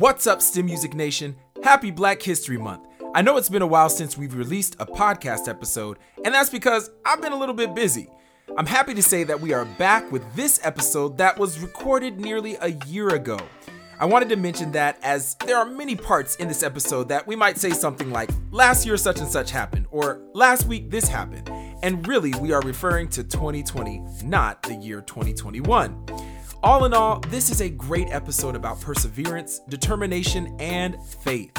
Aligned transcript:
What's 0.00 0.26
up, 0.26 0.40
STEM 0.40 0.64
Music 0.64 0.94
Nation? 0.94 1.36
Happy 1.62 1.90
Black 1.90 2.22
History 2.22 2.56
Month. 2.56 2.86
I 3.14 3.20
know 3.20 3.36
it's 3.36 3.50
been 3.50 3.60
a 3.60 3.66
while 3.66 3.90
since 3.90 4.16
we've 4.16 4.34
released 4.34 4.74
a 4.80 4.86
podcast 4.86 5.46
episode, 5.46 5.98
and 6.24 6.34
that's 6.34 6.48
because 6.48 6.88
I've 7.04 7.20
been 7.20 7.34
a 7.34 7.38
little 7.38 7.54
bit 7.54 7.74
busy. 7.74 8.08
I'm 8.56 8.64
happy 8.64 8.94
to 8.94 9.02
say 9.02 9.24
that 9.24 9.42
we 9.42 9.52
are 9.52 9.66
back 9.66 10.10
with 10.10 10.22
this 10.34 10.58
episode 10.62 11.18
that 11.18 11.38
was 11.38 11.60
recorded 11.60 12.18
nearly 12.18 12.56
a 12.62 12.68
year 12.86 13.10
ago. 13.10 13.38
I 13.98 14.06
wanted 14.06 14.30
to 14.30 14.36
mention 14.36 14.72
that 14.72 14.98
as 15.02 15.34
there 15.44 15.58
are 15.58 15.66
many 15.66 15.96
parts 15.96 16.36
in 16.36 16.48
this 16.48 16.62
episode 16.62 17.10
that 17.10 17.26
we 17.26 17.36
might 17.36 17.58
say 17.58 17.68
something 17.68 18.10
like, 18.10 18.30
last 18.52 18.86
year 18.86 18.96
such 18.96 19.18
and 19.18 19.28
such 19.28 19.50
happened, 19.50 19.84
or 19.90 20.22
last 20.32 20.66
week 20.66 20.90
this 20.90 21.08
happened. 21.08 21.50
And 21.82 22.08
really, 22.08 22.32
we 22.40 22.52
are 22.52 22.62
referring 22.62 23.08
to 23.08 23.22
2020, 23.22 24.02
not 24.24 24.62
the 24.62 24.76
year 24.76 25.02
2021. 25.02 26.06
All 26.62 26.84
in 26.84 26.92
all, 26.92 27.20
this 27.28 27.50
is 27.50 27.62
a 27.62 27.70
great 27.70 28.10
episode 28.10 28.54
about 28.54 28.82
perseverance, 28.82 29.60
determination, 29.70 30.54
and 30.60 31.02
faith. 31.06 31.50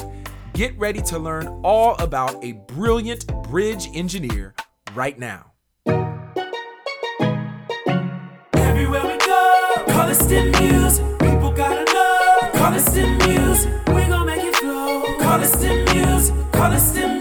Get 0.53 0.77
ready 0.77 1.02
to 1.03 1.17
learn 1.17 1.48
all 1.63 1.95
about 1.95 2.44
a 2.44 2.52
brilliant 2.52 3.25
bridge 3.49 3.89
engineer 3.95 4.53
right 4.94 5.17
now. 5.17 5.53
Everywhere 8.53 9.02
we 9.03 9.17
go, 9.25 9.84
call. 9.88 10.08
People 11.20 11.52
gotta 11.52 11.91
know, 11.91 12.52
call. 12.53 12.72
We 13.95 14.08
make 14.25 14.44
it 14.44 14.55
flow. 14.58 15.17
Call. 15.17 15.39
Call. 16.52 17.20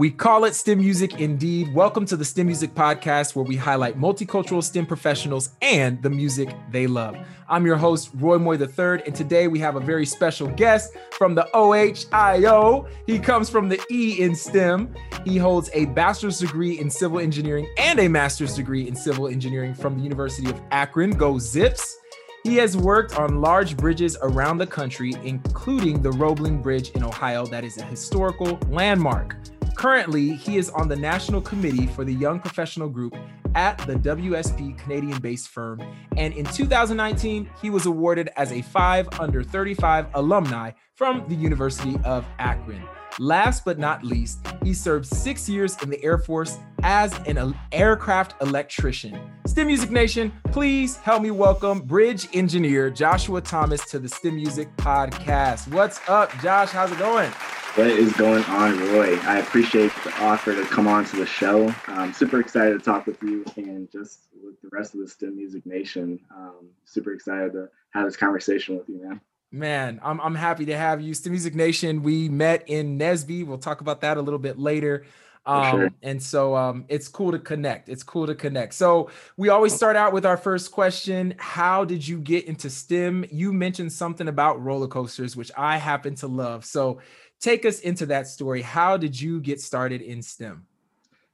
We 0.00 0.10
call 0.10 0.46
it 0.46 0.54
STEM 0.54 0.78
Music 0.78 1.20
indeed. 1.20 1.74
Welcome 1.74 2.06
to 2.06 2.16
the 2.16 2.24
STEM 2.24 2.46
Music 2.46 2.74
Podcast, 2.74 3.36
where 3.36 3.44
we 3.44 3.54
highlight 3.54 4.00
multicultural 4.00 4.64
STEM 4.64 4.86
professionals 4.86 5.50
and 5.60 6.02
the 6.02 6.08
music 6.08 6.56
they 6.70 6.86
love. 6.86 7.18
I'm 7.50 7.66
your 7.66 7.76
host, 7.76 8.08
Roy 8.14 8.38
Moye 8.38 8.56
III, 8.56 9.02
and 9.04 9.14
today 9.14 9.46
we 9.46 9.58
have 9.58 9.76
a 9.76 9.80
very 9.80 10.06
special 10.06 10.48
guest 10.48 10.94
from 11.18 11.34
the 11.34 11.46
OHIO. 11.52 12.88
He 13.06 13.18
comes 13.18 13.50
from 13.50 13.68
the 13.68 13.78
E 13.90 14.22
in 14.22 14.34
STEM. 14.34 14.94
He 15.26 15.36
holds 15.36 15.68
a 15.74 15.84
bachelor's 15.84 16.38
degree 16.38 16.80
in 16.80 16.88
civil 16.88 17.18
engineering 17.18 17.68
and 17.76 18.00
a 18.00 18.08
master's 18.08 18.54
degree 18.54 18.88
in 18.88 18.96
civil 18.96 19.28
engineering 19.28 19.74
from 19.74 19.98
the 19.98 20.02
University 20.02 20.48
of 20.48 20.58
Akron. 20.70 21.10
Go 21.10 21.38
Zips! 21.38 21.98
He 22.42 22.56
has 22.56 22.74
worked 22.74 23.18
on 23.18 23.42
large 23.42 23.76
bridges 23.76 24.16
around 24.22 24.56
the 24.56 24.66
country, 24.66 25.12
including 25.24 26.00
the 26.00 26.12
Roebling 26.12 26.62
Bridge 26.62 26.88
in 26.92 27.04
Ohio, 27.04 27.44
that 27.48 27.64
is 27.64 27.76
a 27.76 27.84
historical 27.84 28.58
landmark. 28.70 29.36
Currently, 29.80 30.34
he 30.34 30.58
is 30.58 30.68
on 30.68 30.88
the 30.88 30.96
national 30.96 31.40
committee 31.40 31.86
for 31.86 32.04
the 32.04 32.12
Young 32.12 32.38
Professional 32.38 32.86
Group 32.86 33.16
at 33.54 33.78
the 33.86 33.94
WSP 33.94 34.76
Canadian 34.76 35.18
based 35.20 35.48
firm. 35.48 35.80
And 36.18 36.34
in 36.34 36.44
2019, 36.44 37.48
he 37.62 37.70
was 37.70 37.86
awarded 37.86 38.28
as 38.36 38.52
a 38.52 38.60
5 38.60 39.08
under 39.18 39.42
35 39.42 40.08
alumni 40.12 40.72
from 40.96 41.24
the 41.28 41.34
University 41.34 41.98
of 42.04 42.26
Akron. 42.38 42.82
Last 43.18 43.64
but 43.64 43.78
not 43.78 44.04
least, 44.04 44.38
he 44.62 44.72
served 44.72 45.06
six 45.06 45.48
years 45.48 45.76
in 45.82 45.90
the 45.90 46.02
Air 46.02 46.18
Force 46.18 46.58
as 46.82 47.12
an 47.26 47.54
aircraft 47.72 48.40
electrician. 48.40 49.18
STEM 49.46 49.66
Music 49.66 49.90
Nation, 49.90 50.32
please 50.52 50.96
help 50.98 51.22
me 51.22 51.30
welcome 51.30 51.80
bridge 51.80 52.28
engineer 52.32 52.88
Joshua 52.88 53.40
Thomas 53.40 53.84
to 53.90 53.98
the 53.98 54.08
STEM 54.08 54.36
Music 54.36 54.74
Podcast. 54.76 55.72
What's 55.72 56.00
up, 56.08 56.30
Josh? 56.40 56.70
How's 56.70 56.92
it 56.92 56.98
going? 56.98 57.30
What 57.74 57.88
is 57.88 58.12
going 58.14 58.44
on, 58.44 58.78
Roy? 58.78 59.16
I 59.20 59.38
appreciate 59.38 59.92
the 60.02 60.12
offer 60.20 60.54
to 60.54 60.64
come 60.64 60.88
on 60.88 61.04
to 61.06 61.16
the 61.16 61.26
show. 61.26 61.72
I'm 61.88 62.12
super 62.12 62.40
excited 62.40 62.78
to 62.78 62.84
talk 62.84 63.06
with 63.06 63.22
you 63.22 63.44
and 63.56 63.90
just 63.90 64.28
with 64.42 64.60
the 64.62 64.68
rest 64.72 64.94
of 64.94 65.00
the 65.00 65.08
STEM 65.08 65.36
Music 65.36 65.66
Nation. 65.66 66.18
Um, 66.34 66.70
super 66.84 67.12
excited 67.12 67.52
to 67.52 67.68
have 67.90 68.06
this 68.06 68.16
conversation 68.16 68.76
with 68.76 68.88
you, 68.88 69.02
man. 69.02 69.20
Man, 69.52 69.98
I'm, 70.02 70.20
I'm 70.20 70.34
happy 70.34 70.66
to 70.66 70.76
have 70.76 71.00
you. 71.00 71.12
STEM 71.12 71.32
Music 71.32 71.54
Nation, 71.54 72.02
we 72.02 72.28
met 72.28 72.68
in 72.68 72.98
NSBE. 72.98 73.46
We'll 73.46 73.58
talk 73.58 73.80
about 73.80 74.00
that 74.02 74.16
a 74.16 74.22
little 74.22 74.38
bit 74.38 74.58
later. 74.58 75.04
Um, 75.44 75.70
sure. 75.70 75.90
And 76.02 76.22
so 76.22 76.54
um, 76.54 76.84
it's 76.88 77.08
cool 77.08 77.32
to 77.32 77.38
connect. 77.38 77.88
It's 77.88 78.02
cool 78.02 78.26
to 78.26 78.34
connect. 78.34 78.74
So 78.74 79.10
we 79.36 79.48
always 79.48 79.74
start 79.74 79.96
out 79.96 80.12
with 80.12 80.24
our 80.24 80.36
first 80.36 80.70
question 80.70 81.34
How 81.38 81.84
did 81.84 82.06
you 82.06 82.18
get 82.18 82.44
into 82.44 82.70
STEM? 82.70 83.24
You 83.32 83.52
mentioned 83.52 83.92
something 83.92 84.28
about 84.28 84.62
roller 84.62 84.86
coasters, 84.86 85.36
which 85.36 85.50
I 85.56 85.78
happen 85.78 86.14
to 86.16 86.28
love. 86.28 86.64
So 86.64 87.00
take 87.40 87.64
us 87.64 87.80
into 87.80 88.06
that 88.06 88.28
story. 88.28 88.62
How 88.62 88.96
did 88.96 89.20
you 89.20 89.40
get 89.40 89.60
started 89.60 90.02
in 90.02 90.22
STEM? 90.22 90.66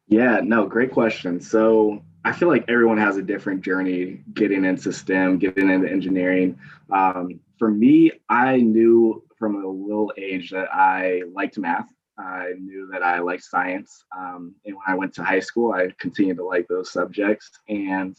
Yeah, 0.09 0.41
no, 0.43 0.67
great 0.67 0.93
question. 0.93 1.41
So 1.41 2.03
I 2.25 2.33
feel 2.33 2.49
like 2.49 2.65
everyone 2.69 2.99
has 2.99 3.17
a 3.17 3.23
different 3.23 3.63
journey 3.63 4.23
getting 4.33 4.65
into 4.65 4.93
STEM, 4.93 5.39
getting 5.39 5.69
into 5.69 5.91
engineering. 5.91 6.59
Um, 6.91 7.41
for 7.59 7.71
me, 7.71 8.13
I 8.29 8.59
knew 8.59 9.23
from 9.39 9.63
a 9.65 9.69
little 9.69 10.13
age 10.17 10.51
that 10.51 10.69
I 10.73 11.23
liked 11.33 11.59
math. 11.59 11.89
I 12.19 12.53
knew 12.59 12.89
that 12.93 13.03
I 13.03 13.19
liked 13.21 13.45
science. 13.45 14.05
Um, 14.17 14.55
and 14.65 14.75
when 14.75 14.85
I 14.87 14.95
went 14.95 15.13
to 15.15 15.25
high 15.25 15.41
school, 15.41 15.73
I 15.73 15.89
continued 15.99 16.39
to 16.39 16.45
like 16.45 16.67
those 16.69 16.91
subjects. 16.91 17.51
And 17.69 18.17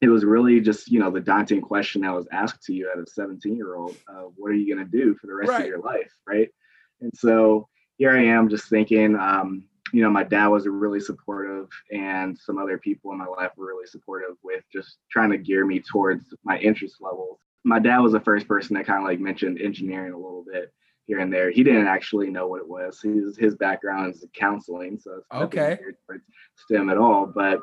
it 0.00 0.08
was 0.08 0.24
really 0.24 0.60
just, 0.60 0.90
you 0.90 0.98
know, 0.98 1.10
the 1.10 1.20
daunting 1.20 1.60
question 1.60 2.02
that 2.02 2.12
was 2.12 2.26
asked 2.32 2.64
to 2.64 2.74
you 2.74 2.90
as 2.92 3.00
a 3.00 3.06
17 3.10 3.54
year 3.56 3.76
old 3.76 3.96
uh, 4.08 4.24
what 4.36 4.50
are 4.50 4.54
you 4.54 4.74
going 4.74 4.84
to 4.84 4.90
do 4.90 5.14
for 5.14 5.28
the 5.28 5.34
rest 5.34 5.50
Right. 5.50 5.62
of 5.62 5.66
your 5.68 5.78
life? 5.80 6.10
Right. 6.26 6.48
And 7.00 7.12
so 7.16 7.68
here 7.96 8.10
I 8.10 8.24
am 8.24 8.48
just 8.48 8.68
thinking, 8.68 9.14
um, 9.16 9.64
you 9.92 10.02
know, 10.02 10.10
my 10.10 10.24
dad 10.24 10.48
was 10.48 10.66
really 10.66 10.98
supportive, 10.98 11.68
and 11.92 12.36
some 12.36 12.58
other 12.58 12.78
people 12.78 13.12
in 13.12 13.18
my 13.18 13.26
life 13.26 13.52
were 13.56 13.66
really 13.66 13.86
supportive 13.86 14.36
with 14.42 14.64
just 14.72 14.96
trying 15.08 15.30
to 15.30 15.38
gear 15.38 15.64
me 15.64 15.78
towards 15.78 16.34
my 16.42 16.58
interest 16.58 16.96
levels. 17.00 17.38
My 17.64 17.78
dad 17.78 17.98
was 17.98 18.12
the 18.12 18.20
first 18.20 18.46
person 18.46 18.76
that 18.76 18.86
kind 18.86 18.98
of 18.98 19.04
like 19.04 19.20
mentioned 19.20 19.60
engineering 19.60 20.12
a 20.12 20.16
little 20.18 20.44
bit 20.50 20.72
here 21.06 21.18
and 21.18 21.32
there. 21.32 21.50
He 21.50 21.62
didn't 21.62 21.86
actually 21.86 22.30
know 22.30 22.46
what 22.46 22.60
it 22.60 22.68
was. 22.68 23.00
His 23.00 23.36
his 23.36 23.54
background 23.56 24.14
is 24.14 24.24
counseling, 24.34 24.98
so 24.98 25.16
it's 25.16 25.26
Okay. 25.32 25.78
STEM 26.56 26.90
at 26.90 26.98
all. 26.98 27.26
But 27.26 27.60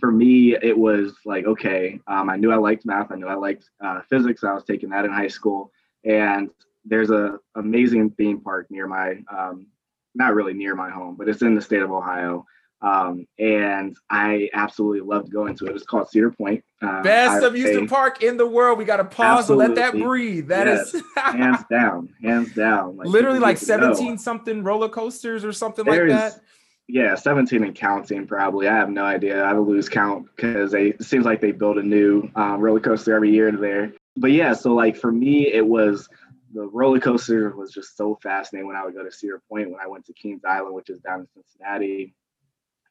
for 0.00 0.10
me, 0.10 0.56
it 0.56 0.76
was 0.76 1.14
like, 1.24 1.44
okay, 1.46 2.00
um, 2.06 2.30
I 2.30 2.36
knew 2.36 2.50
I 2.50 2.56
liked 2.56 2.84
math. 2.86 3.12
I 3.12 3.16
knew 3.16 3.28
I 3.28 3.34
liked 3.34 3.68
uh, 3.84 4.00
physics. 4.08 4.42
I 4.42 4.52
was 4.52 4.64
taking 4.64 4.90
that 4.90 5.04
in 5.04 5.12
high 5.12 5.28
school, 5.28 5.70
and 6.04 6.50
there's 6.84 7.10
a 7.10 7.38
amazing 7.56 8.10
theme 8.10 8.40
park 8.40 8.66
near 8.70 8.86
my 8.86 9.16
um, 9.30 9.66
not 10.14 10.34
really 10.34 10.52
near 10.52 10.74
my 10.74 10.90
home 10.90 11.16
but 11.16 11.28
it's 11.28 11.42
in 11.42 11.54
the 11.54 11.60
state 11.60 11.80
of 11.82 11.90
ohio 11.90 12.44
um, 12.82 13.26
and 13.38 13.96
i 14.10 14.48
absolutely 14.54 15.00
loved 15.00 15.32
going 15.32 15.54
to 15.56 15.66
it. 15.66 15.74
It's 15.76 15.84
called 15.84 16.08
cedar 16.10 16.30
point. 16.30 16.64
Uh, 16.82 17.02
Best 17.02 17.44
amusement 17.44 17.88
park 17.88 18.22
in 18.22 18.36
the 18.36 18.46
world. 18.46 18.76
We 18.78 18.84
got 18.84 18.96
to 18.96 19.04
pause 19.04 19.48
and 19.48 19.58
let 19.58 19.76
that 19.76 19.92
breathe. 19.92 20.48
That 20.48 20.66
is 20.66 21.00
hands 21.16 21.64
down. 21.70 22.08
Hands 22.22 22.52
down. 22.54 22.96
Literally 22.98 23.38
like 23.38 23.58
to 23.60 23.66
know. 23.76 23.92
17 23.94 24.18
something 24.18 24.64
roller 24.64 24.88
coasters 24.88 25.44
or 25.44 25.52
something 25.52 25.84
There 25.84 26.08
like 26.08 26.16
is- 26.26 26.34
that. 26.34 26.42
yeah 26.88 27.14
17 27.14 27.62
and 27.62 27.74
counting 27.74 28.26
probably. 28.26 28.66
I 28.66 28.74
have 28.74 28.90
no 28.90 29.04
idea. 29.04 29.42
I 29.44 29.52
would 29.52 29.68
lose 29.68 29.88
count 29.88 30.26
because 30.34 30.72
they 30.72 30.88
it 30.88 31.04
seems 31.04 31.24
like 31.24 31.40
they 31.40 31.52
build 31.52 31.78
a 31.78 31.82
new 31.84 32.28
um, 32.34 32.60
roller 32.60 32.80
coaster 32.80 33.14
every 33.14 33.30
year 33.30 33.52
there. 33.52 33.92
But 34.16 34.32
yeah 34.32 34.52
so 34.52 34.74
like 34.74 34.96
for 34.96 35.12
me 35.12 35.52
it 35.52 35.64
was 35.66 36.08
the 36.52 36.66
roller 36.66 37.00
coaster 37.00 37.54
was 37.56 37.72
just 37.72 37.96
so 37.96 38.18
fascinating 38.22 38.66
when 38.66 38.76
i 38.76 38.84
would 38.84 38.92
go 38.94 39.02
to 39.02 39.10
cedar 39.10 39.40
point 39.48 39.70
when 39.70 39.80
i 39.82 39.86
went 39.86 40.04
to 40.04 40.12
kings 40.12 40.42
island 40.46 40.74
which 40.74 40.90
is 40.90 40.98
down 41.00 41.20
in 41.20 41.26
cincinnati 41.34 42.12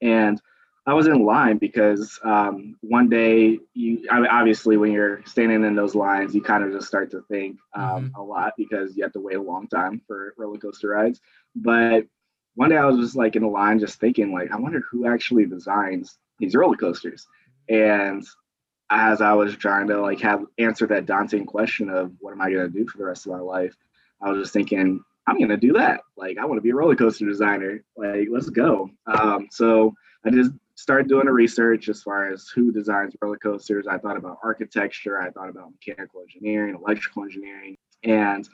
and 0.01 0.41
i 0.87 0.93
was 0.93 1.07
in 1.07 1.25
line 1.25 1.57
because 1.57 2.19
um, 2.23 2.75
one 2.81 3.07
day 3.09 3.59
you 3.73 4.05
I 4.09 4.19
mean, 4.19 4.29
obviously 4.31 4.77
when 4.77 4.91
you're 4.91 5.23
standing 5.25 5.63
in 5.63 5.75
those 5.75 5.95
lines 5.95 6.33
you 6.33 6.41
kind 6.41 6.63
of 6.63 6.71
just 6.71 6.87
start 6.87 7.11
to 7.11 7.21
think 7.29 7.57
um, 7.75 8.11
a 8.15 8.21
lot 8.21 8.53
because 8.57 8.95
you 8.95 9.03
have 9.03 9.13
to 9.13 9.19
wait 9.19 9.37
a 9.37 9.41
long 9.41 9.67
time 9.67 10.01
for 10.07 10.33
roller 10.37 10.57
coaster 10.57 10.89
rides 10.89 11.21
but 11.55 12.05
one 12.55 12.69
day 12.69 12.77
I 12.77 12.85
was 12.85 12.97
just 12.97 13.15
like 13.15 13.35
in 13.35 13.43
the 13.43 13.47
line, 13.47 13.79
just 13.79 13.99
thinking, 13.99 14.33
like, 14.33 14.51
I 14.51 14.57
wonder 14.57 14.81
who 14.89 15.07
actually 15.07 15.45
designs 15.45 16.17
these 16.39 16.55
roller 16.55 16.75
coasters. 16.75 17.27
And 17.69 18.25
as 18.89 19.21
I 19.21 19.33
was 19.33 19.55
trying 19.55 19.87
to 19.87 20.01
like 20.01 20.19
have 20.21 20.43
answer 20.57 20.85
that 20.87 21.05
daunting 21.05 21.45
question 21.45 21.89
of 21.89 22.11
what 22.19 22.33
am 22.33 22.41
I 22.41 22.51
gonna 22.51 22.67
do 22.67 22.85
for 22.87 22.97
the 22.97 23.05
rest 23.05 23.25
of 23.25 23.31
my 23.31 23.39
life, 23.39 23.75
I 24.21 24.29
was 24.29 24.41
just 24.41 24.53
thinking, 24.53 25.01
I'm 25.31 25.39
gonna 25.39 25.57
do 25.57 25.73
that. 25.73 26.01
Like, 26.17 26.37
I 26.37 26.45
want 26.45 26.57
to 26.57 26.61
be 26.61 26.71
a 26.71 26.75
roller 26.75 26.95
coaster 26.95 27.25
designer. 27.25 27.83
Like, 27.95 28.27
let's 28.29 28.49
go. 28.49 28.89
Um, 29.05 29.47
so 29.49 29.93
I 30.25 30.29
just 30.29 30.51
started 30.75 31.07
doing 31.07 31.25
the 31.25 31.31
research 31.31 31.87
as 31.87 32.03
far 32.03 32.31
as 32.31 32.49
who 32.49 32.71
designs 32.71 33.15
roller 33.21 33.37
coasters. 33.37 33.87
I 33.87 33.97
thought 33.97 34.17
about 34.17 34.39
architecture. 34.43 35.21
I 35.21 35.29
thought 35.29 35.49
about 35.49 35.71
mechanical 35.71 36.21
engineering, 36.21 36.75
electrical 36.75 37.23
engineering, 37.23 37.77
and 38.03 38.47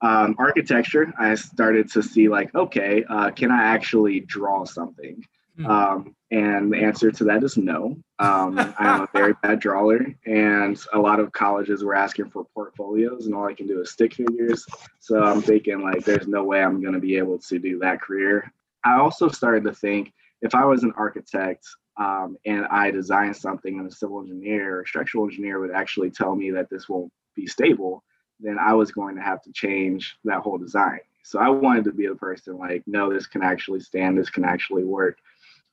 um, 0.00 0.36
architecture, 0.38 1.12
I 1.18 1.34
started 1.34 1.90
to 1.92 2.02
see 2.02 2.28
like, 2.28 2.54
okay, 2.54 3.04
uh, 3.08 3.30
can 3.30 3.50
I 3.50 3.64
actually 3.64 4.20
draw 4.20 4.64
something? 4.64 5.24
Hmm. 5.56 5.66
Um, 5.66 6.16
and 6.30 6.72
the 6.72 6.78
answer 6.78 7.10
to 7.10 7.24
that 7.24 7.44
is 7.44 7.56
no. 7.56 7.96
Um, 8.18 8.58
I'm 8.78 9.02
a 9.02 9.08
very 9.12 9.34
bad 9.42 9.60
drawer, 9.60 10.00
and 10.26 10.78
a 10.92 10.98
lot 10.98 11.20
of 11.20 11.32
colleges 11.32 11.84
were 11.84 11.94
asking 11.94 12.30
for 12.30 12.44
portfolios, 12.52 13.26
and 13.26 13.34
all 13.34 13.46
I 13.46 13.54
can 13.54 13.66
do 13.66 13.80
is 13.80 13.90
stick 13.90 14.14
figures. 14.14 14.66
So 14.98 15.22
I'm 15.22 15.40
thinking 15.40 15.82
like, 15.82 16.04
there's 16.04 16.26
no 16.26 16.44
way 16.44 16.62
I'm 16.62 16.82
going 16.82 16.94
to 16.94 17.00
be 17.00 17.16
able 17.16 17.38
to 17.38 17.58
do 17.58 17.78
that 17.78 18.00
career. 18.00 18.52
I 18.84 18.98
also 18.98 19.28
started 19.28 19.64
to 19.64 19.72
think 19.72 20.12
if 20.42 20.54
I 20.54 20.64
was 20.64 20.82
an 20.82 20.92
architect 20.96 21.64
um, 21.96 22.36
and 22.44 22.66
I 22.66 22.90
designed 22.90 23.36
something, 23.36 23.78
and 23.78 23.90
a 23.90 23.94
civil 23.94 24.20
engineer 24.20 24.80
or 24.80 24.86
structural 24.86 25.24
engineer 25.24 25.60
would 25.60 25.70
actually 25.70 26.10
tell 26.10 26.34
me 26.34 26.50
that 26.50 26.68
this 26.68 26.88
won't 26.88 27.12
be 27.34 27.46
stable, 27.46 28.04
then 28.40 28.58
I 28.58 28.74
was 28.74 28.90
going 28.90 29.16
to 29.16 29.22
have 29.22 29.42
to 29.42 29.52
change 29.52 30.16
that 30.24 30.40
whole 30.40 30.58
design. 30.58 31.00
So 31.22 31.40
I 31.40 31.48
wanted 31.48 31.84
to 31.84 31.92
be 31.92 32.06
the 32.06 32.14
person 32.14 32.56
like, 32.56 32.84
no, 32.86 33.12
this 33.12 33.26
can 33.26 33.42
actually 33.42 33.80
stand, 33.80 34.16
this 34.16 34.30
can 34.30 34.44
actually 34.44 34.84
work. 34.84 35.18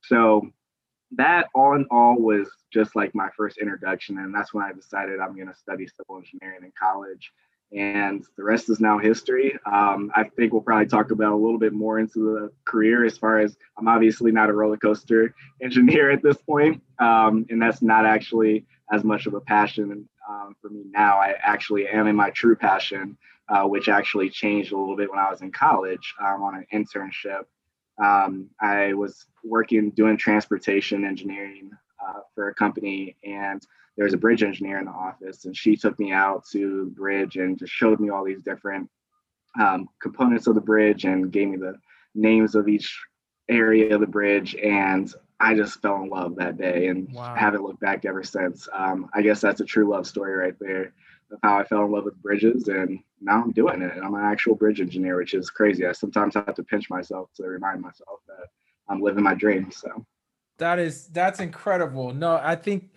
So 0.08 0.50
that 1.16 1.48
all 1.54 1.74
in 1.74 1.86
all 1.90 2.16
was 2.18 2.48
just 2.72 2.96
like 2.96 3.14
my 3.14 3.28
first 3.36 3.58
introduction. 3.58 4.18
And 4.18 4.34
that's 4.34 4.52
when 4.52 4.64
I 4.64 4.72
decided 4.72 5.20
I'm 5.20 5.34
going 5.34 5.48
to 5.48 5.54
study 5.54 5.86
civil 5.86 6.16
engineering 6.16 6.64
in 6.64 6.72
college. 6.78 7.32
And 7.72 8.24
the 8.36 8.44
rest 8.44 8.70
is 8.70 8.78
now 8.78 8.98
history. 8.98 9.58
Um, 9.66 10.10
I 10.14 10.24
think 10.24 10.52
we'll 10.52 10.62
probably 10.62 10.86
talk 10.86 11.10
about 11.10 11.32
a 11.32 11.36
little 11.36 11.58
bit 11.58 11.72
more 11.72 11.98
into 11.98 12.34
the 12.34 12.52
career 12.64 13.04
as 13.04 13.18
far 13.18 13.40
as 13.40 13.56
I'm 13.76 13.88
obviously 13.88 14.30
not 14.30 14.48
a 14.48 14.52
roller 14.52 14.76
coaster 14.76 15.34
engineer 15.62 16.10
at 16.10 16.22
this 16.22 16.36
point, 16.36 16.82
um, 17.00 17.46
and 17.50 17.60
that's 17.60 17.82
not 17.82 18.06
actually 18.06 18.66
as 18.92 19.02
much 19.02 19.26
of 19.26 19.34
a 19.34 19.40
passion 19.40 20.08
um, 20.28 20.54
for 20.60 20.68
me 20.68 20.84
now. 20.86 21.16
I 21.16 21.34
actually 21.42 21.88
am 21.88 22.06
in 22.06 22.14
my 22.14 22.30
true 22.30 22.54
passion, 22.54 23.16
uh, 23.48 23.64
which 23.64 23.88
actually 23.88 24.30
changed 24.30 24.72
a 24.72 24.78
little 24.78 24.96
bit 24.96 25.10
when 25.10 25.18
I 25.18 25.30
was 25.30 25.42
in 25.42 25.50
college 25.50 26.14
um, 26.20 26.42
on 26.42 26.54
an 26.54 26.66
internship. 26.72 27.44
Um, 28.02 28.50
I 28.60 28.94
was 28.94 29.26
working 29.44 29.90
doing 29.90 30.16
transportation 30.16 31.04
engineering 31.04 31.70
uh, 32.04 32.20
for 32.34 32.48
a 32.48 32.54
company, 32.54 33.16
and 33.24 33.62
there 33.96 34.04
was 34.04 34.14
a 34.14 34.18
bridge 34.18 34.42
engineer 34.42 34.78
in 34.78 34.86
the 34.86 34.90
office, 34.90 35.44
and 35.44 35.56
she 35.56 35.76
took 35.76 35.98
me 35.98 36.12
out 36.12 36.44
to 36.52 36.84
the 36.84 36.90
bridge 36.90 37.36
and 37.36 37.58
just 37.58 37.72
showed 37.72 38.00
me 38.00 38.10
all 38.10 38.24
these 38.24 38.42
different 38.42 38.90
um, 39.60 39.88
components 40.02 40.46
of 40.46 40.56
the 40.56 40.60
bridge 40.60 41.04
and 41.04 41.30
gave 41.30 41.48
me 41.48 41.56
the 41.56 41.76
names 42.14 42.54
of 42.54 42.68
each 42.68 43.00
area 43.48 43.94
of 43.94 44.00
the 44.00 44.06
bridge 44.06 44.56
and 44.56 45.14
I 45.40 45.54
just 45.54 45.82
fell 45.82 46.02
in 46.02 46.08
love 46.08 46.36
that 46.36 46.56
day 46.56 46.86
and 46.86 47.12
wow. 47.12 47.34
haven't 47.34 47.62
looked 47.62 47.80
back 47.80 48.04
ever 48.04 48.22
since. 48.22 48.68
Um, 48.72 49.10
I 49.12 49.22
guess 49.22 49.40
that's 49.40 49.60
a 49.60 49.64
true 49.64 49.88
love 49.90 50.06
story 50.06 50.34
right 50.34 50.54
there 50.60 50.94
of 51.30 51.38
how 51.42 51.58
I 51.58 51.64
fell 51.64 51.84
in 51.84 51.90
love 51.90 52.04
with 52.04 52.22
bridges, 52.22 52.68
and 52.68 53.00
now 53.24 53.42
I'm 53.42 53.52
doing 53.52 53.82
it. 53.82 53.92
I'm 54.02 54.14
an 54.14 54.24
actual 54.24 54.54
bridge 54.54 54.80
engineer, 54.80 55.16
which 55.16 55.34
is 55.34 55.50
crazy. 55.50 55.86
I 55.86 55.92
sometimes 55.92 56.34
have 56.34 56.54
to 56.54 56.62
pinch 56.62 56.90
myself 56.90 57.30
to 57.36 57.44
remind 57.44 57.80
myself 57.80 58.20
that 58.28 58.46
I'm 58.88 59.00
living 59.00 59.24
my 59.24 59.34
dream. 59.34 59.70
So 59.70 60.04
that 60.58 60.78
is 60.78 61.08
that's 61.08 61.40
incredible. 61.40 62.12
No, 62.12 62.36
I 62.42 62.56
think 62.56 62.90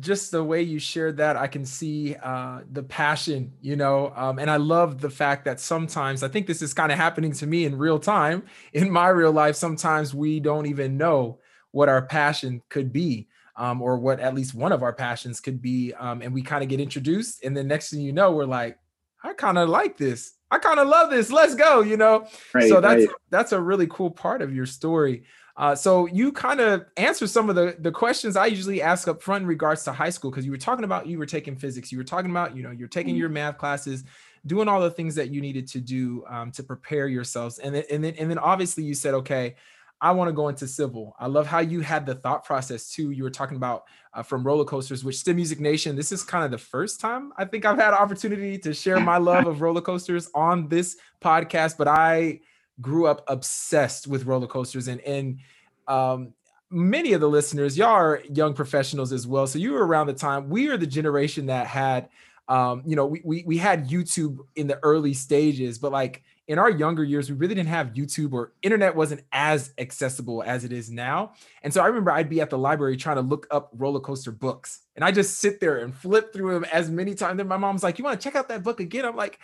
just 0.00 0.30
the 0.30 0.42
way 0.42 0.62
you 0.62 0.78
shared 0.78 1.18
that, 1.18 1.36
I 1.36 1.48
can 1.48 1.66
see 1.66 2.16
uh, 2.22 2.60
the 2.70 2.82
passion, 2.82 3.52
you 3.60 3.76
know, 3.76 4.12
um, 4.16 4.38
and 4.38 4.50
I 4.50 4.56
love 4.56 5.00
the 5.00 5.10
fact 5.10 5.44
that 5.44 5.60
sometimes 5.60 6.22
I 6.22 6.28
think 6.28 6.46
this 6.46 6.62
is 6.62 6.72
kind 6.72 6.90
of 6.90 6.96
happening 6.96 7.32
to 7.32 7.46
me 7.46 7.66
in 7.66 7.76
real 7.76 7.98
time 7.98 8.44
in 8.72 8.90
my 8.90 9.08
real 9.08 9.32
life. 9.32 9.56
Sometimes 9.56 10.14
we 10.14 10.40
don't 10.40 10.66
even 10.66 10.96
know 10.96 11.40
what 11.72 11.88
our 11.88 12.02
passion 12.02 12.62
could 12.68 12.92
be 12.92 13.28
um, 13.56 13.82
or 13.82 13.98
what 13.98 14.20
at 14.20 14.34
least 14.34 14.54
one 14.54 14.72
of 14.72 14.82
our 14.82 14.92
passions 14.92 15.40
could 15.40 15.60
be 15.60 15.92
um, 15.94 16.22
and 16.22 16.32
we 16.32 16.42
kind 16.42 16.62
of 16.62 16.68
get 16.68 16.80
introduced 16.80 17.42
and 17.44 17.56
then 17.56 17.66
next 17.66 17.90
thing 17.90 18.00
you 18.00 18.12
know 18.12 18.32
we're 18.32 18.44
like 18.44 18.78
i 19.22 19.32
kind 19.32 19.58
of 19.58 19.68
like 19.68 19.96
this. 19.96 20.34
I 20.50 20.58
kind 20.58 20.78
of 20.78 20.86
love 20.86 21.10
this. 21.10 21.32
Let's 21.32 21.54
go 21.54 21.80
you 21.80 21.96
know? 21.96 22.26
Right, 22.52 22.68
so 22.68 22.80
that's 22.80 23.06
right. 23.06 23.16
that's 23.30 23.52
a 23.52 23.60
really 23.60 23.86
cool 23.86 24.10
part 24.10 24.42
of 24.42 24.54
your 24.54 24.66
story. 24.66 25.24
Uh, 25.54 25.74
so 25.74 26.06
you 26.06 26.32
kind 26.32 26.60
of 26.60 26.86
answer 26.96 27.26
some 27.26 27.50
of 27.50 27.56
the 27.56 27.76
the 27.78 27.92
questions 27.92 28.36
I 28.36 28.46
usually 28.46 28.80
ask 28.80 29.06
up 29.06 29.22
front 29.22 29.42
in 29.42 29.48
regards 29.48 29.84
to 29.84 29.92
high 29.92 30.10
school 30.10 30.30
because 30.30 30.46
you 30.46 30.50
were 30.50 30.58
talking 30.58 30.84
about 30.84 31.06
you 31.06 31.18
were 31.18 31.26
taking 31.26 31.56
physics, 31.56 31.92
you 31.92 31.98
were 31.98 32.04
talking 32.04 32.30
about 32.30 32.56
you 32.56 32.62
know 32.62 32.70
you're 32.70 32.88
taking 32.88 33.14
mm-hmm. 33.14 33.20
your 33.20 33.28
math 33.28 33.58
classes, 33.58 34.04
doing 34.46 34.66
all 34.66 34.80
the 34.80 34.90
things 34.90 35.14
that 35.14 35.30
you 35.30 35.42
needed 35.42 35.68
to 35.68 35.80
do 35.80 36.24
um, 36.28 36.50
to 36.52 36.62
prepare 36.62 37.06
yourselves, 37.06 37.58
and 37.58 37.74
then 37.74 37.84
and 37.90 38.02
then 38.02 38.14
and 38.18 38.30
then 38.30 38.38
obviously 38.38 38.82
you 38.82 38.94
said 38.94 39.12
okay, 39.14 39.56
I 40.02 40.10
want 40.10 40.28
to 40.28 40.32
go 40.32 40.48
into 40.48 40.66
civil. 40.66 41.14
I 41.20 41.28
love 41.28 41.46
how 41.46 41.60
you 41.60 41.80
had 41.80 42.04
the 42.06 42.16
thought 42.16 42.44
process 42.44 42.90
too. 42.90 43.12
You 43.12 43.22
were 43.22 43.30
talking 43.30 43.56
about 43.56 43.84
uh, 44.12 44.24
from 44.24 44.44
roller 44.44 44.64
coasters, 44.64 45.04
which 45.04 45.16
STEM 45.16 45.36
Music 45.36 45.60
Nation. 45.60 45.94
This 45.94 46.10
is 46.10 46.24
kind 46.24 46.44
of 46.44 46.50
the 46.50 46.58
first 46.58 46.98
time 46.98 47.32
I 47.38 47.44
think 47.44 47.64
I've 47.64 47.78
had 47.78 47.94
opportunity 47.94 48.58
to 48.58 48.74
share 48.74 48.98
my 48.98 49.18
love 49.18 49.46
of 49.46 49.62
roller 49.62 49.80
coasters 49.80 50.28
on 50.34 50.68
this 50.68 50.96
podcast. 51.22 51.78
But 51.78 51.86
I 51.86 52.40
grew 52.80 53.06
up 53.06 53.22
obsessed 53.28 54.08
with 54.08 54.26
roller 54.26 54.48
coasters, 54.48 54.88
and 54.88 55.00
and 55.02 55.38
um, 55.86 56.34
many 56.68 57.12
of 57.12 57.20
the 57.20 57.28
listeners, 57.28 57.78
y'all 57.78 57.90
are 57.90 58.22
young 58.28 58.54
professionals 58.54 59.12
as 59.12 59.24
well. 59.28 59.46
So 59.46 59.60
you 59.60 59.70
were 59.70 59.86
around 59.86 60.08
the 60.08 60.14
time. 60.14 60.48
We 60.48 60.68
are 60.68 60.76
the 60.76 60.86
generation 60.86 61.46
that 61.46 61.68
had, 61.68 62.08
um, 62.48 62.82
you 62.84 62.96
know, 62.96 63.06
we 63.06 63.22
we 63.24 63.44
we 63.46 63.56
had 63.56 63.88
YouTube 63.88 64.38
in 64.56 64.66
the 64.66 64.80
early 64.82 65.14
stages, 65.14 65.78
but 65.78 65.92
like 65.92 66.24
in 66.48 66.58
our 66.58 66.70
younger 66.70 67.04
years, 67.04 67.30
we 67.30 67.36
really 67.36 67.54
didn't 67.54 67.68
have 67.68 67.92
YouTube 67.92 68.32
or 68.32 68.52
internet 68.62 68.96
wasn't 68.96 69.22
as 69.32 69.72
accessible 69.78 70.42
as 70.42 70.64
it 70.64 70.72
is 70.72 70.90
now. 70.90 71.32
And 71.62 71.72
so 71.72 71.82
I 71.82 71.86
remember 71.86 72.10
I'd 72.10 72.28
be 72.28 72.40
at 72.40 72.50
the 72.50 72.58
library 72.58 72.96
trying 72.96 73.16
to 73.16 73.22
look 73.22 73.46
up 73.50 73.70
roller 73.74 74.00
coaster 74.00 74.32
books. 74.32 74.80
And 74.96 75.04
I 75.04 75.12
just 75.12 75.38
sit 75.38 75.60
there 75.60 75.78
and 75.78 75.94
flip 75.94 76.32
through 76.32 76.52
them 76.52 76.64
as 76.72 76.90
many 76.90 77.14
times. 77.14 77.38
And 77.38 77.48
my 77.48 77.56
mom's 77.56 77.82
like, 77.82 77.98
You 77.98 78.04
want 78.04 78.20
to 78.20 78.24
check 78.24 78.34
out 78.34 78.48
that 78.48 78.62
book 78.62 78.80
again? 78.80 79.04
I'm 79.04 79.16
like, 79.16 79.38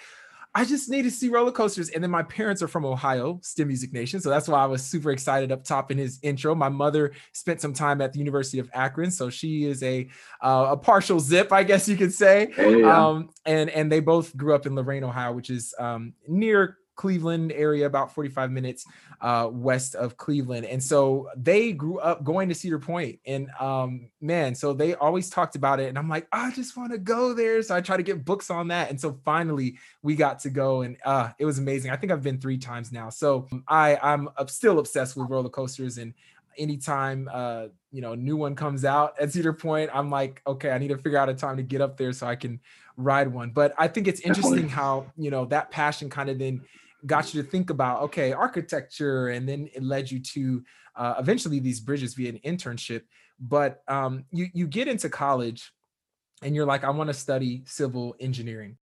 I 0.55 0.65
just 0.65 0.89
need 0.89 1.03
to 1.03 1.11
see 1.11 1.29
roller 1.29 1.53
coasters. 1.53 1.91
And 1.91 2.03
then 2.03 2.11
my 2.11 2.23
parents 2.23 2.63
are 2.63 2.69
from 2.69 2.85
Ohio, 2.85 3.39
STEM 3.43 3.69
Music 3.69 3.93
Nation. 3.93 4.21
So 4.21 4.31
that's 4.31 4.49
why 4.49 4.61
I 4.61 4.67
was 4.67 4.83
super 4.83 5.11
excited 5.11 5.53
up 5.53 5.63
top 5.63 5.91
in 5.91 5.99
his 5.99 6.19
intro. 6.23 6.55
My 6.55 6.71
mother 6.71 7.13
spent 7.33 7.61
some 7.61 7.75
time 7.75 8.01
at 8.01 8.13
the 8.13 8.19
University 8.19 8.59
of 8.59 8.69
Akron. 8.75 9.11
So 9.11 9.31
she 9.31 9.67
is 9.67 9.83
a 9.83 10.09
uh, 10.43 10.69
a 10.71 10.77
partial 10.77 11.21
zip, 11.21 11.53
I 11.53 11.63
guess 11.63 11.89
you 11.89 11.97
could 11.97 12.13
say. 12.13 12.51
Hey, 12.57 12.81
yeah. 12.81 13.07
um, 13.07 13.31
and, 13.45 13.71
and 13.71 13.93
they 13.93 14.01
both 14.01 14.37
grew 14.37 14.55
up 14.55 14.67
in 14.67 14.75
Lorain, 14.75 15.05
Ohio, 15.05 15.33
which 15.33 15.51
is 15.51 15.75
um, 15.79 16.15
near 16.27 16.79
Cleveland 16.99 17.53
area, 17.53 17.87
about 17.87 18.13
45 18.13 18.51
minutes 18.51 18.85
uh, 19.21 19.49
west 19.51 19.95
of 19.95 20.17
Cleveland. 20.17 20.67
And 20.67 20.83
so 20.83 21.29
they 21.37 21.73
grew 21.73 22.01
up 22.01 22.25
going 22.25 22.49
to 22.49 22.55
Cedar 22.57 22.81
Point. 22.81 23.21
And 23.25 23.49
um, 23.61 24.11
man, 24.21 24.55
so 24.55 24.73
they 24.73 24.95
always 24.97 25.31
talked 25.31 25.55
about 25.55 25.79
it. 25.79 25.89
And 25.89 25.97
I'm 25.97 26.09
like, 26.09 26.27
I 26.33 26.51
just 26.51 26.77
want 26.77 26.91
to 26.91 26.99
go 26.99 27.33
there. 27.33 27.63
So 27.63 27.75
I 27.75 27.81
try 27.81 27.97
to 27.97 28.03
get 28.03 28.25
books 28.25 28.51
on 28.51 28.69
that. 28.69 28.91
And 28.91 29.01
so 29.01 29.19
finally 29.25 29.79
we 30.03 30.17
got 30.17 30.41
to 30.41 30.51
go 30.51 30.83
and 30.83 30.97
uh, 31.05 31.31
it 31.39 31.45
was 31.45 31.61
amazing. 31.61 31.93
I 31.93 31.97
think 31.97 32.11
I've 32.11 32.23
been 32.23 32.41
three 32.41 32.59
times 32.59 32.91
now. 32.91 33.11
So 33.11 33.47
I, 33.69 33.97
I'm 34.03 34.29
still 34.49 34.81
obsessed 34.81 35.17
with 35.17 35.31
roller 35.31 35.49
coasters 35.49 35.99
and 35.99 36.13
anytime 36.59 37.29
uh 37.33 37.67
you 37.93 38.03
know 38.03 38.13
a 38.13 38.17
new 38.17 38.37
one 38.37 38.57
comes 38.57 38.85
out 38.85 39.15
at 39.21 39.33
cedar 39.33 39.53
point 39.53 39.89
i'm 39.95 40.11
like 40.11 40.43
okay 40.45 40.73
i 40.73 40.79
need 40.79 40.89
to 40.89 40.99
figure 40.99 41.17
out 41.17 41.29
a 41.29 41.35
time 41.35 41.57
to 41.57 41.63
get 41.63 41.81
up 41.81 41.97
there 41.97 42.13
so 42.13 42.27
i 42.27 42.35
can 42.35 42.59
ride 42.97 43.29
one 43.29 43.51
but 43.51 43.73
i 43.79 43.87
think 43.87 44.09
it's 44.09 44.21
interesting 44.23 44.69
how 44.69 45.07
you 45.17 45.31
know 45.31 45.45
that 45.45 45.71
passion 45.71 46.11
kind 46.11 46.29
of 46.29 46.37
then 46.37 46.61
got 47.07 47.33
you 47.33 47.43
to 47.43 47.49
think 47.49 47.71
about 47.71 48.03
okay 48.03 48.33
architecture 48.33 49.29
and 49.29 49.49
then 49.49 49.69
it 49.75 49.83
led 49.83 50.11
you 50.11 50.21
to 50.21 50.63
uh, 50.97 51.15
eventually 51.19 51.61
these 51.61 51.81
bridges 51.81 52.15
via 52.15 52.29
an 52.29 52.41
internship. 52.45 53.03
But 53.41 53.83
um, 53.87 54.25
you 54.33 54.49
you 54.53 54.67
get 54.67 54.89
into 54.89 55.09
college 55.09 55.73
and 56.43 56.55
you're 56.55 56.67
like 56.67 56.85
i 56.85 56.91
want 56.91 57.09
to 57.09 57.15
study 57.15 57.63
civil 57.67 58.17
engineering. 58.21 58.77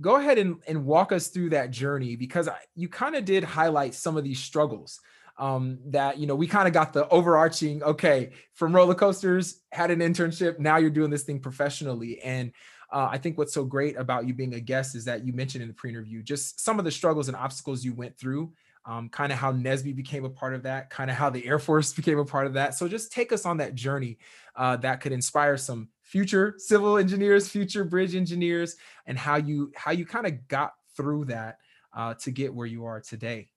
Go 0.00 0.16
ahead 0.16 0.38
and, 0.38 0.56
and 0.66 0.86
walk 0.86 1.12
us 1.12 1.28
through 1.28 1.50
that 1.50 1.70
journey 1.70 2.16
because 2.16 2.48
I, 2.48 2.56
you 2.74 2.88
kind 2.88 3.14
of 3.14 3.24
did 3.26 3.44
highlight 3.44 3.94
some 3.94 4.16
of 4.16 4.24
these 4.24 4.40
struggles 4.40 4.98
um, 5.38 5.78
that 5.86 6.18
you 6.18 6.26
know 6.26 6.34
we 6.34 6.46
kind 6.46 6.66
of 6.66 6.74
got 6.74 6.92
the 6.92 7.08
overarching 7.08 7.82
okay 7.82 8.30
from 8.54 8.74
roller 8.74 8.94
coasters 8.94 9.60
had 9.72 9.90
an 9.90 10.00
internship 10.00 10.58
now 10.58 10.76
you're 10.76 10.90
doing 10.90 11.10
this 11.10 11.22
thing 11.22 11.40
professionally. 11.40 12.20
And 12.20 12.52
uh, 12.92 13.08
I 13.10 13.18
think 13.18 13.38
what's 13.38 13.54
so 13.54 13.64
great 13.64 13.96
about 13.96 14.26
you 14.26 14.34
being 14.34 14.54
a 14.54 14.60
guest 14.60 14.94
is 14.94 15.04
that 15.04 15.24
you 15.24 15.32
mentioned 15.32 15.62
in 15.62 15.68
the 15.68 15.74
pre-interview 15.74 16.22
just 16.22 16.60
some 16.60 16.78
of 16.78 16.84
the 16.84 16.90
struggles 16.90 17.28
and 17.28 17.36
obstacles 17.36 17.84
you 17.84 17.94
went 17.94 18.18
through, 18.18 18.52
um, 18.84 19.08
kind 19.08 19.32
of 19.32 19.38
how 19.38 19.52
NSBE 19.52 19.94
became 19.94 20.24
a 20.24 20.30
part 20.30 20.54
of 20.54 20.62
that, 20.64 20.90
kind 20.90 21.10
of 21.10 21.16
how 21.16 21.30
the 21.30 21.46
Air 21.46 21.58
Force 21.58 21.92
became 21.94 22.18
a 22.18 22.24
part 22.24 22.46
of 22.46 22.54
that. 22.54 22.74
So 22.74 22.88
just 22.88 23.12
take 23.12 23.32
us 23.32 23.46
on 23.46 23.58
that 23.58 23.74
journey 23.74 24.18
uh, 24.56 24.76
that 24.78 25.00
could 25.00 25.12
inspire 25.12 25.56
some 25.56 25.88
future 26.02 26.54
civil 26.58 26.98
engineers, 26.98 27.48
future 27.48 27.84
bridge 27.84 28.16
engineers, 28.16 28.76
and 29.06 29.16
how 29.16 29.36
you 29.36 29.72
how 29.76 29.92
you 29.92 30.04
kind 30.04 30.26
of 30.26 30.48
got 30.48 30.74
through 30.96 31.26
that 31.26 31.58
uh, 31.94 32.14
to 32.14 32.30
get 32.30 32.52
where 32.52 32.66
you 32.66 32.84
are 32.84 33.00
today. 33.00 33.48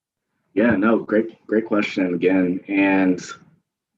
Yeah, 0.54 0.75
no, 0.75 1.00
great, 1.00 1.46
great 1.48 1.66
question 1.66 2.13
again. 2.13 2.60
And 2.68 3.20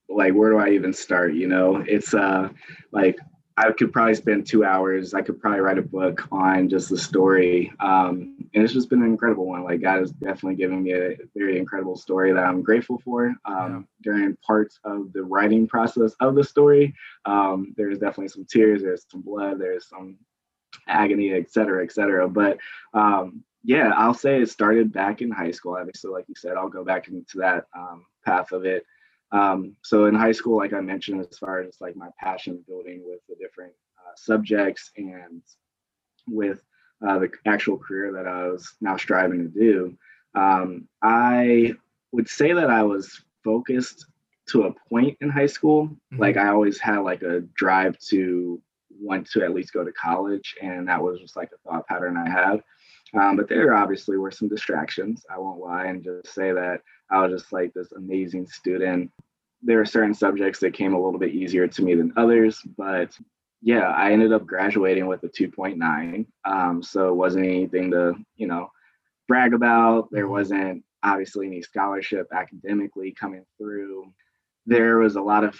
like, 0.07 0.33
where 0.33 0.51
do 0.51 0.57
I 0.57 0.69
even 0.69 0.93
start? 0.93 1.33
You 1.33 1.47
know, 1.47 1.83
it's 1.85 2.13
uh 2.13 2.49
like 2.91 3.17
I 3.57 3.71
could 3.71 3.93
probably 3.93 4.15
spend 4.15 4.45
two 4.45 4.65
hours. 4.65 5.13
I 5.13 5.21
could 5.21 5.39
probably 5.39 5.61
write 5.61 5.77
a 5.77 5.81
book 5.81 6.27
on 6.29 6.67
just 6.67 6.89
the 6.89 6.97
story. 6.97 7.71
Um, 7.79 8.35
and 8.53 8.63
it's 8.63 8.73
just 8.73 8.89
been 8.89 9.01
an 9.01 9.07
incredible 9.07 9.45
one. 9.45 9.63
Like 9.63 9.81
God 9.81 9.99
has 9.99 10.11
definitely 10.11 10.55
given 10.55 10.83
me 10.83 10.93
a 10.93 11.15
very 11.33 11.57
incredible 11.57 11.95
story 11.95 12.33
that 12.33 12.43
I'm 12.43 12.61
grateful 12.61 12.99
for. 13.05 13.33
Um, 13.45 13.87
yeah. 14.03 14.11
During 14.11 14.35
parts 14.45 14.79
of 14.83 15.13
the 15.13 15.23
writing 15.23 15.67
process 15.67 16.13
of 16.19 16.35
the 16.35 16.43
story, 16.43 16.93
um, 17.23 17.73
there's 17.77 17.97
definitely 17.97 18.27
some 18.27 18.45
tears, 18.45 18.81
there's 18.81 19.05
some 19.09 19.21
blood, 19.21 19.59
there's 19.59 19.87
some 19.87 20.17
agony, 20.87 21.31
et 21.31 21.49
cetera, 21.49 21.81
et 21.81 21.93
cetera. 21.93 22.27
But 22.27 22.57
um, 22.93 23.41
yeah, 23.63 23.93
I'll 23.95 24.13
say 24.13 24.41
it 24.41 24.49
started 24.49 24.91
back 24.91 25.21
in 25.21 25.31
high 25.31 25.51
school. 25.51 25.77
Obviously, 25.79 26.11
like 26.11 26.25
you 26.27 26.35
said, 26.35 26.57
I'll 26.57 26.67
go 26.67 26.83
back 26.83 27.07
into 27.07 27.37
that 27.37 27.67
um, 27.75 28.05
path 28.25 28.51
of 28.51 28.65
it. 28.65 28.85
Um, 29.31 29.75
so 29.83 30.05
in 30.05 30.15
high 30.15 30.31
school, 30.31 30.57
like 30.57 30.73
I 30.73 30.81
mentioned, 30.81 31.19
as 31.21 31.37
far 31.37 31.61
as 31.61 31.77
like 31.81 31.95
my 31.95 32.09
passion 32.19 32.63
building 32.67 33.03
with 33.05 33.19
the 33.27 33.35
different 33.35 33.73
uh, 33.97 34.13
subjects 34.15 34.91
and 34.97 35.41
with 36.27 36.61
uh, 37.05 37.19
the 37.19 37.29
actual 37.45 37.77
career 37.77 38.13
that 38.13 38.27
I 38.27 38.47
was 38.47 38.73
now 38.81 38.97
striving 38.97 39.43
to 39.43 39.59
do, 39.59 39.97
um, 40.35 40.87
I 41.01 41.73
would 42.11 42.29
say 42.29 42.53
that 42.53 42.69
I 42.69 42.83
was 42.83 43.21
focused 43.43 44.05
to 44.47 44.63
a 44.63 44.73
point 44.89 45.17
in 45.21 45.29
high 45.29 45.47
school. 45.47 45.87
Mm-hmm. 45.87 46.19
Like 46.19 46.37
I 46.37 46.49
always 46.49 46.79
had 46.79 46.99
like 46.99 47.21
a 47.21 47.41
drive 47.55 47.97
to 48.09 48.61
want 48.99 49.29
to 49.31 49.43
at 49.43 49.53
least 49.53 49.73
go 49.73 49.83
to 49.83 49.91
college, 49.91 50.55
and 50.61 50.87
that 50.87 51.01
was 51.01 51.19
just 51.19 51.35
like 51.35 51.49
a 51.53 51.69
thought 51.69 51.87
pattern 51.87 52.17
I 52.17 52.29
have. 52.29 52.61
Um, 53.19 53.35
but 53.35 53.47
there 53.47 53.73
obviously 53.73 54.17
were 54.17 54.31
some 54.31 54.47
distractions. 54.47 55.25
I 55.29 55.39
won't 55.39 55.59
lie 55.59 55.85
and 55.85 56.03
just 56.03 56.33
say 56.33 56.51
that 56.51 56.81
I 57.09 57.25
was 57.25 57.39
just 57.41 57.53
like 57.53 57.73
this 57.73 57.91
amazing 57.93 58.47
student. 58.47 59.11
There 59.61 59.79
are 59.79 59.85
certain 59.85 60.13
subjects 60.13 60.59
that 60.59 60.73
came 60.73 60.93
a 60.93 61.01
little 61.01 61.19
bit 61.19 61.33
easier 61.33 61.67
to 61.67 61.81
me 61.81 61.95
than 61.95 62.13
others, 62.17 62.61
but 62.77 63.17
yeah, 63.61 63.89
I 63.89 64.11
ended 64.11 64.33
up 64.33 64.45
graduating 64.45 65.07
with 65.07 65.23
a 65.23 65.29
2.9. 65.29 66.25
Um, 66.45 66.83
so 66.83 67.09
it 67.09 67.15
wasn't 67.15 67.45
anything 67.45 67.91
to, 67.91 68.13
you 68.35 68.47
know, 68.47 68.69
brag 69.27 69.53
about. 69.53 70.09
There 70.11 70.27
wasn't 70.27 70.83
obviously 71.03 71.47
any 71.47 71.61
scholarship 71.61 72.27
academically 72.33 73.11
coming 73.11 73.45
through. 73.57 74.11
There 74.65 74.97
was 74.97 75.15
a 75.15 75.21
lot 75.21 75.43
of 75.43 75.57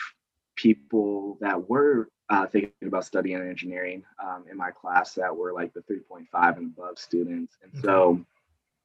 people 0.56 1.38
that 1.42 1.70
were 1.70 2.10
uh, 2.30 2.48
thinking 2.48 2.72
about 2.88 3.06
studying 3.06 3.40
engineering 3.42 4.04
um, 4.24 4.46
in 4.50 4.58
my 4.58 4.72
class 4.72 5.14
that 5.14 5.36
were 5.36 5.54
like 5.54 5.74
the 5.74 5.82
3.5 5.82 6.58
and 6.58 6.74
above 6.78 6.98
students. 6.98 7.58
And 7.64 7.72
so 7.84 8.20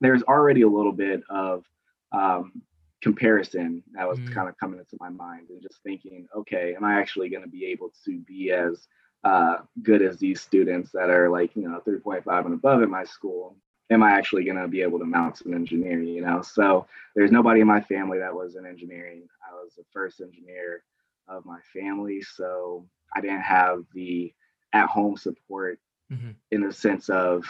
there's 0.01 0.23
already 0.25 0.63
a 0.63 0.69
little 0.69 0.93
bit 0.93 1.23
of 1.31 1.65
um, 2.13 2.63
comparison 3.03 3.83
that 3.93 4.09
was 4.09 4.19
Mm. 4.19 4.31
kind 4.35 4.49
of 4.49 4.59
coming 4.59 4.79
into 4.79 4.97
my 5.01 5.09
mind 5.09 5.49
and 5.51 5.63
just 5.63 5.83
thinking, 5.83 6.29
okay, 6.37 6.75
am 6.75 6.85
I 6.85 7.01
actually 7.01 7.29
going 7.29 7.45
to 7.45 7.49
be 7.49 7.67
able 7.67 7.93
to 8.05 8.19
be 8.21 8.51
as 8.53 8.89
uh, 9.25 9.59
good 9.83 10.03
as 10.03 10.19
these 10.19 10.41
students 10.41 10.91
that 10.93 11.11
are 11.11 11.29
like, 11.31 11.55
you 11.57 11.69
know, 11.69 11.81
3.5 11.87 12.45
and 12.45 12.55
above 12.55 12.83
in 12.83 12.91
my 12.91 13.05
school? 13.05 13.57
Am 13.91 14.03
I 14.03 14.13
actually 14.13 14.45
going 14.45 14.57
to 14.59 14.69
be 14.69 14.83
able 14.83 14.99
to 14.99 15.05
mount 15.05 15.41
an 15.43 15.55
engineer? 15.55 16.01
You 16.01 16.23
know, 16.23 16.43
so 16.43 16.87
there's 17.17 17.33
nobody 17.33 17.61
in 17.61 17.67
my 17.67 17.81
family 17.81 18.19
that 18.19 18.35
was 18.35 18.57
in 18.57 18.67
engineering. 18.67 19.23
I 19.51 19.55
was 19.55 19.75
the 19.77 19.85
first 19.93 20.21
engineer 20.21 20.83
of 21.31 21.47
my 21.47 21.61
family. 21.73 22.21
So 22.23 22.87
I 23.15 23.21
didn't 23.21 23.43
have 23.43 23.85
the 23.95 24.33
at 24.73 24.87
home 24.87 25.17
support 25.17 25.79
Mhm. 26.11 26.35
in 26.51 26.61
the 26.61 26.73
sense 26.73 27.09
of 27.09 27.45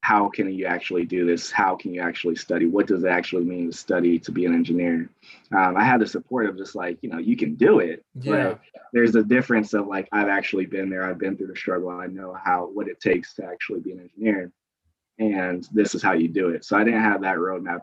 how 0.00 0.28
can 0.28 0.52
you 0.52 0.66
actually 0.66 1.04
do 1.04 1.24
this? 1.26 1.50
How 1.50 1.76
can 1.76 1.94
you 1.94 2.00
actually 2.00 2.34
study? 2.34 2.66
What 2.66 2.88
does 2.88 3.04
it 3.04 3.08
actually 3.08 3.44
mean 3.44 3.70
to 3.70 3.76
study 3.76 4.18
to 4.18 4.32
be 4.32 4.44
an 4.44 4.54
engineer? 4.54 5.08
Um, 5.52 5.76
I 5.76 5.84
had 5.84 6.00
the 6.00 6.06
support 6.06 6.46
of 6.46 6.56
just 6.56 6.74
like, 6.74 6.98
you 7.02 7.08
know, 7.08 7.18
you 7.18 7.36
can 7.36 7.54
do 7.54 7.78
it. 7.78 8.04
Yeah. 8.14 8.32
But 8.32 8.60
there's 8.92 9.14
a 9.14 9.22
difference 9.22 9.74
of 9.74 9.86
like, 9.86 10.08
I've 10.10 10.28
actually 10.28 10.66
been 10.66 10.90
there. 10.90 11.04
I've 11.04 11.18
been 11.18 11.36
through 11.36 11.48
the 11.48 11.56
struggle. 11.56 11.90
I 11.90 12.08
know 12.08 12.32
how, 12.34 12.66
what 12.66 12.88
it 12.88 13.00
takes 13.00 13.34
to 13.34 13.44
actually 13.44 13.80
be 13.80 13.92
an 13.92 14.00
engineer. 14.00 14.50
And 15.18 15.66
this 15.72 15.94
is 15.94 16.02
how 16.02 16.12
you 16.14 16.28
do 16.28 16.48
it. 16.50 16.64
So 16.64 16.76
I 16.76 16.82
didn't 16.82 17.02
have 17.02 17.22
that 17.22 17.36
roadmap. 17.36 17.80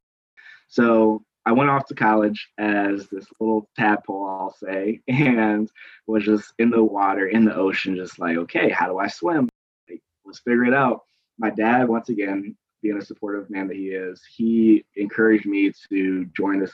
So 0.68 1.24
I 1.46 1.52
went 1.52 1.70
off 1.70 1.86
to 1.88 1.96
college 1.96 2.50
as 2.58 3.08
this 3.08 3.28
little 3.40 3.70
tadpole, 3.78 4.26
I'll 4.26 4.56
say, 4.56 5.02
and 5.08 5.70
was 6.08 6.24
just 6.24 6.54
in 6.60 6.70
the 6.70 6.84
water, 6.84 7.28
in 7.28 7.46
the 7.46 7.56
ocean, 7.56 7.96
just 7.96 8.20
like, 8.20 8.38
okay, 8.38 8.70
how 8.70 8.88
do 8.88 8.98
I 8.98 9.08
swim? 9.08 9.50
Like, 9.90 10.02
let's 10.26 10.40
figure 10.40 10.66
it 10.66 10.74
out. 10.74 11.02
My 11.38 11.50
dad, 11.50 11.90
once 11.90 12.10
again, 12.10 12.56
being 12.82 12.98
a 12.98 13.02
supportive 13.02 13.50
man 13.50 13.68
that 13.68 13.78
he 13.78 13.88
is, 13.90 14.22
he 14.36 14.86
encouraged 14.96 15.46
me 15.46 15.72
to 15.90 16.26
join 16.38 16.60
this, 16.60 16.74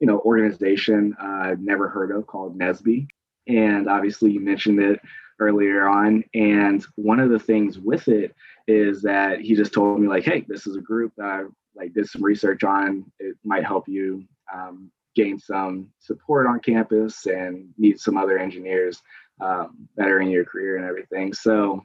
you 0.00 0.06
know, 0.06 0.20
organization 0.20 1.14
I've 1.20 1.60
never 1.60 1.88
heard 1.88 2.10
of 2.10 2.26
called 2.26 2.58
NSBE. 2.58 3.08
And 3.48 3.88
obviously, 3.88 4.32
you 4.32 4.40
mentioned 4.40 4.80
it 4.80 5.00
earlier 5.38 5.88
on. 5.88 6.24
And 6.34 6.84
one 6.96 7.20
of 7.20 7.30
the 7.30 7.38
things 7.38 7.78
with 7.78 8.08
it 8.08 8.34
is 8.66 9.02
that 9.02 9.40
he 9.40 9.54
just 9.54 9.72
told 9.72 10.00
me 10.00 10.08
like, 10.08 10.24
hey, 10.24 10.44
this 10.48 10.66
is 10.66 10.76
a 10.76 10.80
group 10.80 11.12
that 11.16 11.26
I 11.26 11.42
like 11.76 11.92
did 11.94 12.08
some 12.08 12.22
research 12.22 12.64
on. 12.64 13.04
It 13.18 13.36
might 13.44 13.64
help 13.64 13.88
you 13.88 14.24
um, 14.52 14.90
gain 15.14 15.38
some 15.38 15.90
support 15.98 16.46
on 16.46 16.60
campus 16.60 17.26
and 17.26 17.68
meet 17.78 18.00
some 18.00 18.16
other 18.16 18.38
engineers 18.38 19.00
um, 19.40 19.88
that 19.96 20.08
are 20.08 20.20
in 20.20 20.30
your 20.30 20.44
career 20.44 20.76
and 20.76 20.84
everything. 20.86 21.32
So 21.32 21.82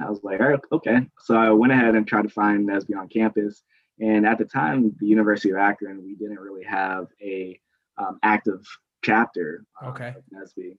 I 0.00 0.08
was 0.08 0.20
like, 0.22 0.40
all 0.40 0.48
right, 0.48 0.60
okay. 0.72 0.98
So 1.20 1.36
I 1.36 1.50
went 1.50 1.72
ahead 1.72 1.94
and 1.94 2.06
tried 2.06 2.22
to 2.22 2.28
find 2.28 2.68
NSBE 2.68 2.96
on 2.98 3.08
campus. 3.08 3.62
And 4.00 4.26
at 4.26 4.38
the 4.38 4.44
time, 4.44 4.94
the 4.98 5.06
University 5.06 5.50
of 5.50 5.58
Akron, 5.58 6.02
we 6.02 6.14
didn't 6.16 6.40
really 6.40 6.64
have 6.64 7.06
a 7.22 7.60
um, 7.98 8.18
active 8.22 8.64
chapter 9.04 9.64
uh, 9.82 9.88
Okay. 9.90 10.08
of 10.08 10.22
NSBE. 10.34 10.76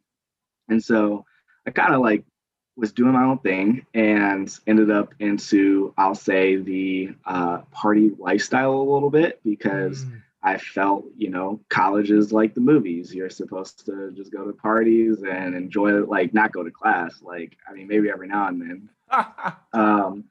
And 0.70 0.84
so 0.84 1.26
I 1.68 1.72
kind 1.72 1.94
of 1.94 2.02
like 2.02 2.26
was 2.76 2.92
doing 2.92 3.14
my 3.14 3.24
own 3.24 3.38
thing 3.40 3.86
and 3.94 4.58
ended 4.66 4.90
up 4.90 5.14
into, 5.20 5.94
I'll 5.98 6.16
say, 6.16 6.56
the 6.56 7.14
uh, 7.26 7.60
party 7.72 8.12
lifestyle 8.18 8.74
a 8.74 8.92
little 8.94 9.10
bit 9.12 9.40
because 9.44 10.06
Mm. 10.06 10.22
I 10.46 10.58
felt, 10.58 11.06
you 11.18 11.30
know, 11.30 11.62
college 11.70 12.12
is 12.12 12.34
like 12.34 12.54
the 12.54 12.60
movies. 12.62 13.14
You're 13.16 13.30
supposed 13.30 13.86
to 13.86 14.12
just 14.12 14.32
go 14.34 14.46
to 14.46 14.52
parties 14.52 15.24
and 15.24 15.56
enjoy 15.56 15.98
it, 15.98 16.10
like 16.10 16.34
not 16.34 16.52
go 16.52 16.64
to 16.64 16.72
class. 16.72 17.22
Like, 17.22 17.58
I 17.70 17.74
mean, 17.74 17.88
maybe 17.88 18.10
every 18.10 18.28
now 18.28 18.48
and 18.48 18.62
then. 18.62 18.90
Um, 19.74 20.26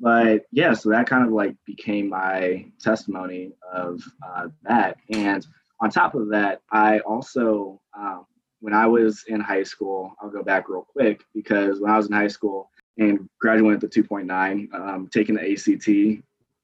but 0.00 0.46
yeah, 0.52 0.72
so 0.72 0.90
that 0.90 1.08
kind 1.08 1.26
of 1.26 1.32
like 1.32 1.56
became 1.66 2.08
my 2.08 2.66
testimony 2.80 3.52
of 3.72 4.02
uh, 4.26 4.48
that. 4.62 4.96
And 5.12 5.46
on 5.80 5.90
top 5.90 6.14
of 6.14 6.30
that, 6.30 6.62
I 6.70 7.00
also, 7.00 7.80
um, 7.96 8.24
when 8.60 8.74
I 8.74 8.86
was 8.86 9.24
in 9.28 9.40
high 9.40 9.62
school, 9.62 10.12
I'll 10.20 10.30
go 10.30 10.42
back 10.42 10.68
real 10.68 10.86
quick 10.92 11.24
because 11.34 11.80
when 11.80 11.90
I 11.90 11.96
was 11.96 12.06
in 12.06 12.12
high 12.12 12.28
school 12.28 12.70
and 12.98 13.28
graduated 13.40 13.82
with 13.82 13.92
the 13.92 14.02
2.9, 14.02 14.72
um, 14.74 15.08
taking 15.12 15.34
the 15.34 15.50
ACT 15.52 15.88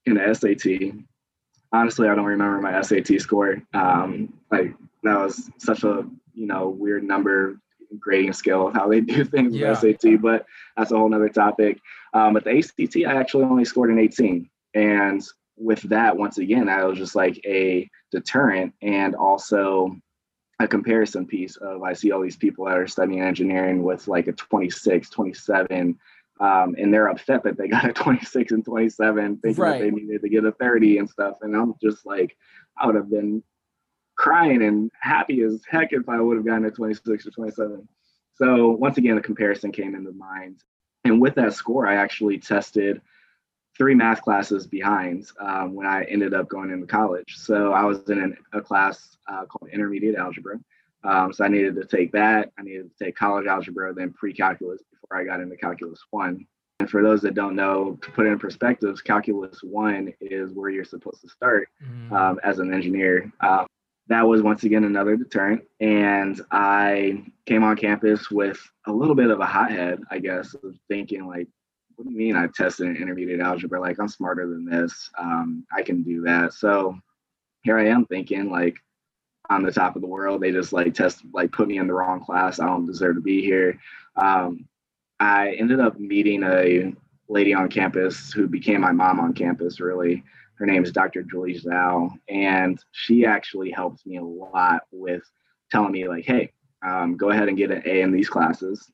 and 0.07 0.17
the 0.17 0.35
SAT, 0.35 0.93
honestly, 1.73 2.09
I 2.09 2.15
don't 2.15 2.25
remember 2.27 2.61
my 2.61 2.81
SAT 2.83 3.21
score. 3.21 3.63
Um, 3.75 4.33
like 4.51 4.75
that 5.03 5.19
was 5.19 5.51
such 5.59 5.85
a 5.85 6.07
you 6.35 6.47
know 6.47 6.69
weird 6.69 7.03
number 7.03 7.59
grading 7.99 8.33
scale 8.35 8.69
of 8.69 8.75
how 8.75 8.89
they 8.89 9.01
do 9.15 9.25
things 9.25 9.55
Yeah. 9.55 9.71
with 9.71 10.01
SAT, 10.01 10.21
but 10.21 10.47
that's 10.77 10.93
a 10.93 10.99
whole 10.99 11.09
nother 11.09 11.29
topic. 11.29 11.81
Um, 12.13 12.35
but 12.35 12.45
the 12.45 12.59
ACT, 12.59 12.97
I 13.07 13.15
actually 13.19 13.45
only 13.45 13.65
scored 13.65 13.91
an 13.91 13.99
18, 13.99 14.49
and 14.75 15.23
with 15.57 15.81
that, 15.83 16.17
once 16.17 16.37
again, 16.37 16.67
that 16.67 16.87
was 16.87 16.99
just 16.99 17.15
like 17.15 17.41
a 17.47 17.89
deterrent 18.13 18.75
and 18.83 19.15
also 19.15 19.97
a 20.59 20.67
comparison 20.67 21.27
piece 21.27 21.57
of 21.57 21.83
I 21.83 21.93
see 21.93 22.13
all 22.13 22.23
these 22.23 22.37
people 22.37 22.65
that 22.65 22.79
are 22.79 22.87
studying 22.87 23.21
engineering 23.21 23.83
with 23.83 24.09
like 24.09 24.27
a 24.27 24.33
26, 24.33 25.11
27, 25.11 25.99
um, 26.41 26.75
and 26.79 26.93
they're 26.93 27.09
upset 27.09 27.43
that 27.45 27.59
they 27.59 27.69
got 27.69 27.89
a 27.89 27.93
26 27.93 28.53
and 28.53 28.65
27, 28.65 29.39
thinking 29.39 29.63
Right. 29.63 29.79
that 29.79 29.85
they 29.85 29.91
needed 29.91 30.23
to 30.23 30.29
get 30.29 30.45
a 30.45 30.53
30 30.53 30.99
and 30.99 31.11
stuff. 31.11 31.37
And 31.43 31.55
I'm 31.55 31.75
just 31.83 32.07
like, 32.07 32.37
I 32.79 32.87
would 32.87 32.95
have 32.95 33.11
been 33.11 33.43
crying 34.17 34.63
and 34.63 34.91
happy 34.99 35.43
as 35.43 35.63
heck 35.69 35.93
if 35.93 36.09
I 36.09 36.21
would 36.21 36.37
have 36.39 36.47
gotten 36.47 36.65
a 36.65 36.71
26 36.71 37.27
or 37.27 37.31
27. 37.31 37.87
So 38.35 38.71
once 38.71 38.97
again, 38.97 39.17
the 39.17 39.23
comparison 39.23 39.73
came 39.73 39.95
into 39.95 40.13
mind. 40.13 40.63
And 41.05 41.21
with 41.21 41.35
that 41.35 41.53
score, 41.53 41.87
I 41.87 41.97
actually 41.97 42.39
tested 42.39 43.01
three 43.77 43.95
math 43.95 44.23
classes 44.23 44.67
behind 44.67 45.27
um, 45.41 45.75
when 45.75 45.87
I 45.87 46.05
ended 46.05 46.35
up 46.35 46.49
going 46.49 46.71
into 46.71 46.87
college. 46.87 47.37
So 47.37 47.73
I 47.73 47.85
was 47.85 48.09
in 48.09 48.19
an, 48.21 48.37
a 48.53 48.61
class 48.61 49.17
uh, 49.29 49.45
called 49.45 49.71
intermediate 49.71 50.17
algebra. 50.17 50.59
Um, 51.05 51.33
so 51.33 51.45
I 51.45 51.49
needed 51.49 51.75
to 51.77 51.85
take 51.85 52.11
that. 52.13 52.53
I 52.59 52.63
needed 52.63 52.91
to 52.91 53.05
take 53.05 53.17
college 53.17 53.47
algebra, 53.47 53.95
then 53.95 54.13
pre-calculus 54.13 54.83
before 54.91 55.19
I 55.19 55.25
got 55.25 55.41
into 55.41 55.57
calculus 55.57 56.01
one. 56.11 56.47
And 56.81 56.91
for 56.91 57.03
those 57.03 57.23
that 57.23 57.35
don't 57.35 57.57
know, 57.57 57.99
to 58.03 58.11
put 58.11 58.27
it 58.27 58.31
in 58.31 58.39
perspective, 58.39 59.03
calculus 59.05 59.61
one 59.63 60.13
is 60.21 60.53
where 60.53 60.69
you're 60.71 60.85
supposed 60.85 61.23
to 61.23 61.29
start 61.29 61.69
Mm. 61.83 62.13
um, 62.13 62.41
as 62.43 62.59
an 62.59 62.73
engineer. 62.73 63.33
Um, 63.41 63.67
that 64.09 64.27
was 64.27 64.43
once 64.43 64.63
again 64.65 64.85
another 64.85 65.17
deterrent. 65.17 65.63
And 65.81 66.41
I 66.51 67.25
came 67.47 67.65
on 67.65 67.77
campus 67.77 68.31
with 68.31 68.59
a 68.87 68.93
little 68.93 69.15
bit 69.15 69.31
of 69.31 69.41
a 69.41 69.47
hothead, 69.47 70.01
I 70.11 70.19
guess, 70.19 70.55
of 70.55 70.75
thinking 70.89 71.27
like, 71.27 71.49
what 71.97 72.07
do 72.07 72.13
you 72.13 72.19
mean 72.19 72.37
I 72.37 72.47
tested 72.55 72.87
in 72.87 72.97
intermediate 72.97 73.41
algebra? 73.41 73.81
Like 73.81 73.99
I'm 73.99 74.09
smarter 74.09 74.47
than 74.49 74.65
this. 74.65 75.11
Um, 75.19 75.67
I 75.75 75.83
can 75.83 76.03
do 76.03 76.23
that. 76.23 76.53
So 76.53 76.97
here 77.63 77.79
I 77.79 77.87
am 77.87 78.05
thinking 78.07 78.51
like 78.51 78.77
I'm 79.49 79.63
the 79.63 79.73
top 79.73 79.97
of 79.97 80.03
the 80.03 80.09
world. 80.09 80.41
They 80.41 80.53
just 80.53 80.73
like 80.73 80.95
test 80.95 81.23
like 81.33 81.53
put 81.53 81.69
me 81.69 81.79
in 81.79 81.87
the 81.87 81.95
wrong 81.95 82.25
class. 82.25 82.61
I 82.61 82.67
don't 82.67 82.87
deserve 82.87 83.17
to 83.17 83.21
be 83.21 83.43
here. 83.43 83.79
Um, 84.17 84.69
I 85.19 85.53
ended 85.53 85.81
up 85.81 85.99
meeting 85.99 86.43
a 86.43 86.93
lady 87.29 87.55
on 87.55 87.69
campus 87.69 88.33
who 88.33 88.47
became 88.47 88.81
my 88.81 88.93
mom 88.93 89.19
on 89.19 89.33
campus 89.33 89.81
really 89.81 90.23
her 90.57 90.67
name 90.67 90.83
is 90.83 90.93
Dr. 90.93 91.23
Julie 91.23 91.59
Zhao, 91.59 92.11
and 92.29 92.83
she 92.93 93.27
actually 93.27 93.71
helped 93.71 94.07
me 94.07 94.17
a 94.17 94.25
lot 94.25 94.83
with 94.91 95.23
telling 95.71 95.93
me 95.93 96.09
like, 96.09 96.25
hey, 96.25 96.53
um, 96.87 97.17
go 97.17 97.31
ahead 97.31 97.49
and 97.49 97.57
get 97.57 97.71
an 97.71 97.83
A 97.85 98.01
in 98.01 98.11
these 98.11 98.29
classes. 98.29 98.91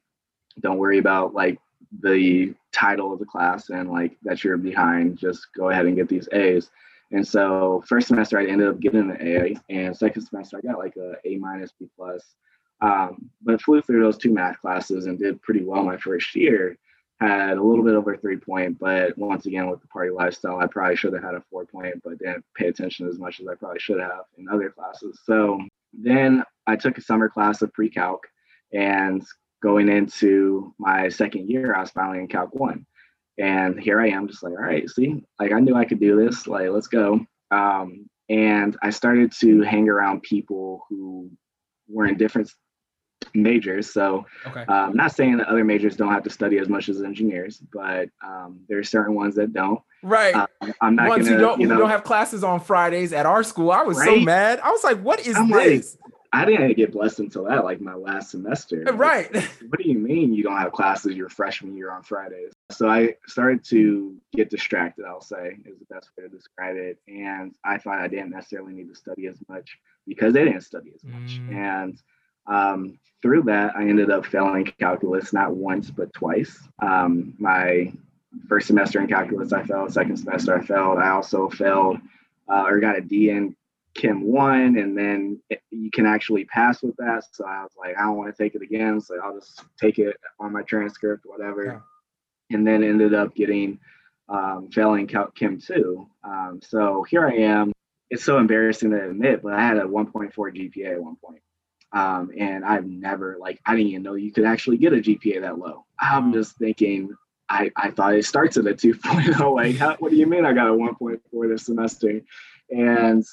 Don't 0.60 0.78
worry 0.78 0.98
about 0.98 1.34
like 1.34 1.58
the 2.00 2.54
title 2.72 3.12
of 3.12 3.18
the 3.18 3.26
class 3.26 3.68
and 3.70 3.90
like 3.90 4.16
that 4.22 4.42
you're 4.42 4.56
behind. 4.56 5.18
Just 5.18 5.48
go 5.56 5.70
ahead 5.70 5.86
and 5.86 5.96
get 5.96 6.08
these 6.08 6.28
A's. 6.32 6.70
And 7.10 7.26
so 7.26 7.84
first 7.86 8.08
semester 8.08 8.38
I 8.38 8.46
ended 8.46 8.68
up 8.68 8.80
getting 8.80 9.10
an 9.10 9.18
A, 9.20 9.56
and 9.68 9.96
second 9.96 10.22
semester 10.22 10.58
I 10.58 10.66
got 10.66 10.78
like 10.78 10.96
a 10.96 11.14
A 11.24 11.36
minus 11.36 11.72
B 11.78 11.86
plus. 11.96 12.34
Um, 12.80 13.30
but 13.42 13.62
flew 13.62 13.80
through 13.80 14.02
those 14.02 14.18
two 14.18 14.32
math 14.32 14.60
classes 14.60 15.06
and 15.06 15.18
did 15.18 15.40
pretty 15.42 15.62
well 15.62 15.84
my 15.84 15.96
first 15.96 16.34
year 16.34 16.76
had 17.20 17.56
a 17.56 17.62
little 17.62 17.84
bit 17.84 17.94
over 17.94 18.16
three 18.16 18.36
point, 18.36 18.78
but 18.80 19.16
once 19.16 19.46
again 19.46 19.70
with 19.70 19.80
the 19.80 19.86
party 19.86 20.10
lifestyle, 20.10 20.58
I 20.58 20.66
probably 20.66 20.96
should 20.96 21.12
have 21.12 21.22
had 21.22 21.34
a 21.34 21.44
four 21.50 21.64
point, 21.64 22.02
but 22.02 22.18
didn't 22.18 22.44
pay 22.56 22.66
attention 22.66 23.08
as 23.08 23.18
much 23.18 23.38
as 23.38 23.46
I 23.46 23.54
probably 23.54 23.78
should 23.78 24.00
have 24.00 24.24
in 24.36 24.48
other 24.48 24.70
classes. 24.70 25.20
So 25.24 25.60
then 25.92 26.42
I 26.66 26.74
took 26.74 26.98
a 26.98 27.02
summer 27.02 27.28
class 27.28 27.62
of 27.62 27.72
pre-calc 27.72 28.26
and 28.72 29.24
going 29.62 29.88
into 29.88 30.74
my 30.78 31.08
second 31.08 31.48
year, 31.48 31.74
I 31.74 31.80
was 31.80 31.90
finally 31.90 32.18
in 32.18 32.28
calc 32.28 32.54
one. 32.54 32.86
And 33.38 33.80
here 33.80 34.00
I 34.00 34.08
am, 34.08 34.28
just 34.28 34.42
like, 34.42 34.52
all 34.52 34.58
right, 34.58 34.88
see, 34.90 35.24
like 35.40 35.52
I 35.52 35.60
knew 35.60 35.74
I 35.74 35.84
could 35.84 36.00
do 36.00 36.22
this. 36.22 36.46
Like, 36.46 36.68
let's 36.68 36.88
go. 36.88 37.24
Um, 37.50 38.08
and 38.28 38.76
I 38.82 38.90
started 38.90 39.32
to 39.40 39.62
hang 39.62 39.88
around 39.88 40.22
people 40.22 40.84
who 40.88 41.30
were 41.88 42.06
in 42.06 42.16
different 42.16 42.50
majors. 43.34 43.92
So, 43.92 44.26
Okay. 44.46 44.64
um, 44.66 44.94
not 44.94 45.12
saying 45.12 45.38
that 45.38 45.48
other 45.48 45.64
majors 45.64 45.96
don't 45.96 46.12
have 46.12 46.24
to 46.24 46.30
study 46.30 46.58
as 46.58 46.68
much 46.68 46.88
as 46.88 47.02
engineers, 47.02 47.62
but 47.72 48.08
um, 48.24 48.60
there 48.68 48.78
are 48.78 48.84
certain 48.84 49.14
ones 49.14 49.34
that 49.36 49.52
don't. 49.52 49.80
Right. 50.02 50.34
Um, 50.34 50.74
I'm 50.80 50.96
not 50.96 51.08
Ones 51.08 51.26
gonna, 51.26 51.36
who 51.36 51.42
don't 51.42 51.60
you 51.60 51.68
who 51.68 51.74
know, 51.74 51.80
don't 51.80 51.90
have 51.90 52.04
classes 52.04 52.42
on 52.42 52.60
Fridays 52.60 53.12
at 53.12 53.24
our 53.24 53.42
school. 53.42 53.70
I 53.70 53.82
was 53.82 54.02
so 54.02 54.18
mad. 54.18 54.60
I 54.60 54.70
was 54.70 54.82
like, 54.82 55.00
what 55.00 55.20
is 55.26 55.36
I'm 55.36 55.48
like, 55.48 55.68
this? 55.68 55.96
I 56.34 56.46
didn't 56.46 56.76
get 56.76 56.92
blessed 56.92 57.18
until 57.20 57.44
that, 57.44 57.64
like 57.64 57.80
my 57.80 57.94
last 57.94 58.30
semester. 58.30 58.84
Like, 58.84 58.98
right. 58.98 59.36
what 59.68 59.78
do 59.78 59.88
you 59.88 59.98
mean 59.98 60.32
you 60.32 60.42
don't 60.42 60.56
have 60.56 60.72
classes 60.72 61.14
your 61.14 61.28
freshman 61.28 61.76
year 61.76 61.92
on 61.92 62.02
Fridays? 62.02 62.52
So 62.70 62.88
I 62.88 63.16
started 63.26 63.62
to 63.66 64.16
get 64.34 64.48
distracted, 64.48 65.04
I'll 65.04 65.20
say, 65.20 65.58
is 65.66 65.78
the 65.78 65.94
best 65.94 66.10
way 66.16 66.24
to 66.24 66.30
describe 66.30 66.76
it. 66.76 66.98
And 67.06 67.54
I 67.64 67.76
thought 67.76 67.98
I 67.98 68.08
didn't 68.08 68.30
necessarily 68.30 68.72
need 68.72 68.88
to 68.88 68.94
study 68.94 69.26
as 69.26 69.38
much 69.48 69.76
because 70.06 70.32
they 70.32 70.44
didn't 70.44 70.62
study 70.62 70.92
as 70.94 71.04
much. 71.04 71.38
Mm. 71.38 71.54
And 71.54 72.02
um, 72.46 72.98
through 73.20 73.42
that, 73.42 73.76
I 73.76 73.82
ended 73.82 74.10
up 74.10 74.24
failing 74.24 74.64
calculus 74.64 75.34
not 75.34 75.54
once, 75.54 75.90
but 75.90 76.14
twice. 76.14 76.58
Um, 76.80 77.34
my 77.38 77.92
first 78.48 78.68
semester 78.68 79.00
in 79.00 79.06
calculus, 79.06 79.52
I 79.52 79.64
failed. 79.64 79.92
Second 79.92 80.16
semester, 80.16 80.56
I 80.56 80.64
failed. 80.64 80.98
I 80.98 81.10
also 81.10 81.50
failed 81.50 81.98
uh, 82.48 82.64
or 82.66 82.80
got 82.80 82.96
a 82.96 83.02
D 83.02 83.28
in 83.28 83.54
Chem 83.94 84.22
1, 84.22 84.78
and 84.78 84.96
then 84.96 85.40
it, 85.50 85.62
you 85.70 85.90
can 85.90 86.06
actually 86.06 86.44
pass 86.44 86.82
with 86.82 86.96
that. 86.96 87.24
So 87.32 87.44
I 87.46 87.62
was 87.62 87.72
like, 87.78 87.96
I 87.98 88.02
don't 88.02 88.16
want 88.16 88.34
to 88.34 88.42
take 88.42 88.54
it 88.54 88.62
again. 88.62 89.00
So 89.00 89.16
I'll 89.22 89.38
just 89.38 89.62
take 89.80 89.98
it 89.98 90.16
on 90.40 90.52
my 90.52 90.62
transcript, 90.62 91.24
whatever. 91.26 91.82
And 92.50 92.66
then 92.66 92.82
ended 92.82 93.14
up 93.14 93.34
getting 93.34 93.78
um, 94.28 94.68
failing 94.72 95.06
Chem 95.06 95.60
2. 95.60 96.06
Um, 96.24 96.60
so 96.62 97.04
here 97.08 97.26
I 97.26 97.34
am. 97.34 97.72
It's 98.10 98.24
so 98.24 98.38
embarrassing 98.38 98.90
to 98.90 99.10
admit, 99.10 99.42
but 99.42 99.54
I 99.54 99.62
had 99.62 99.78
a 99.78 99.82
1.4 99.82 100.32
GPA 100.34 100.92
at 100.92 101.02
one 101.02 101.16
point. 101.16 101.42
Um, 101.92 102.30
and 102.38 102.64
I've 102.64 102.86
never, 102.86 103.36
like, 103.38 103.60
I 103.66 103.76
didn't 103.76 103.88
even 103.88 104.02
know 104.02 104.14
you 104.14 104.32
could 104.32 104.44
actually 104.44 104.78
get 104.78 104.94
a 104.94 104.96
GPA 104.96 105.42
that 105.42 105.58
low. 105.58 105.84
I'm 105.98 106.32
just 106.32 106.56
thinking, 106.56 107.14
I, 107.48 107.70
I 107.76 107.90
thought 107.90 108.14
it 108.14 108.24
starts 108.24 108.56
at 108.56 108.66
a 108.66 108.74
2.0. 108.74 109.54
Like, 109.54 109.76
how, 109.76 109.96
what 109.98 110.10
do 110.10 110.16
you 110.16 110.26
mean 110.26 110.46
I 110.46 110.54
got 110.54 110.68
a 110.68 110.72
1.4 110.72 111.20
this 111.48 111.66
semester? 111.66 112.22
And 112.70 113.24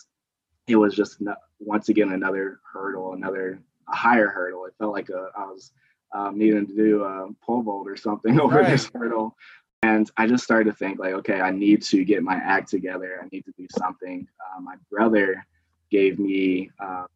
it 0.70 0.76
was 0.76 0.96
just 0.96 1.22
once 1.60 1.90
again 1.90 2.12
another 2.12 2.60
hurdle, 2.72 3.14
another 3.14 3.60
a 3.92 3.96
higher 3.96 4.28
hurdle. 4.28 4.66
It 4.66 4.76
felt 4.78 4.94
like 4.94 5.10
a, 5.10 5.30
I 5.36 5.46
was 5.46 5.72
um, 6.14 6.38
needing 6.38 6.68
to 6.68 6.76
do 6.76 7.04
a 7.04 7.30
pole 7.44 7.64
vault 7.64 7.88
or 7.88 7.98
something 7.98 8.40
over 8.42 8.60
Right. 8.60 8.70
this 8.70 8.90
hurdle. 8.94 9.36
And 9.82 10.10
I 10.18 10.28
just 10.28 10.44
started 10.44 10.70
to 10.70 10.76
think 10.76 11.00
like, 11.00 11.14
okay, 11.14 11.42
I 11.42 11.52
need 11.52 11.82
to 11.84 12.04
get 12.04 12.22
my 12.22 12.36
act 12.36 12.70
together. 12.70 13.20
I 13.24 13.28
need 13.32 13.46
to 13.46 13.54
do 13.58 13.66
something. 13.78 14.28
Uh, 14.40 14.60
my 14.62 14.76
brother 14.92 15.46
gave 15.90 16.20
me 16.20 16.70
um, 16.80 17.08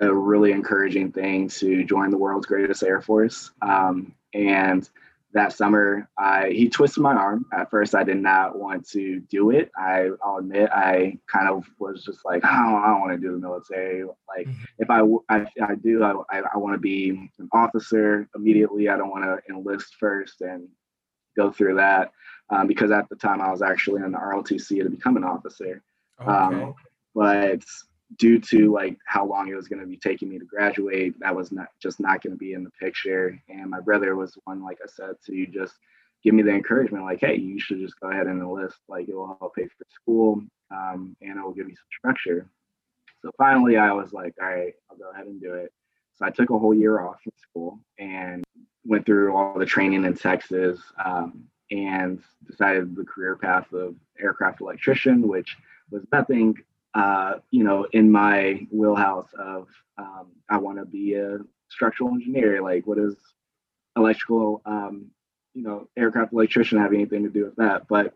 a 0.00 0.12
really 0.12 0.50
encouraging 0.52 1.12
thing 1.12 1.48
to 1.48 1.84
join 1.84 2.10
the 2.10 2.16
world's 2.18 2.46
greatest 2.46 2.82
air 2.82 3.02
force. 3.02 3.50
Um, 3.62 4.14
and 4.34 4.88
that 5.32 5.52
summer, 5.52 6.08
I 6.18 6.50
he 6.50 6.68
twisted 6.68 7.02
my 7.02 7.14
arm. 7.14 7.46
At 7.52 7.70
first, 7.70 7.94
I 7.94 8.02
did 8.02 8.16
not 8.16 8.58
want 8.58 8.88
to 8.90 9.20
do 9.30 9.50
it. 9.50 9.70
I, 9.76 10.10
I'll 10.24 10.38
admit, 10.38 10.70
I 10.72 11.18
kind 11.30 11.48
of 11.48 11.64
was 11.78 12.04
just 12.04 12.24
like, 12.24 12.44
I 12.44 12.56
don't, 12.64 12.82
I 12.82 12.88
don't 12.88 13.00
want 13.00 13.12
to 13.12 13.18
do 13.18 13.32
the 13.32 13.38
military. 13.38 14.04
Like, 14.04 14.48
Mhm. 14.48 14.56
if 14.78 14.90
I, 14.90 14.98
do, 15.76 16.02
I, 16.02 16.12
I, 16.30 16.42
I 16.54 16.58
want 16.58 16.74
to 16.74 16.80
be 16.80 17.10
an 17.38 17.48
officer 17.52 18.28
immediately. 18.34 18.88
I 18.88 18.96
don't 18.96 19.10
want 19.10 19.24
to 19.24 19.38
enlist 19.48 19.94
first 20.00 20.40
and 20.40 20.68
go 21.36 21.50
through 21.52 21.76
that 21.76 22.10
um, 22.50 22.66
because 22.66 22.90
at 22.90 23.08
the 23.08 23.16
time 23.16 23.40
I 23.40 23.50
was 23.52 23.62
actually 23.62 24.02
in 24.02 24.12
the 24.12 24.18
ROTC 24.18 24.82
to 24.82 24.90
become 24.90 25.16
an 25.16 25.24
officer 25.24 25.82
Okay. 26.20 26.30
um, 26.30 26.74
but 27.14 27.62
due 28.16 28.40
to 28.40 28.72
like 28.72 28.96
how 29.06 29.24
long 29.24 29.48
it 29.48 29.54
was 29.54 29.68
going 29.68 29.80
to 29.80 29.86
be 29.86 29.96
taking 29.96 30.28
me 30.28 30.38
to 30.38 30.44
graduate 30.44 31.14
that 31.20 31.34
was 31.34 31.52
not 31.52 31.68
just 31.80 32.00
not 32.00 32.22
going 32.22 32.32
to 32.32 32.38
be 32.38 32.54
in 32.54 32.64
the 32.64 32.70
picture. 32.70 33.40
And 33.48 33.70
my 33.70 33.80
brother 33.80 34.16
was 34.16 34.36
one 34.44 34.62
like 34.62 34.78
i 34.82 34.88
said 34.88 35.14
to 35.26 35.46
just 35.46 35.74
give 36.22 36.34
me 36.34 36.42
the 36.42 36.50
encouragement 36.50 37.04
like 37.04 37.20
hey 37.20 37.36
you 37.36 37.58
should 37.58 37.78
just 37.78 37.98
go 38.00 38.10
ahead 38.10 38.26
and 38.26 38.40
enlist 38.40 38.76
like 38.88 39.08
it 39.08 39.14
will 39.14 39.38
help 39.40 39.54
pay 39.54 39.66
for 39.66 39.84
school 39.94 40.42
um, 40.70 41.16
and 41.22 41.38
it 41.38 41.42
will 41.42 41.52
give 41.52 41.68
you 41.68 41.74
some 41.76 41.98
structure. 41.98 42.46
So 43.22 43.30
finally 43.38 43.76
i 43.76 43.92
was 43.92 44.12
like 44.12 44.34
all 44.40 44.48
right 44.48 44.74
i'll 44.90 44.96
go 44.96 45.10
ahead 45.12 45.26
and 45.26 45.40
do 45.40 45.54
it. 45.54 45.72
So 46.16 46.26
i 46.26 46.30
took 46.30 46.50
a 46.50 46.58
whole 46.58 46.74
year 46.74 47.00
off 47.00 47.22
from 47.22 47.32
school 47.36 47.78
and 47.98 48.44
went 48.84 49.06
through 49.06 49.36
all 49.36 49.58
the 49.58 49.66
training 49.66 50.04
in 50.04 50.14
texas 50.14 50.80
um, 51.04 51.44
and 51.70 52.22
decided 52.46 52.96
the 52.96 53.04
career 53.04 53.36
path 53.36 53.72
of 53.72 53.94
aircraft 54.18 54.60
electrician 54.60 55.28
which 55.28 55.56
was 55.90 56.02
nothing 56.12 56.56
uh, 56.94 57.34
you 57.50 57.64
know, 57.64 57.86
in 57.92 58.10
my 58.10 58.66
wheelhouse 58.70 59.28
of 59.38 59.68
um, 59.98 60.28
I 60.48 60.58
want 60.58 60.78
to 60.78 60.84
be 60.84 61.14
a 61.14 61.38
structural 61.68 62.10
engineer. 62.10 62.62
Like, 62.62 62.86
what 62.86 62.98
does 62.98 63.16
electrical, 63.96 64.62
um, 64.64 65.10
you 65.54 65.62
know, 65.62 65.88
aircraft 65.96 66.32
electrician 66.32 66.78
have 66.78 66.92
anything 66.92 67.22
to 67.22 67.30
do 67.30 67.44
with 67.44 67.56
that? 67.56 67.86
But 67.88 68.14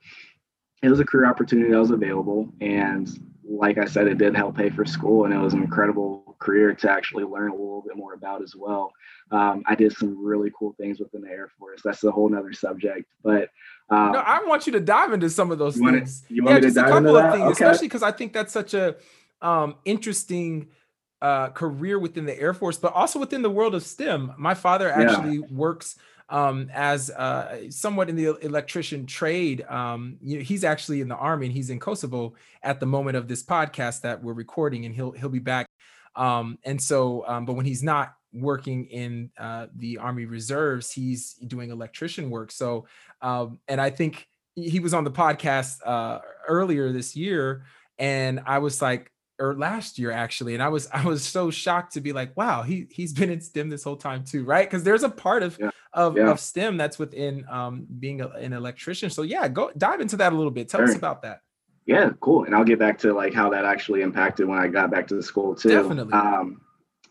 it 0.82 0.88
was 0.88 1.00
a 1.00 1.04
career 1.04 1.26
opportunity 1.26 1.70
that 1.70 1.78
was 1.78 1.90
available, 1.90 2.52
and 2.60 3.08
like 3.48 3.78
I 3.78 3.84
said, 3.84 4.06
it 4.06 4.18
did 4.18 4.34
help 4.34 4.56
pay 4.56 4.70
for 4.70 4.84
school, 4.84 5.24
and 5.24 5.34
it 5.34 5.38
was 5.38 5.52
an 5.54 5.62
incredible 5.62 6.36
career 6.38 6.74
to 6.74 6.90
actually 6.90 7.24
learn 7.24 7.50
a 7.50 7.54
little 7.54 7.82
bit 7.86 7.96
more 7.96 8.14
about 8.14 8.42
as 8.42 8.54
well. 8.56 8.92
Um, 9.30 9.62
I 9.66 9.74
did 9.74 9.92
some 9.96 10.22
really 10.24 10.50
cool 10.58 10.74
things 10.78 10.98
within 10.98 11.22
the 11.22 11.30
Air 11.30 11.50
Force. 11.58 11.80
That's 11.84 12.02
a 12.04 12.10
whole 12.10 12.28
nother 12.28 12.52
subject, 12.52 13.06
but 13.22 13.50
um, 13.90 14.12
no, 14.12 14.18
I 14.18 14.42
want 14.44 14.66
you 14.66 14.72
to 14.72 14.80
dive 14.80 15.12
into 15.12 15.28
some 15.28 15.50
of 15.50 15.58
those 15.58 15.76
you 15.76 15.82
want 15.82 15.96
things. 15.96 16.22
to 16.22 16.34
you 16.34 16.44
want 16.44 16.54
yeah, 16.54 16.56
me 16.56 16.60
to 16.62 16.66
just 16.68 16.76
a 16.78 16.90
couple 16.90 17.16
into 17.16 17.26
of 17.28 17.32
things, 17.32 17.44
Okay. 17.44 17.64
especially 17.64 17.88
because 17.88 18.02
I 18.02 18.12
think 18.12 18.32
that's 18.32 18.52
such 18.52 18.74
a 18.74 18.96
um, 19.42 19.76
interesting 19.84 20.68
uh, 21.20 21.48
career 21.50 21.98
within 21.98 22.24
the 22.26 22.38
Air 22.38 22.54
Force, 22.54 22.78
but 22.78 22.92
also 22.92 23.18
within 23.18 23.42
the 23.42 23.50
world 23.50 23.74
of 23.74 23.82
STEM. 23.82 24.32
My 24.38 24.54
father 24.54 24.88
Yeah. 24.88 25.00
actually 25.00 25.38
works 25.38 25.96
um, 26.28 26.70
as 26.72 27.10
uh, 27.10 27.70
somewhat 27.70 28.08
in 28.08 28.16
the 28.16 28.36
electrician 28.40 29.06
trade. 29.06 29.62
Um, 29.68 30.16
you 30.20 30.38
know, 30.38 30.44
he's 30.44 30.64
actually 30.64 31.00
in 31.00 31.08
the 31.08 31.16
army 31.16 31.46
and 31.46 31.54
he's 31.54 31.70
in 31.70 31.78
Kosovo 31.78 32.34
at 32.62 32.80
the 32.80 32.86
moment 32.86 33.16
of 33.16 33.28
this 33.28 33.42
podcast 33.42 34.02
that 34.02 34.22
we're 34.22 34.32
recording, 34.32 34.84
and 34.84 34.94
he'll 34.94 35.12
he'll 35.12 35.28
be 35.28 35.38
back. 35.38 35.66
Um, 36.16 36.58
and 36.64 36.80
so, 36.80 37.24
um, 37.26 37.44
but 37.44 37.54
when 37.54 37.66
he's 37.66 37.82
not 37.82 38.14
working 38.32 38.86
in 38.86 39.30
uh, 39.38 39.66
the 39.76 39.98
Army 39.98 40.26
Reserves, 40.26 40.90
he's 40.90 41.34
doing 41.34 41.70
electrician 41.70 42.30
work. 42.30 42.50
So, 42.50 42.86
um, 43.20 43.58
and 43.68 43.80
I 43.80 43.90
think 43.90 44.28
he 44.54 44.80
was 44.80 44.94
on 44.94 45.04
the 45.04 45.10
podcast 45.10 45.78
uh, 45.84 46.20
earlier 46.48 46.92
this 46.92 47.16
year, 47.16 47.64
and 47.98 48.40
I 48.46 48.58
was 48.58 48.80
like, 48.80 49.10
or 49.40 49.54
last 49.54 49.98
year 49.98 50.12
actually, 50.12 50.54
and 50.54 50.62
I 50.62 50.68
was 50.68 50.88
I 50.92 51.04
was 51.04 51.24
so 51.24 51.50
shocked 51.50 51.94
to 51.94 52.00
be 52.00 52.12
like, 52.12 52.36
wow, 52.36 52.62
he 52.62 52.86
he's 52.90 53.12
been 53.12 53.30
in 53.30 53.40
STEM 53.40 53.68
this 53.68 53.84
whole 53.84 53.96
time 53.96 54.24
too, 54.24 54.44
right? 54.44 54.68
Because 54.68 54.84
there's 54.84 55.02
a 55.02 55.08
part 55.08 55.42
of 55.42 55.58
Yeah. 55.60 55.70
Of, 55.94 56.16
Yeah. 56.16 56.30
of 56.30 56.40
STEM 56.40 56.76
that's 56.76 56.98
within 56.98 57.46
um, 57.48 57.86
being 57.98 58.20
a, 58.20 58.28
an 58.28 58.52
electrician. 58.52 59.10
So 59.10 59.22
yeah, 59.22 59.48
go 59.48 59.70
dive 59.76 60.00
into 60.00 60.16
that 60.18 60.32
a 60.32 60.36
little 60.36 60.50
bit. 60.50 60.68
Tell 60.68 60.82
us 60.82 60.94
about 60.96 61.22
that. 61.22 61.40
Yeah, 61.86 62.10
cool. 62.20 62.44
And 62.44 62.54
I'll 62.54 62.64
get 62.64 62.78
back 62.78 62.98
to 63.00 63.12
like 63.12 63.34
how 63.34 63.50
that 63.50 63.64
actually 63.64 64.02
impacted 64.02 64.46
when 64.46 64.58
I 64.58 64.68
got 64.68 64.90
back 64.90 65.06
to 65.08 65.14
the 65.14 65.22
school 65.22 65.54
too. 65.54 65.68
Definitely. 65.68 66.14
Um, 66.14 66.60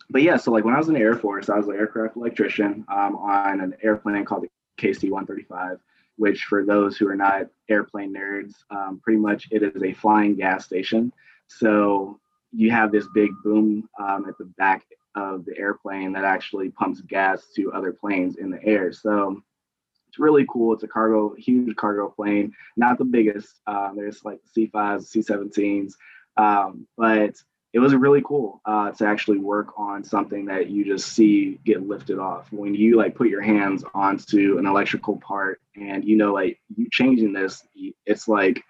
but 0.10 0.22
yeah, 0.22 0.38
so 0.38 0.52
like 0.52 0.66
when 0.66 0.74
I 0.74 0.78
was 0.78 0.88
in 0.88 0.96
the 0.96 1.00
Air 1.00 1.16
Force, 1.16 1.50
I 1.50 1.58
was 1.58 1.68
an 1.68 1.76
aircraft 1.76 2.18
electrician 2.18 2.86
um, 2.92 3.16
on 3.16 3.62
an 3.62 3.76
airplane 3.84 4.26
called 4.26 4.44
the 4.44 4.50
KC-135, 4.84 5.78
which 6.18 6.44
for 6.44 6.66
those 6.66 6.98
who 6.98 7.08
are 7.08 7.16
not 7.16 7.48
airplane 7.70 8.14
nerds, 8.14 8.54
um, 8.70 9.00
pretty 9.04 9.20
much 9.20 9.48
it 9.52 9.64
is 9.64 9.82
a 9.84 9.94
flying 9.94 10.36
gas 10.36 10.66
station. 10.66 11.12
So 11.48 12.20
you 12.52 12.72
have 12.72 12.92
this 12.92 13.08
big 13.14 13.32
boom 13.44 13.88
um, 14.00 14.26
at 14.28 14.38
the 14.38 14.46
back 14.46 14.86
of 15.16 15.46
the 15.46 15.58
airplane 15.58 16.14
that 16.14 16.24
actually 16.24 16.70
pumps 16.70 17.02
gas 17.02 17.46
to 17.56 17.72
other 17.72 17.94
planes 17.94 18.38
in 18.38 18.50
the 18.50 18.64
air. 18.64 18.92
So 18.92 19.42
it's 20.08 20.20
really 20.20 20.46
cool. 20.50 20.74
It's 20.74 20.84
a 20.84 20.88
cargo, 20.88 21.34
huge 21.38 21.76
cargo 21.76 22.10
plane 22.10 22.54
not 22.78 22.98
the 22.98 23.06
biggest. 23.06 23.62
Um, 23.68 23.94
there's 23.96 24.24
like 24.24 24.40
C5s, 24.56 25.12
C17s, 25.12 25.94
um, 26.38 26.88
but 26.98 27.36
it 27.74 27.80
was 27.80 27.96
really 27.96 28.22
cool 28.24 28.62
uh, 28.66 28.92
to 28.92 29.06
actually 29.06 29.40
work 29.40 29.74
on 29.78 30.04
something 30.04 30.46
that 30.46 30.70
you 30.70 30.86
just 30.86 31.14
see 31.14 31.60
get 31.66 31.88
lifted 31.88 32.20
off. 32.20 32.52
When 32.52 32.76
you 32.76 32.96
like 32.96 33.16
put 33.16 33.30
your 33.30 33.42
hands 33.42 33.84
onto 33.96 34.60
an 34.60 34.68
electrical 34.68 35.18
part 35.18 35.60
and 35.76 36.06
you 36.06 36.16
know 36.16 36.32
like 36.32 36.60
you 36.76 36.88
changing 36.92 37.34
this, 37.34 37.66
it's 38.06 38.28
like 38.28 38.64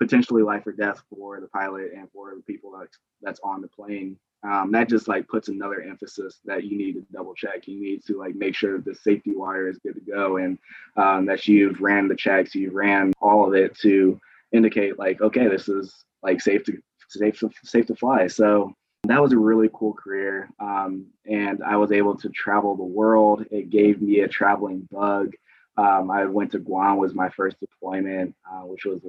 potentially 0.00 0.42
life 0.42 0.66
or 0.66 0.72
death 0.72 1.02
for 1.08 1.40
the 1.40 1.46
pilot 1.48 1.92
and 1.96 2.10
for 2.10 2.34
the 2.34 2.42
people 2.42 2.72
that 2.72 2.88
that's 3.22 3.40
on 3.44 3.60
the 3.60 3.68
plane. 3.68 4.18
Um, 4.42 4.72
that 4.72 4.88
just 4.88 5.06
like 5.06 5.28
puts 5.28 5.48
another 5.48 5.82
emphasis 5.82 6.40
that 6.46 6.64
you 6.64 6.78
need 6.78 6.94
to 6.94 7.04
double 7.12 7.34
check. 7.34 7.68
You 7.68 7.80
need 7.80 8.04
to 8.06 8.18
like 8.18 8.34
make 8.34 8.54
sure 8.54 8.78
the 8.78 8.94
safety 8.94 9.32
wire 9.36 9.68
is 9.68 9.78
good 9.78 9.94
to 9.94 10.00
go 10.00 10.38
and 10.38 10.58
um, 10.96 11.26
that 11.26 11.46
you've 11.46 11.80
ran 11.80 12.08
the 12.08 12.16
checks, 12.16 12.54
you 12.54 12.70
ran 12.70 13.12
all 13.20 13.46
of 13.46 13.54
it 13.54 13.76
to 13.80 14.18
indicate 14.52 14.98
like, 14.98 15.20
okay, 15.20 15.46
this 15.48 15.68
is 15.68 16.04
like 16.22 16.40
safe 16.40 16.64
to 16.64 16.78
safe 17.08 17.38
to, 17.40 17.50
safe 17.64 17.86
to 17.86 17.94
fly. 17.94 18.26
So 18.28 18.72
that 19.04 19.20
was 19.20 19.32
a 19.32 19.38
really 19.38 19.70
cool 19.72 19.94
career, 19.94 20.50
um, 20.60 21.06
and 21.26 21.62
I 21.62 21.76
was 21.76 21.90
able 21.90 22.16
to 22.18 22.28
travel 22.28 22.76
the 22.76 22.84
world. 22.84 23.46
It 23.50 23.70
gave 23.70 24.00
me 24.00 24.20
a 24.20 24.28
traveling 24.28 24.86
bug. 24.90 25.32
Um, 25.76 26.10
I 26.10 26.26
went 26.26 26.52
to 26.52 26.58
Guam 26.58 26.98
was 26.98 27.14
my 27.14 27.30
first 27.30 27.58
deployment, 27.60 28.34
uh, 28.50 28.62
which 28.62 28.84
was 28.84 29.00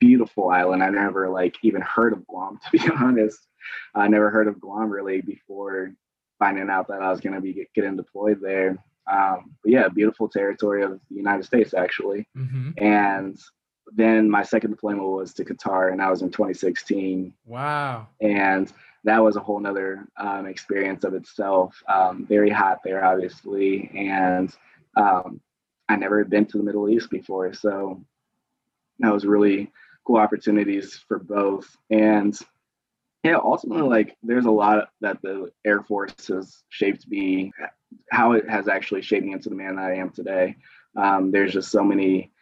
beautiful 0.00 0.50
island. 0.50 0.82
I 0.82 0.90
never 0.90 1.28
like 1.28 1.56
even 1.62 1.82
heard 1.82 2.12
of 2.12 2.26
Guam 2.26 2.58
to 2.72 2.78
be 2.78 2.90
honest. 2.90 3.38
I 3.94 4.08
never 4.08 4.30
heard 4.30 4.48
of 4.48 4.60
Guam 4.60 4.90
really 4.90 5.20
before 5.20 5.92
finding 6.38 6.70
out 6.70 6.88
that 6.88 7.02
I 7.02 7.10
was 7.10 7.20
going 7.20 7.34
to 7.34 7.40
be 7.40 7.66
getting 7.74 7.96
deployed 7.96 8.40
there. 8.40 8.78
Um, 9.10 9.54
but 9.62 9.72
yeah, 9.72 9.88
beautiful 9.88 10.28
territory 10.28 10.82
of 10.82 11.00
the 11.10 11.16
United 11.16 11.44
States 11.44 11.74
actually. 11.74 12.26
Mm-hmm. 12.36 12.70
And 12.78 13.38
then 13.94 14.28
my 14.28 14.42
second 14.42 14.70
deployment 14.70 15.08
was 15.08 15.32
to 15.34 15.44
Qatar, 15.44 15.90
and 15.90 16.00
that 16.00 16.10
was 16.10 16.22
in 16.22 16.30
2016. 16.30 17.32
Wow. 17.46 18.08
And 18.20 18.70
that 19.04 19.22
was 19.22 19.36
a 19.36 19.40
whole 19.40 19.60
nother 19.60 20.06
um, 20.18 20.46
experience 20.46 21.04
of 21.04 21.14
itself. 21.14 21.82
Um, 21.88 22.26
very 22.28 22.50
hot 22.50 22.80
there, 22.84 23.04
obviously, 23.04 23.90
and 23.94 24.54
um, 24.96 25.40
I 25.88 25.96
never 25.96 26.18
had 26.18 26.30
been 26.30 26.46
to 26.46 26.58
the 26.58 26.64
Middle 26.64 26.88
East 26.88 27.10
before, 27.10 27.52
so 27.54 28.02
that 29.00 29.12
was 29.12 29.24
really 29.24 29.70
cool 30.06 30.16
opportunities 30.16 30.94
for 31.06 31.18
both. 31.18 31.76
And 31.90 32.38
yeah, 33.24 33.36
ultimately, 33.36 33.88
like 33.88 34.16
there's 34.22 34.46
a 34.46 34.50
lot 34.50 34.88
that 35.00 35.20
the 35.22 35.50
Air 35.64 35.82
Force 35.82 36.28
has 36.28 36.62
shaped 36.68 37.06
me, 37.08 37.52
how 38.10 38.32
it 38.32 38.48
has 38.48 38.68
actually 38.68 39.02
shaped 39.02 39.26
me 39.26 39.32
into 39.32 39.48
the 39.48 39.56
man 39.56 39.76
that 39.76 39.86
I 39.86 39.96
am 39.96 40.10
today. 40.10 40.56
Um, 40.96 41.30
there's 41.30 41.52
just 41.52 41.70
so 41.70 41.82
many 41.82 42.32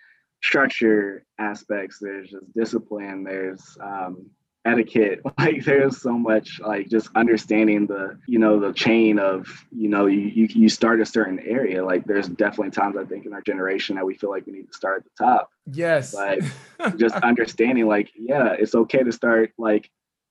structure 0.43 1.25
aspects. 1.39 1.99
There's 2.01 2.31
just 2.31 2.53
discipline. 2.55 3.25
There's 3.25 3.77
um, 3.81 4.31
etiquette. 4.67 5.21
Like 5.39 5.65
there's 5.65 6.01
so 6.01 6.19
much 6.19 6.61
like 6.61 6.89
just 6.89 7.09
understanding 7.15 7.87
the 7.87 8.19
you 8.27 8.39
know 8.39 8.59
the 8.59 8.73
chain 8.73 9.19
of 9.19 9.47
you 9.71 9.89
know 9.89 10.07
you 10.07 10.21
you, 10.21 10.49
you 10.51 10.69
start 10.69 11.01
a 11.01 11.07
certain 11.07 11.39
area. 11.41 11.85
Like 11.85 12.05
there's 12.05 12.29
definitely 12.29 12.71
times 12.71 12.97
I 12.97 13.05
think 13.05 13.27
in 13.27 13.33
our 13.33 13.43
generation 13.43 13.97
that 13.97 14.05
we 14.05 14.15
feel 14.15 14.31
like 14.31 14.47
we 14.47 14.55
need 14.55 14.67
to 14.67 14.77
start 14.77 14.99
at 14.99 15.05
the 15.05 15.25
top. 15.25 15.51
Yes. 15.71 16.15
like 16.15 16.41
just 16.97 17.15
understanding 17.17 17.87
like 17.87 18.11
yeah, 18.17 18.57
it's 18.59 18.75
okay 18.75 19.03
to 19.03 19.13
start 19.13 19.53
like 19.59 19.91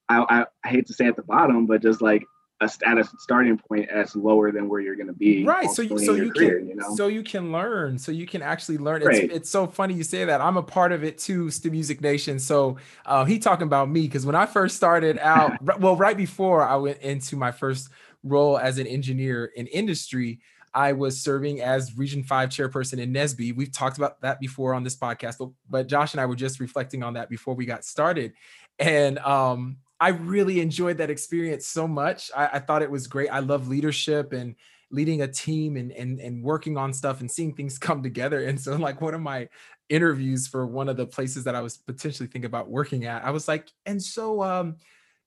I, 0.09 0.25
I, 0.29 0.45
I 0.63 0.69
hate 0.69 0.87
to 0.87 0.93
say 0.93 1.05
at 1.05 1.15
the 1.15 1.23
bottom, 1.23 1.65
but 1.65 1.81
just 1.81 2.01
like 2.01 2.23
a 2.61 2.69
status 2.69 3.09
starting 3.19 3.57
point 3.57 3.89
as 3.89 4.15
lower 4.15 4.51
than 4.51 4.69
where 4.69 4.79
you're 4.79 4.95
going 4.95 5.07
to 5.07 5.13
be. 5.13 5.43
right 5.43 5.69
so 5.69 5.81
you 5.81 5.99
so 5.99 6.13
you 6.13 6.31
career, 6.31 6.59
can 6.59 6.69
you 6.69 6.75
know. 6.75 6.95
so 6.95 7.07
you 7.07 7.21
can 7.21 7.51
learn 7.51 7.97
so 7.97 8.13
you 8.13 8.25
can 8.25 8.41
actually 8.41 8.77
learn 8.77 9.01
Right. 9.03 9.25
it's, 9.25 9.33
it's 9.35 9.49
so 9.49 9.67
funny 9.67 9.93
you 9.93 10.03
say 10.03 10.23
that 10.23 10.39
i'm 10.39 10.55
a 10.55 10.63
part 10.63 10.93
of 10.93 11.03
it 11.03 11.17
too 11.17 11.49
STEM 11.51 11.73
music 11.73 11.99
nation 12.01 12.39
so 12.39 12.77
uh, 13.05 13.25
he 13.25 13.39
talking 13.39 13.67
about 13.67 13.89
me 13.89 14.03
because 14.03 14.25
when 14.25 14.35
i 14.35 14.45
first 14.45 14.77
started 14.77 15.17
out 15.19 15.51
well 15.81 15.97
right 15.97 16.15
before 16.15 16.63
i 16.63 16.77
went 16.77 16.99
into 16.99 17.35
my 17.35 17.51
first 17.51 17.89
role 18.23 18.57
as 18.57 18.77
an 18.77 18.87
engineer 18.87 19.51
in 19.55 19.67
industry 19.67 20.39
I 20.77 20.91
was 20.91 21.21
serving 21.21 21.61
as 21.61 21.97
Region 21.97 22.21
5 22.21 22.49
chairperson 22.49 22.99
in 22.99 23.13
NSBE. 23.13 23.55
We've 23.55 23.71
talked 23.71 23.97
about 23.97 24.19
that 24.19 24.41
before 24.41 24.73
on 24.73 24.83
this 24.83 24.93
podcast, 24.97 25.37
but, 25.39 25.49
but 25.69 25.87
Josh 25.87 26.13
and 26.13 26.19
I 26.19 26.25
were 26.25 26.35
just 26.35 26.59
reflecting 26.59 27.01
on 27.01 27.13
that 27.13 27.29
before 27.29 27.53
we 27.53 27.65
got 27.65 27.85
started. 27.85 28.33
And 28.77 29.17
um, 29.19 29.77
I 29.99 30.09
really 30.09 30.59
enjoyed 30.59 30.97
that 30.97 31.09
experience 31.09 31.67
so 31.67 31.87
much. 31.87 32.31
I, 32.35 32.49
I 32.53 32.59
thought 32.59 32.81
it 32.81 32.91
was 32.91 33.07
great. 33.07 33.29
I 33.29 33.39
love 33.39 33.67
leadership 33.67 34.33
and 34.33 34.55
leading 34.91 35.21
a 35.21 35.27
team 35.27 35.77
and, 35.77 35.91
and 35.91 36.19
and 36.19 36.43
working 36.43 36.77
on 36.77 36.93
stuff 36.93 37.21
and 37.21 37.31
seeing 37.31 37.53
things 37.53 37.77
come 37.87 38.03
together. 38.03 38.43
And 38.45 38.59
so, 38.59 38.75
like 38.75 39.01
one 39.01 39.13
of 39.13 39.21
my 39.21 39.49
interviews 39.89 40.47
for 40.47 40.65
one 40.65 40.89
of 40.89 40.97
the 40.97 41.05
places 41.05 41.43
that 41.43 41.55
I 41.55 41.61
was 41.61 41.77
potentially 41.77 42.27
thinking 42.27 42.45
about 42.47 42.69
working 42.69 43.05
at, 43.05 43.23
I 43.23 43.31
was 43.31 43.47
like, 43.47 43.69
and 43.85 44.01
so 44.01 44.41
um, 44.41 44.77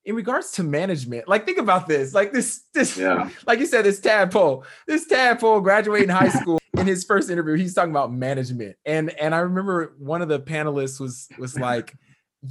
in 0.04 0.14
regards 0.14 0.52
to 0.52 0.62
management, 0.62 1.28
like 1.28 1.44
think 1.44 1.58
about 1.58 1.86
this, 1.86 2.14
like 2.14 2.32
this, 2.32 2.64
this, 2.74 2.96
Yeah. 2.96 3.30
like 3.46 3.58
you 3.58 3.66
said, 3.66 3.84
this 3.84 4.00
tadpole, 4.00 4.64
this 4.86 5.06
tadpole 5.06 5.60
graduating 5.60 6.08
high 6.08 6.30
school. 6.30 6.58
In 6.76 6.86
his 6.86 7.02
first 7.04 7.28
interview, 7.28 7.54
he's 7.54 7.74
talking 7.74 7.90
about 7.90 8.12
management, 8.12 8.76
and 8.84 9.10
and 9.18 9.34
I 9.34 9.38
remember 9.38 9.94
one 9.98 10.22
of 10.22 10.28
the 10.28 10.38
panelists 10.38 11.00
was 11.00 11.28
was 11.36 11.58
like, 11.58 11.96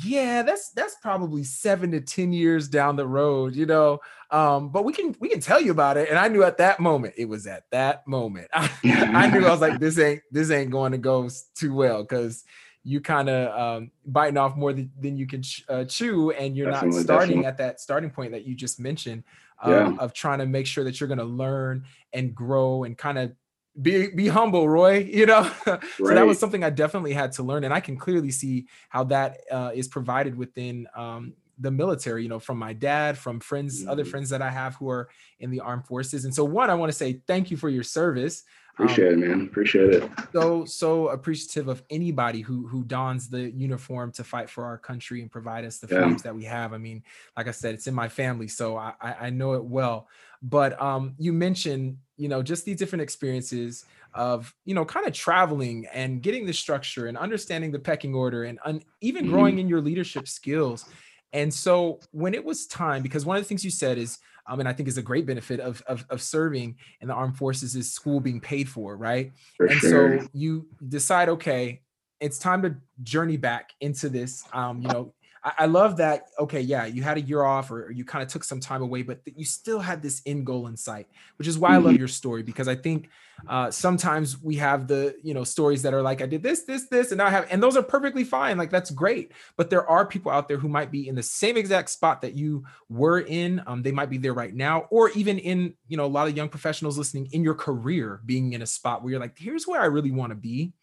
yeah 0.03 0.41
that's 0.43 0.69
that's 0.71 0.95
probably 1.01 1.43
seven 1.43 1.91
to 1.91 2.01
ten 2.01 2.33
years 2.33 2.67
down 2.67 2.95
the 2.95 3.07
road 3.07 3.55
you 3.55 3.65
know 3.65 3.99
um 4.31 4.69
but 4.69 4.83
we 4.83 4.91
can 4.93 5.15
we 5.19 5.29
can 5.29 5.39
tell 5.39 5.61
you 5.61 5.71
about 5.71 5.97
it 5.97 6.09
and 6.09 6.19
i 6.19 6.27
knew 6.27 6.43
at 6.43 6.57
that 6.57 6.79
moment 6.79 7.13
it 7.17 7.25
was 7.25 7.47
at 7.47 7.63
that 7.71 8.05
moment 8.07 8.47
i, 8.53 8.69
I 8.83 9.29
knew 9.29 9.45
i 9.45 9.51
was 9.51 9.61
like 9.61 9.79
this 9.79 9.97
ain't 9.97 10.21
this 10.31 10.51
ain't 10.51 10.71
going 10.71 10.91
to 10.91 10.97
go 10.97 11.29
too 11.55 11.73
well 11.73 12.03
because 12.03 12.43
you 12.83 13.01
kind 13.01 13.29
of 13.29 13.59
um 13.59 13.91
biting 14.05 14.37
off 14.37 14.55
more 14.55 14.73
than, 14.73 14.91
than 14.99 15.17
you 15.17 15.27
can 15.27 15.41
ch- 15.41 15.65
uh, 15.69 15.83
chew 15.85 16.31
and 16.31 16.55
you're 16.55 16.69
not 16.71 16.93
starting 16.93 17.41
definitely. 17.41 17.45
at 17.45 17.57
that 17.57 17.79
starting 17.81 18.09
point 18.09 18.31
that 18.31 18.45
you 18.45 18.55
just 18.55 18.79
mentioned 18.79 19.23
um, 19.61 19.71
Yeah. 19.71 19.95
of 19.99 20.13
trying 20.13 20.39
to 20.39 20.45
make 20.45 20.67
sure 20.67 20.83
that 20.83 20.99
you're 20.99 21.07
going 21.07 21.17
to 21.17 21.23
learn 21.25 21.83
and 22.13 22.33
grow 22.33 22.83
and 22.83 22.97
kind 22.97 23.17
of 23.17 23.33
be 23.81 24.07
be 24.09 24.27
humble 24.27 24.67
roy 24.67 24.97
you 24.99 25.25
know 25.25 25.43
so 26.03 26.13
that 26.15 26.25
was 26.25 26.39
something 26.39 26.63
I 26.63 26.69
definitely 26.71 27.13
had 27.13 27.31
to 27.33 27.43
learn, 27.43 27.63
and 27.63 27.73
I 27.73 27.79
can 27.79 27.97
clearly 27.97 28.31
see 28.31 28.67
how 28.89 29.03
that 29.05 29.37
uh, 29.51 29.71
is 29.73 29.87
provided 29.87 30.35
within 30.35 30.87
um, 30.95 31.35
the 31.59 31.71
military. 31.71 32.23
You 32.23 32.29
know, 32.29 32.39
from 32.39 32.57
my 32.57 32.73
dad, 32.73 33.17
from 33.17 33.39
friends, 33.39 33.85
other 33.87 34.03
Mhm. 34.03 34.07
friends 34.09 34.29
that 34.29 34.41
I 34.41 34.49
have 34.49 34.75
who 34.75 34.89
are 34.89 35.09
in 35.39 35.51
the 35.51 35.59
armed 35.59 35.85
forces. 35.85 36.25
And 36.25 36.33
so, 36.33 36.43
one, 36.45 36.69
I 36.69 36.75
want 36.75 36.91
to 36.91 36.97
say 36.97 37.21
thank 37.27 37.51
you 37.51 37.57
for 37.57 37.69
your 37.69 37.83
service. 37.83 38.43
Um, 38.79 38.85
Appreciate 38.85 39.13
it, 39.13 39.17
man. 39.17 39.41
Appreciate 39.41 39.89
it. 39.93 40.11
so 40.33 40.65
so 40.65 41.09
appreciative 41.09 41.67
of 41.67 41.83
anybody 41.89 42.41
who 42.41 42.67
who 42.67 42.83
dons 42.83 43.29
the 43.29 43.49
uniform 43.51 44.11
to 44.13 44.23
fight 44.23 44.49
for 44.49 44.65
our 44.65 44.77
country 44.77 45.21
and 45.21 45.31
provide 45.31 45.65
us 45.65 45.79
the 45.79 45.87
Yeah. 45.89 45.95
freedoms 45.95 46.23
that 46.23 46.35
we 46.35 46.43
have. 46.45 46.73
I 46.73 46.77
mean, 46.77 47.03
like 47.35 47.47
I 47.47 47.51
said, 47.51 47.75
it's 47.75 47.87
in 47.87 47.93
my 47.93 48.09
family, 48.09 48.47
so 48.47 48.77
I 48.77 48.93
I, 49.01 49.13
I 49.27 49.29
know 49.29 49.53
it 49.53 49.63
well. 49.65 50.07
But 50.41 50.79
um, 50.81 51.15
you 51.17 51.33
mentioned 51.33 51.99
you 52.17 52.27
know 52.27 52.41
just 52.43 52.65
these 52.65 52.77
different 52.77 53.01
experiences 53.01 53.85
of 54.13 54.53
you 54.65 54.73
know 54.75 54.85
kind 54.85 55.07
of 55.07 55.13
traveling 55.13 55.85
and 55.93 56.21
getting 56.21 56.45
the 56.45 56.53
structure 56.53 57.07
and 57.07 57.17
understanding 57.17 57.71
the 57.71 57.79
pecking 57.79 58.13
order 58.15 58.43
and 58.43 58.59
un- 58.65 58.83
even 59.01 59.25
Mhm. 59.25 59.27
growing 59.27 59.59
in 59.59 59.67
your 59.67 59.81
leadership 59.81 60.27
skills. 60.27 60.85
And 61.33 61.53
so 61.53 62.03
when 62.11 62.33
it 62.33 62.43
was 62.43 62.67
time, 62.67 63.03
because 63.03 63.25
one 63.25 63.35
of 63.37 63.43
the 63.43 63.47
things 63.47 63.63
you 63.65 63.71
said 63.71 63.97
is, 63.97 64.17
um, 64.47 64.59
and 64.61 64.69
I 64.69 64.73
think 64.73 64.87
is 64.87 64.97
a 64.97 65.01
great 65.03 65.25
benefit 65.25 65.59
of, 65.59 65.81
of 65.81 66.05
of 66.09 66.21
serving 66.21 66.77
in 67.01 67.09
the 67.09 67.13
armed 67.13 67.37
forces 67.37 67.75
is 67.75 67.93
school 67.93 68.19
being 68.21 68.39
paid 68.41 68.69
for, 68.69 68.95
right? 68.97 69.33
For 69.57 69.67
and 69.67 69.81
sure. 69.81 69.83
so 69.83 70.29
you 70.33 70.69
decide 70.87 71.29
okay 71.29 71.81
it's 72.19 72.39
time 72.39 72.63
to 72.63 72.75
journey 73.03 73.37
back 73.37 73.69
into 73.79 74.09
this 74.09 74.47
um 74.51 74.81
you 74.81 74.89
know 74.89 75.13
I, 75.43 75.53
I 75.59 75.65
love 75.65 75.97
that 75.97 76.29
okay 76.39 76.61
yeah 76.61 76.85
you 76.85 77.03
had 77.03 77.17
a 77.17 77.21
year 77.21 77.43
off 77.43 77.71
or, 77.71 77.85
or 77.85 77.91
you 77.91 78.05
kind 78.05 78.23
of 78.23 78.29
took 78.29 78.43
some 78.43 78.59
time 78.59 78.81
away 78.81 79.01
but 79.03 79.23
that 79.25 79.37
you 79.37 79.45
still 79.45 79.79
had 79.79 80.01
this 80.01 80.21
end 80.25 80.45
goal 80.45 80.67
in 80.67 80.77
sight 80.77 81.07
which 81.37 81.47
is 81.47 81.57
why 81.57 81.73
i 81.73 81.77
love 81.77 81.95
Mhm. 81.95 81.99
your 81.99 82.07
story 82.07 82.43
because 82.43 82.67
i 82.67 82.75
think 82.75 83.09
uh 83.47 83.69
sometimes 83.71 84.41
we 84.41 84.55
have 84.55 84.87
the 84.87 85.15
you 85.23 85.33
know 85.33 85.43
stories 85.43 85.83
that 85.83 85.93
are 85.93 86.01
like 86.01 86.21
i 86.21 86.25
did 86.25 86.41
this 86.43 86.63
this 86.63 86.87
this 86.89 87.11
and 87.11 87.19
now 87.19 87.27
i 87.27 87.29
have 87.29 87.47
and 87.51 87.61
those 87.61 87.77
are 87.77 87.83
perfectly 87.83 88.23
fine 88.23 88.57
like 88.57 88.71
that's 88.71 88.89
great 88.91 89.31
but 89.55 89.69
there 89.69 89.87
are 89.87 90.05
people 90.05 90.31
out 90.31 90.47
there 90.47 90.57
who 90.57 90.67
might 90.67 90.91
be 90.91 91.07
in 91.07 91.15
the 91.15 91.23
same 91.23 91.55
exact 91.55 91.89
spot 91.89 92.21
that 92.21 92.33
you 92.33 92.65
were 92.89 93.19
in 93.19 93.61
um, 93.67 93.83
they 93.83 93.91
might 93.91 94.09
be 94.09 94.17
there 94.17 94.33
right 94.33 94.55
now 94.55 94.81
or 94.89 95.09
even 95.11 95.37
in 95.39 95.73
you 95.87 95.95
know 95.97 96.05
a 96.05 96.07
lot 96.07 96.27
of 96.27 96.35
young 96.35 96.49
professionals 96.49 96.97
listening 96.97 97.27
in 97.31 97.43
your 97.43 97.55
career 97.55 98.21
being 98.25 98.53
in 98.53 98.61
a 98.61 98.67
spot 98.67 99.03
where 99.03 99.11
you're 99.11 99.19
like 99.19 99.37
here's 99.37 99.67
where 99.67 99.81
i 99.81 99.85
really 99.85 100.11
want 100.11 100.31
to 100.31 100.35
be 100.35 100.73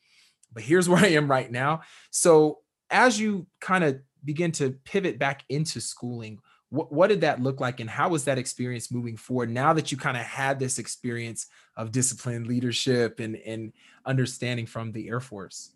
but 0.53 0.63
here's 0.63 0.89
where 0.93 1.03
i 1.05 1.09
am 1.09 1.29
right 1.31 1.51
now 1.51 1.81
so 2.11 2.61
as 2.91 3.19
you 3.19 3.47
kind 3.61 3.83
of 3.83 4.01
begin 4.25 4.53
to 4.53 4.71
pivot 4.85 5.19
back 5.19 5.45
into 5.49 5.81
schooling 5.81 6.39
what, 6.71 6.91
what 6.93 7.07
did 7.09 7.21
that 7.21 7.41
look 7.41 7.61
like 7.61 7.79
and 7.79 7.89
how 7.89 8.09
was 8.09 8.25
that 8.25 8.39
experience 8.39 8.91
moving 8.91 9.17
forward 9.17 9.51
now 9.51 9.73
that 9.73 9.93
you 9.93 9.99
kind 9.99 10.17
of 10.17 10.25
had 10.25 10.59
this 10.59 10.79
experience 10.79 11.47
of 11.77 11.93
discipline 11.93 12.45
leadership 12.45 13.21
and 13.21 13.37
and 13.37 13.73
understanding 14.07 14.67
from 14.67 14.93
the 14.93 15.09
air 15.09 15.21
force 15.21 15.75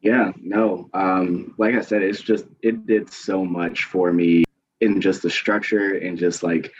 Yeah, 0.00 0.32
no. 0.40 0.88
Um, 0.94 1.54
like 1.58 1.74
I 1.74 1.80
said, 1.80 2.02
it's 2.02 2.20
just 2.20 2.46
it 2.62 2.86
did 2.86 3.12
so 3.12 3.44
much 3.44 3.84
for 3.84 4.12
me 4.12 4.44
in 4.80 5.00
just 5.00 5.22
the 5.22 5.30
structure 5.30 5.94
and 5.94 6.16
just 6.16 6.42
like 6.42 6.72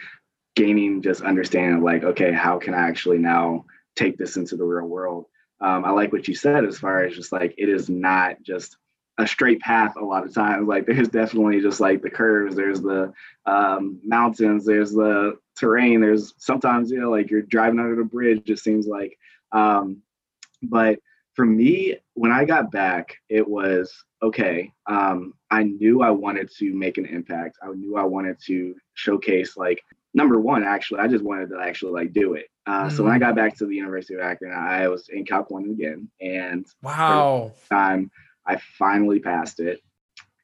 gaining 0.55 1.01
just 1.01 1.21
understanding 1.21 1.83
like, 1.83 2.03
okay, 2.03 2.31
how 2.31 2.57
can 2.59 2.73
I 2.73 2.87
actually 2.87 3.17
now 3.17 3.65
take 3.95 4.17
this 4.17 4.37
into 4.37 4.55
the 4.55 4.63
real 4.63 4.87
world? 4.87 5.25
Um, 5.61 5.83
I 5.83 5.91
like 5.91 6.13
what 6.13 6.27
you 6.27 6.35
said 6.35 6.63
as 6.63 6.79
far 6.79 7.03
as 7.03 7.15
just 7.15 7.33
like 7.33 7.53
it 7.57 7.67
is 7.67 7.89
not 7.89 8.41
just 8.41 8.77
a 9.19 9.27
straight 9.27 9.59
path 9.59 9.95
a 9.97 10.03
lot 10.03 10.25
of 10.25 10.33
times. 10.33 10.67
Like 10.67 10.85
there's 10.85 11.09
definitely 11.09 11.59
just 11.59 11.79
like 11.79 12.01
the 12.01 12.09
curves, 12.09 12.55
there's 12.55 12.81
the 12.81 13.13
um, 13.45 13.99
mountains, 14.03 14.65
there's 14.65 14.91
the 14.91 15.37
terrain, 15.57 15.99
there's 15.99 16.33
sometimes, 16.37 16.89
you 16.89 16.99
know, 16.99 17.11
like 17.11 17.29
you're 17.29 17.41
driving 17.41 17.79
under 17.79 17.97
the 17.97 18.03
bridge, 18.03 18.49
it 18.49 18.59
seems 18.59 18.87
like. 18.87 19.17
Um, 19.51 20.01
but 20.63 20.99
for 21.33 21.45
me, 21.45 21.97
when 22.13 22.31
I 22.31 22.45
got 22.45 22.71
back, 22.71 23.17
it 23.29 23.47
was 23.47 23.93
okay. 24.23 24.71
Um, 24.87 25.33
I 25.51 25.63
knew 25.63 26.01
I 26.01 26.11
wanted 26.11 26.49
to 26.57 26.73
make 26.73 26.97
an 26.97 27.05
impact. 27.05 27.57
I 27.61 27.67
knew 27.73 27.97
I 27.97 28.03
wanted 28.03 28.37
to 28.47 28.75
showcase, 28.93 29.57
like, 29.57 29.83
number 30.13 30.39
one, 30.39 30.63
actually, 30.63 30.99
I 31.01 31.07
just 31.07 31.23
wanted 31.23 31.49
to 31.49 31.59
actually 31.59 31.91
like 31.91 32.13
do 32.13 32.33
it. 32.33 32.47
Uh, 32.65 32.89
So 32.89 33.03
when 33.03 33.13
I 33.13 33.19
got 33.19 33.35
back 33.35 33.57
to 33.57 33.65
the 33.65 33.75
University 33.75 34.15
of 34.15 34.21
Akron, 34.21 34.53
I 34.53 34.87
was 34.87 35.09
in 35.09 35.25
Calc 35.25 35.49
One 35.49 35.65
again, 35.69 36.09
and 36.21 36.65
wow 36.81 37.51
time 37.69 38.11
I 38.49 38.57
finally 38.79 39.19
passed 39.19 39.59
it, 39.59 39.81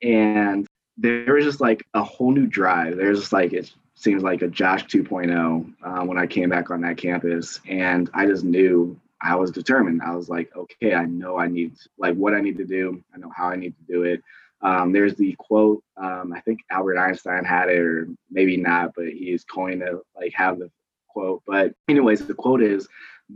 and 0.04 0.68
there 0.96 1.34
was 1.34 1.44
just 1.44 1.60
like 1.60 1.84
a 1.96 2.04
whole 2.04 2.32
new 2.32 2.46
drive. 2.46 2.98
There's 2.98 3.20
just 3.20 3.34
like 3.34 3.52
it 3.52 3.74
seems 3.96 4.22
like 4.22 4.44
a 4.44 4.48
Josh 4.48 4.86
2.0 4.86 5.74
uh, 5.84 6.06
when 6.06 6.20
I 6.20 6.28
came 6.28 6.50
back 6.50 6.70
on 6.70 6.82
that 6.82 6.98
campus, 6.98 7.60
and 7.68 8.08
I 8.14 8.28
just 8.28 8.44
knew 8.44 9.00
I 9.20 9.36
was 9.36 9.50
determined. 9.50 10.04
I 10.04 10.16
was 10.16 10.30
like, 10.30 10.56
okay, 10.56 10.94
I 10.94 11.06
know 11.06 11.40
I 11.40 11.48
need 11.48 11.74
like 11.98 12.16
what 12.16 12.36
I 12.36 12.42
need 12.42 12.58
to 12.58 12.66
do. 12.66 13.04
I 13.14 13.18
know 13.18 13.32
how 13.36 13.48
I 13.48 13.56
need 13.56 13.74
to 13.76 13.92
do 13.92 14.04
it. 14.04 14.22
Um, 14.62 14.92
there's 14.92 15.16
the 15.16 15.36
quote. 15.40 15.84
Um, 15.98 16.32
I 16.32 16.42
think 16.42 16.60
Albert 16.70 17.00
Einstein 17.00 17.44
had 17.44 17.70
it, 17.70 17.80
or 17.80 18.08
maybe 18.30 18.56
not, 18.56 18.94
but 18.96 19.08
he's 19.08 19.44
coined 19.44 19.82
to 19.82 20.02
like 20.16 20.34
have 20.36 20.60
the 20.60 20.70
quote. 21.08 21.42
But 21.48 21.74
anyways, 21.90 22.28
the 22.28 22.36
quote 22.36 22.62
is 22.62 22.88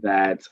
that 0.02 0.44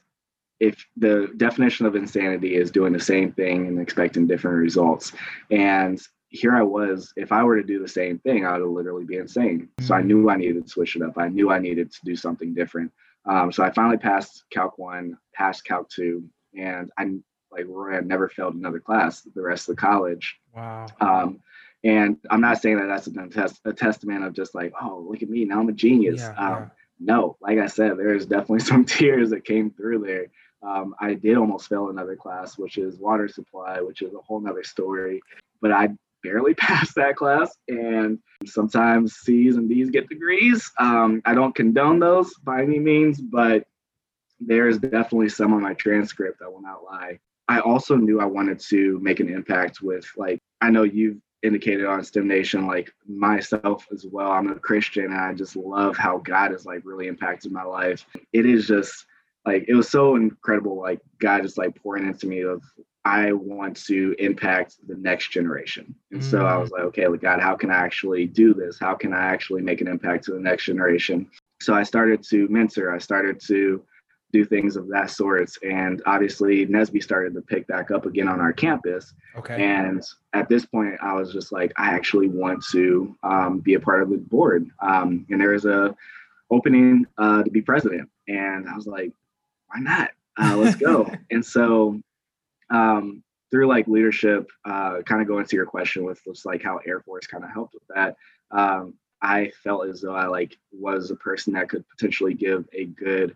if 0.59 0.85
the 0.95 1.31
definition 1.37 1.85
of 1.85 1.95
insanity 1.95 2.55
is 2.55 2.71
doing 2.71 2.93
the 2.93 2.99
same 2.99 3.31
thing 3.31 3.67
and 3.67 3.79
expecting 3.79 4.27
different 4.27 4.57
results, 4.57 5.13
and 5.51 6.01
here 6.29 6.55
I 6.55 6.61
was, 6.61 7.13
if 7.15 7.31
I 7.31 7.43
were 7.43 7.55
to 7.57 7.63
do 7.63 7.79
the 7.79 7.87
same 7.87 8.19
thing, 8.19 8.45
I 8.45 8.57
would 8.57 8.67
literally 8.67 9.05
be 9.05 9.17
insane. 9.17 9.69
So 9.79 9.95
I 9.95 10.01
knew 10.01 10.29
I 10.29 10.35
needed 10.35 10.63
to 10.63 10.69
switch 10.69 10.95
it 10.95 11.01
up. 11.01 11.17
I 11.17 11.29
knew 11.29 11.51
I 11.51 11.59
needed 11.59 11.91
to 11.91 11.99
do 12.03 12.15
something 12.15 12.53
different. 12.53 12.91
Um, 13.25 13.51
so 13.51 13.63
I 13.63 13.71
finally 13.71 13.97
passed 13.97 14.43
Calc 14.51 14.77
1, 14.77 15.17
passed 15.33 15.65
Calc 15.65 15.89
2, 15.89 16.23
and 16.57 16.91
I 16.97 17.11
like 17.51 17.65
Roy 17.67 17.93
had 17.93 18.05
never 18.05 18.27
failed 18.27 18.55
another 18.55 18.79
class 18.79 19.21
the 19.21 19.41
rest 19.41 19.69
of 19.69 19.75
the 19.75 19.81
college. 19.81 20.37
Wow. 20.55 20.87
Um, 20.99 21.39
and 21.83 22.17
I'm 22.29 22.41
not 22.41 22.61
saying 22.61 22.77
that 22.77 22.87
that's 22.87 23.07
a, 23.07 23.27
test, 23.27 23.61
a 23.65 23.73
testament 23.73 24.23
of 24.23 24.33
just 24.33 24.55
like, 24.55 24.73
oh, 24.81 25.05
look 25.07 25.21
at 25.21 25.29
me, 25.29 25.45
now 25.45 25.59
I'm 25.59 25.69
a 25.69 25.73
genius. 25.73 26.21
Yeah, 26.21 26.29
um, 26.31 26.63
yeah. 26.63 26.67
No, 26.99 27.37
like 27.39 27.59
I 27.59 27.67
said, 27.67 27.97
there's 27.97 28.25
definitely 28.25 28.59
some 28.65 28.85
tears 28.85 29.29
that 29.29 29.45
came 29.45 29.71
through 29.71 29.99
there. 29.99 30.27
Um, 30.67 30.95
I 30.99 31.13
did 31.13 31.37
almost 31.37 31.69
fail 31.69 31.89
another 31.89 32.15
class, 32.15 32.57
which 32.57 32.77
is 32.77 32.99
water 32.99 33.27
supply, 33.27 33.81
which 33.81 34.01
is 34.01 34.13
a 34.13 34.19
whole 34.19 34.39
nother 34.39 34.63
story. 34.63 35.21
But 35.61 35.71
I 35.71 35.89
barely 36.23 36.53
passed 36.55 36.95
that 36.95 37.15
class, 37.15 37.55
and 37.67 38.19
sometimes 38.45 39.15
C's 39.15 39.55
and 39.55 39.69
D's 39.69 39.89
get 39.89 40.09
degrees. 40.09 40.71
Um, 40.79 41.21
I 41.25 41.33
don't 41.33 41.55
condone 41.55 41.99
those 41.99 42.33
by 42.43 42.61
any 42.61 42.79
means, 42.79 43.21
but 43.21 43.65
there's 44.39 44.77
definitely 44.77 45.29
some 45.29 45.53
on 45.53 45.61
my 45.61 45.73
transcript. 45.73 46.41
I 46.43 46.47
will 46.47 46.61
not 46.61 46.83
lie. 46.83 47.19
I 47.47 47.59
also 47.61 47.95
knew 47.95 48.19
I 48.19 48.25
wanted 48.25 48.59
to 48.69 48.99
make 48.99 49.19
an 49.19 49.29
impact 49.29 49.81
with, 49.81 50.05
like, 50.17 50.39
I 50.61 50.69
know 50.69 50.83
you've 50.83 51.17
indicated 51.43 51.85
on 51.85 52.03
STEM 52.03 52.27
Nation, 52.27 52.67
like 52.67 52.91
myself 53.07 53.87
as 53.91 54.05
well. 54.05 54.31
I'm 54.31 54.49
a 54.51 54.55
Christian, 54.55 55.05
and 55.05 55.15
I 55.15 55.33
just 55.33 55.55
love 55.55 55.97
how 55.97 56.17
God 56.17 56.51
has 56.51 56.65
like 56.65 56.81
really 56.83 57.07
impacted 57.07 57.51
my 57.51 57.63
life. 57.63 58.05
It 58.33 58.45
is 58.45 58.67
just 58.67 59.05
like 59.47 59.65
it 59.67 59.73
was 59.73 59.89
so 59.89 60.15
incredible. 60.17 60.77
Like 60.77 60.99
God 61.19 61.45
is 61.45 61.57
like 61.57 61.81
pouring 61.81 62.05
into 62.05 62.27
me 62.27 62.41
of 62.41 62.61
I 63.05 63.31
want 63.31 63.77
to 63.85 64.13
impact 64.19 64.75
the 64.85 64.97
next 64.97 65.31
generation. 65.31 65.95
And 66.11 66.21
so 66.21 66.45
I 66.45 66.57
was 66.57 66.69
like, 66.71 66.81
okay, 66.83 67.07
like 67.07 67.21
God, 67.21 67.39
how 67.39 67.55
can 67.55 67.71
I 67.71 67.75
actually 67.75 68.25
do 68.25 68.53
this? 68.53 68.77
How 68.77 68.93
can 68.93 69.13
I 69.13 69.21
actually 69.21 69.61
make 69.61 69.79
an 69.79 69.87
impact 69.87 70.25
to 70.25 70.33
the 70.33 70.39
next 70.39 70.65
generation? 70.65 71.31
So 71.61 71.73
I 71.73 71.83
started 71.83 72.21
to 72.23 72.49
mentor. 72.49 72.93
I 72.93 72.97
started 72.97 73.39
to 73.47 73.81
do 74.33 74.43
things 74.43 74.75
of 74.75 74.89
that 74.89 75.09
sort. 75.09 75.49
And 75.63 76.01
obviously, 76.05 76.65
NSBE 76.65 77.01
started 77.01 77.33
to 77.35 77.41
pick 77.41 77.65
back 77.67 77.89
up 77.91 78.05
again 78.05 78.27
on 78.27 78.41
our 78.41 78.51
campus. 78.51 79.13
Okay. 79.37 79.63
And 79.63 80.03
at 80.33 80.49
this 80.49 80.65
point, 80.65 80.95
I 81.01 81.13
was 81.13 81.31
just 81.31 81.53
like, 81.53 81.71
I 81.77 81.91
actually 81.91 82.27
want 82.27 82.61
to 82.73 83.15
um, 83.23 83.59
be 83.59 83.75
a 83.75 83.79
part 83.79 84.03
of 84.03 84.09
the 84.09 84.17
board. 84.17 84.69
Um, 84.81 85.25
and 85.29 85.39
there 85.39 85.51
was 85.51 85.63
a 85.63 85.95
opening 86.51 87.05
uh, 87.17 87.43
to 87.43 87.49
be 87.49 87.61
president, 87.61 88.09
and 88.27 88.67
I 88.67 88.75
was 88.75 88.87
like, 88.87 89.13
why 89.77 89.83
not? 89.83 90.09
Uh, 90.39 90.57
let's 90.57 90.75
go. 90.75 91.11
and 91.31 91.45
so 91.45 91.99
um, 92.69 93.23
through 93.51 93.67
like 93.67 93.87
leadership, 93.87 94.49
uh, 94.65 95.01
kind 95.05 95.21
of 95.21 95.27
going 95.27 95.45
to 95.45 95.55
your 95.55 95.65
question 95.65 96.03
with 96.03 96.23
just 96.23 96.45
like 96.45 96.63
how 96.63 96.79
Air 96.85 97.01
Force 97.01 97.27
kind 97.27 97.43
of 97.43 97.51
helped 97.51 97.73
with 97.73 97.83
that. 97.93 98.15
Um, 98.51 98.95
I 99.21 99.51
felt 99.63 99.87
as 99.87 100.01
though 100.01 100.15
I 100.15 100.27
like 100.27 100.57
was 100.71 101.11
a 101.11 101.15
person 101.15 101.53
that 101.53 101.69
could 101.69 101.87
potentially 101.89 102.33
give 102.33 102.65
a 102.73 102.85
good 102.85 103.35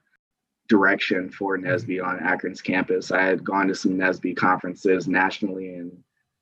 direction 0.67 1.30
for 1.30 1.58
NSBE 1.58 2.04
on 2.04 2.19
Akron's 2.19 2.62
campus. 2.62 3.12
I 3.12 3.23
had 3.23 3.43
gone 3.43 3.67
to 3.67 3.75
some 3.75 3.93
NSBE 3.93 4.36
conferences 4.36 5.08
nationally 5.08 5.75
and 5.75 5.91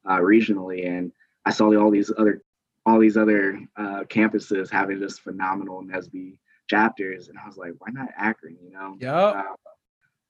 uh, 0.06 0.18
regionally, 0.18 0.88
and 0.88 1.12
I 1.46 1.52
saw 1.52 1.74
all 1.76 1.92
these 1.92 2.12
other 2.18 2.42
all 2.86 3.00
these 3.00 3.18
other 3.18 3.60
uh, 3.78 4.04
campuses 4.06 4.70
having 4.70 5.00
just 5.00 5.22
phenomenal 5.22 5.84
NSBE 5.84 6.38
chapters, 6.70 7.30
and 7.30 7.38
I 7.38 7.48
was 7.48 7.58
like, 7.58 7.74
why 7.80 7.88
not 7.92 8.10
Akron? 8.18 8.58
You 8.62 8.72
know. 8.72 8.98
Yep. 9.00 9.36
Uh, 9.36 9.44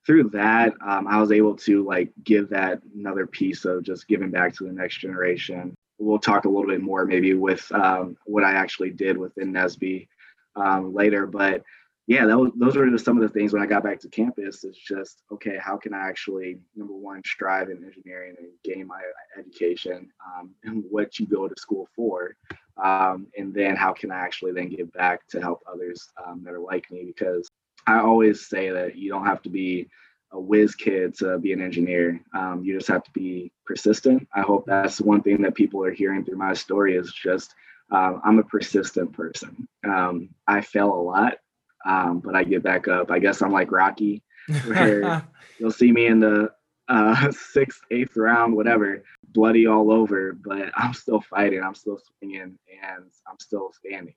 through 0.09 0.23
that, 0.23 0.73
um, 0.83 1.07
I 1.07 1.21
was 1.21 1.31
able 1.31 1.55
to 1.57 1.85
like 1.85 2.09
give 2.23 2.49
that 2.49 2.81
another 2.95 3.27
piece 3.27 3.63
of 3.63 3.83
just 3.83 4.07
giving 4.07 4.31
back 4.31 4.55
to 4.55 4.63
the 4.63 4.71
next 4.71 5.01
generation. 5.01 5.75
We'll 5.99 6.17
talk 6.17 6.45
a 6.45 6.49
little 6.49 6.65
bit 6.65 6.81
more 6.81 7.05
maybe 7.05 7.35
with 7.35 7.71
um, 7.71 8.17
what 8.25 8.43
I 8.43 8.53
actually 8.53 8.89
did 8.89 9.19
within 9.19 9.53
NSBE 9.53 10.07
um, 10.55 10.95
later, 10.95 11.27
but 11.27 11.61
yeah, 12.07 12.25
was, 12.25 12.51
those 12.55 12.75
were 12.75 12.89
just 12.89 13.05
some 13.05 13.17
of 13.17 13.21
the 13.21 13.29
things 13.29 13.53
when 13.53 13.61
I 13.61 13.67
got 13.67 13.83
back 13.83 13.99
to 13.99 14.09
campus. 14.09 14.63
It's 14.63 14.79
just 14.79 15.21
okay, 15.31 15.59
how 15.61 15.77
can 15.77 15.93
I 15.93 16.09
actually 16.09 16.57
number 16.75 16.95
one 16.95 17.21
strive 17.23 17.69
in 17.69 17.83
engineering 17.83 18.33
and 18.39 18.47
gain 18.63 18.87
my 18.87 18.99
education 19.37 20.09
um, 20.25 20.49
and 20.63 20.83
what 20.89 21.19
you 21.19 21.27
go 21.27 21.47
to 21.47 21.53
school 21.55 21.87
for, 21.95 22.35
um, 22.83 23.27
and 23.37 23.53
then 23.53 23.75
how 23.75 23.93
can 23.93 24.09
I 24.09 24.17
actually 24.17 24.53
then 24.53 24.69
give 24.69 24.91
back 24.93 25.27
to 25.27 25.39
help 25.39 25.61
others 25.71 26.09
um, 26.25 26.41
that 26.45 26.55
are 26.55 26.59
like 26.59 26.89
me 26.89 27.03
because 27.05 27.47
I 27.89 27.99
always 28.01 28.47
say 28.47 28.69
that 28.69 28.97
you 28.97 29.09
don't 29.09 29.25
have 29.25 29.41
to 29.41 29.49
be 29.49 29.89
a 30.31 30.39
whiz 30.39 30.75
kid 30.75 31.17
to 31.17 31.39
be 31.39 31.53
an 31.53 31.61
engineer. 31.61 32.21
Um, 32.35 32.61
you 32.63 32.77
just 32.77 32.87
have 32.87 33.03
to 33.03 33.11
be 33.11 33.51
persistent. 33.65 34.27
I 34.35 34.41
hope 34.41 34.65
that's 34.67 35.01
one 35.01 35.23
thing 35.23 35.41
that 35.41 35.55
people 35.55 35.83
are 35.83 35.91
hearing 35.91 36.23
through 36.23 36.37
my 36.37 36.53
story 36.53 36.95
is 36.95 37.11
just 37.11 37.55
um, 37.91 38.21
I'm 38.23 38.37
a 38.37 38.43
persistent 38.43 39.11
person. 39.13 39.67
Um, 39.83 40.29
I 40.47 40.61
fail 40.61 40.93
a 40.93 41.01
lot, 41.01 41.39
um, 41.83 42.19
but 42.19 42.35
I 42.35 42.43
get 42.43 42.61
back 42.61 42.87
up. 42.87 43.09
I 43.09 43.17
guess 43.17 43.41
I'm 43.41 43.51
like 43.51 43.71
Rocky, 43.71 44.21
where 44.65 45.23
you'll 45.59 45.71
see 45.71 45.91
me 45.91 46.05
in 46.05 46.19
the 46.19 46.51
uh, 46.89 47.31
sixth, 47.51 47.81
eighth 47.89 48.15
round, 48.15 48.55
whatever, 48.55 49.03
bloody 49.29 49.65
all 49.65 49.91
over, 49.91 50.33
but 50.33 50.71
I'm 50.75 50.93
still 50.93 51.21
fighting. 51.21 51.63
I'm 51.63 51.73
still 51.73 51.99
swinging, 52.19 52.59
and 52.83 53.05
I'm 53.27 53.39
still 53.39 53.71
standing. 53.73 54.13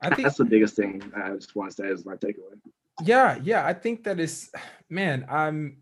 I 0.00 0.10
think 0.10 0.22
That's 0.22 0.38
the 0.38 0.44
biggest 0.44 0.76
thing 0.76 1.02
I 1.16 1.30
just 1.30 1.56
want 1.56 1.70
to 1.70 1.76
say 1.76 1.88
is 1.88 2.06
my 2.06 2.14
takeaway. 2.14 2.60
Yeah 3.04 3.38
yeah 3.42 3.66
i 3.66 3.72
think 3.72 4.04
that 4.04 4.18
is 4.20 4.50
man 4.90 5.26
i'm 5.30 5.78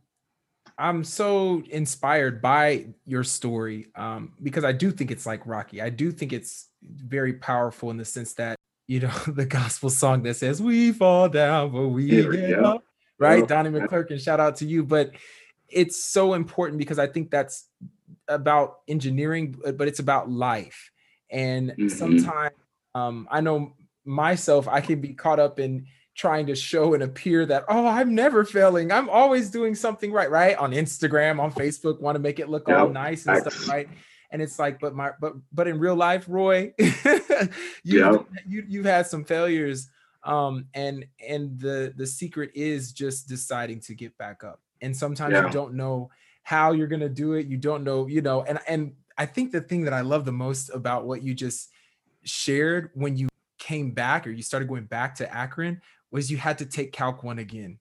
i'm 0.79 1.05
so 1.05 1.62
inspired 1.70 2.40
by 2.42 2.87
your 3.05 3.22
story 3.22 3.87
um 3.96 4.33
because 4.42 4.64
i 4.64 4.72
do 4.72 4.90
think 4.90 5.11
it's 5.11 5.27
like 5.27 5.46
rocky 5.46 5.81
i 5.81 5.88
do 5.90 6.11
think 6.11 6.33
it's 6.33 6.68
very 6.83 7.35
powerful 7.35 7.90
in 7.90 7.96
the 7.96 8.05
sense 8.05 8.35
that 8.35 8.57
you 8.87 9.00
know 9.00 9.12
the 9.29 9.46
gospel 9.46 9.90
song 9.90 10.22
that 10.22 10.35
says 10.35 10.61
we 10.62 10.92
fall 10.92 11.29
down 11.29 11.70
but 11.70 11.88
we 11.88 12.07
Here 12.07 12.33
get 12.33 12.59
up 12.64 12.83
right 13.18 13.38
Yep. 13.40 13.48
donnie 13.48 13.70
mcclurkin 13.70 14.20
shout 14.20 14.40
out 14.40 14.57
to 14.57 14.66
you 14.66 14.85
but 14.85 15.12
it's 15.68 16.03
so 16.05 16.35
important 16.35 16.79
because 16.79 16.98
i 16.98 17.07
think 17.07 17.31
that's 17.31 17.68
about 18.29 18.79
engineering 18.88 19.55
but 19.77 19.87
it's 19.87 19.98
about 20.00 20.31
life 20.31 20.90
and 21.31 21.72
Mhm. 21.79 21.90
sometimes 21.90 22.55
um 22.94 23.29
i 23.31 23.40
know 23.40 23.77
myself 24.05 24.66
i 24.68 24.81
can 24.81 25.00
be 25.00 25.14
caught 25.14 25.38
up 25.38 25.59
in 25.61 25.87
trying 26.14 26.46
to 26.46 26.55
show 26.55 26.94
and 26.94 27.03
appear 27.03 27.44
that 27.46 27.64
oh 27.68 27.87
i'm 27.87 28.14
never 28.14 28.44
failing. 28.44 28.92
I'm 28.92 29.09
always 29.11 29.50
doing 29.50 29.74
something 29.74 30.12
right 30.12 30.31
right? 30.31 30.57
On 30.57 30.70
instagram 30.72 31.40
on 31.40 31.53
facebook 31.53 32.00
want 32.00 32.14
to 32.14 32.20
make 32.20 32.38
it 32.38 32.48
look 32.48 32.68
all 32.68 32.88
nice 32.88 33.27
and 33.27 33.37
stuff 33.37 33.68
right? 33.68 33.88
And 34.31 34.40
it's 34.42 34.59
like 34.59 34.79
but 34.81 34.94
my 34.94 35.11
but 35.20 35.35
but 35.53 35.66
in 35.68 35.79
real 35.79 35.96
life 35.96 36.24
roy 36.29 36.72
you 36.79 37.98
Yep. 38.00 38.27
you 38.46 38.64
you've 38.68 38.85
had 38.87 39.07
some 39.07 39.24
failures 39.24 39.88
um 40.24 40.66
and 40.74 41.05
and 41.27 41.59
the 41.61 41.92
the 41.96 42.07
secret 42.07 42.50
is 42.55 42.92
just 42.92 43.29
deciding 43.29 43.81
to 43.81 43.94
get 43.94 44.16
back 44.18 44.42
up. 44.44 44.61
And 44.81 44.96
sometimes 44.96 45.33
Yeah. 45.33 45.46
you 45.46 45.53
don't 45.53 45.74
know 45.74 46.11
how 46.42 46.72
you're 46.72 46.87
going 46.88 47.00
to 47.00 47.09
do 47.09 47.33
it. 47.35 47.46
You 47.46 47.57
don't 47.57 47.85
know 47.85 48.07
you 48.07 48.22
know 48.22 48.42
and 48.42 48.59
and 48.68 48.92
i 49.18 49.27
think 49.27 49.50
the 49.53 49.61
thing 49.61 49.83
that 49.85 49.92
i 49.94 50.00
love 50.00 50.24
the 50.24 50.33
most 50.33 50.70
about 50.70 51.07
what 51.07 51.22
you 51.22 51.35
just 51.35 51.70
shared 52.24 52.90
when 52.94 53.16
you 53.16 53.29
came 53.59 53.92
back 53.92 54.27
or 54.27 54.31
you 54.31 54.42
started 54.42 54.68
going 54.68 54.85
back 54.85 55.14
to 55.14 55.35
akron 55.35 55.81
was 56.14 56.31
you 56.31 56.38
had 56.38 56.57
to 56.59 56.64
take 56.66 56.92
calc 56.92 57.22
1 57.22 57.38
again 57.38 57.79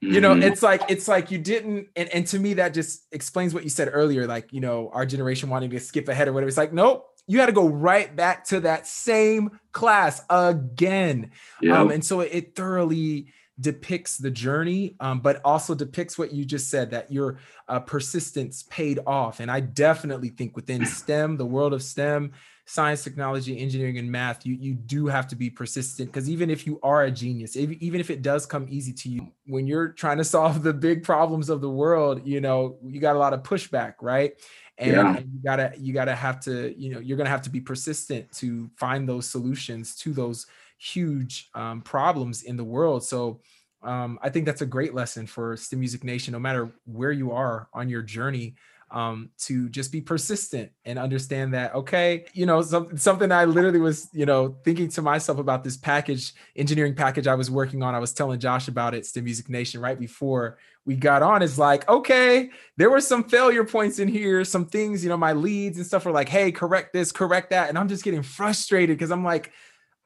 you 0.00 0.20
know 0.20 0.34
Mhm. 0.34 0.42
it's 0.44 0.62
like 0.62 0.82
it's 0.88 1.08
like 1.08 1.30
you 1.30 1.38
didn't 1.38 1.88
and, 1.96 2.08
and 2.10 2.26
to 2.28 2.38
me 2.38 2.54
that 2.54 2.72
just 2.72 3.02
explains 3.12 3.52
what 3.52 3.64
you 3.64 3.70
said 3.70 3.90
earlier 3.92 4.26
like 4.26 4.52
you 4.52 4.60
know 4.60 4.88
our 4.94 5.04
generation 5.04 5.50
wanting 5.50 5.70
to 5.70 5.80
skip 5.80 6.08
ahead 6.08 6.28
or 6.28 6.32
whatever 6.32 6.48
it's 6.48 6.56
like 6.56 6.72
nope 6.72 7.06
you 7.26 7.38
had 7.38 7.46
to 7.46 7.52
go 7.52 7.68
right 7.68 8.16
back 8.16 8.44
to 8.44 8.60
that 8.60 8.86
same 8.86 9.50
class 9.72 10.22
again 10.30 11.30
Yep. 11.60 11.76
um, 11.76 11.90
and 11.90 12.04
so 12.04 12.20
it 12.20 12.54
thoroughly 12.56 13.32
depicts 13.60 14.16
the 14.16 14.30
journey, 14.30 14.96
um, 15.00 15.20
but 15.20 15.38
also 15.44 15.74
depicts 15.74 16.16
what 16.16 16.32
you 16.32 16.46
just 16.46 16.70
said 16.70 16.90
that 16.92 17.12
your 17.12 17.36
uh, 17.68 17.78
persistence 17.78 18.64
paid 18.70 18.98
off. 19.06 19.38
And 19.38 19.50
I 19.50 19.60
definitely 19.60 20.30
think 20.30 20.56
within 20.56 20.86
STEM, 20.86 21.36
the 21.36 21.44
world 21.44 21.74
of 21.74 21.82
STEM, 21.82 22.32
science, 22.70 23.02
technology, 23.02 23.58
engineering, 23.58 23.98
and 23.98 24.10
math, 24.10 24.46
you 24.46 24.54
you 24.54 24.74
do 24.74 25.06
have 25.06 25.26
to 25.28 25.36
be 25.36 25.50
persistent 25.50 26.08
because 26.08 26.30
even 26.30 26.50
if 26.50 26.66
you 26.66 26.78
are 26.82 27.02
a 27.04 27.10
genius, 27.10 27.56
if, 27.56 27.70
even 27.72 28.00
if 28.00 28.10
it 28.10 28.22
does 28.22 28.46
come 28.46 28.66
easy 28.70 28.92
to 28.92 29.08
you, 29.08 29.32
when 29.46 29.66
you're 29.66 29.88
trying 29.88 30.18
to 30.18 30.24
solve 30.36 30.62
the 30.62 30.72
big 30.72 31.02
problems 31.02 31.48
of 31.50 31.60
the 31.60 31.70
world, 31.70 32.26
you 32.26 32.40
know 32.40 32.78
you 32.82 33.00
got 33.00 33.16
a 33.16 33.18
lot 33.18 33.32
of 33.34 33.42
pushback, 33.42 33.94
right? 34.00 34.34
And, 34.78 34.92
Yeah. 34.92 35.16
and 35.16 35.32
you 35.32 35.40
gotta 35.44 35.72
you 35.78 35.92
gotta 35.92 36.14
have 36.14 36.40
to 36.40 36.74
you 36.80 36.94
know 36.94 37.00
you're 37.00 37.18
gonna 37.18 37.28
have 37.30 37.42
to 37.42 37.50
be 37.50 37.60
persistent 37.60 38.30
to 38.36 38.70
find 38.76 39.08
those 39.08 39.26
solutions 39.26 39.96
to 39.96 40.12
those 40.12 40.46
huge 40.78 41.50
um, 41.54 41.82
problems 41.82 42.42
in 42.44 42.56
the 42.56 42.64
world. 42.64 43.04
So 43.04 43.40
Um, 43.82 44.18
I 44.22 44.28
think 44.28 44.44
that's 44.44 44.60
a 44.60 44.66
great 44.66 44.92
lesson 44.94 45.26
for 45.26 45.56
STEM 45.56 45.80
Music 45.80 46.04
Nation, 46.04 46.32
no 46.32 46.38
matter 46.38 46.70
where 46.84 47.12
you 47.12 47.32
are 47.32 47.68
on 47.72 47.88
your 47.88 48.02
journey 48.02 48.56
um, 48.92 49.30
to 49.38 49.68
just 49.68 49.92
be 49.92 50.00
persistent 50.00 50.72
and 50.84 50.98
understand 50.98 51.54
that 51.54 51.74
okay 51.74 52.24
you 52.32 52.44
know 52.44 52.60
some, 52.62 52.96
something 52.96 53.30
i 53.30 53.44
literally 53.44 53.78
was 53.78 54.08
you 54.12 54.26
know 54.26 54.56
thinking 54.64 54.88
to 54.88 55.02
myself 55.02 55.38
about 55.38 55.62
this 55.62 55.76
package 55.76 56.34
engineering 56.56 56.94
package 56.94 57.26
i 57.26 57.34
was 57.34 57.50
working 57.50 57.82
on 57.82 57.94
i 57.94 57.98
was 57.98 58.12
telling 58.12 58.40
josh 58.40 58.68
about 58.68 58.94
it 58.94 59.04
to 59.04 59.22
music 59.22 59.48
nation 59.48 59.80
right 59.80 60.00
before 60.00 60.58
we 60.84 60.96
got 60.96 61.22
on 61.22 61.42
is 61.42 61.58
like 61.58 61.88
okay 61.88 62.50
there 62.76 62.90
were 62.90 63.00
some 63.00 63.22
failure 63.24 63.64
points 63.64 63.98
in 63.98 64.08
here 64.08 64.44
some 64.44 64.66
things 64.66 65.04
you 65.04 65.08
know 65.08 65.16
my 65.16 65.32
leads 65.32 65.76
and 65.76 65.86
stuff 65.86 66.04
were 66.04 66.12
like 66.12 66.28
hey 66.28 66.50
correct 66.50 66.92
this 66.92 67.12
correct 67.12 67.50
that 67.50 67.68
and 67.68 67.78
i'm 67.78 67.88
just 67.88 68.02
getting 68.02 68.22
frustrated 68.22 68.96
because 68.96 69.10
i'm 69.10 69.24
like 69.24 69.52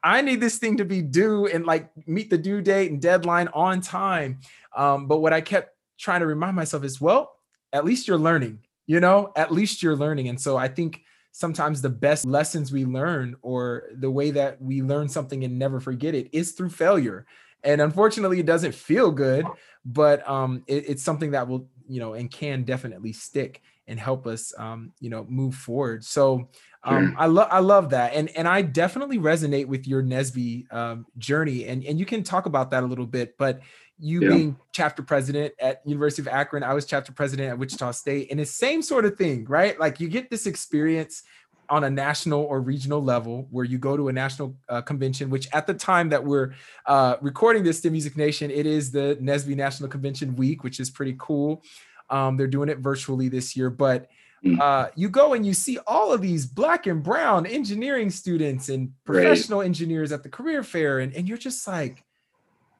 I 0.03 0.21
need 0.21 0.39
this 0.39 0.59
thing 0.59 0.77
to 0.77 0.85
be 0.85 1.01
due 1.01 1.47
and 1.47 1.65
like 1.65 1.89
meet 2.05 2.29
the 2.29 2.37
due 2.37 2.61
date 2.61 2.91
and 2.91 3.01
deadline 3.01 3.47
on 3.55 3.81
time. 3.81 4.41
Um, 4.75 5.07
but 5.07 5.17
what 5.17 5.33
I 5.33 5.41
kept 5.41 5.71
trying 5.97 6.19
to 6.19 6.27
remind 6.27 6.55
myself 6.55 6.83
is, 6.83 7.01
well, 7.01 7.31
at 7.73 7.85
least 7.85 8.07
you're 8.07 8.19
learning 8.19 8.59
you 8.87 8.99
know, 8.99 9.31
at 9.35 9.51
least 9.51 9.81
you're 9.81 9.95
learning. 9.95 10.29
And 10.29 10.39
so 10.39 10.57
I 10.57 10.67
think 10.67 11.01
sometimes 11.31 11.81
the 11.81 11.89
best 11.89 12.25
lessons 12.25 12.71
we 12.71 12.85
learn 12.85 13.35
or 13.41 13.83
the 13.93 14.09
way 14.09 14.31
that 14.31 14.61
we 14.61 14.81
learn 14.81 15.09
something 15.09 15.43
and 15.43 15.59
never 15.59 15.79
forget 15.79 16.15
it 16.15 16.29
is 16.31 16.53
through 16.53 16.69
failure. 16.69 17.25
And 17.63 17.81
unfortunately, 17.81 18.39
it 18.39 18.45
doesn't 18.45 18.75
feel 18.75 19.11
good, 19.11 19.45
but 19.83 20.27
um, 20.29 20.63
it, 20.67 20.89
it's 20.89 21.03
something 21.03 21.31
that 21.31 21.47
will, 21.47 21.67
you 21.89 21.99
know, 21.99 22.13
and 22.13 22.31
can 22.31 22.63
definitely 22.63 23.11
stick 23.11 23.61
and 23.87 23.99
help 23.99 24.27
us, 24.27 24.53
um, 24.57 24.93
you 24.99 25.09
know, 25.09 25.25
move 25.27 25.55
forward. 25.55 26.03
So 26.03 26.49
um, 26.83 27.15
I 27.17 27.25
love 27.25 27.47
I 27.51 27.59
love 27.59 27.89
that, 27.89 28.13
and 28.13 28.29
and 28.37 28.47
I 28.47 28.61
definitely 28.61 29.17
resonate 29.17 29.65
with 29.65 29.87
your 29.87 30.03
NSBE 30.03 30.71
um, 30.71 31.07
journey, 31.17 31.65
and 31.65 31.83
and 31.83 31.99
you 31.99 32.05
can 32.05 32.21
talk 32.21 32.45
about 32.45 32.71
that 32.71 32.83
a 32.83 32.85
little 32.85 33.07
bit, 33.07 33.37
but 33.39 33.61
you 33.99 34.21
yeah. 34.21 34.29
being 34.29 34.57
chapter 34.71 35.01
president 35.01 35.53
at 35.59 35.81
University 35.85 36.21
of 36.21 36.27
Akron, 36.27 36.63
I 36.63 36.73
was 36.73 36.85
chapter 36.85 37.11
president 37.11 37.49
at 37.49 37.57
Wichita 37.57 37.91
State, 37.91 38.29
and 38.31 38.39
it's 38.39 38.51
same 38.51 38.81
sort 38.81 39.05
of 39.05 39.17
thing, 39.17 39.45
right? 39.45 39.79
Like 39.79 39.99
you 39.99 40.07
get 40.09 40.29
this 40.29 40.47
experience 40.47 41.23
on 41.69 41.83
a 41.83 41.89
national 41.89 42.41
or 42.41 42.61
regional 42.61 43.01
level 43.01 43.47
where 43.49 43.65
you 43.65 43.77
go 43.77 43.97
to 43.97 44.09
a 44.09 44.13
national 44.13 44.55
uh, 44.69 44.81
convention, 44.81 45.29
which 45.29 45.47
at 45.53 45.65
the 45.65 45.73
time 45.73 46.09
that 46.09 46.23
we're 46.23 46.53
uh, 46.85 47.15
recording 47.21 47.63
this, 47.63 47.81
STEMusic 47.81 48.15
Nation, 48.15 48.51
it 48.51 48.65
is 48.65 48.91
the 48.91 49.17
NSBE 49.21 49.55
National 49.55 49.89
Convention 49.89 50.35
Week, 50.35 50.63
which 50.63 50.79
is 50.79 50.89
pretty 50.89 51.15
cool. 51.17 51.63
Um, 52.09 52.37
they're 52.37 52.47
doing 52.47 52.69
it 52.69 52.79
virtually 52.79 53.29
this 53.29 53.55
year, 53.55 53.69
but 53.69 54.09
mm. 54.43 54.59
uh, 54.59 54.89
you 54.95 55.09
go 55.09 55.33
and 55.33 55.45
you 55.45 55.53
see 55.53 55.79
all 55.87 56.11
of 56.11 56.21
these 56.21 56.45
black 56.45 56.85
and 56.85 57.01
brown 57.01 57.45
engineering 57.45 58.11
students 58.11 58.69
and 58.69 58.91
professional 59.05 59.59
right. 59.59 59.65
engineers 59.65 60.11
at 60.11 60.21
the 60.21 60.29
career 60.29 60.63
fair, 60.63 60.99
and, 60.99 61.13
and 61.15 61.27
you're 61.27 61.37
just 61.37 61.67
like, 61.67 62.03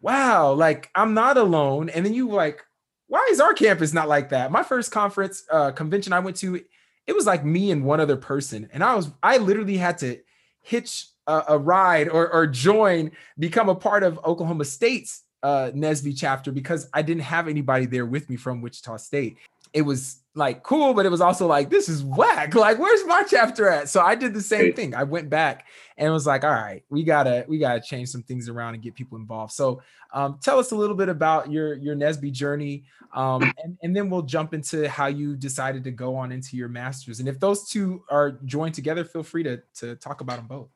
wow, 0.05 0.53
like 0.53 0.91
I'm 0.93 1.15
not 1.15 1.35
alone. 1.35 1.89
And 1.89 2.05
then 2.05 2.13
you 2.13 2.29
like, 2.29 2.63
why 3.07 3.27
is 3.31 3.39
our 3.39 3.55
campus 3.55 3.91
not 3.91 4.07
like 4.07 4.29
that? 4.29 4.51
My 4.51 4.61
first 4.61 4.91
conference 4.91 5.43
uh, 5.51 5.71
convention 5.71 6.13
I 6.13 6.19
went 6.19 6.37
to, 6.37 6.61
it 7.07 7.15
was 7.15 7.25
like 7.25 7.43
me 7.43 7.71
and 7.71 7.83
one 7.83 7.99
other 7.99 8.15
person, 8.15 8.69
and 8.71 8.83
I 8.83 8.93
was 8.93 9.09
I 9.23 9.37
literally 9.37 9.77
had 9.77 9.97
to 9.99 10.19
hitch 10.61 11.07
a, 11.25 11.43
a 11.49 11.57
ride 11.57 12.07
or 12.07 12.31
or 12.31 12.45
join, 12.45 13.11
become 13.39 13.67
a 13.67 13.75
part 13.75 14.03
of 14.03 14.19
Oklahoma 14.23 14.65
State's 14.65 15.23
uh, 15.41 15.71
NSBE 15.73 16.17
chapter 16.17 16.51
because 16.51 16.87
I 16.93 17.01
didn't 17.01 17.23
have 17.23 17.47
anybody 17.47 17.87
there 17.87 18.05
with 18.05 18.29
me 18.29 18.35
from 18.35 18.61
Wichita 18.61 18.97
State. 18.97 19.37
It 19.75 19.83
was 19.83 20.21
like 20.35 20.63
cool, 20.63 20.93
but 20.93 21.05
it 21.05 21.09
was 21.09 21.21
also 21.21 21.47
like, 21.47 21.69
this 21.69 21.87
is 21.89 22.03
whack. 22.03 22.53
Like, 22.65 22.79
where's 22.79 23.05
my 23.05 23.23
chapter 23.23 23.69
at? 23.69 23.89
So 23.89 24.01
I 24.01 24.15
did 24.15 24.33
the 24.33 24.41
same 24.41 24.73
thing. 24.73 24.95
I 24.95 25.03
went 25.03 25.29
back 25.29 25.67
and 25.97 26.11
was 26.11 26.25
like, 26.25 26.43
all 26.43 26.51
right, 26.51 26.83
we 26.89 27.03
gotta, 27.03 27.45
we 27.47 27.59
gotta 27.59 27.79
change 27.79 28.09
some 28.09 28.23
things 28.23 28.49
around 28.49 28.73
and 28.73 28.83
get 28.83 28.95
people 28.95 29.17
involved. 29.17 29.53
So 29.53 29.81
um, 30.13 30.39
tell 30.41 30.57
us 30.57 30.71
a 30.71 30.75
little 30.75 30.95
bit 30.95 31.09
about 31.09 31.51
your 31.51 31.75
your 31.75 31.95
NSBE 31.95 32.31
journey. 32.31 32.85
Um, 33.13 33.43
and, 33.63 33.77
and 33.83 33.95
then 33.95 34.09
we'll 34.09 34.23
jump 34.23 34.53
into 34.53 34.89
how 34.89 35.07
you 35.07 35.35
decided 35.35 35.83
to 35.83 35.91
go 35.91 36.15
on 36.15 36.31
into 36.31 36.57
your 36.57 36.69
master's. 36.69 37.19
And 37.19 37.29
if 37.29 37.39
those 37.39 37.69
two 37.69 38.03
are 38.09 38.31
joined 38.45 38.73
together, 38.73 39.03
feel 39.03 39.23
free 39.23 39.43
to 39.43 39.61
to 39.75 39.95
talk 39.95 40.21
about 40.21 40.37
them 40.37 40.47
both. 40.47 40.69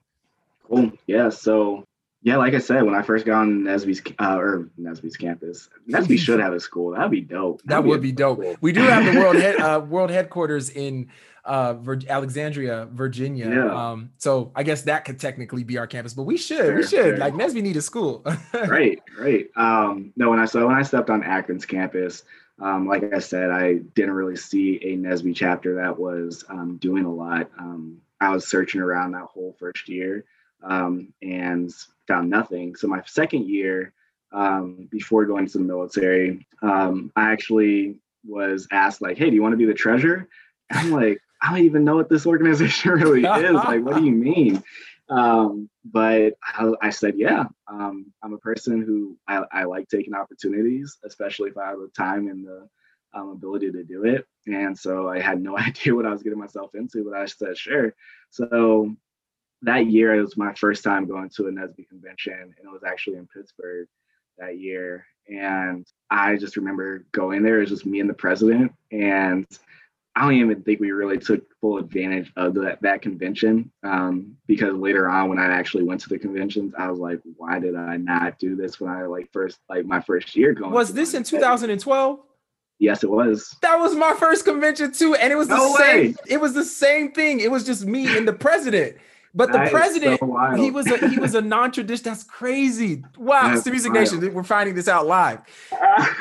Cool. 0.67 0.91
Yeah. 1.07 1.29
So 1.29 1.85
yeah, 2.21 2.35
like 2.35 2.53
I 2.53 2.59
said, 2.59 2.83
when 2.83 2.95
I 2.95 3.01
first 3.01 3.25
got 3.25 3.41
on 3.41 3.61
NSBE's 3.63 4.01
uh, 4.19 4.37
or 4.37 4.69
NSBE's 4.79 5.15
campus, 5.15 5.69
NSBE 5.89 6.19
should 6.19 6.39
have 6.39 6.53
a 6.53 6.59
school. 6.59 6.91
That'd 6.91 7.11
be 7.11 7.21
dope. 7.21 7.61
That'd 7.63 7.85
that 7.85 7.87
would 7.87 8.01
be, 8.01 8.09
be 8.09 8.15
dope. 8.15 8.41
Cool. 8.41 8.57
We 8.59 8.73
do 8.73 8.81
have 8.81 9.05
the 9.05 9.19
world 9.19 9.37
head, 9.37 9.55
uh, 9.59 9.79
world 9.79 10.09
headquarters 10.09 10.69
in 10.69 11.09
uh, 11.45 11.75
Vir- 11.75 12.01
Alexandria, 12.09 12.89
Virginia. 12.91 13.49
Yeah. 13.49 13.91
Um, 13.91 14.11
so 14.17 14.51
I 14.53 14.63
guess 14.63 14.81
that 14.83 15.05
could 15.05 15.17
technically 15.17 15.63
be 15.63 15.77
our 15.77 15.87
campus, 15.87 16.13
but 16.13 16.23
we 16.23 16.35
should, 16.35 16.57
sure, 16.57 16.75
we 16.75 16.81
should. 16.83 16.89
Sure. 16.89 17.17
Like 17.17 17.33
NSBE 17.33 17.61
need 17.61 17.77
a 17.77 17.81
school. 17.81 18.25
right, 18.53 19.01
right. 19.17 19.47
Um, 19.55 20.11
no, 20.17 20.29
when 20.29 20.39
I 20.39 20.45
saw 20.45 20.65
when 20.67 20.75
I 20.75 20.81
stepped 20.81 21.09
on 21.09 21.23
Akron's 21.23 21.65
campus, 21.65 22.23
um, 22.59 22.85
like 22.85 23.13
I 23.13 23.19
said, 23.19 23.49
I 23.49 23.75
didn't 23.95 24.13
really 24.13 24.35
see 24.35 24.75
a 24.83 24.97
NSBE 24.97 25.37
chapter 25.37 25.75
that 25.75 25.97
was 25.97 26.43
um, 26.49 26.75
doing 26.77 27.05
a 27.05 27.13
lot. 27.13 27.49
Um, 27.57 28.01
I 28.19 28.29
was 28.33 28.45
searching 28.45 28.81
around 28.81 29.13
that 29.13 29.23
whole 29.23 29.55
first 29.57 29.87
year 29.87 30.25
um, 30.63 31.13
and 31.21 31.73
found 32.09 32.29
nothing. 32.29 32.75
So 32.75 32.87
my 32.87 33.01
second 33.05 33.47
year, 33.47 33.93
um, 34.33 34.89
before 34.91 35.25
going 35.25 35.45
to 35.47 35.57
the 35.57 35.63
military, 35.63 36.45
um, 36.61 37.11
I 37.15 37.31
actually 37.31 37.99
was 38.25 38.67
asked 38.71 39.01
like, 39.01 39.17
"Hey, 39.17 39.29
do 39.29 39.35
you 39.35 39.41
want 39.41 39.53
to 39.53 39.57
be 39.57 39.65
the 39.65 39.73
treasurer?" 39.73 40.27
And 40.69 40.79
I'm 40.79 40.91
like, 40.91 41.21
"I 41.41 41.51
don't 41.51 41.65
even 41.65 41.85
know 41.85 41.95
what 41.95 42.09
this 42.09 42.27
organization 42.27 42.91
really 43.01 43.21
is. 43.23 43.53
like, 43.53 43.83
what 43.83 43.95
do 43.95 44.03
you 44.03 44.11
mean?" 44.11 44.61
Um, 45.09 45.69
but 45.85 46.33
I, 46.43 46.71
I, 46.81 46.89
said, 46.89 47.15
"Yeah, 47.17 47.45
um, 47.67 48.11
I'm 48.21 48.33
a 48.33 48.37
person 48.37 48.81
who 48.81 49.17
I, 49.27 49.43
I, 49.51 49.63
like 49.63 49.87
taking 49.87 50.13
opportunities, 50.13 50.97
especially 51.03 51.49
if 51.49 51.57
I 51.57 51.69
have 51.69 51.79
the 51.79 51.89
time 51.97 52.27
and 52.27 52.45
the 52.45 52.67
um, 53.15 53.29
ability 53.29 53.71
to 53.71 53.83
do 53.83 54.03
it." 54.05 54.25
And 54.45 54.77
so 54.77 55.09
I 55.09 55.19
had 55.19 55.41
no 55.41 55.57
idea 55.67 55.95
what 55.95 56.05
I 56.05 56.11
was 56.11 56.21
getting 56.21 56.39
myself 56.39 56.75
into, 56.75 57.03
but 57.03 57.17
I 57.17 57.25
said, 57.25 57.57
"Sure." 57.57 57.95
So 58.29 58.95
that 59.63 59.87
year 59.87 60.15
it 60.15 60.21
was 60.21 60.37
my 60.37 60.53
first 60.53 60.83
time 60.83 61.07
going 61.07 61.29
to 61.29 61.47
a 61.47 61.51
NSBE 61.51 61.89
convention, 61.89 62.33
and 62.33 62.65
it 62.65 62.71
was 62.71 62.83
actually 62.83 63.17
in 63.17 63.27
Pittsburgh 63.27 63.87
that 64.37 64.57
year. 64.57 65.05
And 65.27 65.85
I 66.09 66.37
just 66.37 66.57
remember 66.57 67.05
going 67.11 67.43
there. 67.43 67.57
It 67.57 67.61
was 67.61 67.69
just 67.69 67.85
me 67.85 67.99
and 67.99 68.09
the 68.09 68.13
president, 68.13 68.73
and 68.91 69.45
I 70.15 70.23
don't 70.23 70.33
even 70.33 70.63
think 70.63 70.79
we 70.79 70.91
really 70.91 71.17
took 71.17 71.43
full 71.61 71.77
advantage 71.77 72.31
of 72.35 72.55
that 72.55 72.81
that 72.81 73.01
convention 73.01 73.71
um, 73.83 74.35
because 74.47 74.73
later 74.73 75.07
on, 75.07 75.29
when 75.29 75.39
I 75.39 75.45
actually 75.45 75.83
went 75.83 76.01
to 76.01 76.09
the 76.09 76.17
conventions, 76.17 76.73
I 76.77 76.89
was 76.89 76.99
like, 76.99 77.19
"Why 77.37 77.59
did 77.59 77.75
I 77.75 77.97
not 77.97 78.39
do 78.39 78.55
this 78.55 78.79
when 78.79 78.91
I 78.91 79.05
like 79.05 79.29
first 79.31 79.59
like 79.69 79.85
my 79.85 80.01
first 80.01 80.35
year 80.35 80.53
going?" 80.53 80.71
Was 80.71 80.93
this 80.93 81.13
in 81.13 81.23
2012? 81.23 82.19
Yes, 82.79 83.03
it 83.03 83.09
was. 83.09 83.55
That 83.61 83.77
was 83.77 83.93
my 83.93 84.13
first 84.13 84.45
convention 84.45 84.93
too, 84.93 85.13
and 85.15 85.31
it 85.31 85.35
was 85.35 85.47
the 85.47 85.57
no 85.57 85.75
same. 85.75 86.11
Way. 86.11 86.15
It 86.27 86.41
was 86.41 86.53
the 86.53 86.65
same 86.65 87.11
thing. 87.11 87.41
It 87.41 87.51
was 87.51 87.65
just 87.65 87.85
me 87.85 88.17
and 88.17 88.27
the 88.27 88.33
president. 88.33 88.97
But 89.33 89.51
the 89.51 89.67
president, 89.69 90.19
so 90.19 90.55
he 90.55 90.71
was 90.71 90.87
a 90.87 91.07
he 91.07 91.19
was 91.19 91.35
a 91.35 91.41
non-traditional. 91.41 92.13
That's 92.13 92.23
crazy. 92.23 93.03
Wow, 93.17 93.53
it's 93.53 93.67
STEMusic 93.67 93.93
wild. 93.93 94.21
Nation. 94.21 94.33
We're 94.33 94.43
finding 94.43 94.75
this 94.75 94.87
out 94.87 95.05
live. 95.05 95.41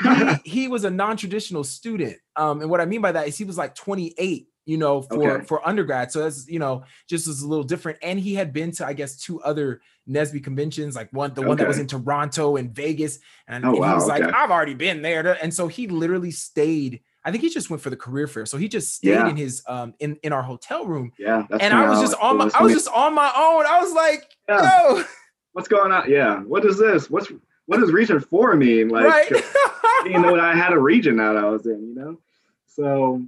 he, 0.03 0.33
he 0.49 0.67
was 0.67 0.83
a 0.83 0.91
non-traditional 0.91 1.63
student. 1.63 2.17
Um, 2.35 2.61
and 2.61 2.69
what 2.69 2.81
I 2.81 2.85
mean 2.85 3.01
by 3.01 3.11
that 3.11 3.27
is 3.27 3.37
he 3.37 3.45
was 3.45 3.57
like 3.57 3.73
28, 3.75 4.47
you 4.65 4.77
know, 4.77 5.01
for 5.01 5.31
okay. 5.31 5.45
for 5.45 5.67
undergrad. 5.67 6.11
So 6.11 6.23
that's 6.23 6.47
you 6.47 6.59
know, 6.59 6.83
just 7.07 7.27
was 7.27 7.41
a 7.41 7.47
little 7.47 7.63
different. 7.63 7.97
And 8.03 8.19
he 8.19 8.35
had 8.35 8.53
been 8.53 8.71
to, 8.73 8.85
I 8.85 8.93
guess, 8.93 9.17
two 9.17 9.41
other 9.41 9.81
NSBE 10.07 10.43
conventions, 10.43 10.95
like 10.95 11.11
one, 11.11 11.33
the 11.33 11.41
okay. 11.41 11.47
one 11.47 11.57
that 11.57 11.67
was 11.67 11.79
in 11.79 11.87
Toronto 11.87 12.57
and 12.57 12.71
Vegas. 12.71 13.19
And, 13.47 13.65
oh, 13.65 13.69
and 13.69 13.79
wow, 13.79 13.87
he 13.87 13.93
was 13.95 14.09
okay. 14.09 14.23
like, 14.25 14.33
I've 14.33 14.51
already 14.51 14.75
been 14.75 15.01
there. 15.01 15.37
And 15.41 15.53
so 15.53 15.67
he 15.67 15.87
literally 15.87 16.31
stayed 16.31 17.01
I 17.23 17.31
think 17.31 17.43
he 17.43 17.49
just 17.49 17.69
went 17.69 17.81
for 17.81 17.89
the 17.89 17.97
career 17.97 18.27
fair. 18.27 18.45
So 18.45 18.57
he 18.57 18.67
just 18.67 18.95
stayed 18.95 19.09
yeah. 19.09 19.27
in 19.27 19.35
his 19.35 19.63
um 19.67 19.93
in 19.99 20.17
in 20.23 20.33
our 20.33 20.43
hotel 20.43 20.85
room. 20.85 21.11
Yeah. 21.17 21.45
and 21.59 21.73
I 21.73 21.89
was 21.89 21.99
just 21.99 22.15
on 22.21 22.37
my 22.37 22.49
I 22.53 22.63
was 22.63 22.73
just 22.73 22.87
on 22.89 23.13
my 23.13 23.31
own. 23.35 23.65
I 23.65 23.79
was 23.81 23.93
like, 23.93 24.29
yeah. 24.47 24.87
yo. 24.87 25.03
What's 25.53 25.67
going 25.67 25.91
on? 25.91 26.09
Yeah. 26.09 26.39
What 26.41 26.65
is 26.65 26.77
this? 26.77 27.09
What's 27.09 27.31
what 27.65 27.79
does 27.79 27.91
region 27.91 28.19
four 28.19 28.55
mean? 28.55 28.89
Like 28.89 29.05
right. 29.05 29.43
you 30.05 30.19
know, 30.19 30.39
I 30.39 30.55
had 30.55 30.73
a 30.73 30.79
region 30.79 31.17
that 31.17 31.37
I 31.37 31.45
was 31.45 31.65
in, 31.65 31.89
you 31.89 31.95
know? 31.95 32.19
So 32.65 33.21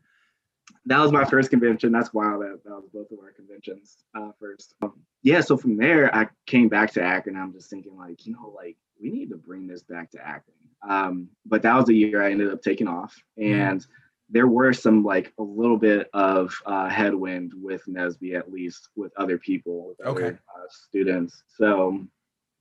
that 0.86 1.00
was 1.00 1.12
my 1.12 1.26
first 1.26 1.50
convention. 1.50 1.92
That's 1.92 2.14
wild. 2.14 2.42
That, 2.42 2.64
that 2.64 2.72
was 2.72 2.90
both 2.94 3.12
of 3.12 3.20
our 3.20 3.32
conventions 3.32 3.98
uh, 4.16 4.32
first. 4.40 4.74
Um, 4.82 4.94
yeah. 5.24 5.42
So 5.42 5.58
from 5.58 5.78
there, 5.78 6.14
I 6.16 6.28
came 6.46 6.70
back 6.70 6.92
to 6.94 7.04
Akron. 7.04 7.36
I'm 7.36 7.54
just 7.54 7.70
thinking, 7.70 7.98
like, 7.98 8.26
you 8.26 8.34
know, 8.34 8.54
like 8.56 8.78
we 9.00 9.12
need 9.12 9.30
to 9.30 9.38
bring 9.38 9.68
this 9.68 9.84
back 9.84 10.12
to 10.12 10.20
Akron. 10.20 10.56
Um, 10.88 11.30
but 11.46 11.62
that 11.62 11.76
was 11.76 11.86
the 11.86 11.96
year 11.96 12.24
I 12.24 12.32
ended 12.32 12.52
up 12.52 12.62
taking 12.62 12.88
off, 12.88 13.16
mm-hmm. 13.40 13.54
and 13.54 13.88
there 14.30 14.48
were 14.48 14.74
some 14.74 15.04
like 15.04 15.34
a 15.38 15.44
little 15.44 15.78
bit 15.78 16.10
of 16.14 16.54
uh, 16.66 16.90
headwind 16.90 17.54
with 17.56 17.84
NSBE, 17.88 18.38
at 18.38 18.52
least 18.52 18.90
with 18.96 19.12
other 19.18 19.38
people, 19.38 19.90
with 19.90 20.08
okay. 20.08 20.24
other 20.24 20.42
uh, 20.56 20.68
students. 20.70 21.44
So 21.58 22.06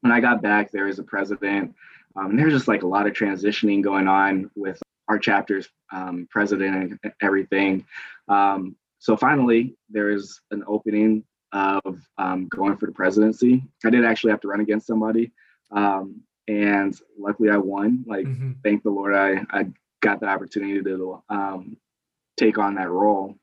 when 0.00 0.12
I 0.12 0.20
got 0.20 0.42
back, 0.42 0.70
there 0.70 0.86
was 0.86 0.98
a 0.98 1.04
president. 1.04 1.74
Um, 2.16 2.36
there 2.36 2.46
was 2.46 2.54
just 2.54 2.68
like 2.68 2.82
a 2.82 2.88
lot 2.88 3.06
of 3.06 3.12
transitioning 3.12 3.82
going 3.82 4.08
on 4.08 4.50
with 4.56 4.82
our 5.08 5.18
chapter's 5.18 5.68
um, 5.92 6.26
president 6.30 6.98
and 7.02 7.12
everything. 7.22 7.86
Um, 8.28 8.76
so 8.98 9.16
finally, 9.16 9.76
there 9.88 10.10
is 10.10 10.40
an 10.50 10.64
opening 10.66 11.24
of 11.52 12.00
um, 12.18 12.48
going 12.48 12.76
for 12.76 12.86
the 12.86 12.92
presidency. 12.92 13.62
I 13.84 13.90
did 13.90 14.04
actually 14.04 14.30
have 14.30 14.40
to 14.40 14.48
run 14.48 14.60
against 14.60 14.86
somebody. 14.86 15.32
Um, 15.72 16.22
and 16.50 17.00
luckily 17.18 17.50
I 17.50 17.56
won. 17.58 18.04
Like, 18.06 18.26
Mhm. 18.26 18.56
thank 18.64 18.82
the 18.82 18.90
Lord, 18.90 19.14
I 19.14 19.44
I 19.50 19.70
got 20.00 20.18
the 20.20 20.26
opportunity 20.26 20.82
to 20.82 21.22
um, 21.28 21.76
take 22.36 22.58
on 22.58 22.74
that 22.74 22.90
role. 22.90 23.36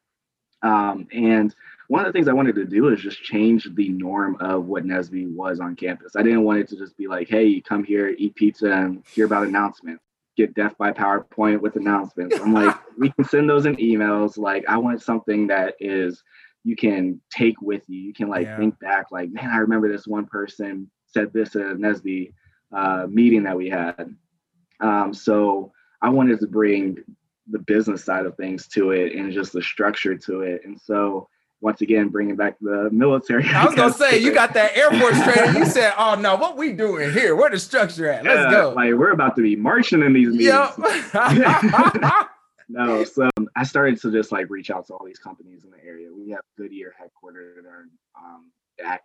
Um, 0.64 1.08
and 1.14 1.56
one 1.88 2.02
of 2.02 2.08
the 2.08 2.12
things 2.12 2.28
I 2.28 2.34
wanted 2.34 2.56
to 2.56 2.66
do 2.66 2.90
is 2.90 3.00
just 3.00 3.22
change 3.24 3.70
the 3.76 3.90
norm 3.90 4.36
of 4.40 4.66
what 4.66 4.84
NSBE 4.84 5.28
was 5.34 5.60
on 5.60 5.76
campus. 5.76 6.16
I 6.16 6.24
didn't 6.24 6.44
want 6.44 6.60
it 6.60 6.68
to 6.70 6.76
just 6.78 6.98
be 6.98 7.08
like, 7.08 7.30
hey, 7.30 7.46
you 7.46 7.62
come 7.62 7.84
here, 7.84 8.10
eat 8.18 8.36
pizza, 8.36 8.72
and 8.72 9.04
hear 9.14 9.26
about 9.26 9.48
announcements. 9.48 10.04
Get 10.36 10.54
deaf 10.56 10.76
by 10.78 10.92
PowerPoint 10.92 11.62
with 11.62 11.76
announcements. 11.78 12.40
I'm 12.40 12.54
like, 12.54 12.76
we 12.98 13.12
can 13.12 13.24
send 13.26 13.50
those 13.50 13.66
in 13.68 13.76
emails. 13.78 14.38
Like, 14.38 14.66
I 14.68 14.78
want 14.78 15.02
something 15.02 15.48
that 15.48 15.76
is 15.80 16.24
you 16.64 16.76
can 16.76 17.22
take 17.30 17.62
with 17.62 17.84
you. 17.88 18.00
You 18.02 18.14
can 18.14 18.28
like 18.28 18.48
Yeah. 18.48 18.58
think 18.58 18.80
back, 18.80 19.12
like, 19.12 19.32
man, 19.32 19.50
I 19.50 19.58
remember 19.58 19.88
this 19.90 20.08
one 20.08 20.26
person 20.26 20.90
said 21.06 21.32
this 21.32 21.56
at 21.56 21.62
NSBE 21.78 22.34
uh, 22.76 23.08
meeting 23.10 23.44
that 23.44 23.58
we 23.58 23.70
had. 23.70 24.16
Um, 24.80 25.14
so 25.14 25.72
I 26.02 26.10
wanted 26.10 26.40
to 26.42 26.48
bring 26.48 26.98
the 27.50 27.60
business 27.60 28.04
side 28.04 28.26
of 28.26 28.36
things 28.36 28.68
to 28.68 28.92
it 28.92 29.14
and 29.14 29.32
just 29.32 29.54
the 29.54 29.62
structure 29.62 30.16
to 30.18 30.42
it. 30.42 30.62
And 30.66 30.80
so 30.80 31.30
once 31.62 31.82
again, 31.82 32.10
bringing 32.10 32.36
back 32.36 32.56
the 32.62 32.90
military. 32.92 33.44
I 33.48 33.66
was 33.66 33.74
gonna 33.74 33.92
say 33.94 34.20
you 34.20 34.34
got 34.34 34.54
that 34.54 34.78
Air 34.78 34.92
Force 35.00 35.22
training. 35.24 35.56
You 35.56 35.66
said, 35.66 35.94
"Oh 35.98 36.14
no, 36.14 36.36
what 36.36 36.56
we 36.56 36.74
doing 36.74 37.12
here? 37.12 37.36
Where 37.36 37.50
the 37.50 37.58
structure 37.58 38.12
at? 38.12 38.24
Let's 38.24 38.52
Yeah, 38.52 38.52
go." 38.52 38.74
Like 38.76 38.94
we're 38.94 39.12
about 39.12 39.36
to 39.38 39.42
be 39.42 39.56
marching 39.56 40.04
in 40.04 40.14
these 40.14 40.30
meetings. 40.30 40.72
Yep. 41.14 42.28
No, 42.70 43.04
so 43.06 43.30
um, 43.38 43.50
I 43.56 43.64
started 43.64 44.00
to 44.02 44.12
just 44.12 44.32
like 44.32 44.50
reach 44.50 44.70
out 44.70 44.88
to 44.88 44.94
all 44.94 45.06
these 45.06 45.20
companies 45.20 45.64
in 45.64 45.72
the 45.72 45.82
area. 45.86 46.10
We 46.14 46.32
have 46.32 46.42
Goodyear 46.58 46.94
headquartered 47.02 47.60
in 47.60 47.90
um, 48.18 48.52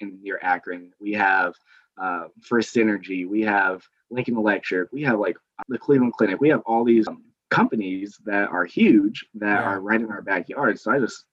in 0.00 0.18
near 0.20 0.40
Akron. 0.42 0.92
We 1.00 1.12
have 1.12 1.54
uh, 2.00 2.24
FirstEnergy. 2.40 3.28
We 3.28 3.42
have 3.42 3.82
Lincoln 4.10 4.36
Electric. 4.36 4.92
We 4.92 5.02
have 5.02 5.18
like 5.18 5.36
the 5.68 5.78
Cleveland 5.78 6.14
Clinic. 6.14 6.40
We 6.40 6.48
have 6.50 6.62
all 6.66 6.84
these 6.84 7.08
um, 7.08 7.24
companies 7.50 8.18
that 8.24 8.48
are 8.48 8.64
huge 8.64 9.26
that 9.34 9.60
Yeah. 9.60 9.64
are 9.64 9.80
right 9.80 10.00
in 10.00 10.10
our 10.10 10.22
backyard. 10.22 10.78
So 10.78 10.90
I 10.92 10.98
just 10.98 11.24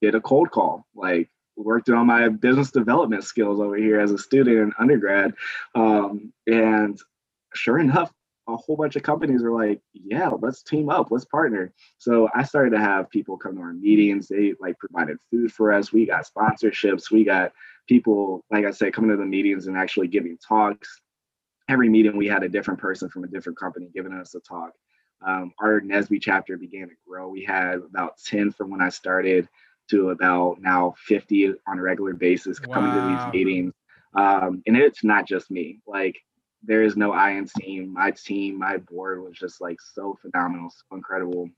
did 0.00 0.14
a 0.14 0.20
cold 0.20 0.50
call, 0.50 0.86
like 0.94 1.30
worked 1.56 1.88
on 1.90 2.06
my 2.06 2.28
business 2.28 2.70
development 2.70 3.24
skills 3.24 3.60
over 3.60 3.76
here 3.76 4.00
as 4.00 4.10
a 4.10 4.18
student 4.18 4.58
in 4.58 4.72
undergrad, 4.78 5.34
um, 5.74 6.32
and 6.46 6.98
sure 7.54 7.78
enough, 7.78 8.10
a 8.48 8.56
whole 8.56 8.76
bunch 8.76 8.96
of 8.96 9.02
companies 9.04 9.42
were 9.42 9.52
like, 9.52 9.80
yeah, 9.92 10.28
let's 10.40 10.62
team 10.64 10.88
up, 10.88 11.08
let's 11.10 11.24
partner. 11.26 11.72
So 11.98 12.28
I 12.34 12.42
started 12.42 12.70
to 12.70 12.78
have 12.80 13.08
people 13.10 13.36
come 13.36 13.54
to 13.54 13.60
our 13.62 13.72
meetings. 13.72 14.26
They 14.28 14.54
like 14.60 14.78
provided 14.78 15.18
food 15.30 15.52
for 15.52 15.72
us. 15.72 15.92
We 15.92 16.06
got 16.06 16.26
sponsorships. 16.26 17.10
We 17.10 17.22
got 17.24 17.52
people, 17.88 18.44
like 18.50 18.64
I 18.64 18.70
said, 18.70 18.92
coming 18.92 19.10
to 19.10 19.16
the 19.16 19.24
meetings 19.24 19.66
and 19.66 19.76
actually 19.76 20.08
giving 20.08 20.38
talks. 20.38 21.00
Every 21.68 21.88
meeting, 21.88 22.16
we 22.16 22.26
had 22.26 22.42
a 22.42 22.48
different 22.48 22.80
person 22.80 23.08
from 23.08 23.24
a 23.24 23.28
different 23.28 23.58
company 23.58 23.88
giving 23.94 24.12
us 24.12 24.34
a 24.34 24.40
talk. 24.40 24.72
Um, 25.26 25.52
our 25.60 25.80
NSBE 25.80 26.20
chapter 26.20 26.56
began 26.56 26.88
to 26.88 26.94
grow. 27.06 27.28
We 27.28 27.44
had 27.44 27.76
about 27.76 28.18
10 28.24 28.52
from 28.52 28.70
when 28.70 28.80
I 28.80 28.88
started 28.88 29.48
to 29.90 30.10
about 30.10 30.60
now 30.60 30.94
50 31.06 31.54
on 31.66 31.78
a 31.78 31.82
regular 31.82 32.14
basis 32.14 32.58
coming 32.58 32.92
to 32.92 33.08
these 33.08 33.32
meetings. 33.32 33.74
Um, 34.14 34.62
and 34.66 34.76
it's 34.76 35.04
not 35.04 35.26
just 35.26 35.50
me. 35.50 35.78
Like 35.86 36.16
there 36.62 36.82
is 36.82 36.96
no 36.96 37.12
I 37.12 37.30
in 37.30 37.46
team. 37.46 37.92
My 37.92 38.10
team, 38.10 38.58
my 38.58 38.78
board 38.78 39.22
was 39.22 39.36
just 39.36 39.60
like 39.60 39.80
so 39.80 40.18
phenomenal, 40.20 40.70
so 40.70 40.96
incredible. 40.96 41.48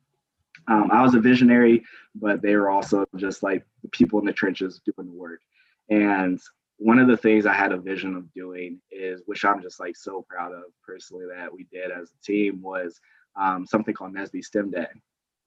Um, 0.68 0.90
I 0.92 1.02
was 1.02 1.14
a 1.14 1.20
visionary, 1.20 1.84
but 2.14 2.40
they 2.40 2.56
were 2.56 2.70
also 2.70 3.04
just 3.16 3.42
like 3.42 3.64
the 3.82 3.88
people 3.88 4.18
in 4.18 4.24
the 4.24 4.32
trenches 4.32 4.80
doing 4.84 5.08
the 5.08 5.14
work. 5.14 5.40
And 5.89 6.41
one 6.78 6.99
of 6.99 7.09
the 7.09 7.16
things 7.16 7.47
I 7.47 7.53
had 7.53 7.72
a 7.72 7.78
vision 7.78 8.16
of 8.16 8.32
doing 8.32 8.80
is, 8.91 9.22
which 9.26 9.45
I'm 9.45 9.62
just 9.62 9.80
like 9.80 9.97
so 9.97 10.24
proud 10.28 10.53
of 10.53 10.64
personally 10.87 11.26
that 11.35 11.53
we 11.53 11.66
did 11.72 11.91
as 11.91 12.11
a 12.11 12.24
team, 12.24 12.62
was 12.62 13.01
um, 13.41 13.66
something 13.66 13.95
called 13.95 14.14
NSBE 14.14 14.45
STEM 14.45 14.70
Day. 14.70 14.87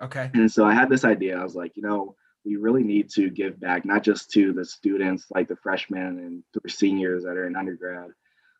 okay. 0.01 0.29
And 0.33 0.51
so 0.51 0.65
I 0.65 0.73
had 0.73 0.89
this 0.89 1.05
idea. 1.05 1.37
I 1.37 1.43
was 1.43 1.55
like, 1.55 1.75
you 1.75 1.83
know, 1.83 2.15
we 2.45 2.55
really 2.55 2.83
need 2.83 3.09
to 3.11 3.29
give 3.29 3.59
back, 3.59 3.85
not 3.85 4.03
just 4.03 4.31
to 4.31 4.53
the 4.53 4.63
students, 4.63 5.25
like 5.33 5.47
the 5.47 5.55
freshmen 5.57 6.19
and 6.19 6.43
the 6.53 6.69
seniors 6.69 7.23
that 7.23 7.35
are 7.35 7.45
in 7.47 7.55
undergrad, 7.55 8.11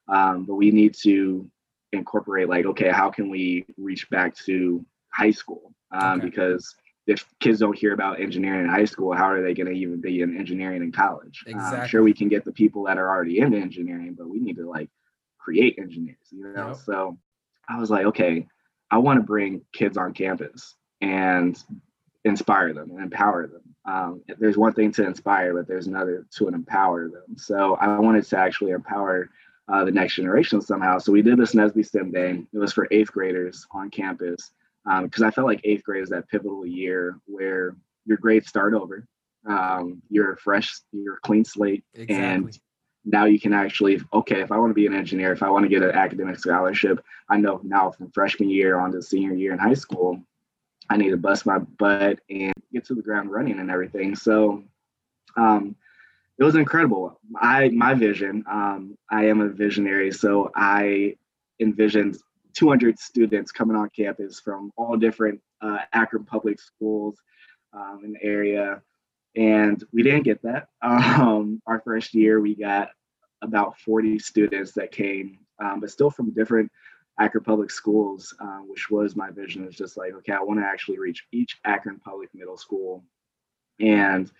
um, 0.09 0.45
but 0.45 0.55
we 0.55 0.71
need 0.71 0.93
to 1.03 1.49
incorporate, 1.93 2.49
like, 2.49 2.65
okay, 2.65 2.89
how 2.89 3.09
can 3.09 3.29
we 3.29 3.65
reach 3.77 4.09
back 4.09 4.35
to 4.35 4.85
high 5.13 5.31
school? 5.31 5.73
Um, 5.91 6.19
Okay. 6.19 6.29
Because 6.29 6.75
if 7.07 7.25
kids 7.39 7.59
don't 7.59 7.77
hear 7.77 7.93
about 7.93 8.19
engineering 8.19 8.65
in 8.65 8.69
high 8.69 8.85
school, 8.85 9.13
how 9.13 9.25
are 9.25 9.41
they 9.41 9.53
going 9.53 9.67
to 9.67 9.73
even 9.73 10.01
be 10.01 10.21
in 10.21 10.37
engineering 10.37 10.83
in 10.83 10.91
college? 10.91 11.43
Um, 11.47 11.55
Exactly. 11.55 11.87
sure, 11.87 12.03
we 12.03 12.13
can 12.13 12.27
get 12.27 12.43
the 12.43 12.51
people 12.51 12.83
that 12.83 12.97
are 12.97 13.09
already 13.09 13.39
into 13.39 13.57
engineering, 13.57 14.13
but 14.17 14.29
we 14.29 14.39
need 14.39 14.57
to 14.57 14.69
like 14.69 14.89
create 15.39 15.79
engineers, 15.79 16.17
you 16.31 16.53
know? 16.53 16.67
Yep. 16.67 16.77
So 16.85 17.17
I 17.69 17.79
was 17.79 17.89
like, 17.89 18.05
okay, 18.07 18.45
I 18.91 18.97
want 18.97 19.19
to 19.19 19.23
bring 19.23 19.61
kids 19.71 19.97
on 19.97 20.13
campus 20.13 20.75
and 20.99 21.57
inspire 22.25 22.73
them 22.73 22.91
and 22.91 23.01
empower 23.01 23.47
them. 23.47 23.61
Um, 23.85 24.21
there's 24.37 24.57
one 24.57 24.73
thing 24.73 24.91
to 24.93 25.05
inspire, 25.05 25.53
but 25.53 25.65
there's 25.65 25.87
another 25.87 26.25
to 26.35 26.49
empower 26.49 27.07
them. 27.07 27.37
So 27.37 27.75
I 27.75 27.97
wanted 27.99 28.25
to 28.25 28.37
actually 28.37 28.71
empower 28.71 29.29
uh, 29.69 29.85
the 29.85 29.91
next 29.91 30.15
generation 30.15 30.59
somehow. 30.59 30.97
So 30.97 31.13
we 31.13 31.21
did 31.21 31.37
this 31.37 31.53
NSBE 31.53 31.85
STEM 31.85 32.11
Day. 32.11 32.43
It 32.53 32.57
was 32.57 32.73
for 32.73 32.87
eighth 32.91 33.13
graders 33.13 33.65
on 33.71 33.89
campus 33.89 34.51
because 35.01 35.21
I 35.23 35.31
felt 35.31 35.47
like 35.47 35.61
eighth 35.63 35.83
grade 35.83 36.03
is 36.03 36.09
that 36.09 36.29
pivotal 36.29 36.65
year 36.65 37.19
where 37.25 37.75
your 38.05 38.17
grades 38.17 38.47
start 38.47 38.73
over. 38.73 39.05
Um, 39.47 40.01
you're 40.09 40.35
fresh, 40.37 40.73
you're 40.91 41.19
clean 41.23 41.45
slate, 41.45 41.83
Exactly. 41.93 42.51
now 43.05 43.25
you 43.25 43.39
can 43.39 43.53
actually 43.53 44.01
okay 44.11 44.41
if 44.41 44.51
i 44.51 44.57
want 44.57 44.69
to 44.69 44.73
be 44.75 44.85
an 44.85 44.93
engineer 44.93 45.31
if 45.31 45.41
i 45.41 45.49
want 45.49 45.63
to 45.63 45.69
get 45.69 45.81
an 45.81 45.91
academic 45.91 46.37
scholarship 46.37 47.01
i 47.29 47.37
know 47.37 47.61
now 47.63 47.89
from 47.89 48.11
freshman 48.11 48.49
year 48.49 48.77
on 48.79 48.91
to 48.91 49.01
senior 49.01 49.33
year 49.33 49.53
in 49.53 49.59
high 49.59 49.73
school 49.73 50.19
i 50.89 50.97
need 50.97 51.11
to 51.11 51.17
bust 51.17 51.45
my 51.45 51.57
butt 51.57 52.19
and 52.29 52.53
get 52.73 52.83
to 52.85 52.93
the 52.95 53.01
ground 53.01 53.31
running 53.31 53.59
and 53.59 53.71
everything 53.71 54.13
so 54.15 54.61
um, 55.37 55.75
it 56.37 56.43
was 56.43 56.55
incredible 56.55 57.17
i 57.39 57.69
my 57.69 57.93
vision 57.93 58.43
um, 58.51 58.97
i 59.09 59.25
am 59.25 59.39
a 59.39 59.47
visionary 59.47 60.11
so 60.11 60.51
i 60.55 61.15
envisioned 61.61 62.17
200 62.57 62.97
students 62.99 63.51
coming 63.51 63.75
on 63.75 63.89
campus 63.95 64.39
from 64.39 64.71
all 64.77 64.97
different 64.97 65.39
uh, 65.61 65.79
akron 65.93 66.23
public 66.23 66.59
schools 66.59 67.17
um, 67.73 68.01
in 68.03 68.13
the 68.13 68.23
area 68.23 68.81
and 69.37 69.83
we 69.93 70.03
didn't 70.03 70.23
get 70.23 70.41
that. 70.41 70.67
Um, 70.81 71.61
our 71.67 71.79
first 71.81 72.13
year, 72.13 72.41
we 72.41 72.55
got 72.55 72.89
about 73.41 73.79
40 73.79 74.19
students 74.19 74.71
that 74.73 74.91
came, 74.91 75.39
um, 75.63 75.79
but 75.79 75.91
still 75.91 76.09
from 76.09 76.33
different 76.33 76.71
Akron 77.19 77.43
public 77.43 77.71
schools, 77.71 78.35
uh, 78.39 78.59
which 78.67 78.89
was 78.89 79.15
my 79.15 79.29
vision. 79.31 79.65
It's 79.65 79.77
just 79.77 79.97
like, 79.97 80.13
okay, 80.13 80.33
I 80.33 80.41
want 80.41 80.59
to 80.59 80.65
actually 80.65 80.99
reach 80.99 81.25
each 81.31 81.57
Akron 81.65 81.99
public 81.99 82.29
middle 82.33 82.57
school, 82.57 83.03
and 83.79 84.31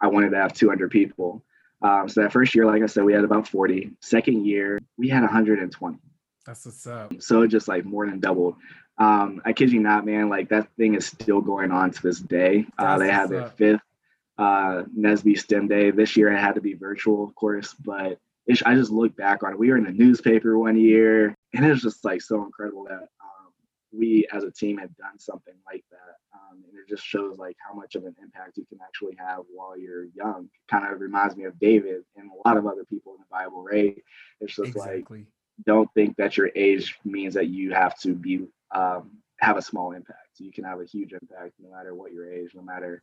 I 0.00 0.06
wanted 0.06 0.30
to 0.30 0.38
have 0.38 0.52
200 0.52 0.90
people. 0.90 1.44
Um, 1.82 2.08
so 2.08 2.22
that 2.22 2.32
first 2.32 2.54
year, 2.54 2.66
like 2.66 2.82
I 2.82 2.86
said, 2.86 3.04
we 3.04 3.12
had 3.12 3.24
about 3.24 3.48
40. 3.48 3.90
Second 4.00 4.46
year, 4.46 4.78
we 4.96 5.08
had 5.08 5.22
120 5.22 5.98
That's 6.44 6.66
what's 6.66 6.86
up. 6.86 7.12
so 7.20 7.42
it 7.42 7.48
just 7.48 7.68
like 7.68 7.84
more 7.84 8.06
than 8.06 8.20
doubled. 8.20 8.56
Um, 8.98 9.40
I 9.44 9.52
kid 9.52 9.72
you 9.72 9.80
not, 9.80 10.04
man. 10.04 10.28
Like 10.28 10.48
that 10.50 10.68
thing 10.76 10.94
is 10.94 11.06
still 11.06 11.40
going 11.40 11.70
on 11.70 11.90
to 11.90 12.02
this 12.02 12.20
day. 12.20 12.66
Uh, 12.78 12.98
they 12.98 13.10
had 13.10 13.30
their 13.30 13.42
up. 13.42 13.56
fifth 13.56 13.80
uh, 14.38 14.82
NSBE 14.98 15.38
STEM 15.38 15.68
Day 15.68 15.90
this 15.90 16.16
year. 16.16 16.32
It 16.32 16.38
had 16.38 16.54
to 16.54 16.60
be 16.60 16.74
virtual, 16.74 17.24
of 17.24 17.34
course, 17.34 17.74
but 17.74 18.18
it's, 18.46 18.62
I 18.62 18.74
just 18.74 18.90
look 18.90 19.16
back 19.16 19.42
on 19.42 19.52
it. 19.52 19.58
We 19.58 19.70
were 19.70 19.76
in 19.76 19.84
the 19.84 19.92
newspaper 19.92 20.58
one 20.58 20.78
year, 20.78 21.36
and 21.54 21.64
it 21.64 21.68
was 21.68 21.82
just 21.82 22.04
like 22.04 22.20
so 22.20 22.44
incredible 22.44 22.84
that 22.84 23.02
um, 23.02 23.52
we 23.92 24.26
as 24.32 24.44
a 24.44 24.50
team 24.50 24.78
had 24.78 24.96
done 24.96 25.18
something 25.18 25.54
like 25.66 25.84
that. 25.90 26.16
Um, 26.34 26.62
and 26.68 26.78
it 26.78 26.88
just 26.88 27.06
shows 27.06 27.38
like 27.38 27.56
how 27.66 27.74
much 27.74 27.94
of 27.94 28.04
an 28.04 28.14
impact 28.20 28.56
you 28.56 28.66
can 28.66 28.78
actually 28.84 29.16
have 29.18 29.44
while 29.52 29.78
you're 29.78 30.06
young. 30.14 30.48
Kind 30.68 30.92
of 30.92 31.00
reminds 31.00 31.36
me 31.36 31.44
of 31.44 31.58
David 31.58 32.02
and 32.16 32.30
a 32.30 32.48
lot 32.48 32.56
of 32.56 32.66
other 32.66 32.84
people 32.84 33.12
in 33.12 33.18
the 33.18 33.26
Bible, 33.30 33.62
right? 33.62 33.96
It's 34.40 34.56
just 34.56 34.76
like 34.76 34.90
Exactly. 34.90 35.26
Don't 35.66 35.88
think 35.94 36.16
that 36.16 36.36
your 36.36 36.50
age 36.54 36.98
means 37.04 37.34
that 37.34 37.48
you 37.48 37.72
have 37.72 37.98
to 38.00 38.14
be 38.14 38.46
um, 38.74 39.10
have 39.38 39.56
a 39.56 39.62
small 39.62 39.92
impact. 39.92 40.18
You 40.38 40.52
can 40.52 40.64
have 40.64 40.80
a 40.80 40.84
huge 40.84 41.12
impact 41.12 41.52
no 41.60 41.70
matter 41.70 41.94
what 41.94 42.12
your 42.12 42.30
age, 42.30 42.50
no 42.54 42.62
matter 42.62 43.02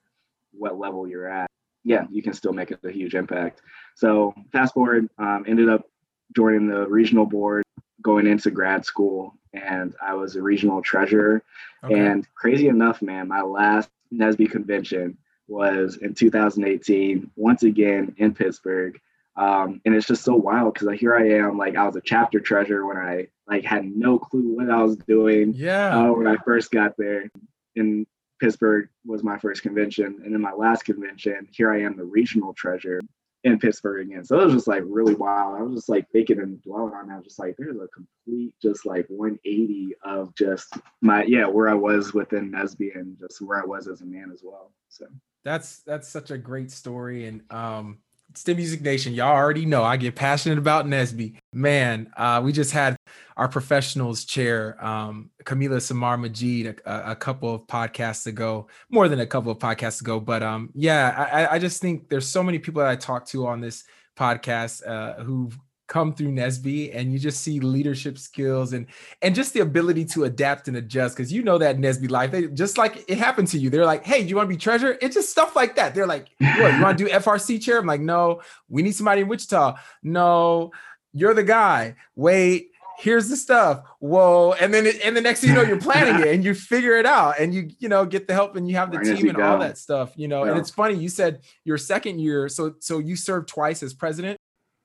what 0.52 0.80
level 0.80 1.08
you're 1.08 1.28
at. 1.28 1.50
Yeah, 1.84 2.06
you 2.10 2.22
can 2.22 2.34
still 2.34 2.54
make 2.54 2.72
a 2.72 2.92
huge 2.92 3.16
impact. 3.16 3.62
So 3.96 4.34
fast 4.52 4.74
forward, 4.74 5.10
um, 5.18 5.46
ended 5.48 5.70
up 5.70 5.90
joining 6.36 6.68
the 6.68 6.88
regional 6.88 7.26
board, 7.26 7.64
going 8.02 8.28
into 8.28 8.52
grad 8.52 8.86
school, 8.86 9.34
and 9.54 9.96
I 10.02 10.14
was 10.14 10.36
a 10.36 10.42
regional 10.42 10.82
treasurer. 10.82 11.44
Okay. 11.84 11.98
And 11.98 12.28
crazy 12.36 12.68
enough, 12.68 13.02
man, 13.02 13.28
my 13.28 13.42
last 13.42 13.90
NSBE 14.14 14.52
convention 14.52 15.18
was 15.48 15.98
in 15.98 16.14
2018, 16.14 17.32
once 17.36 17.64
again 17.64 18.14
in 18.18 18.34
Pittsburgh. 18.34 19.00
Um, 19.40 19.80
and 19.86 19.96
it's 19.96 20.06
just 20.06 20.26
so 20.26 20.36
wild 20.36 20.74
because 20.74 21.00
here 21.00 21.16
I 21.16 21.30
am, 21.30 21.58
like 21.58 21.78
I 21.78 21.86
was 21.86 21.96
a 21.96 22.02
chapter 22.02 22.42
treasurer 22.42 22.86
when 22.86 22.98
I 22.98 23.28
like 23.48 23.64
had 23.64 23.86
no 23.86 24.20
clue 24.20 24.58
what 24.58 24.70
I 24.70 24.84
was 24.84 24.98
doing 24.98 25.54
yeah. 25.56 25.98
uh, 25.98 26.12
when 26.12 26.28
I 26.28 26.36
first 26.44 26.72
got 26.72 26.96
there. 26.98 27.32
In 27.78 28.06
Pittsburgh 28.42 28.90
was 29.06 29.24
my 29.24 29.38
first 29.38 29.62
convention, 29.62 30.22
and 30.26 30.34
then 30.34 30.42
my 30.42 30.52
last 30.52 30.84
convention, 30.84 31.48
here 31.52 31.72
I 31.72 31.82
am, 31.84 31.96
the 31.96 32.04
regional 32.04 32.54
treasurer. 32.54 33.00
in 33.46 33.60
Pittsburgh 33.60 34.10
again. 34.10 34.26
So 34.26 34.40
it 34.42 34.46
was 34.46 34.54
just 34.56 34.68
like 34.68 34.84
really 34.86 35.16
wild. 35.16 35.58
I 35.58 35.64
was 35.64 35.76
just 35.76 35.90
like 35.90 36.10
thinking 36.12 36.40
and 36.40 36.62
dwelling 36.62 36.94
on 36.94 37.08
that, 37.08 37.24
just 37.24 37.40
like 37.40 37.56
there's 37.58 37.78
a 37.78 37.88
complete 37.88 38.54
just 38.62 38.86
like 38.86 39.06
180 39.08 39.96
of 40.04 40.36
just 40.36 40.74
my 41.02 41.24
yeah, 41.24 41.46
where 41.46 41.70
I 41.70 41.74
was 41.74 42.14
within 42.14 42.52
NSBE 42.52 43.00
and 43.00 43.18
just 43.18 43.42
where 43.42 43.62
I 43.62 43.66
was 43.66 43.88
as 43.88 44.02
a 44.02 44.06
man 44.06 44.32
as 44.34 44.42
well. 44.44 44.74
So 44.90 45.06
that's 45.46 45.80
that's 45.84 46.10
such 46.10 46.32
a 46.32 46.38
great 46.38 46.72
story. 46.72 47.28
And 47.28 47.42
um 47.52 48.00
STEMusic 48.34 48.82
Nation, 48.82 49.14
y'all 49.14 49.36
already 49.36 49.66
know 49.66 49.84
I 49.84 49.98
get 49.98 50.16
passionate 50.16 50.58
about 50.58 50.86
NSBE. 50.86 51.38
Man, 51.54 52.12
uh, 52.16 52.42
we 52.44 52.52
just 52.52 52.72
had 52.72 52.96
our 53.38 53.48
professionals 53.48 54.24
chair, 54.24 54.84
um, 54.86 55.30
Camila 55.44 55.82
Samar 55.82 56.18
Majid, 56.18 56.82
a, 56.86 57.12
a, 57.12 57.16
couple 57.16 57.56
of 57.56 57.66
podcasts 57.68 58.28
ago, 58.28 58.68
more 58.90 59.08
than 59.08 59.20
a 59.20 59.26
couple 59.26 59.52
of 59.52 59.58
podcasts 59.58 60.02
ago. 60.02 60.20
But 60.20 60.44
um, 60.44 60.70
yeah, 60.76 61.28
I, 61.32 61.56
I 61.56 61.60
just 61.60 61.82
think 61.82 62.10
there's 62.10 62.28
so 62.28 62.44
many 62.44 62.60
people 62.60 62.82
that 62.82 62.90
I 62.90 62.96
talk 62.96 63.26
to 63.28 63.48
on 63.48 63.62
this 63.62 63.84
podcast 64.18 64.88
uh, 64.88 65.24
who've 65.24 65.58
come 65.90 66.14
through 66.14 66.32
NSBE 66.32 66.96
and 66.96 67.12
you 67.12 67.20
just 67.20 67.42
see 67.42 67.60
leadership 67.60 68.18
skills 68.18 68.72
and 68.74 68.86
and 69.22 69.36
just 69.36 69.54
the 69.54 69.60
ability 69.60 70.06
to 70.06 70.24
adapt 70.24 70.68
and 70.68 70.78
adjust 70.78 71.18
because 71.18 71.34
you 71.34 71.44
know 71.44 71.58
that 71.58 71.78
NSBE 71.78 72.10
life 72.10 72.32
they 72.32 72.48
just 72.48 72.78
like 72.78 73.04
it 73.10 73.18
happened 73.18 73.50
to 73.50 73.58
you. 73.58 73.70
They're 73.70 73.86
like 73.86 74.06
hey 74.06 74.22
do 74.22 74.30
you 74.30 74.38
want 74.38 74.48
to 74.48 74.56
be 74.56 74.58
treasurer? 74.58 74.98
It's 75.02 75.16
just 75.16 75.30
stuff 75.30 75.56
like 75.56 75.76
that. 75.76 75.94
They're 75.94 76.08
like 76.08 76.30
what 76.40 76.74
you 76.74 76.82
want 76.82 76.98
to 76.98 77.04
do 77.04 77.10
FRC 77.14 77.62
chair? 77.62 77.80
I'm 77.80 77.88
like 77.88 78.02
no. 78.02 78.42
We 78.70 78.84
need 78.84 78.96
somebody 78.96 79.22
in 79.22 79.28
Wichita. 79.28 79.76
No. 80.04 80.72
You're 81.12 81.34
the 81.34 81.44
guy. 81.44 81.96
Wait. 82.16 82.68
Here's 83.00 83.30
the 83.30 83.38
stuff. 83.38 83.84
Whoa. 84.00 84.54
And 84.60 84.74
then 84.74 84.86
it, 84.86 85.00
and 85.04 85.18
the 85.18 85.22
next 85.22 85.40
thing 85.40 85.52
you 85.52 85.56
know 85.56 85.64
you're 85.64 85.80
planning 85.80 86.22
it 86.22 86.34
and 86.34 86.44
you 86.44 86.54
figure 86.54 86.98
it 86.98 87.06
out 87.06 87.40
and 87.40 87.54
you 87.54 87.70
you 87.80 87.90
know 87.90 88.06
get 88.06 88.28
the 88.28 88.34
help 88.34 88.56
and 88.58 88.70
you 88.70 88.76
have 88.76 88.92
the 88.92 89.00
team 89.00 89.30
and 89.30 89.38
go. 89.38 89.44
all 89.44 89.58
that 89.58 89.78
stuff 89.78 90.12
you 90.18 90.28
know? 90.28 90.44
Yeah. 90.44 90.52
and 90.52 90.60
it's 90.60 90.70
funny 90.70 90.96
you 90.96 91.08
said 91.08 91.40
your 91.64 91.78
second 91.78 92.20
year 92.20 92.50
so 92.50 92.76
so 92.80 93.00
you 93.00 93.16
served 93.16 93.48
twice 93.48 93.82
as 93.84 93.94
president 93.94 94.38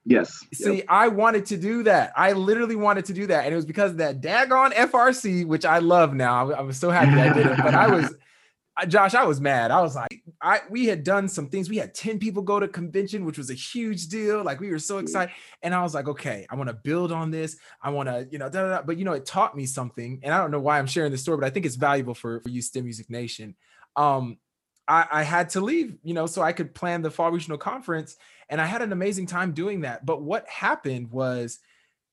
Yes. 0.07 0.45
See, 0.53 0.77
yep. 0.77 0.87
I 0.89 1.09
wanted 1.09 1.47
to 1.47 1.57
do 1.57 1.83
that. 1.85 2.13
I 2.17 2.33
literally 2.33 2.77
wanted 2.77 3.07
to 3.07 3.15
do 3.15 3.27
that. 3.29 3.45
And 3.45 3.53
it 3.53 3.57
was 3.57 3.65
because 3.65 3.93
of 3.93 3.97
that 3.99 4.21
daggone 4.21 4.73
FRC, 4.75 5.47
which 5.47 5.65
I 5.65 5.79
love 5.79 6.15
now. 6.15 6.51
I, 6.53 6.61
was 6.61 6.77
so 6.77 6.91
happy 6.91 7.19
I 7.19 7.33
did 7.33 7.47
it. 7.47 7.57
But 7.57 7.75
I 7.75 7.89
was, 7.89 8.15
Josh, 8.89 9.15
I 9.15 9.25
was 9.25 9.41
mad. 9.41 9.71
I 9.71 9.81
was 9.81 9.95
like, 9.95 10.23
I 10.43 10.61
we 10.69 10.87
had 10.87 11.05
done 11.05 11.29
some 11.29 11.49
things. 11.49 11.71
We 11.71 11.79
had 11.79 11.95
10 11.95 12.19
people 12.19 12.43
go 12.43 12.61
to 12.61 12.69
convention, 12.69 13.25
which 13.25 13.39
was 13.39 13.49
a 13.49 13.55
huge 13.55 14.09
deal. 14.09 14.43
Like 14.43 14.61
we 14.61 14.71
were 14.71 14.79
so 14.79 14.99
excited. 14.99 15.33
And 15.63 15.75
I 15.75 15.83
was 15.83 15.95
like, 15.95 16.09
okay, 16.09 16.47
I 16.51 16.57
want 16.57 16.69
to 16.69 16.75
build 16.75 17.11
on 17.11 17.31
this. 17.31 17.57
I 17.81 17.91
want 17.91 18.09
to, 18.09 18.29
you 18.31 18.39
know, 18.39 18.51
da, 18.51 18.63
da, 18.63 18.69
da. 18.69 18.83
but 18.83 18.99
you 18.99 19.05
know, 19.05 19.13
it 19.13 19.25
taught 19.25 19.57
me 19.57 19.65
something. 19.65 20.21
And 20.23 20.35
I 20.35 20.39
don't 20.39 20.51
know 20.51 20.61
why 20.61 20.79
I'm 20.79 20.87
sharing 20.87 21.13
this 21.13 21.23
story, 21.23 21.39
but 21.39 21.47
I 21.47 21.51
think 21.51 21.65
it's 21.65 21.77
valuable 21.77 22.15
for, 22.15 22.41
for 22.41 22.49
you, 22.51 22.61
STEMusic 22.61 23.09
Nation. 23.09 23.55
Um, 23.97 24.39
I, 24.87 25.07
I 25.11 25.23
had 25.23 25.51
to 25.51 25.61
leave, 25.61 25.97
you 26.03 26.13
know, 26.13 26.27
so 26.27 26.43
I 26.43 26.53
could 26.53 26.75
plan 26.75 27.01
the 27.01 27.11
fall 27.11 27.31
regional 27.31 27.57
conference 27.59 28.17
and 28.55 28.61
I 28.61 28.67
had 28.67 28.83
an 28.83 28.93
amazing 28.93 29.27
time 29.27 29.51
doing 29.51 29.81
that. 29.81 30.07
But 30.07 30.23
what 30.23 30.49
happened 30.49 31.11
was 31.11 31.59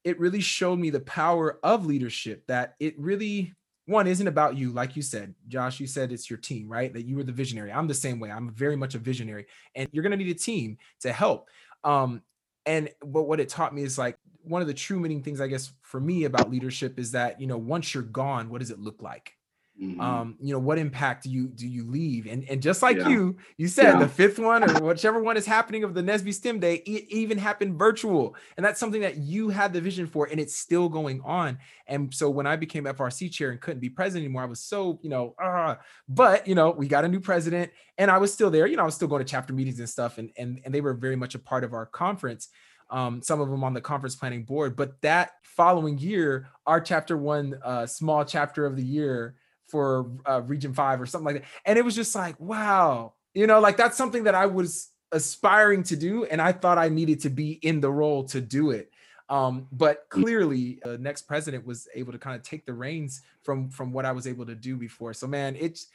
it 0.03 0.19
really 0.19 0.41
showed 0.41 0.79
me 0.79 0.89
the 0.89 0.99
power 1.01 1.59
of 1.61 1.85
leadership 1.85 2.47
that 2.47 2.73
it 2.79 2.99
really 2.99 3.53
one 3.85 4.07
isn't 4.07 4.27
about 4.27 4.57
you 4.57 4.71
like 4.71 4.95
you 4.95 5.03
said 5.03 5.35
josh 5.47 5.79
you 5.79 5.85
said 5.85 6.11
it's 6.11 6.31
your 6.31 6.39
team 6.39 6.67
right? 6.67 6.91
That 6.93 7.03
you 7.03 7.15
were 7.15 7.23
the 7.23 7.31
visionary. 7.31 7.71
I'm 7.71 7.87
the 7.87 7.93
same 7.93 8.19
way. 8.19 8.31
I'm 8.31 8.49
very 8.55 8.75
much 8.75 8.95
a 8.95 8.97
visionary. 8.97 9.45
And 9.75 9.87
you're 9.91 10.01
going 10.01 10.17
to 10.17 10.17
need 10.17 10.35
a 10.35 10.39
team 10.39 10.79
to 11.01 11.13
help. 11.13 11.47
Um 11.83 12.23
and 12.65 12.89
but 13.05 13.23
what 13.23 13.39
it 13.39 13.47
taught 13.47 13.75
me 13.75 13.83
is 13.83 13.99
like 13.99 14.17
one 14.41 14.63
of 14.63 14.67
the 14.67 14.73
true 14.73 14.99
meaning 14.99 15.21
things 15.21 15.41
i 15.41 15.47
guess 15.47 15.73
for 15.83 15.99
me 15.99 16.23
about 16.23 16.49
leadership 16.49 16.97
is 16.97 17.11
that 17.11 17.39
you 17.39 17.45
know 17.45 17.57
once 17.57 17.93
you're 17.93 18.03
gone 18.03 18.49
what 18.49 18.59
does 18.59 18.71
it 18.71 18.79
look 18.79 19.01
like 19.03 19.33
Mm-hmm. 19.81 19.99
Um, 19.99 20.35
you 20.39 20.53
know, 20.53 20.59
what 20.59 20.77
impact 20.77 21.23
do 21.23 21.31
you 21.31 21.47
do 21.47 21.67
you 21.67 21.89
leave? 21.89 22.27
And 22.27 22.47
and 22.47 22.61
just 22.61 22.83
like 22.83 22.97
yeah. 22.97 23.07
you, 23.07 23.37
you 23.57 23.67
said 23.67 23.93
yeah. 23.93 23.99
the 23.99 24.07
fifth 24.07 24.37
one 24.37 24.63
or 24.63 24.81
whichever 24.83 25.23
one 25.23 25.37
is 25.37 25.45
happening 25.45 25.83
of 25.83 25.93
the 25.93 26.03
NSBE 26.03 26.33
STEM 26.33 26.59
Day, 26.59 26.75
it 26.75 27.05
even 27.09 27.37
happened 27.37 27.79
virtual, 27.79 28.35
and 28.57 28.65
that's 28.65 28.79
something 28.79 29.01
that 29.01 29.17
you 29.17 29.49
had 29.49 29.73
the 29.73 29.81
vision 29.81 30.05
for, 30.05 30.27
and 30.27 30.39
it's 30.39 30.55
still 30.55 30.87
going 30.87 31.21
on. 31.21 31.57
And 31.87 32.13
so 32.13 32.29
when 32.29 32.45
I 32.45 32.57
became 32.57 32.83
FRC 32.83 33.31
chair 33.31 33.51
and 33.51 33.59
couldn't 33.59 33.79
be 33.79 33.89
president 33.89 34.25
anymore, 34.25 34.43
I 34.43 34.45
was 34.45 34.59
so 34.59 34.99
you 35.01 35.09
know, 35.09 35.33
uh, 35.41 35.75
but 36.07 36.47
you 36.47 36.53
know, 36.53 36.71
we 36.71 36.87
got 36.87 37.05
a 37.05 37.07
new 37.07 37.21
president, 37.21 37.71
and 37.97 38.11
I 38.11 38.19
was 38.19 38.31
still 38.31 38.51
there. 38.51 38.67
You 38.67 38.75
know, 38.75 38.83
I 38.83 38.85
was 38.85 38.95
still 38.95 39.07
going 39.07 39.25
to 39.25 39.29
chapter 39.29 39.53
meetings 39.53 39.79
and 39.79 39.89
stuff, 39.89 40.19
and 40.19 40.29
and 40.37 40.59
and 40.63 40.75
they 40.75 40.81
were 40.81 40.93
very 40.93 41.15
much 41.15 41.33
a 41.33 41.39
part 41.39 41.63
of 41.63 41.73
our 41.73 41.87
conference. 41.87 42.49
Um, 42.91 43.23
some 43.23 43.39
of 43.39 43.49
them 43.49 43.63
on 43.63 43.73
the 43.73 43.81
conference 43.81 44.15
planning 44.15 44.43
board. 44.43 44.75
But 44.75 45.01
that 45.01 45.31
following 45.43 45.97
year, 45.97 46.49
our 46.67 46.81
chapter 46.81 47.17
one 47.17 47.57
uh, 47.63 47.87
small 47.87 48.25
chapter 48.25 48.65
of 48.65 48.75
the 48.75 48.83
year 48.83 49.35
for 49.71 50.11
uh, 50.27 50.41
Region 50.41 50.73
Five 50.73 51.01
or 51.01 51.05
something 51.05 51.33
like 51.33 51.43
that. 51.43 51.49
And 51.65 51.79
it 51.79 51.85
was 51.85 51.95
just 51.95 52.13
like, 52.13 52.39
wow, 52.39 53.13
you 53.33 53.47
know, 53.47 53.59
like 53.59 53.77
that's 53.77 53.97
something 53.97 54.25
that 54.25 54.35
I 54.35 54.45
was 54.45 54.89
aspiring 55.11 55.83
to 55.83 55.95
do, 55.95 56.25
and 56.25 56.41
I 56.41 56.51
thought 56.51 56.77
I 56.77 56.89
needed 56.89 57.21
to 57.21 57.29
be 57.29 57.53
in 57.53 57.79
the 57.81 57.91
role 57.91 58.23
to 58.25 58.41
do 58.41 58.71
it. 58.71 58.91
Um, 59.29 59.67
but 59.71 60.07
clearly, 60.09 60.79
the 60.83 60.97
next 60.97 61.23
president 61.23 61.65
was 61.65 61.87
able 61.95 62.11
to 62.11 62.19
kind 62.19 62.35
of 62.35 62.43
take 62.43 62.65
the 62.65 62.73
reins 62.73 63.21
from 63.43 63.69
from 63.69 63.93
what 63.93 64.05
I 64.05 64.11
was 64.11 64.27
able 64.27 64.45
to 64.45 64.55
do 64.55 64.75
before. 64.75 65.13
So, 65.13 65.25
man, 65.25 65.55
it's 65.57 65.87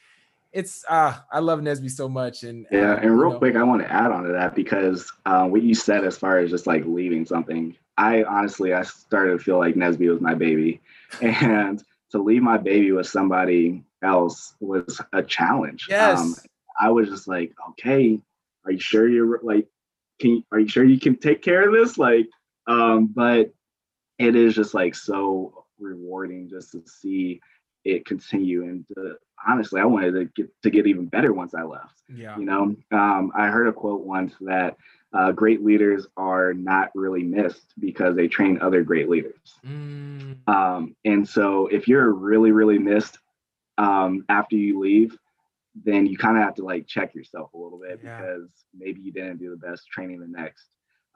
it's 0.53 0.85
uh 0.89 1.15
I 1.31 1.41
love 1.41 1.61
NSBE 1.61 1.91
so 1.91 2.09
much. 2.09 2.45
And 2.45 2.67
yeah, 2.71 2.95
uh, 2.95 2.97
and 2.97 3.19
real 3.19 3.33
know, 3.33 3.39
quick, 3.39 3.57
I 3.57 3.63
want 3.63 3.83
to 3.83 3.93
add 3.93 4.11
on 4.11 4.25
to 4.25 4.33
that 4.33 4.55
because 4.55 5.13
uh, 5.27 5.47
what 5.47 5.63
you 5.63 5.75
said 5.75 6.05
as 6.05 6.17
far 6.17 6.39
as 6.39 6.51
just 6.51 6.67
like 6.67 6.85
leaving 6.87 7.27
something, 7.27 7.77
I 7.99 8.25
honestly 8.25 8.73
I 8.73 8.83
started 8.83 9.33
to 9.33 9.39
feel 9.39 9.59
like 9.59 9.75
NSBE 9.75 10.11
was 10.11 10.21
my 10.23 10.35
baby, 10.35 10.81
and 11.21 11.85
to 12.13 12.19
leave 12.23 12.43
my 12.43 12.57
baby 12.57 12.93
with 12.93 13.07
somebody 13.07 13.83
else 14.03 14.55
was 14.61 15.01
a 15.13 15.23
challenge. 15.23 15.87
Yes. 15.89 16.19
Um, 16.19 16.35
I 16.79 16.91
was 16.91 17.09
just 17.09 17.27
like, 17.27 17.53
okay, 17.71 18.21
are 18.65 18.73
you 18.73 18.79
sure 18.79 19.09
you're 19.09 19.41
like, 19.43 19.67
can 20.21 20.31
you, 20.31 20.45
are 20.53 20.61
you 20.61 20.69
sure 20.69 20.85
you 20.85 21.01
can 21.01 21.17
take 21.17 21.43
care 21.43 21.69
of 21.69 21.75
this? 21.75 21.99
Like, 21.99 22.29
um, 22.67 23.07
but 23.07 23.53
it 24.19 24.35
is 24.37 24.55
just 24.55 24.75
like 24.75 24.95
so 24.95 25.65
rewarding 25.79 26.49
just 26.49 26.73
to 26.73 26.83
see 26.87 27.41
it 27.85 28.05
continue 28.05 28.65
and 28.65 28.85
to, 28.89 29.17
honestly 29.47 29.81
i 29.81 29.85
wanted 29.85 30.13
to 30.13 30.25
get 30.35 30.51
to 30.63 30.71
get 30.71 30.87
even 30.87 31.07
better 31.07 31.33
once 31.33 31.55
i 31.55 31.63
left 31.63 32.03
yeah 32.09 32.37
you 32.37 32.45
know 32.45 32.75
um, 32.93 33.31
i 33.37 33.47
heard 33.49 33.69
a 33.69 33.73
quote 33.73 34.05
once 34.05 34.35
that 34.41 34.77
uh, 35.17 35.33
great 35.33 35.65
leaders 35.65 36.07
are 36.17 36.53
not 36.53 36.91
really 36.95 37.23
missed 37.23 37.73
because 37.79 38.15
they 38.15 38.29
train 38.29 38.59
other 38.61 38.83
great 38.83 39.09
leaders. 39.09 39.55
Mm. 39.67 40.47
Um, 40.47 40.95
and 41.05 41.27
so 41.27 41.69
if 41.69 41.89
you're 41.89 42.13
really, 42.13 42.53
really 42.53 42.79
missed 42.79 43.19
um, 43.79 44.25
after 44.29 44.57
you 44.57 44.79
leave, 44.79 45.17
then 45.85 46.07
you 46.07 46.19
kind 46.19 46.37
of 46.37 46.43
have 46.43 46.55
to 46.57 46.65
like 46.65 46.87
check 46.87 47.15
yourself 47.15 47.53
a 47.55 47.59
little 47.59 47.79
bit 47.79 48.01
yeah. 48.03 48.21
because 48.21 48.49
maybe 48.77 49.01
you 49.01 49.13
didn't 49.13 49.39
do 49.39 49.51
the 49.51 49.57
best 49.57 49.89
training 49.89 50.21
the 50.21 50.27
next. 50.27 50.67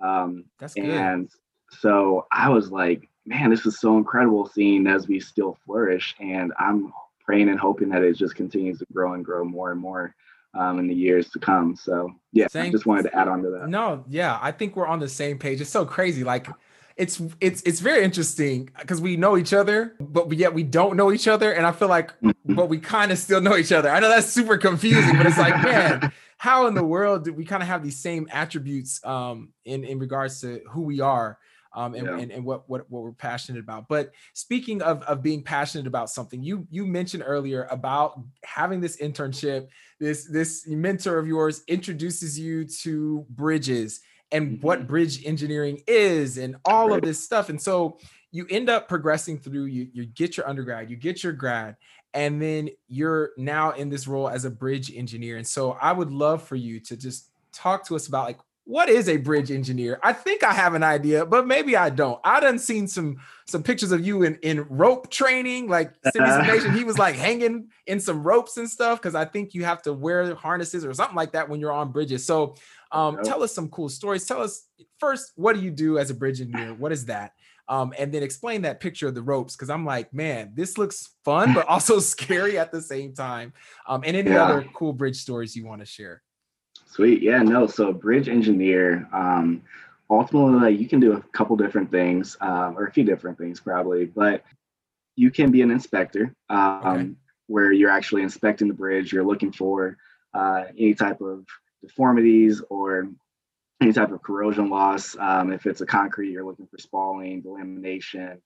Um, 0.00 0.44
That's 0.58 0.74
good. 0.74 0.84
And 0.84 1.30
so 1.70 2.26
I 2.32 2.48
was 2.48 2.70
like, 2.70 3.08
man, 3.26 3.50
this 3.50 3.66
is 3.66 3.80
so 3.80 3.98
incredible 3.98 4.46
seeing 4.46 4.84
NSBE 4.84 5.22
still 5.22 5.58
flourish. 5.66 6.14
And 6.20 6.52
I'm 6.58 6.92
praying 7.24 7.50
and 7.50 7.60
hoping 7.60 7.90
that 7.90 8.02
it 8.02 8.16
just 8.16 8.34
continues 8.34 8.78
to 8.78 8.86
grow 8.92 9.12
and 9.12 9.24
grow 9.24 9.44
more 9.44 9.72
and 9.72 9.80
more 9.80 10.14
um, 10.54 10.78
in 10.78 10.86
the 10.86 10.94
years 10.94 11.30
to 11.30 11.38
come. 11.38 11.76
So 11.76 12.10
yeah, 12.32 12.48
Thank, 12.48 12.68
I 12.68 12.72
just 12.72 12.86
wanted 12.86 13.04
to 13.04 13.16
add 13.16 13.28
on 13.28 13.42
to 13.42 13.50
that. 13.50 13.68
No, 13.68 14.04
yeah, 14.08 14.38
I 14.40 14.52
think 14.52 14.76
we're 14.76 14.86
on 14.86 15.00
the 15.00 15.08
same 15.08 15.38
page. 15.38 15.60
It's 15.60 15.70
so 15.70 15.84
crazy. 15.84 16.24
Like 16.24 16.48
it's 16.96 17.20
it's 17.40 17.62
it's 17.62 17.80
very 17.80 18.04
interesting 18.04 18.70
because 18.78 19.00
we 19.00 19.16
know 19.16 19.36
each 19.36 19.52
other, 19.52 19.94
but 20.00 20.30
yet 20.32 20.52
we 20.52 20.62
don't 20.62 20.96
know 20.96 21.12
each 21.12 21.28
other. 21.28 21.52
And 21.52 21.66
I 21.66 21.72
feel 21.72 21.88
like, 21.88 22.10
mm-hmm. 22.20 22.54
but 22.54 22.68
we 22.68 22.78
kind 22.78 23.10
of 23.10 23.18
still 23.18 23.40
know 23.40 23.56
each 23.56 23.72
other. 23.72 23.88
I 23.88 24.00
know 24.00 24.08
that's 24.08 24.28
super 24.28 24.58
confusing, 24.58 25.16
but 25.16 25.26
it's 25.26 25.38
like, 25.38 25.54
man, 25.64 26.12
how 26.36 26.66
in 26.66 26.74
the 26.74 26.84
world 26.84 27.24
do 27.24 27.32
we 27.32 27.44
kind 27.44 27.62
of 27.62 27.68
have 27.68 27.82
these 27.82 27.98
same 27.98 28.28
attributes 28.30 29.04
um, 29.04 29.50
in 29.64 29.84
in 29.84 29.98
regards 29.98 30.40
to 30.42 30.60
who 30.70 30.82
we 30.82 31.00
are? 31.00 31.38
Um, 31.72 31.94
and, 31.94 32.06
yeah. 32.06 32.18
and, 32.18 32.32
and, 32.32 32.44
what, 32.44 32.68
what, 32.68 32.90
what 32.90 33.02
we're 33.02 33.12
passionate 33.12 33.60
about. 33.60 33.88
But 33.88 34.12
speaking 34.32 34.82
of, 34.82 35.02
of 35.02 35.22
being 35.22 35.42
passionate 35.42 35.86
about 35.86 36.10
something, 36.10 36.42
you, 36.42 36.66
you 36.70 36.86
mentioned 36.86 37.22
earlier 37.26 37.66
about 37.70 38.20
having 38.44 38.80
this 38.80 38.96
internship, 38.96 39.68
this, 39.98 40.26
this 40.26 40.66
mentor 40.66 41.18
of 41.18 41.26
yours 41.26 41.62
introduces 41.68 42.38
you 42.38 42.64
to 42.82 43.24
bridges 43.30 44.00
and 44.32 44.52
mm-hmm. 44.52 44.66
what 44.66 44.86
bridge 44.86 45.24
engineering 45.24 45.80
is 45.86 46.38
and 46.38 46.56
all 46.64 46.92
of 46.92 47.02
this 47.02 47.22
stuff. 47.22 47.48
And 47.48 47.60
so 47.60 47.98
you 48.32 48.46
end 48.50 48.68
up 48.68 48.88
progressing 48.88 49.38
through, 49.38 49.64
you, 49.66 49.88
you 49.92 50.06
get 50.06 50.36
your 50.36 50.48
undergrad, 50.48 50.90
you 50.90 50.96
get 50.96 51.22
your 51.22 51.32
grad, 51.32 51.76
and 52.14 52.40
then 52.40 52.70
you're 52.88 53.30
now 53.36 53.72
in 53.72 53.88
this 53.88 54.08
role 54.08 54.28
as 54.28 54.44
a 54.44 54.50
bridge 54.50 54.94
engineer. 54.94 55.36
And 55.36 55.46
so 55.46 55.72
I 55.72 55.92
would 55.92 56.10
love 56.10 56.42
for 56.42 56.56
you 56.56 56.80
to 56.80 56.96
just 56.96 57.30
talk 57.52 57.86
to 57.86 57.96
us 57.96 58.08
about 58.08 58.26
like 58.26 58.38
what 58.64 58.88
is 58.88 59.08
a 59.08 59.16
bridge 59.16 59.50
engineer? 59.50 59.98
I 60.02 60.12
think 60.12 60.44
I 60.44 60.52
have 60.52 60.74
an 60.74 60.82
idea, 60.82 61.26
but 61.26 61.46
maybe 61.46 61.76
I 61.76 61.90
don't. 61.90 62.20
I 62.22 62.40
done 62.40 62.58
seen 62.58 62.86
some 62.86 63.16
some 63.46 63.62
pictures 63.62 63.90
of 63.90 64.06
you 64.06 64.22
in 64.22 64.36
in 64.42 64.66
rope 64.68 65.10
training, 65.10 65.68
like 65.68 65.92
Nation. 66.14 66.74
He 66.74 66.84
was 66.84 66.98
like 66.98 67.16
hanging 67.16 67.68
in 67.86 68.00
some 68.00 68.22
ropes 68.22 68.56
and 68.56 68.68
stuff 68.68 69.00
because 69.00 69.14
I 69.14 69.24
think 69.24 69.54
you 69.54 69.64
have 69.64 69.82
to 69.82 69.92
wear 69.92 70.34
harnesses 70.34 70.84
or 70.84 70.94
something 70.94 71.16
like 71.16 71.32
that 71.32 71.48
when 71.48 71.58
you're 71.58 71.72
on 71.72 71.90
bridges. 71.90 72.24
So, 72.24 72.54
um, 72.92 73.18
tell 73.24 73.42
us 73.42 73.52
some 73.52 73.68
cool 73.70 73.88
stories. 73.88 74.26
Tell 74.26 74.42
us 74.42 74.66
first, 74.98 75.32
what 75.34 75.56
do 75.56 75.62
you 75.62 75.70
do 75.70 75.98
as 75.98 76.10
a 76.10 76.14
bridge 76.14 76.40
engineer? 76.40 76.74
What 76.74 76.92
is 76.92 77.06
that? 77.06 77.32
Um, 77.70 77.94
and 77.96 78.12
then 78.12 78.24
explain 78.24 78.62
that 78.62 78.80
picture 78.80 79.06
of 79.06 79.14
the 79.14 79.22
ropes 79.22 79.54
because 79.54 79.70
I'm 79.70 79.84
like, 79.84 80.12
man, 80.12 80.52
this 80.54 80.76
looks 80.76 81.10
fun, 81.24 81.54
but 81.54 81.66
also 81.68 82.00
scary 82.00 82.58
at 82.58 82.72
the 82.72 82.82
same 82.82 83.14
time. 83.14 83.52
Um, 83.86 84.02
and 84.04 84.16
any 84.16 84.30
yeah. 84.30 84.44
other 84.44 84.68
cool 84.74 84.92
bridge 84.92 85.16
stories 85.16 85.54
you 85.54 85.64
want 85.64 85.80
to 85.80 85.86
share? 85.86 86.22
Sweet. 86.90 87.22
Yeah, 87.22 87.42
no. 87.42 87.66
So 87.68 87.92
bridge 87.92 88.28
engineer, 88.28 89.08
um, 89.12 89.62
ultimately 90.10 90.54
like 90.70 90.80
you 90.80 90.88
can 90.88 90.98
do 90.98 91.12
a 91.12 91.22
couple 91.32 91.56
different 91.56 91.90
things, 91.90 92.36
um, 92.40 92.76
or 92.76 92.86
a 92.86 92.92
few 92.92 93.04
different 93.04 93.38
things 93.38 93.60
probably, 93.60 94.06
but 94.06 94.42
you 95.14 95.30
can 95.30 95.52
be 95.52 95.62
an 95.62 95.70
inspector 95.70 96.34
um, 96.48 96.82
Okay. 96.84 97.10
where 97.46 97.72
you're 97.72 97.90
actually 97.90 98.22
inspecting 98.22 98.66
the 98.68 98.74
bridge. 98.74 99.12
You're 99.12 99.24
looking 99.24 99.52
for 99.52 99.96
uh, 100.34 100.64
any 100.76 100.94
type 100.94 101.20
of 101.20 101.46
deformities 101.80 102.60
or 102.70 103.08
any 103.80 103.92
type 103.92 104.10
of 104.10 104.22
corrosion 104.22 104.68
loss. 104.68 105.16
Um, 105.18 105.52
if 105.52 105.66
it's 105.66 105.80
a 105.80 105.86
concrete, 105.86 106.30
you're 106.32 106.44
looking 106.44 106.66
for 106.66 106.78
spalling, 106.78 107.42
delamination. 107.42 108.38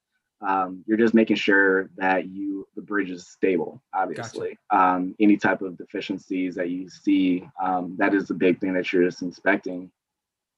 Um, 0.46 0.84
you're 0.86 0.98
just 0.98 1.14
making 1.14 1.36
sure 1.36 1.90
that 1.96 2.28
you 2.28 2.66
the 2.76 2.82
bridge 2.82 3.10
is 3.10 3.28
stable. 3.28 3.82
Obviously, 3.94 4.58
um, 4.70 5.14
any 5.20 5.36
type 5.36 5.62
of 5.62 5.78
deficiencies 5.78 6.54
that 6.56 6.70
you 6.70 6.88
see, 6.88 7.46
um, 7.62 7.96
that 7.98 8.14
is 8.14 8.26
the 8.26 8.34
big 8.34 8.60
thing 8.60 8.74
that 8.74 8.92
you're 8.92 9.04
just 9.04 9.22
inspecting. 9.22 9.90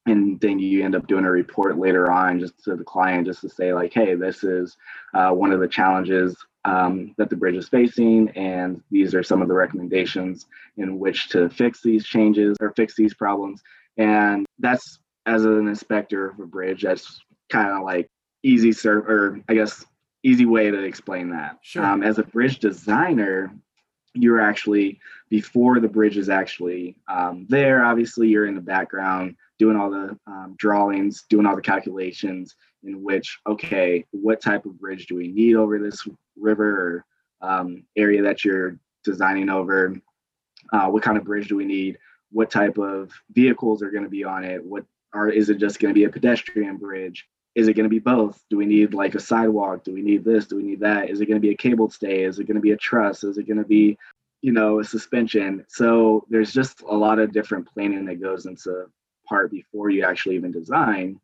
And 0.05 0.39
then 0.39 0.57
you 0.57 0.85
end 0.85 0.95
up 0.95 1.07
doing 1.07 1.25
a 1.25 1.31
report 1.31 1.77
later 1.77 2.09
on, 2.09 2.39
just 2.39 2.63
to 2.63 2.75
the 2.75 2.83
client, 2.83 3.27
just 3.27 3.41
to 3.41 3.49
say 3.49 3.73
like, 3.73 3.93
hey, 3.93 4.15
this 4.15 4.43
is 4.43 4.77
uh, 5.13 5.31
one 5.31 5.51
of 5.51 5.59
the 5.59 5.67
challenges 5.67 6.35
um, 6.63 7.13
that 7.17 7.29
the 7.29 7.35
bridge 7.35 7.55
is 7.55 7.69
facing, 7.69 8.29
and 8.29 8.81
these 8.89 9.13
are 9.13 9.23
some 9.23 9.41
of 9.41 9.47
the 9.47 9.53
recommendations 9.53 10.45
in 10.77 10.99
which 10.99 11.29
to 11.29 11.49
fix 11.49 11.81
these 11.81 12.05
changes 12.05 12.55
or 12.61 12.73
fix 12.75 12.95
these 12.95 13.13
problems. 13.13 13.61
And 13.97 14.45
that's 14.59 14.99
as 15.25 15.43
an 15.43 15.67
inspector 15.67 16.29
of 16.29 16.39
a 16.39 16.45
bridge, 16.45 16.83
that's 16.83 17.21
kind 17.49 17.69
of 17.69 17.83
like 17.83 18.09
easy 18.47 18.71
serve 18.71 19.07
or 19.07 19.39
I 19.49 19.53
guess 19.53 19.85
easy 20.23 20.45
way 20.45 20.71
to 20.71 20.83
explain 20.83 21.29
that. 21.31 21.59
Sure. 21.61 21.85
Um, 21.85 22.01
as 22.03 22.17
a 22.17 22.23
bridge 22.23 22.59
designer, 22.59 23.53
you're 24.13 24.41
actually 24.41 24.99
before 25.29 25.79
the 25.79 25.87
bridge 25.87 26.17
is 26.17 26.29
actually 26.29 26.95
um, 27.07 27.45
there. 27.49 27.83
Obviously, 27.83 28.27
you're 28.29 28.47
in 28.47 28.55
the 28.55 28.61
background 28.61 29.35
doing 29.59 29.77
all 29.77 29.89
the 29.89 30.17
um, 30.27 30.55
drawings, 30.57 31.25
doing 31.29 31.45
all 31.45 31.55
the 31.55 31.61
calculations. 31.61 32.55
In 32.83 33.03
which, 33.03 33.39
okay, 33.45 34.05
what 34.11 34.41
type 34.41 34.65
of 34.65 34.79
bridge 34.79 35.07
do 35.07 35.15
we 35.15 35.27
need 35.27 35.55
over 35.55 35.77
this 35.77 36.07
river 36.39 37.03
or 37.41 37.47
um, 37.47 37.83
area 37.97 38.21
that 38.21 38.45
you're 38.45 38.79
designing 39.03 39.49
over? 39.49 39.95
Uh, 40.71 40.87
what 40.87 41.03
kind 41.03 41.17
of 41.17 41.25
bridge 41.25 41.47
do 41.47 41.55
we 41.55 41.65
need? 41.65 41.97
What 42.31 42.51
type 42.51 42.77
of 42.77 43.11
vehicles 43.31 43.81
are 43.81 43.91
going 43.91 44.03
to 44.03 44.09
be 44.09 44.23
on 44.23 44.43
it? 44.43 44.63
What 44.63 44.85
are 45.13 45.29
is 45.29 45.49
it 45.49 45.57
just 45.57 45.79
going 45.79 45.93
to 45.93 45.99
be 45.99 46.05
a 46.05 46.09
pedestrian 46.09 46.77
bridge? 46.77 47.27
Is 47.57 47.67
it 47.67 47.73
going 47.73 47.85
to 47.85 47.89
be 47.89 47.97
both? 47.97 48.39
Do 48.51 48.57
we 48.57 48.67
need 48.67 48.93
like 48.93 49.15
a 49.15 49.19
sidewalk? 49.19 49.83
Do 49.83 49.91
we 49.91 50.03
need 50.03 50.23
this? 50.23 50.45
Do 50.45 50.57
we 50.57 50.61
need 50.61 50.79
that? 50.81 51.09
Is 51.09 51.21
it 51.21 51.25
going 51.25 51.41
to 51.41 51.47
be 51.47 51.53
a 51.53 51.57
cable 51.57 51.89
stay? 51.89 52.23
Is 52.23 52.37
it 52.37 52.43
going 52.43 52.55
to 52.55 52.61
be 52.61 52.73
a 52.73 52.77
truss? 52.77 53.23
Is 53.23 53.39
it 53.39 53.47
going 53.47 53.57
to 53.57 53.65
be, 53.65 53.97
you 54.43 54.51
know, 54.51 54.79
a 54.79 54.83
suspension? 54.83 55.65
So 55.67 56.23
there's 56.29 56.53
just 56.53 56.81
a 56.81 56.95
lot 56.95 57.17
of 57.17 57.33
different 57.33 57.67
planning 57.67 58.05
that 58.05 58.21
goes 58.21 58.45
into 58.45 58.85
part 59.27 59.49
before 59.49 59.89
you 59.89 60.05
actually 60.05 60.35
even 60.35 60.51
design. 60.51 61.19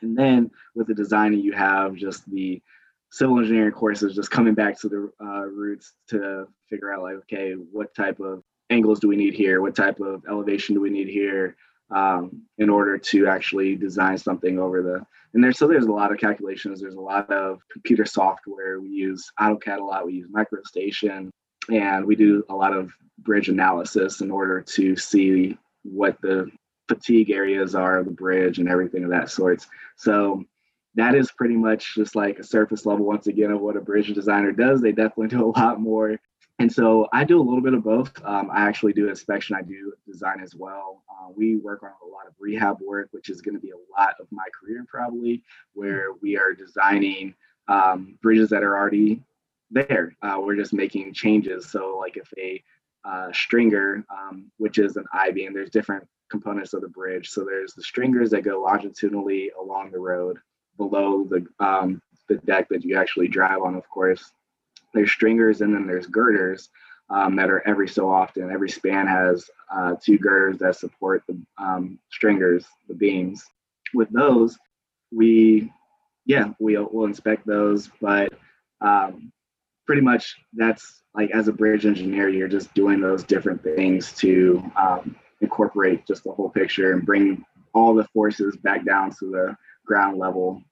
And 0.00 0.16
then 0.16 0.50
with 0.74 0.86
the 0.86 0.94
designing, 0.94 1.40
you 1.40 1.52
have 1.52 1.96
just 1.96 2.24
the 2.30 2.62
civil 3.10 3.38
engineering 3.38 3.72
courses, 3.72 4.14
just 4.14 4.30
coming 4.30 4.54
back 4.54 4.80
to 4.80 4.88
the 4.88 5.10
uh, 5.22 5.44
roots 5.44 5.92
to 6.08 6.48
figure 6.70 6.94
out 6.94 7.02
like, 7.02 7.16
okay, 7.16 7.52
what 7.52 7.94
type 7.94 8.20
of 8.20 8.42
angles 8.70 9.00
do 9.00 9.08
we 9.08 9.16
need 9.16 9.34
here? 9.34 9.60
What 9.60 9.76
type 9.76 10.00
of 10.00 10.24
elevation 10.30 10.74
do 10.74 10.80
we 10.80 10.88
need 10.88 11.08
here? 11.08 11.56
Um, 11.90 12.42
in 12.58 12.68
order 12.68 12.98
to 12.98 13.26
actually 13.26 13.74
design 13.74 14.18
something 14.18 14.58
over 14.58 14.82
the 14.82 15.06
and 15.34 15.44
there's 15.44 15.58
so 15.58 15.66
there's 15.66 15.86
a 15.86 15.92
lot 15.92 16.12
of 16.12 16.18
calculations. 16.18 16.80
There's 16.80 16.94
a 16.94 17.00
lot 17.00 17.30
of 17.30 17.60
computer 17.70 18.04
software. 18.04 18.80
We 18.80 18.88
use 18.88 19.30
AutoCAD 19.38 19.78
a 19.78 19.84
lot. 19.84 20.06
We 20.06 20.14
use 20.14 20.28
MicroStation. 20.30 21.30
And 21.70 22.06
we 22.06 22.16
do 22.16 22.44
a 22.48 22.54
lot 22.54 22.74
of 22.74 22.90
bridge 23.18 23.48
analysis 23.48 24.22
in 24.22 24.30
order 24.30 24.62
to 24.62 24.96
see 24.96 25.58
what 25.82 26.20
the 26.22 26.50
fatigue 26.88 27.30
areas 27.30 27.74
are 27.74 27.98
of 27.98 28.06
the 28.06 28.10
bridge 28.10 28.58
and 28.58 28.68
everything 28.68 29.04
of 29.04 29.10
that 29.10 29.30
sorts. 29.30 29.66
So 29.96 30.44
that 30.94 31.14
is 31.14 31.30
pretty 31.32 31.56
much 31.56 31.94
just 31.94 32.16
like 32.16 32.38
a 32.38 32.44
surface 32.44 32.86
level 32.86 33.04
once 33.04 33.26
again 33.26 33.50
of 33.50 33.60
what 33.60 33.76
a 33.76 33.80
bridge 33.82 34.12
designer 34.14 34.52
does. 34.52 34.80
They 34.80 34.92
definitely 34.92 35.28
do 35.36 35.44
a 35.44 35.58
lot 35.58 35.78
more 35.80 36.18
and 36.60 36.72
so 36.72 37.06
I 37.12 37.22
do 37.24 37.40
a 37.40 37.42
little 37.42 37.60
bit 37.60 37.74
of 37.74 37.84
both. 37.84 38.12
Um, 38.24 38.50
I 38.50 38.62
actually 38.62 38.92
do 38.92 39.08
inspection. 39.08 39.54
I 39.54 39.62
do 39.62 39.92
design 40.06 40.40
as 40.42 40.56
well. 40.56 41.04
Uh, 41.08 41.28
we 41.34 41.56
work 41.56 41.84
on 41.84 41.90
a 41.90 42.10
lot 42.10 42.26
of 42.26 42.34
rehab 42.38 42.78
work, 42.80 43.08
which 43.12 43.28
is 43.28 43.40
going 43.40 43.54
to 43.54 43.60
be 43.60 43.70
a 43.70 44.00
lot 44.00 44.14
of 44.18 44.26
my 44.32 44.44
career 44.58 44.84
probably, 44.88 45.44
where 45.74 46.14
we 46.20 46.36
are 46.36 46.54
designing 46.54 47.34
um, 47.68 48.18
bridges 48.22 48.50
that 48.50 48.64
are 48.64 48.76
already 48.76 49.22
there. 49.70 50.16
Uh, 50.22 50.38
we're 50.40 50.56
just 50.56 50.72
making 50.72 51.14
changes. 51.14 51.70
So 51.70 51.96
like 52.00 52.16
if 52.16 52.32
a 52.36 52.62
uh, 53.04 53.32
stringer, 53.32 54.04
um, 54.10 54.50
which 54.56 54.78
is 54.78 54.96
an 54.96 55.04
I-beam, 55.12 55.54
there's 55.54 55.70
different 55.70 56.08
components 56.28 56.74
of 56.74 56.80
the 56.80 56.88
bridge. 56.88 57.30
So 57.30 57.44
there's 57.44 57.74
the 57.74 57.82
stringers 57.82 58.30
that 58.30 58.42
go 58.42 58.62
longitudinally 58.62 59.52
along 59.60 59.92
the 59.92 60.00
road 60.00 60.38
below 60.76 61.24
the 61.24 61.46
um, 61.64 62.02
the 62.28 62.36
deck 62.38 62.68
that 62.68 62.84
you 62.84 62.96
actually 62.96 63.28
drive 63.28 63.62
on, 63.62 63.74
of 63.74 63.88
course 63.88 64.32
there's 64.94 65.10
stringers 65.10 65.60
and 65.60 65.74
then 65.74 65.86
there's 65.86 66.06
girders 66.06 66.68
um, 67.10 67.36
that 67.36 67.50
are 67.50 67.66
every 67.66 67.88
so 67.88 68.10
often. 68.10 68.50
Every 68.50 68.68
span 68.68 69.06
has 69.06 69.48
uh, 69.74 69.94
two 70.02 70.18
girders 70.18 70.58
that 70.58 70.76
support 70.76 71.22
the 71.28 71.38
um, 71.58 71.98
stringers, 72.10 72.64
the 72.88 72.94
beams. 72.94 73.44
With 73.94 74.10
those, 74.10 74.58
we, 75.10 75.72
yeah, 76.26 76.50
we'll, 76.58 76.88
we'll 76.92 77.06
inspect 77.06 77.46
those, 77.46 77.88
but 78.00 78.32
um, 78.82 79.32
pretty 79.86 80.02
much 80.02 80.36
that's 80.52 81.02
like 81.14 81.30
as 81.30 81.48
a 81.48 81.52
bridge 81.52 81.86
engineer, 81.86 82.28
you're 82.28 82.48
just 82.48 82.72
doing 82.74 83.00
those 83.00 83.24
different 83.24 83.62
things 83.64 84.12
to 84.12 84.62
um, 84.76 85.16
incorporate 85.40 86.06
just 86.06 86.24
the 86.24 86.30
whole 86.32 86.50
picture 86.50 86.92
and 86.92 87.06
bring 87.06 87.42
all 87.72 87.94
the 87.94 88.04
forces 88.12 88.56
back 88.58 88.84
down 88.84 89.10
to 89.18 89.30
the 89.30 89.56
ground 89.86 90.18
level. 90.18 90.62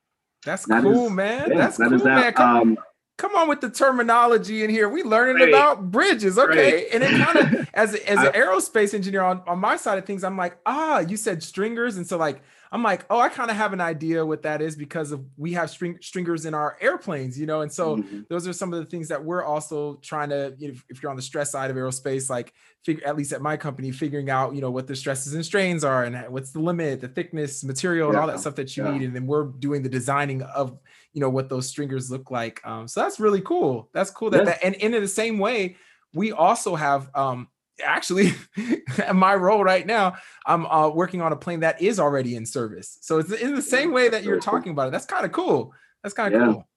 That's 0.44 0.66
That 0.66 0.82
cool, 0.82 1.06
is- 1.06 1.12
man. 1.12 1.50
Yeah, 1.50 1.56
That's 1.56 1.78
that 1.78 1.88
cool, 1.88 1.94
is 1.94 2.04
man. 2.04 2.34
Um, 2.36 2.78
come 3.16 3.34
on 3.34 3.48
with 3.48 3.60
the 3.60 3.70
terminology 3.70 4.62
in 4.62 4.70
here. 4.70 4.88
We 4.88 5.02
learning 5.02 5.36
Right. 5.36 5.48
about 5.48 5.90
bridges, 5.90 6.38
okay? 6.38 6.74
Right. 6.74 6.86
And 6.92 7.02
it 7.02 7.10
kind 7.24 7.38
of 7.38 7.68
as 7.74 7.94
as 7.94 8.18
an 8.18 8.32
aerospace 8.32 8.94
engineer 8.94 9.22
on, 9.22 9.42
on 9.46 9.58
my 9.58 9.76
side 9.76 9.98
of 9.98 10.04
things, 10.04 10.22
I'm 10.22 10.36
like, 10.36 10.58
ah, 10.66 11.00
you 11.00 11.16
said 11.16 11.42
stringers, 11.42 11.96
and 11.96 12.06
so 12.06 12.18
like 12.18 12.42
I'm 12.72 12.82
like, 12.82 13.06
oh, 13.10 13.18
I 13.18 13.28
kind 13.28 13.50
of 13.50 13.56
have 13.56 13.72
an 13.72 13.80
idea 13.80 14.26
what 14.26 14.42
that 14.42 14.60
is 14.60 14.76
because 14.76 15.12
of 15.12 15.24
we 15.36 15.52
have 15.52 15.70
string 15.70 15.98
stringers 16.02 16.46
in 16.46 16.54
our 16.54 16.76
airplanes, 16.80 17.38
you 17.38 17.46
know, 17.46 17.60
and 17.62 17.72
so 17.72 17.98
mhm. 17.98 18.28
those 18.28 18.46
are 18.46 18.52
some 18.52 18.72
of 18.72 18.80
the 18.80 18.84
things 18.84 19.08
that 19.08 19.24
we're 19.24 19.44
also 19.44 19.94
trying 20.02 20.30
to 20.30 20.54
you 20.58 20.68
know, 20.68 20.74
if, 20.74 20.84
if 20.88 21.02
you're 21.02 21.10
on 21.10 21.16
the 21.16 21.22
stress 21.22 21.52
side 21.52 21.70
of 21.70 21.76
aerospace 21.76 22.28
like 22.28 22.52
figure 22.84 23.06
at 23.06 23.16
least 23.16 23.32
at 23.32 23.40
my 23.40 23.56
company 23.56 23.90
figuring 23.90 24.30
out 24.30 24.54
you 24.54 24.60
know 24.60 24.70
what 24.70 24.86
the 24.86 24.96
stresses 24.96 25.34
and 25.34 25.44
strains 25.44 25.84
are 25.84 26.04
and 26.04 26.16
what's 26.30 26.50
the 26.50 26.60
limit 26.60 27.00
the 27.00 27.08
thickness 27.08 27.64
material 27.64 28.08
and 28.08 28.18
all 28.18 28.26
that 28.26 28.40
stuff 28.40 28.54
that 28.54 28.76
you 28.76 28.84
yeah. 28.84 28.92
need 28.92 29.02
and 29.02 29.14
then 29.14 29.26
we're 29.26 29.44
doing 29.44 29.82
the 29.82 29.88
designing 29.88 30.42
of 30.42 30.78
you 31.16 31.20
know 31.20 31.30
what 31.30 31.48
those 31.48 31.66
stringers 31.66 32.10
look 32.10 32.30
like 32.30 32.60
um, 32.66 32.86
so 32.86 33.00
that's 33.00 33.18
really 33.18 33.40
cool 33.40 33.88
that's 33.94 34.10
cool 34.10 34.28
that, 34.30 34.40
Yeah. 34.40 34.44
that 34.44 34.58
and, 34.62 34.74
and 34.76 34.94
in 34.94 35.00
the 35.02 35.08
same 35.08 35.38
way 35.38 35.76
we 36.12 36.30
also 36.30 36.76
have 36.76 37.10
um 37.14 37.48
actually 37.82 38.32
my 39.14 39.34
role 39.34 39.64
right 39.64 39.86
now 39.86 40.14
i'm 40.46 40.66
uh, 40.66 40.88
working 40.90 41.22
on 41.22 41.32
a 41.32 41.36
plane 41.36 41.60
that 41.60 41.80
is 41.80 41.98
already 41.98 42.36
in 42.36 42.44
service 42.44 42.98
so 43.00 43.18
it's 43.18 43.32
in 43.32 43.54
the 43.54 43.62
same 43.62 43.92
way 43.92 44.10
that 44.10 44.24
you're 44.24 44.40
talking 44.40 44.72
about 44.72 44.88
it 44.88 44.90
that's 44.92 45.06
kind 45.06 45.24
of 45.24 45.32
cool 45.32 45.72
that's 46.02 46.14
kind 46.14 46.34
of 46.34 46.40
Yeah. 46.40 46.46
cool 46.52 46.68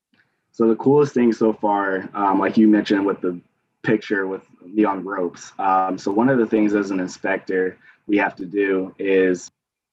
So 0.52 0.68
the 0.68 0.76
coolest 0.76 1.14
thing 1.14 1.32
so 1.32 1.54
far, 1.54 2.10
um, 2.14 2.40
like 2.40 2.58
you 2.58 2.68
mentioned 2.68 3.06
with 3.06 3.22
the 3.22 3.40
picture 3.84 4.28
with 4.28 4.42
me 4.66 4.84
on 4.84 5.06
ropes. 5.06 5.54
Um, 5.58 5.98
so 5.98 6.12
one 6.12 6.28
of 6.28 6.38
the 6.38 6.46
things 6.46 6.74
as 6.74 6.92
an 6.92 7.00
inspector 7.00 7.78
we 8.08 8.18
have 8.18 8.36
to 8.36 8.46
do 8.46 8.94
is, 9.00 9.50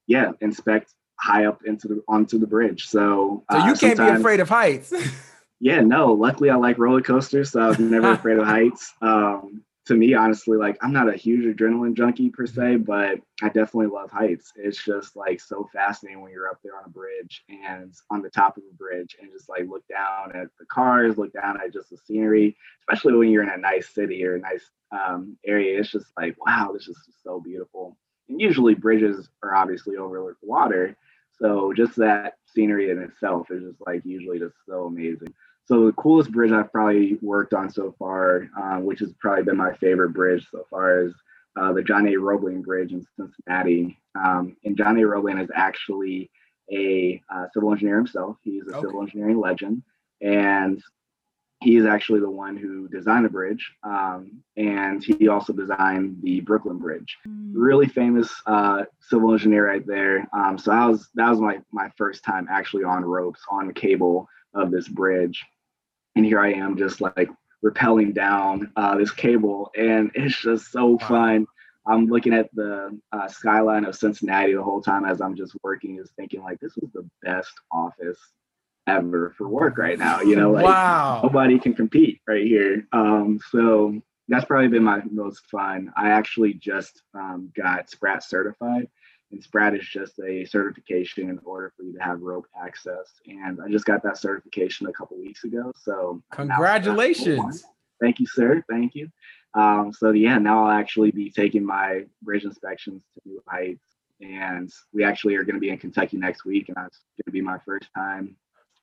yeah, 0.09 0.33
inspect 0.41 0.95
high 1.21 1.47
up 1.47 1.63
into 1.65 1.89
the 1.89 2.03
onto 2.09 2.39
the 2.39 2.47
bridge. 2.47 2.89
So 2.89 3.45
so 3.51 3.59
uh, 3.59 3.67
you 3.67 3.75
can't 3.75 3.99
be 3.99 4.05
afraid 4.05 4.41
of 4.41 4.49
heights 4.49 4.93
Yeah, 5.61 5.81
no. 5.81 6.13
Luckily, 6.13 6.51
I 6.51 6.57
like 6.57 6.79
roller 6.79 7.01
coasters, 7.01 7.53
so 7.53 7.61
I 7.61 7.69
was 7.69 7.79
never 7.79 8.11
afraid 8.13 8.39
of 8.39 8.47
heights. 8.47 8.93
Um, 9.01 9.63
to 9.87 9.95
me, 9.95 10.15
honestly, 10.15 10.59
like 10.59 10.77
I'm 10.83 10.93
not 10.93 11.09
a 11.09 11.17
huge 11.17 11.45
adrenaline 11.45 11.95
junkie 11.95 12.29
per 12.29 12.45
se, 12.47 12.79
but 12.79 13.21
I 13.41 13.47
definitely 13.47 13.87
love 13.87 14.11
heights. 14.11 14.53
It's 14.57 14.85
just 14.85 15.15
like 15.17 15.41
so 15.41 15.69
fascinating 15.73 16.21
when 16.21 16.33
you're 16.33 16.49
up 16.49 16.59
there 16.63 16.77
on 16.77 16.85
a 16.87 16.91
bridge 16.91 17.45
and 17.49 17.95
on 18.11 18.21
the 18.21 18.29
top 18.29 18.57
of 18.57 18.65
a 18.69 18.75
bridge 18.75 19.17
and 19.21 19.31
just 19.33 19.49
like 19.49 19.69
look 19.69 19.87
down 19.89 20.35
at 20.35 20.49
the 20.59 20.67
cars, 20.67 21.17
look 21.17 21.33
down 21.33 21.61
at 21.61 21.73
just 21.73 21.91
the 21.91 21.99
scenery, 21.99 22.57
especially 22.83 23.15
when 23.15 23.31
you're 23.31 23.45
in 23.45 23.49
a 23.49 23.57
nice 23.57 23.89
city 23.89 24.25
or 24.25 24.35
a 24.35 24.41
nice 24.41 24.69
um, 24.91 25.39
area. 25.47 25.79
It's 25.79 25.93
just 25.93 26.07
like, 26.19 26.35
wow, 26.45 26.73
this 26.73 26.89
is 26.89 26.99
so 27.23 27.41
beautiful. 27.41 27.97
And 28.29 28.41
usually 28.41 28.75
bridges 28.75 29.29
are 29.45 29.55
obviously 29.55 29.97
over 29.97 30.37
water. 30.43 30.97
So 31.41 31.73
just 31.73 31.97
that 31.97 32.35
scenery 32.47 32.91
in 32.91 33.03
itself 33.03 33.51
is 33.51 33.63
just 33.63 33.81
like 33.87 34.03
usually 34.05 34.39
just 34.39 34.55
so 34.69 34.87
amazing. 34.87 35.35
So 35.67 35.87
the 35.87 35.93
coolest 35.93 36.31
bridge 36.31 36.53
I've 36.53 36.73
probably 36.73 37.19
worked 37.23 37.53
on 37.53 37.71
so 37.71 37.95
far, 37.99 38.49
uh, 38.57 38.79
which 38.79 39.01
has 39.01 39.13
probably 39.21 39.45
been 39.45 39.57
my 39.57 39.75
favorite 39.75 40.11
bridge 40.11 40.47
so 40.51 40.65
far, 40.71 41.07
is 41.07 41.13
uh, 41.61 41.73
the 41.73 41.83
John 41.83 42.07
A. 42.09 42.17
Roebling 42.17 42.63
Bridge 42.63 42.93
in 42.93 43.05
Cincinnati. 43.19 43.99
Um, 44.15 44.57
and 44.65 44.77
John 44.77 44.99
A. 44.99 45.07
Roebling 45.07 45.39
is 45.39 45.51
actually 45.55 46.31
a 46.73 47.21
uh, 47.35 47.47
civil 47.53 47.73
engineer 47.73 47.97
himself. 47.97 48.37
He's 48.43 48.67
a 48.67 48.71
Okay. 48.77 48.81
civil 48.87 49.03
engineering 49.03 49.39
legend, 49.41 49.83
and 50.21 50.81
he 51.63 51.77
is 51.77 51.87
actually 51.87 52.21
the 52.21 52.31
one 52.31 52.57
who 52.57 52.87
designed 52.89 53.25
the 53.25 53.31
bridge, 53.31 53.73
um, 53.83 54.43
and 54.57 55.03
he 55.03 55.29
also 55.29 55.53
designed 55.53 56.19
the 56.23 56.41
Brooklyn 56.41 56.79
Bridge. 56.79 57.17
Really 57.27 57.87
famous 57.87 58.31
uh, 58.47 58.85
civil 59.01 59.33
engineer 59.33 59.67
right 59.67 59.87
there. 59.87 60.29
Um, 60.35 60.59
so 60.59 60.71
that 60.71 60.87
was 60.87 61.09
that 61.15 61.31
was 61.31 61.41
my 61.41 61.61
my 61.73 61.91
first 61.97 62.25
time 62.25 62.47
actually 62.51 62.85
on 62.85 63.05
ropes 63.05 63.41
on 63.51 63.67
the 63.67 63.73
cable 63.73 64.29
of 64.55 64.71
this 64.71 64.87
bridge, 64.89 65.43
and 66.15 66.27
here 66.27 66.41
I 66.41 66.53
am 66.53 66.77
just 66.77 67.01
like 67.01 67.31
rappelling 67.65 68.15
down 68.15 68.71
uh, 68.77 68.97
this 68.97 69.11
cable, 69.11 69.71
and 69.77 70.11
it's 70.15 70.41
just 70.41 70.71
so 70.71 70.99
fun. 70.99 71.47
I'm 71.89 72.07
looking 72.07 72.35
at 72.35 72.53
the 72.53 72.99
uh, 73.13 73.29
skyline 73.29 73.85
of 73.85 73.95
Cincinnati 73.95 74.55
the 74.55 74.63
whole 74.63 74.83
time 74.83 75.05
as 75.05 75.21
I'm 75.21 75.37
just 75.37 75.57
working, 75.63 75.99
is 75.99 76.11
thinking 76.17 76.43
like 76.43 76.61
this 76.61 76.77
is 76.77 76.91
the 76.93 77.09
best 77.23 77.53
office 77.71 78.19
ever 78.87 79.35
for 79.37 79.49
work 79.49 79.79
right 79.79 79.99
now. 79.99 80.21
You 80.21 80.37
know, 80.37 80.51
like 80.53 80.65
wow. 80.65 81.21
nobody 81.23 81.59
can 81.59 81.75
compete 81.75 82.21
right 82.27 82.45
here. 82.45 82.87
Um, 82.93 83.41
so 83.51 84.01
that's 84.29 84.45
probably 84.45 84.69
been 84.69 84.85
my 84.85 85.03
most 85.11 85.47
fun. 85.51 85.93
I 85.97 86.11
actually 86.11 86.55
just 86.55 87.03
um, 87.15 87.53
got 87.57 87.91
SPRAT 87.91 88.23
certified, 88.23 88.89
and 89.31 89.43
SPRAT 89.43 89.79
is 89.79 89.87
just 89.87 90.19
a 90.21 90.45
certification 90.45 91.31
in 91.31 91.39
order 91.45 91.73
for 91.77 91.85
you 91.85 91.93
to 91.93 92.03
have 92.03 92.21
rope 92.21 92.47
access. 92.61 93.21
And 93.27 93.61
I 93.61 93.69
just 93.69 93.85
got 93.85 94.03
that 94.03 94.19
certification 94.19 94.87
a 94.87 94.93
couple 94.93 95.19
weeks 95.19 95.45
ago. 95.45 95.73
So 95.77 96.23
I'm 96.37 96.49
now 96.49 96.57
SPRAT 96.57 96.87
level 96.87 96.97
one. 96.97 97.07
Congratulations. 97.07 97.65
Thank 98.01 98.21
you, 98.21 98.27
sir. 98.27 98.63
Thank 98.69 98.95
you. 98.95 99.11
Um, 99.55 99.93
so 99.93 100.11
yeah, 100.11 100.39
now 100.39 100.67
I'll 100.67 100.79
actually 100.79 101.13
be 101.13 101.31
taking 101.31 101.65
my 101.65 102.05
bridge 102.23 102.45
inspections 102.45 103.03
to 103.15 103.29
new 103.29 103.43
heights, 103.49 103.87
and 104.21 104.71
we 104.93 105.03
actually 105.03 105.35
are 105.37 105.45
going 105.45 105.55
to 105.55 105.61
be 105.61 105.71
in 105.71 105.79
Kentucky 105.79 106.19
next 106.19 106.45
week, 106.45 106.69
and 106.69 106.77
that's 106.77 106.99
going 107.17 107.25
to 107.27 107.31
be 107.31 107.41
my 107.41 107.59
first 107.65 107.89
time 107.97 108.37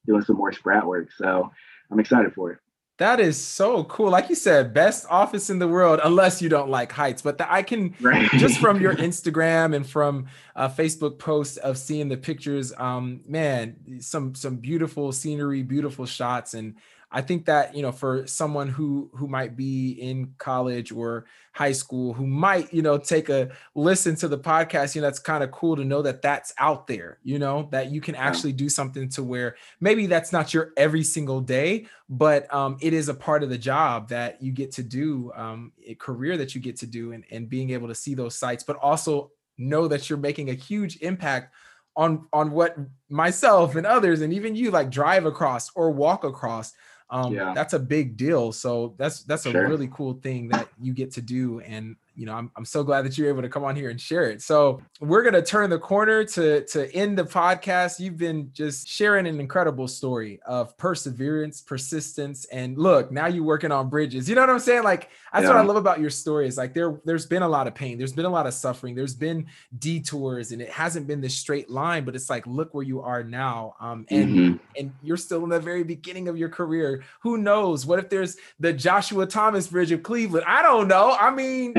doing 0.06 0.22
some 0.24 0.38
more 0.38 0.52
SPRAT 0.52 0.86
work. 0.86 1.12
So 1.18 1.52
I'm 1.92 2.00
excited 2.00 2.34
for 2.34 2.52
it. 2.52 2.60
That 3.00 3.20
is 3.20 3.44
so 3.44 3.84
cool. 3.86 4.12
Like 4.12 4.30
you 4.30 4.36
said, 4.36 4.72
best 4.72 5.08
office 5.10 5.50
in 5.50 5.58
the 5.58 5.68
world, 5.68 6.00
unless 6.04 6.44
you 6.44 6.48
don't 6.48 6.70
like 6.70 6.92
heights. 6.92 7.24
But 7.24 7.40
the, 7.40 7.52
I 7.52 7.64
can 7.64 7.96
Right. 8.02 8.30
just 8.34 8.60
from 8.60 8.80
your 8.80 8.94
Instagram 8.96 9.76
and 9.76 9.86
from 9.88 10.28
uh, 10.56 10.70
Facebook 10.70 11.18
posts 11.18 11.58
of 11.58 11.78
seeing 11.80 12.08
the 12.08 12.18
pictures, 12.18 12.72
um, 12.78 13.22
man, 13.28 14.00
some 14.00 14.36
some 14.36 14.58
beautiful 14.58 15.12
scenery, 15.12 15.64
beautiful 15.64 16.06
shots, 16.06 16.54
and 16.54 16.76
I 17.14 17.22
think 17.22 17.46
that 17.46 17.76
you 17.76 17.84
know 17.84 17.92
for 17.92 18.26
someone 18.26 18.68
who 18.68 19.10
who 19.14 19.28
might 19.28 19.56
be 19.56 19.92
in 19.92 20.34
college 20.40 20.92
or 20.92 21.26
high 21.54 21.72
school 21.72 22.12
who 22.12 22.26
might 22.26 22.74
you 22.74 22.82
know 22.82 22.98
take 22.98 23.30
a 23.30 23.52
listen 23.76 24.16
to 24.16 24.28
the 24.28 24.40
podcast, 24.40 24.96
you 24.96 25.02
know 25.02 25.08
that's 25.08 25.20
kind 25.20 25.44
of 25.44 25.52
cool 25.52 25.76
to 25.76 25.86
know 25.86 26.02
that 26.02 26.24
that's 26.24 26.54
out 26.58 26.88
there. 26.88 27.20
You 27.24 27.38
know 27.38 27.70
that 27.72 27.92
you 27.92 28.02
can 28.02 28.16
actually 28.16 28.54
do 28.54 28.68
something 28.68 29.08
to 29.10 29.24
where 29.24 29.56
maybe 29.80 30.08
that's 30.08 30.34
not 30.34 30.54
your 30.54 30.74
every 30.76 31.04
single 31.04 31.40
day, 31.40 31.86
but 32.10 32.52
um, 32.52 32.78
it 32.82 32.94
is 32.94 33.10
a 33.10 33.14
part 33.14 33.44
of 33.44 33.50
the 33.50 33.58
job 33.60 34.10
that 34.10 34.42
you 34.42 34.52
get 34.52 34.72
to 34.74 34.84
do, 34.84 35.32
um, 35.36 35.72
a 35.86 35.94
career 35.96 36.36
that 36.38 36.56
you 36.56 36.62
get 36.62 36.78
to 36.78 36.88
do, 36.88 37.12
and, 37.12 37.24
and 37.30 37.48
being 37.48 37.70
able 37.70 37.88
to 37.88 37.96
see 37.96 38.16
those 38.16 38.36
sites, 38.36 38.64
but 38.64 38.78
also 38.78 39.32
know 39.60 39.88
that 39.88 40.10
you're 40.10 40.18
making 40.18 40.50
a 40.50 40.54
huge 40.54 40.98
impact 41.02 41.54
on 41.96 42.28
on 42.34 42.52
what 42.52 42.76
myself 43.10 43.76
and 43.76 43.86
others 43.86 44.22
and 44.22 44.34
even 44.34 44.56
you 44.56 44.72
like 44.72 44.90
drive 44.90 45.26
across 45.26 45.70
or 45.76 45.92
walk 45.92 46.24
across. 46.24 46.74
Um, 47.10 47.32
Yeah. 47.34 47.54
That's 47.54 47.74
a 47.74 47.80
big 47.80 48.18
deal. 48.18 48.52
So 48.52 48.96
that's 48.98 49.24
that's 49.24 49.46
a 49.46 49.52
Sure. 49.52 49.64
really 49.68 49.88
cool 49.92 50.14
thing 50.16 50.50
that 50.50 50.70
you 50.80 50.94
get 50.94 51.12
to 51.14 51.22
do, 51.22 51.60
and 51.62 51.96
you 52.16 52.26
know 52.26 52.34
I'm 52.34 52.52
I'm 52.56 52.66
so 52.66 52.84
glad 52.84 53.04
that 53.06 53.18
you're 53.18 53.30
able 53.30 53.42
to 53.42 53.50
come 53.50 53.64
on 53.64 53.76
here 53.76 53.90
and 53.90 54.00
share 54.00 54.30
it. 54.30 54.42
So 54.42 54.82
we're 55.02 55.24
gonna 55.24 55.42
turn 55.42 55.70
the 55.70 55.80
corner 55.80 56.24
to 56.24 56.64
to 56.66 56.94
end 56.94 57.18
the 57.18 57.24
podcast. 57.24 58.00
You've 58.00 58.18
been 58.18 58.50
just 58.54 58.88
sharing 58.88 59.26
an 59.28 59.40
incredible 59.40 59.88
story 59.88 60.40
of 60.46 60.78
perseverance, 60.78 61.62
persistence, 61.62 62.46
and 62.46 62.78
look, 62.78 63.12
now 63.12 63.28
you're 63.28 63.44
working 63.44 63.72
on 63.72 63.90
bridges. 63.90 64.30
You 64.30 64.36
know 64.36 64.42
what 64.42 64.50
I'm 64.50 64.60
saying? 64.60 64.84
Like 64.84 65.10
that's 65.32 65.48
what 65.48 65.58
I 65.58 65.62
love 65.62 65.78
about 65.78 66.00
your 66.00 66.10
story. 66.12 66.48
Is 66.48 66.58
like 66.58 66.74
there 66.74 67.00
there's 67.06 67.26
been 67.26 67.42
a 67.42 67.48
lot 67.50 67.68
of 67.68 67.74
pain, 67.76 67.98
there's 67.98 68.14
been 68.14 68.26
a 68.26 68.30
lot 68.30 68.46
of 68.48 68.54
suffering, 68.54 68.96
there's 68.96 69.16
been 69.16 69.48
detours, 69.80 70.52
and 70.52 70.62
it 70.62 70.70
hasn't 70.70 71.08
been 71.08 71.22
this 71.22 71.36
straight 71.38 71.70
line. 71.70 72.06
But 72.06 72.16
it's 72.16 72.30
like 72.30 72.46
look 72.48 72.74
where 72.74 72.84
you 72.84 73.02
are 73.02 73.24
now, 73.24 73.76
um, 73.80 74.06
and 74.10 74.30
Mhm. 74.30 74.60
and 74.78 74.92
you're 75.02 75.18
still 75.18 75.44
in 75.44 75.50
the 75.50 75.60
very 75.60 75.84
beginning 75.84 76.28
of 76.28 76.38
your 76.38 76.50
career. 76.50 77.04
Who 77.22 77.38
knows? 77.38 77.86
What 77.86 78.00
if 78.00 78.10
there's 78.10 78.38
the 78.60 78.74
Joshua 78.74 79.26
Thomas 79.26 79.68
Bridge 79.68 79.92
of 79.92 80.04
Cleveland? 80.04 80.46
I 80.48 80.62
don't 80.62 80.88
know. 80.88 81.16
I 81.20 81.32
mean, 81.32 81.74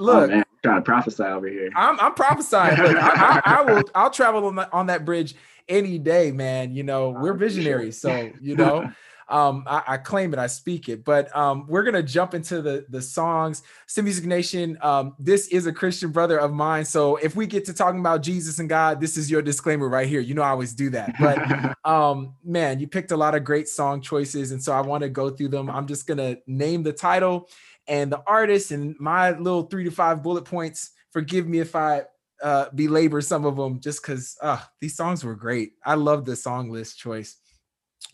Oh, 0.00 0.04
look, 0.04 0.30
man, 0.30 0.44
trying 0.62 0.76
to 0.76 0.82
prophesy 0.82 1.22
over 1.22 1.46
here. 1.46 1.70
I'm 1.76 2.00
I'm 2.00 2.14
prophesying. 2.14 2.78
Look, 2.78 2.96
I, 2.96 3.40
I, 3.44 3.58
I 3.58 3.62
will 3.62 3.88
I'll 3.94 4.10
travel 4.10 4.46
on 4.46 4.56
that 4.56 4.72
on 4.72 4.86
that 4.86 5.04
bridge 5.04 5.34
any 5.68 5.98
day, 5.98 6.32
man. 6.32 6.74
You 6.74 6.82
know, 6.82 7.10
we're 7.10 7.34
Oh, 7.34 7.36
visionaries, 7.36 8.00
so 8.00 8.32
you 8.40 8.56
know. 8.56 8.90
Um, 9.30 9.62
I, 9.68 9.82
I 9.86 9.96
claim 9.98 10.32
it, 10.32 10.40
I 10.40 10.48
speak 10.48 10.88
it, 10.88 11.04
but 11.04 11.34
um, 11.36 11.66
we're 11.68 11.84
gonna 11.84 12.02
jump 12.02 12.34
into 12.34 12.60
the 12.60 12.84
the 12.88 13.00
songs. 13.00 13.62
STEMusic 13.86 14.24
Nation, 14.24 14.76
um, 14.82 15.14
this 15.20 15.46
is 15.46 15.68
a 15.68 15.72
Christian 15.72 16.10
brother 16.10 16.36
of 16.36 16.52
mine, 16.52 16.84
so 16.84 17.14
if 17.14 17.36
we 17.36 17.46
get 17.46 17.64
to 17.66 17.72
talking 17.72 18.00
about 18.00 18.22
Jesus 18.22 18.58
and 18.58 18.68
God, 18.68 19.00
this 19.00 19.16
is 19.16 19.30
your 19.30 19.40
disclaimer 19.40 19.88
right 19.88 20.08
here. 20.08 20.20
You 20.20 20.34
know, 20.34 20.42
I 20.42 20.48
always 20.48 20.74
do 20.74 20.90
that, 20.90 21.14
but 21.20 21.38
um 21.84 22.34
man 22.44 22.78
you 22.78 22.86
picked 22.86 23.10
a 23.10 23.16
lot 23.16 23.34
of 23.34 23.42
great 23.42 23.66
song 23.66 24.02
choices 24.02 24.52
and 24.52 24.62
so 24.62 24.70
i 24.70 24.82
want 24.82 25.02
to 25.02 25.08
go 25.08 25.30
through 25.30 25.48
them 25.48 25.70
i'm 25.70 25.86
just 25.86 26.06
gonna 26.06 26.36
name 26.46 26.82
the 26.82 26.92
title 26.92 27.48
and 27.90 28.10
the 28.10 28.22
artist 28.26 28.70
and 28.70 28.94
my 28.98 29.32
little 29.32 29.64
three 29.64 29.84
to 29.84 29.90
five 29.90 30.22
bullet 30.22 30.44
points 30.44 30.92
forgive 31.12 31.46
me 31.46 31.58
if 31.58 31.76
i 31.76 32.02
uh 32.42 32.66
belabor 32.74 33.20
some 33.20 33.44
of 33.44 33.56
them 33.56 33.80
just 33.80 34.00
because 34.00 34.38
uh 34.40 34.60
these 34.80 34.96
songs 34.96 35.22
were 35.22 35.34
great. 35.34 35.72
I 35.84 35.94
love 35.94 36.24
the 36.24 36.36
song 36.36 36.70
list 36.70 36.98
choice. 36.98 37.36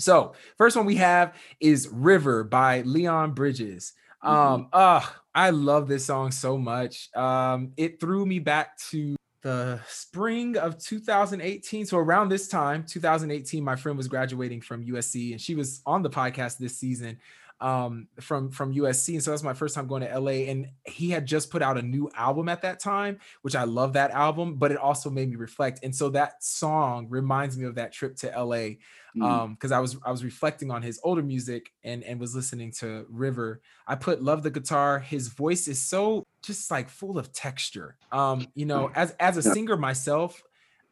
So 0.01 0.33
first 0.59 0.77
one 0.77 0.87
we 0.87 0.97
have 0.97 1.35
is 1.61 1.89
river 1.93 2.43
by 2.43 2.81
leon 2.83 3.33
bridges. 3.33 3.93
Um 4.23 4.69
uh 4.73 5.07
i 5.33 5.51
love 5.51 5.87
this 5.87 6.07
song 6.07 6.33
so 6.33 6.59
much. 6.59 7.15
Um 7.15 7.73
it 7.77 8.01
threw 8.01 8.27
me 8.27 8.41
back 8.41 8.77
to 8.91 9.15
the 9.43 9.79
spring 9.87 10.57
of 10.57 10.77
2018. 10.79 11.87
So 11.87 11.99
around 11.99 12.31
this 12.31 12.49
time, 12.49 12.85
2018, 12.85 13.63
my 13.63 13.77
friend 13.77 13.97
was 13.97 14.09
graduating 14.09 14.61
from 14.61 14.85
USC 14.85 15.31
and 15.31 15.41
she 15.41 15.55
was 15.55 15.83
on 15.87 16.03
the 16.03 16.11
podcast 16.11 16.59
this 16.59 16.77
season 16.77 17.17
um 17.61 18.09
from 18.21 18.51
from 18.51 18.75
USC 18.75 19.15
and 19.15 19.23
so 19.23 19.31
that's 19.31 19.43
my 19.43 19.55
first 19.55 19.75
time 19.75 19.87
going 19.87 20.03
to 20.03 20.19
LA 20.21 20.51
and 20.51 20.69
he 20.85 21.09
had 21.11 21.25
just 21.25 21.51
put 21.51 21.63
out 21.63 21.79
a 21.79 21.83
new 21.83 22.11
album 22.15 22.49
at 22.51 22.61
that 22.63 22.81
time 22.81 23.19
which 23.41 23.57
I 23.57 23.65
love 23.65 23.95
that 23.95 24.11
album 24.11 24.57
but 24.57 24.73
it 24.73 24.77
also 24.77 25.09
made 25.09 25.31
me 25.31 25.37
reflect 25.37 25.81
and 25.83 25.95
so 25.95 26.11
that 26.11 26.43
song 26.45 27.07
reminds 27.09 27.57
me 27.57 27.65
of 27.65 27.77
that 27.77 27.93
trip 27.93 28.17
to 28.17 28.29
LA 28.39 28.77
Mhm. 29.17 29.23
um 29.23 29.55
because 29.55 29.73
I 29.73 29.79
was 29.79 29.97
I 30.05 30.11
was 30.11 30.23
reflecting 30.23 30.71
on 30.71 30.83
his 30.83 31.01
older 31.03 31.23
music 31.23 31.73
and 31.83 32.05
and 32.05 32.21
was 32.21 32.35
listening 32.35 32.73
to 32.81 33.07
River. 33.09 33.63
I 33.87 33.95
put 33.95 34.23
love 34.23 34.43
the 34.43 34.51
guitar. 34.51 34.99
His 34.99 35.29
voice 35.29 35.69
is 35.69 35.81
so 35.81 36.23
just 36.43 36.71
like 36.71 36.91
full 36.91 37.19
of 37.19 37.33
texture. 37.33 37.97
Um, 38.13 38.47
you 38.55 38.67
know, 38.67 38.91
as 38.95 39.13
as 39.19 39.39
a 39.39 39.43
singer 39.43 39.79
myself, 39.79 40.43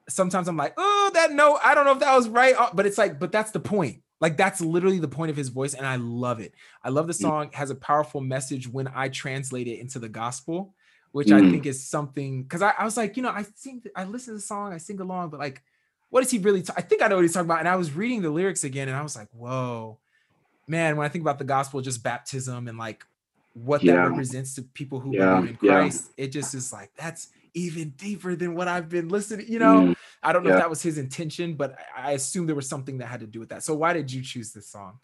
sometimes 0.08 0.48
I'm 0.48 0.56
like, 0.56 0.72
oh, 0.78 1.10
that 1.14 1.32
note, 1.32 1.58
I 1.62 1.74
don't 1.74 1.84
know 1.84 1.92
if 1.92 1.98
that 2.00 2.14
was 2.16 2.28
right, 2.28 2.54
uh, 2.58 2.70
but 2.72 2.86
it's 2.86 2.96
like, 2.98 3.18
but 3.18 3.30
that's 3.32 3.50
the 3.50 3.60
point. 3.60 4.02
Like 4.20 4.36
that's 4.36 4.60
literally 4.60 4.98
the 4.98 5.08
point 5.08 5.30
of 5.30 5.36
his 5.36 5.48
voice, 5.48 5.74
and 5.74 5.86
I 5.86 5.96
love 5.96 6.40
it. 6.40 6.54
I 6.82 6.88
love 6.90 7.06
the 7.06 7.12
Mm. 7.14 7.20
song. 7.20 7.46
It 7.48 7.54
has 7.54 7.70
a 7.70 7.74
powerful 7.74 8.20
message 8.20 8.68
when 8.68 8.88
I 8.94 9.08
translate 9.08 9.66
it 9.66 9.80
into 9.80 9.98
the 9.98 10.08
gospel, 10.08 10.74
which 11.12 11.32
I 11.32 11.40
Mm. 11.40 11.50
think 11.50 11.66
is 11.66 11.84
something. 11.88 12.42
Because 12.42 12.62
I, 12.62 12.74
I 12.78 12.84
was 12.84 12.96
like, 12.96 13.16
you 13.16 13.22
know, 13.22 13.30
I 13.30 13.44
sing, 13.56 13.82
I 13.96 14.04
listen 14.04 14.32
to 14.34 14.38
the 14.38 14.40
song, 14.42 14.72
I 14.72 14.78
sing 14.78 15.00
along, 15.00 15.30
but 15.30 15.40
like, 15.40 15.62
what 16.10 16.22
is 16.22 16.30
he 16.30 16.38
really? 16.38 16.64
I 16.76 16.80
think 16.80 17.02
I 17.02 17.08
know 17.08 17.16
what 17.16 17.22
he's 17.22 17.32
talking 17.34 17.46
about. 17.46 17.58
And 17.60 17.68
I 17.68 17.76
was 17.76 17.92
reading 17.92 18.22
the 18.22 18.30
lyrics 18.30 18.64
again, 18.64 18.88
and 18.88 18.96
I 18.96 19.02
was 19.02 19.16
like, 19.16 19.28
whoa, 19.32 19.98
man. 20.68 20.96
When 20.96 21.04
I 21.04 21.08
think 21.08 21.22
about 21.22 21.38
the 21.38 21.44
gospel, 21.44 21.80
just 21.80 22.02
baptism 22.02 22.68
and 22.68 22.78
like 22.78 23.04
what 23.52 23.82
that 23.82 24.02
represents 24.04 24.54
to 24.54 24.62
people 24.62 25.00
who 25.00 25.12
Yeah, 25.12 25.30
believe 25.30 25.50
in 25.50 25.58
yeah. 25.62 25.72
Christ, 25.74 26.10
it 26.16 26.28
just 26.28 26.54
is 26.54 26.72
like 26.72 26.90
that's 26.96 27.28
even 27.54 27.90
deeper 27.90 28.34
than 28.34 28.54
what 28.54 28.68
I've 28.68 28.88
been 28.88 29.08
listening. 29.08 29.46
You 29.48 29.60
know, 29.60 29.80
Mhm. 29.80 29.96
I 30.22 30.32
don't 30.32 30.42
know 30.42 30.50
Yeah. 30.50 30.56
if 30.56 30.62
that 30.62 30.70
was 30.70 30.82
his 30.82 30.98
intention, 30.98 31.54
but 31.54 31.76
I 31.96 32.12
assume 32.12 32.46
there 32.46 32.56
was 32.56 32.68
something 32.68 32.98
that 32.98 33.06
had 33.06 33.20
to 33.20 33.26
do 33.26 33.40
with 33.40 33.48
that. 33.50 33.62
So 33.62 33.74
why 33.74 33.92
did 33.92 34.12
you 34.12 34.22
choose 34.22 34.52
this 34.52 34.66
song? 34.66 34.98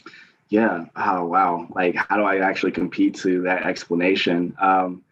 Yeah. 0.49 0.87
Oh 0.97 1.25
wow. 1.27 1.69
Like 1.75 1.95
how 1.95 2.17
do 2.17 2.23
I 2.25 2.39
actually 2.39 2.73
compete 2.73 3.15
to 3.17 3.43
that 3.43 3.65
explanation? 3.65 4.55
Um 4.61 5.03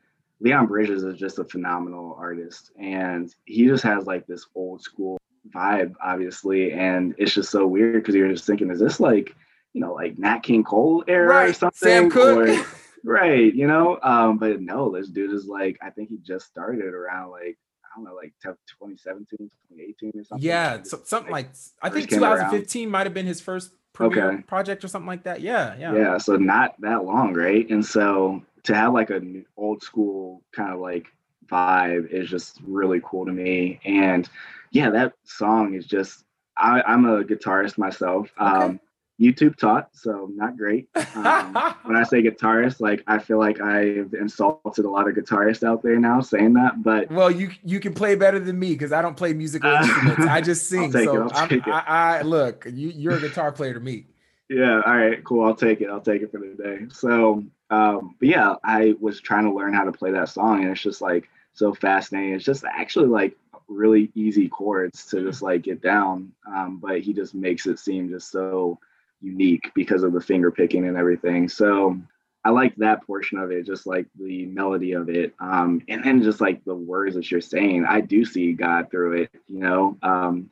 Leon 0.41 0.67
Bridges 0.67 1.03
is 1.03 1.17
just 1.19 1.39
a 1.41 1.45
phenomenal 1.45 2.15
artist 2.19 2.71
and 2.79 3.35
he 3.45 3.67
just 3.67 3.83
has 3.83 4.07
like 4.07 4.27
this 4.27 4.47
old 4.55 4.83
school 4.83 5.19
vibe, 5.51 5.95
obviously. 6.03 6.73
And 6.73 7.15
it's 7.19 7.35
just 7.35 7.51
so 7.51 7.67
weird 7.67 7.95
because 8.03 8.15
you're 8.15 8.29
just 8.33 8.47
thinking, 8.47 8.71
is 8.71 8.79
this 8.81 9.01
like, 9.01 9.35
you 9.73 9.81
know, 9.81 9.95
like 9.95 10.17
Nat 10.19 10.41
King 10.41 10.63
Cole 10.65 11.03
era 11.09 11.27
or 11.27 11.31
Right, 11.31 11.57
something? 11.57 11.77
Sam 11.89 12.11
Cooke. 12.11 12.49
Or- 12.49 12.65
right, 13.05 13.53
you 13.55 13.67
know? 13.67 13.99
Um, 14.03 14.39
but 14.39 14.61
no, 14.61 14.91
this 14.91 15.09
dude 15.09 15.33
is 15.33 15.47
like, 15.47 15.79
I 15.83 15.91
think 15.91 16.09
he 16.09 16.19
just 16.19 16.47
started 16.47 16.95
around 16.95 17.31
like, 17.31 17.59
I 17.85 17.89
don't 17.97 18.05
know, 18.05 18.15
like 18.15 18.33
2017, 18.43 19.27
2018 19.71 20.21
or 20.21 20.25
something. 20.25 20.47
yeah, 20.47 20.83
so, 20.83 21.01
something 21.05 21.33
like 21.33 21.51
I 21.83 21.89
think 21.91 22.05
first 22.05 22.11
came 22.11 22.23
around. 22.25 22.37
2015 22.51 22.91
might 22.91 23.07
have 23.07 23.15
been 23.15 23.27
his 23.27 23.41
first 23.41 23.73
premiere 23.93 24.31
Okay. 24.33 24.43
project 24.43 24.85
or 24.85 24.89
something 24.89 25.07
like 25.09 25.25
that. 25.25 25.41
Yeah, 25.41 25.75
yeah. 25.79 25.95
yeah 25.95 26.19
so 26.19 26.37
not 26.37 26.81
that 26.81 27.05
long 27.05 27.35
right 27.35 27.69
and 27.71 27.85
so 27.85 28.43
to 28.65 28.75
have 28.75 28.93
like 28.93 29.11
an 29.11 29.45
old 29.57 29.83
school 29.83 30.43
kind 30.53 30.73
of 30.73 30.79
like 30.81 31.07
vibe 31.51 32.09
is 32.11 32.29
just 32.29 32.61
really 32.65 33.01
cool 33.03 33.25
to 33.25 33.33
me 33.33 33.81
and 33.85 34.29
yeah 34.71 34.91
that 34.91 35.15
song 35.25 35.75
is 35.75 35.87
just 35.87 36.25
I, 36.59 36.83
i'm 36.87 37.07
a 37.07 37.25
guitarist 37.25 37.79
myself 37.79 38.31
Okay. 38.41 38.51
um 38.67 38.81
YouTube 39.21 39.57
taught, 39.57 39.89
so 39.93 40.31
not 40.33 40.57
great. 40.57 40.89
Um, 41.15 41.55
when 41.83 41.97
I 41.97 42.05
say 42.05 42.23
guitarist, 42.23 42.81
like 42.81 43.03
I 43.07 43.19
feel 43.19 43.39
like 43.39 43.61
I've 43.61 44.15
insulted 44.15 44.85
a 44.85 44.89
lot 44.91 45.09
of 45.09 45.15
guitarists 45.17 45.65
out 45.67 45.83
there 45.83 45.99
now 45.99 46.21
saying 46.21 46.53
that, 46.55 46.83
but 46.83 47.11
well, 47.11 47.31
you 47.31 47.51
you 47.65 47.81
can 47.81 47.95
play 47.95 48.15
better 48.15 48.39
than 48.39 48.59
me 48.59 48.75
because 48.75 48.93
I 48.93 49.03
don't 49.03 49.17
play 49.17 49.33
musical 49.33 49.71
Uh, 49.75 49.83
instruments. 49.83 50.27
I 50.27 50.41
just 50.41 50.69
sing. 50.69 50.93
So 50.93 51.29
I'll 51.31 51.49
take 51.49 51.67
it. 51.67 51.69
I, 51.69 52.19
I 52.19 52.23
look, 52.23 52.67
you, 52.73 52.91
you're 52.91 53.17
a 53.17 53.21
guitar 53.21 53.51
player 53.53 53.75
to 53.75 53.81
me. 53.81 54.07
yeah, 54.49 54.81
all 54.87 54.97
right, 54.97 55.23
cool. 55.25 55.45
I'll 55.45 55.55
take 55.55 55.81
it. 55.81 55.91
I'll 55.91 56.01
take 56.01 56.23
it 56.23 56.31
for 56.31 56.39
the 56.39 56.55
day. 56.63 56.87
So, 56.91 57.45
um, 57.71 58.15
but 58.19 58.29
yeah, 58.29 58.55
I 58.65 58.95
was 59.01 59.21
trying 59.21 59.45
to 59.45 59.53
learn 59.53 59.75
how 59.75 59.85
to 59.85 59.93
play 59.93 60.13
that 60.13 60.29
song, 60.29 60.63
and 60.63 60.71
it's 60.71 60.81
just 60.81 61.03
like 61.03 61.29
so 61.55 61.75
fascinating. 61.75 62.35
It's 62.35 62.45
just 62.45 62.65
actually 62.65 63.09
like 63.09 63.37
really 63.67 64.11
easy 64.15 64.49
chords 64.49 65.05
to 65.07 65.23
just 65.23 65.43
like 65.43 65.63
get 65.63 65.83
down, 65.83 66.33
um, 66.47 66.79
but 66.81 67.01
he 67.01 67.13
just 67.13 67.35
makes 67.35 67.67
it 67.67 67.79
seem 67.79 68.09
just 68.09 68.31
so 68.31 68.79
unique 69.21 69.71
because 69.75 70.03
of 70.03 70.13
the 70.13 70.21
finger 70.21 70.51
picking 70.51 70.87
and 70.87 70.97
everything. 70.97 71.49
So 71.49 71.99
I 72.45 72.51
like 72.51 72.75
that 72.77 73.05
portion 73.07 73.39
of 73.39 73.51
it, 73.51 73.67
just 73.67 73.87
like 73.87 74.07
the 74.19 74.47
melody 74.47 74.93
of 74.93 75.09
it, 75.09 75.35
um, 75.41 75.83
and 75.89 76.05
then 76.05 76.23
just 76.23 76.41
like 76.41 76.65
the 76.65 76.75
words 76.75 77.15
that 77.17 77.31
you're 77.31 77.41
saying. 77.41 77.85
I 77.89 78.01
do 78.01 78.25
see 78.25 78.53
God 78.53 78.91
through 78.91 79.23
it, 79.23 79.31
you 79.47 79.59
know. 79.59 79.99
Um, 80.03 80.51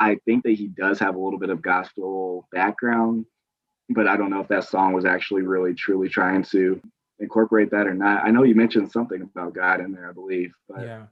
I 0.00 0.16
think 0.24 0.44
that 0.44 0.54
he 0.54 0.68
does 0.68 0.98
have 1.00 1.14
a 1.14 1.18
little 1.18 1.38
bit 1.38 1.50
of 1.50 1.60
gospel 1.60 2.48
background, 2.52 3.26
but 3.90 4.08
I 4.08 4.16
don't 4.16 4.30
know 4.30 4.40
if 4.40 4.48
that 4.48 4.64
song 4.64 4.94
was 4.94 5.04
actually 5.04 5.42
really 5.42 5.74
truly 5.74 6.08
trying 6.08 6.42
to 6.44 6.80
incorporate 7.18 7.70
that 7.70 7.86
or 7.86 7.94
not. 7.94 8.24
I 8.24 8.30
know 8.30 8.42
you 8.42 8.54
mentioned 8.54 8.90
something 8.90 9.22
about 9.22 9.54
God 9.54 9.80
in 9.80 9.92
there, 9.92 10.08
I 10.08 10.12
believe, 10.12 10.52
but 10.68 10.82
Yeah. 10.82 11.06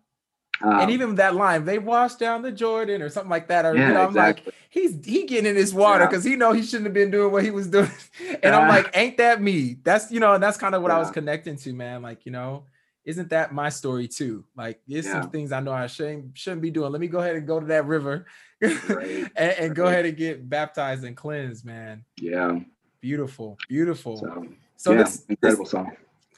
Um, 0.63 0.81
and 0.81 0.91
even 0.91 1.15
that 1.17 1.35
line, 1.35 1.65
they 1.65 1.79
washed 1.79 2.19
down 2.19 2.43
the 2.43 2.53
Jordan 2.53 3.03
or 3.03 3.09
something 3.09 3.31
like 3.31 3.49
that. 3.49 3.65
Or, 3.67 3.77
you 3.77 3.93
know, 3.95 4.03
I'm 4.07 4.15
like, 4.15 4.45
he's 4.71 5.05
he 5.05 5.25
getting 5.27 5.51
in 5.51 5.57
his 5.57 5.75
water 5.75 6.05
Yeah. 6.05 6.09
because 6.11 6.25
he 6.25 6.37
know 6.37 6.53
he 6.53 6.63
shouldn't 6.63 6.87
have 6.87 6.95
been 6.95 7.11
doing 7.11 7.33
what 7.33 7.45
he 7.45 7.51
was 7.51 7.67
doing. 7.67 7.91
and 8.43 8.55
I'm 8.55 8.69
like, 8.69 8.91
ain't 8.97 9.17
that 9.19 9.43
me? 9.43 9.77
That's 9.83 10.11
you 10.11 10.21
know, 10.21 10.35
and 10.35 10.43
that's 10.43 10.57
kind 10.57 10.75
of 10.75 10.83
what 10.83 10.91
I 10.91 10.99
was 10.99 11.11
connecting 11.11 11.57
to, 11.57 11.73
man. 11.73 12.03
Like, 12.03 12.25
you 12.25 12.33
know, 12.33 12.65
isn't 13.05 13.29
that 13.31 13.53
my 13.53 13.69
story 13.69 14.09
too? 14.09 14.45
Like, 14.57 14.81
there's 14.89 15.05
Yeah. 15.07 15.21
some 15.23 15.31
things 15.31 15.53
I 15.53 15.61
know 15.61 15.73
I 15.73 15.87
shouldn't 15.89 16.39
shouldn't 16.39 16.63
be 16.63 16.71
doing. 16.71 16.91
Let 16.93 17.01
me 17.01 17.09
go 17.09 17.19
ahead 17.19 17.37
and 17.37 17.47
go 17.47 17.61
to 17.61 17.67
that 17.67 17.87
river 17.87 18.27
Right. 18.63 19.31
and, 19.37 19.53
and 19.53 19.75
go 19.77 19.87
ahead 19.87 20.07
and 20.07 20.17
get 20.17 20.49
baptized 20.49 21.05
and 21.05 21.17
cleansed, 21.17 21.65
man. 21.67 22.05
yeah, 22.17 22.61
Beautiful, 23.01 23.59
beautiful. 23.69 24.17
so, 24.17 24.47
So 24.77 24.93
yeah, 24.93 24.99
this, 24.99 25.17
this 25.17 25.25
incredible 25.29 25.67
song. 25.67 25.93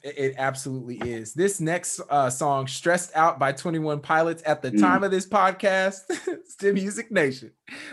It 0.06 0.34
absolutely 0.38 0.98
is. 0.98 1.34
This 1.34 1.60
next 1.60 2.00
uh, 2.10 2.30
song, 2.30 2.68
Stressed 2.68 3.10
Out 3.16 3.38
by 3.40 3.50
21 3.52 4.00
Pilots, 4.00 4.42
at 4.46 4.62
the 4.62 4.70
Mm. 4.70 4.80
time 4.80 5.02
of 5.02 5.10
this 5.10 5.26
podcast, 5.28 6.02
STEMusic 6.58 7.10
Nation. 7.10 7.50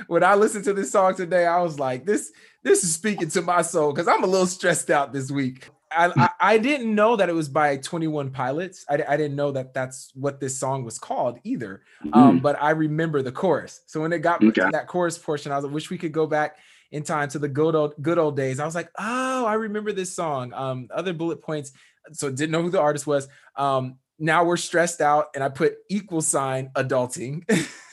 When 0.07 0.23
I 0.23 0.35
listened 0.35 0.65
to 0.65 0.73
this 0.73 0.91
song 0.91 1.15
today, 1.15 1.45
I 1.47 1.61
was 1.61 1.79
like, 1.79 2.05
this, 2.05 2.31
this 2.61 2.83
is 2.83 2.93
speaking 2.93 3.29
to 3.29 3.41
my 3.41 3.61
soul 3.63 3.91
because 3.91 4.07
I'm 4.07 4.23
a 4.23 4.27
little 4.27 4.45
stressed 4.47 4.91
out 4.91 5.11
this 5.11 5.31
week. 5.31 5.69
I, 5.91 6.11
I, 6.17 6.29
I 6.39 6.57
didn't 6.59 6.93
know 6.93 7.15
that 7.15 7.29
it 7.29 7.33
was 7.33 7.49
by 7.49 7.77
21 7.77 8.31
Pilots. 8.31 8.85
I, 8.89 9.03
I 9.07 9.17
didn't 9.17 9.35
know 9.35 9.51
that 9.51 9.73
that's 9.73 10.11
what 10.15 10.39
this 10.39 10.57
song 10.57 10.83
was 10.83 10.99
called 10.99 11.39
either. 11.43 11.81
Um, 12.13 12.39
Mhm. 12.39 12.41
but 12.43 12.61
I 12.61 12.71
remember 12.71 13.21
the 13.23 13.31
chorus. 13.31 13.81
So 13.87 14.01
when 14.01 14.13
it 14.13 14.19
got 14.19 14.41
to 14.41 14.47
Okay. 14.49 14.69
that 14.71 14.87
chorus 14.87 15.17
portion, 15.17 15.51
I 15.51 15.55
was 15.55 15.65
like, 15.65 15.73
wish 15.73 15.89
we 15.89 15.97
could 15.97 16.11
go 16.11 16.27
back 16.27 16.57
in 16.91 17.01
time 17.03 17.27
to 17.29 17.39
the 17.39 17.47
good 17.49 17.73
old 17.75 17.93
good 18.03 18.19
old 18.19 18.35
days. 18.37 18.59
I 18.59 18.65
was 18.65 18.75
like, 18.75 18.89
oh, 18.99 19.45
I 19.45 19.55
remember 19.55 19.91
this 19.91 20.15
song. 20.15 20.53
Um, 20.53 20.87
other 20.93 21.11
bullet 21.13 21.41
points. 21.41 21.71
So 22.11 22.29
didn't 22.29 22.51
know 22.51 22.61
who 22.61 22.69
the 22.69 22.81
artist 22.81 23.07
was. 23.07 23.27
Um, 23.55 23.97
now 24.19 24.43
we're 24.43 24.57
stressed 24.57 25.01
out, 25.01 25.27
and 25.33 25.43
I 25.43 25.49
put 25.49 25.75
equal 25.89 26.21
sign 26.21 26.69
adulting. 26.75 27.43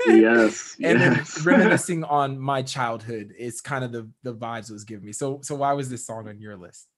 yes, 0.07 0.77
and 0.83 1.01
yes. 1.01 1.35
then 1.35 1.45
reminiscing 1.45 2.05
on 2.19 2.39
my 2.39 2.63
childhood 2.63 3.33
is 3.39 3.61
kind 3.61 3.85
of 3.85 3.93
the 3.93 4.09
the 4.23 4.35
vibes 4.35 4.71
it 4.71 4.73
was 4.73 4.85
giving 4.85 5.07
me. 5.07 5.13
So 5.13 5.41
so 5.43 5.55
why 5.55 5.73
was 5.73 5.89
this 5.89 6.07
song 6.07 6.29
on 6.29 6.41
your 6.41 6.57
list? 6.57 6.89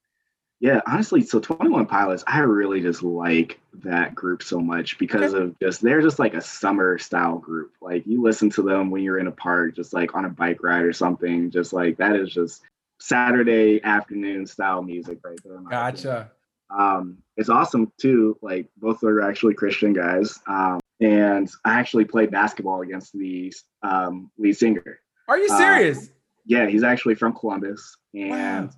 Yeah, 0.63 0.81
honestly, 0.87 1.23
so 1.23 1.41
21 1.41 1.87
Pilots, 1.87 2.23
I 2.29 2.39
really 2.39 2.81
just 2.81 3.03
like 3.03 3.59
that 3.83 4.15
group 4.15 4.45
so 4.45 4.61
much 4.61 4.97
because 4.97 5.33
of 5.33 5.59
just 5.59 5.83
they're 5.83 6.01
just 6.01 6.21
like 6.21 6.35
a 6.35 6.41
summer 6.41 6.99
style 6.99 7.39
group. 7.39 7.73
Like 7.81 8.07
you 8.07 8.23
listen 8.23 8.49
to 8.51 8.63
them 8.63 8.89
when 8.89 9.03
you're 9.03 9.19
in 9.19 9.27
a 9.27 9.33
park, 9.33 9.75
just 9.75 9.93
like 9.93 10.15
on 10.15 10.25
a 10.25 10.29
bike 10.29 10.63
ride 10.63 10.85
or 10.85 10.93
something. 10.93 11.51
Just 11.51 11.73
like 11.73 11.97
that 11.97 12.15
is 12.15 12.33
just 12.33 12.63
Saturday 13.01 13.81
afternoon 13.83 14.47
style 14.47 14.83
music 14.83 15.19
right 15.25 15.39
there. 15.45 15.59
Gotcha. 15.69 16.31
Um, 16.77 17.19
it's 17.37 17.49
awesome 17.49 17.93
too. 17.99 18.37
Like 18.43 18.69
both 18.77 19.03
are 19.05 19.21
actually 19.23 19.55
Christian 19.55 19.93
guys. 19.93 20.39
Um, 20.47 20.81
and 21.01 21.51
I 21.65 21.79
actually 21.81 22.05
played 22.05 22.31
basketball 22.31 22.83
against 22.83 23.13
the 23.13 23.53
um, 23.83 24.31
lead 24.39 24.57
singer. 24.57 25.01
Are 25.29 25.39
you 25.39 25.49
Uh, 25.51 25.59
serious? 25.59 26.11
Yeah, 26.45 26.67
he's 26.67 26.83
actually 26.83 27.15
from 27.15 27.35
Columbus, 27.35 27.97
wow. 28.15 28.35
and 28.35 28.71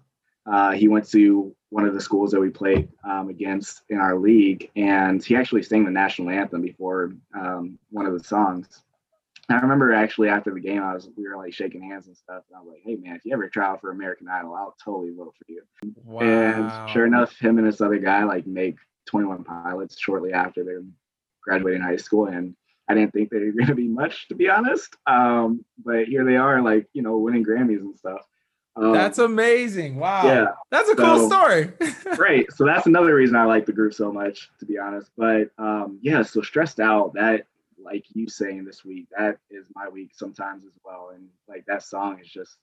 uh, 0.46 0.72
he 0.72 0.88
went 0.88 1.08
to 1.10 1.54
one 1.70 1.86
of 1.86 1.94
the 1.94 2.00
schools 2.00 2.30
that 2.30 2.40
we 2.40 2.50
played 2.50 2.88
um, 3.08 3.28
against 3.30 3.82
in 3.88 3.98
our 3.98 4.18
league, 4.18 4.70
and 4.76 5.24
he 5.24 5.34
actually 5.34 5.62
sang 5.62 5.84
the 5.84 5.90
national 5.90 6.30
anthem 6.30 6.60
before 6.60 7.12
um, 7.34 7.78
one 7.90 8.06
of 8.06 8.12
the 8.16 8.22
songs. 8.22 8.82
I 9.50 9.60
remember 9.60 9.92
actually 9.92 10.28
after 10.28 10.52
the 10.52 10.60
game, 10.60 10.82
I 10.82 10.94
was 10.94 11.08
we 11.16 11.28
were 11.28 11.36
like 11.36 11.52
shaking 11.52 11.82
hands 11.82 12.06
and 12.06 12.16
stuff, 12.16 12.44
and 12.48 12.56
I 12.56 12.60
was 12.60 12.72
like, 12.72 12.82
"Hey 12.84 12.96
man, 12.96 13.16
if 13.16 13.24
you 13.24 13.32
ever 13.32 13.48
try 13.48 13.66
out 13.66 13.80
for 13.80 13.90
American 13.90 14.28
Idol, 14.28 14.54
I'll 14.54 14.76
totally 14.82 15.12
vote 15.14 15.34
for 15.36 15.52
you." 15.52 15.62
Wow. 16.04 16.20
And 16.20 16.90
sure 16.90 17.06
enough, 17.06 17.38
him 17.38 17.58
and 17.58 17.66
this 17.66 17.80
other 17.80 17.98
guy 17.98 18.24
like 18.24 18.46
make 18.46 18.76
21 19.06 19.44
Pilots 19.44 19.98
shortly 19.98 20.32
after 20.32 20.64
they're 20.64 20.82
graduating 21.42 21.82
high 21.82 21.96
school, 21.96 22.26
and 22.26 22.54
I 22.88 22.94
didn't 22.94 23.12
think 23.12 23.30
they 23.30 23.38
were 23.38 23.52
going 23.58 23.66
to 23.66 23.74
be 23.74 23.88
much, 23.88 24.28
to 24.28 24.34
be 24.34 24.48
honest. 24.48 24.96
Um, 25.06 25.64
but 25.84 26.06
here 26.06 26.24
they 26.24 26.36
are, 26.36 26.62
like 26.62 26.86
you 26.92 27.02
know, 27.02 27.18
winning 27.18 27.44
Grammys 27.44 27.80
and 27.80 27.98
stuff. 27.98 28.22
Um, 28.76 28.92
That's 28.92 29.18
amazing. 29.18 29.96
Wow. 29.96 30.24
yeah, 30.24 30.46
That's 30.70 30.88
a 30.88 30.96
cool 30.96 31.28
story. 31.28 31.70
great. 32.16 32.52
So 32.52 32.64
that's 32.64 32.86
another 32.86 33.14
reason 33.14 33.36
I 33.36 33.44
like 33.44 33.66
the 33.66 33.72
group 33.72 33.94
so 33.94 34.12
much, 34.12 34.50
to 34.58 34.66
be 34.66 34.78
honest. 34.78 35.12
But 35.16 35.50
um, 35.58 36.00
yeah, 36.02 36.22
so 36.22 36.42
stressed 36.42 36.80
out. 36.80 37.14
That 37.14 37.46
like 37.84 38.04
you 38.14 38.28
saying 38.28 38.64
this 38.64 38.84
week, 38.84 39.06
that 39.16 39.38
is 39.50 39.66
my 39.74 39.88
week 39.88 40.12
sometimes 40.14 40.64
as 40.64 40.72
well. 40.84 41.10
And 41.14 41.28
like 41.48 41.64
that 41.66 41.82
song 41.82 42.18
is 42.20 42.28
just 42.28 42.56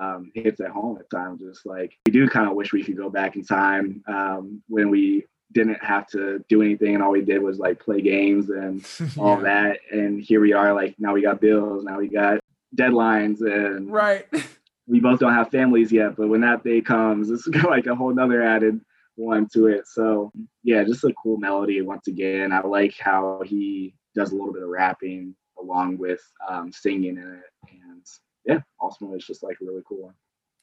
um, 0.00 0.32
hits 0.34 0.60
at 0.60 0.70
home 0.70 0.98
at 0.98 1.10
times. 1.10 1.42
Just 1.42 1.66
like 1.66 1.92
we 2.06 2.12
do 2.12 2.28
kind 2.28 2.48
of 2.48 2.54
wish 2.56 2.72
we 2.72 2.82
could 2.82 2.96
go 2.96 3.10
back 3.10 3.36
in 3.36 3.44
time 3.44 4.02
um, 4.08 4.62
when 4.68 4.90
we 4.90 5.26
didn't 5.52 5.82
have 5.84 6.06
to 6.08 6.42
do 6.48 6.62
anything 6.62 6.94
and 6.94 7.02
all 7.02 7.10
we 7.10 7.20
did 7.20 7.42
was 7.42 7.58
like 7.58 7.78
play 7.78 8.00
games 8.00 8.48
and 8.50 8.84
all 9.18 9.36
that. 9.38 9.78
And 9.90 10.20
here 10.20 10.40
we 10.40 10.52
are, 10.52 10.72
like 10.72 10.96
now 10.98 11.12
we 11.12 11.22
got 11.22 11.40
bills, 11.40 11.84
now 11.84 11.98
we 11.98 12.08
got 12.08 12.40
deadlines, 12.76 13.40
and 13.40 13.90
Right. 13.92 14.26
we 14.86 15.00
both 15.00 15.20
don't 15.20 15.34
have 15.34 15.50
families 15.50 15.92
yet, 15.92 16.16
but 16.16 16.28
when 16.28 16.40
that 16.40 16.64
day 16.64 16.80
comes, 16.80 17.30
it's 17.30 17.46
like 17.64 17.86
a 17.86 17.94
whole 17.94 18.14
nother 18.14 18.42
added 18.42 18.80
one 19.16 19.46
to 19.52 19.66
it. 19.66 19.86
So 19.86 20.32
yeah, 20.62 20.84
just 20.84 21.04
a 21.04 21.12
cool 21.22 21.36
melody 21.36 21.82
once 21.82 22.08
again. 22.08 22.52
I 22.52 22.60
like 22.62 22.96
how 22.98 23.42
he 23.44 23.94
does 24.14 24.32
a 24.32 24.36
little 24.36 24.52
bit 24.52 24.62
of 24.62 24.68
rapping 24.68 25.34
along 25.58 25.98
with 25.98 26.20
um, 26.48 26.72
singing 26.72 27.16
in 27.16 27.18
it, 27.18 27.70
and 27.70 28.04
yeah, 28.44 28.60
ultimately 28.80 29.16
it's 29.18 29.26
just 29.26 29.42
like 29.42 29.56
a 29.60 29.64
really 29.64 29.82
cool 29.88 30.02
one. 30.04 30.14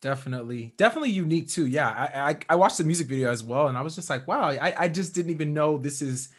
Definitely, 0.02 0.74
definitely 0.78 1.10
unique 1.10 1.50
too. 1.50 1.68
Yeah, 1.68 1.90
I, 1.90 2.32
I 2.32 2.38
I 2.52 2.56
watched 2.56 2.78
the 2.78 2.86
music 2.86 3.08
video 3.08 3.30
as 3.32 3.44
well, 3.44 3.68
and 3.68 3.78
I 3.78 3.82
was 3.82 3.96
just 3.96 4.10
like, 4.10 4.26
wow, 4.30 4.44
I 4.50 4.74
I 4.86 4.88
just 4.88 5.14
didn't 5.14 5.32
even 5.32 5.54
know 5.54 5.78
this 5.78 6.02
is 6.02 6.30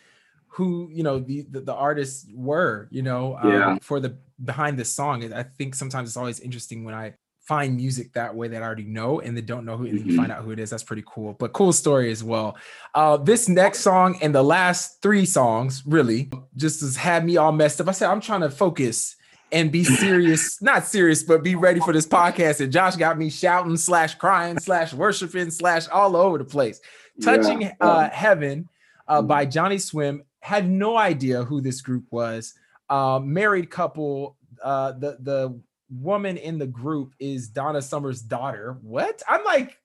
who 0.49 0.89
you 0.93 1.03
know 1.03 1.19
the 1.21 1.43
the, 1.51 1.61
the 1.61 1.75
artists 1.75 2.27
were. 2.35 2.89
You 2.91 3.03
know, 3.03 3.37
um, 3.37 3.51
Yeah. 3.51 3.79
for 3.83 4.01
the 4.01 4.19
behind 4.43 4.79
this 4.79 4.93
song. 4.93 5.31
I 5.35 5.43
think 5.43 5.75
sometimes 5.75 6.09
it's 6.09 6.17
always 6.17 6.41
interesting 6.41 6.85
when 6.85 6.95
I 6.95 7.17
find 7.51 7.77
music 7.77 8.13
that 8.13 8.33
way 8.39 8.47
that 8.49 8.63
I 8.63 8.67
already 8.67 8.85
know 8.99 9.19
and 9.21 9.37
they 9.37 9.41
don't 9.53 9.65
know 9.65 9.77
who 9.77 9.87
and 9.87 9.99
then 9.99 10.07
you 10.07 10.13
Mhm. 10.13 10.17
find 10.21 10.31
out 10.33 10.45
who 10.45 10.53
it 10.53 10.61
is. 10.61 10.71
That's 10.71 10.85
pretty 10.91 11.03
cool. 11.13 11.35
But 11.41 11.53
cool 11.53 11.73
story 11.73 12.11
as 12.13 12.23
well. 12.23 12.57
Uh, 12.95 13.17
this 13.17 13.49
next 13.49 13.81
song 13.81 14.17
and 14.23 14.33
the 14.33 14.45
last 14.45 15.03
three 15.03 15.27
songs 15.27 15.83
really 15.85 16.31
just 16.57 16.81
has 16.83 16.95
had 16.97 17.25
me 17.25 17.37
all 17.37 17.51
messed 17.51 17.81
up. 17.81 17.89
I 17.89 17.93
said 17.93 18.09
I'm 18.09 18.21
trying 18.21 18.43
to 18.43 18.51
focus 18.51 19.17
and 19.51 19.73
be 19.73 19.83
serious, 19.83 20.63
not 20.71 20.87
serious, 20.87 21.25
but 21.25 21.43
be 21.43 21.57
ready 21.57 21.81
for 21.81 21.93
this 21.93 22.07
podcast. 22.07 22.61
And 22.61 22.73
Josh 22.73 22.95
got 22.95 23.19
me 23.19 23.29
shouting 23.31 23.77
slash 23.77 24.15
crying 24.15 24.59
slash 24.61 24.95
worshiping 24.95 25.51
slash 25.51 25.89
all 25.89 26.15
over 26.15 26.39
the 26.39 26.45
place. 26.45 26.81
Touching 27.21 27.63
Yeah. 27.63 27.75
uh, 27.81 28.09
Heaven 28.11 28.69
uh, 29.09 29.23
by 29.23 29.45
Johnnyswim. 29.45 30.21
Had 30.41 30.71
no 30.71 30.97
idea 30.97 31.43
who 31.45 31.61
this 31.61 31.81
group 31.83 32.05
was. 32.13 32.55
Uh, 32.89 33.19
married 33.23 33.71
couple. 33.71 34.37
Uh, 34.63 34.93
the 34.93 35.17
the 35.21 35.61
woman 35.91 36.37
in 36.37 36.59
the 36.59 36.67
group 36.67 37.15
is 37.19 37.49
Donna 37.49 37.83
Summer's 37.83 38.23
daughter. 38.23 38.79
What? 38.83 39.23
I'm 39.29 39.45
like, 39.45 39.79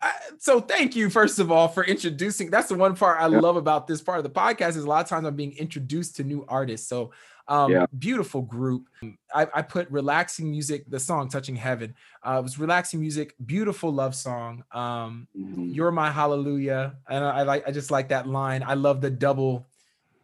I, 0.00 0.12
so 0.38 0.60
thank 0.60 0.94
you 0.94 1.10
first 1.10 1.40
of 1.40 1.50
all 1.50 1.66
for 1.66 1.84
introducing. 1.84 2.50
That's 2.50 2.68
the 2.68 2.76
one 2.76 2.94
part 2.94 3.20
I 3.20 3.26
Yeah. 3.26 3.40
love 3.40 3.56
about 3.56 3.86
this 3.88 4.00
part 4.00 4.18
of 4.18 4.24
the 4.24 4.30
podcast 4.30 4.70
is 4.70 4.84
a 4.84 4.86
lot 4.88 5.02
of 5.02 5.08
times 5.08 5.26
I'm 5.26 5.34
being 5.34 5.56
introduced 5.56 6.16
to 6.16 6.24
new 6.24 6.44
artists. 6.48 6.88
So 6.88 7.10
um, 7.48 7.72
Yeah. 7.72 7.86
beautiful 7.98 8.42
group. 8.42 8.88
I, 9.34 9.46
I 9.54 9.62
put 9.62 9.90
relaxing 9.90 10.50
music, 10.50 10.84
the 10.88 11.00
song 11.00 11.30
"Touching 11.30 11.56
Heaven." 11.56 11.94
Uh, 12.22 12.36
it 12.38 12.42
was 12.42 12.58
relaxing 12.58 13.00
music, 13.00 13.34
beautiful 13.46 13.90
love 13.90 14.14
song. 14.14 14.62
Um, 14.70 15.26
Mhm. 15.36 15.74
you're 15.74 15.90
my 15.90 16.10
hallelujah 16.10 16.96
and 17.08 17.24
I, 17.24 17.38
I 17.38 17.42
like 17.44 17.66
i 17.68 17.70
just 17.70 17.90
like 17.90 18.08
that 18.08 18.26
line 18.26 18.62
i 18.66 18.72
love 18.74 19.00
the 19.02 19.10
double 19.10 19.67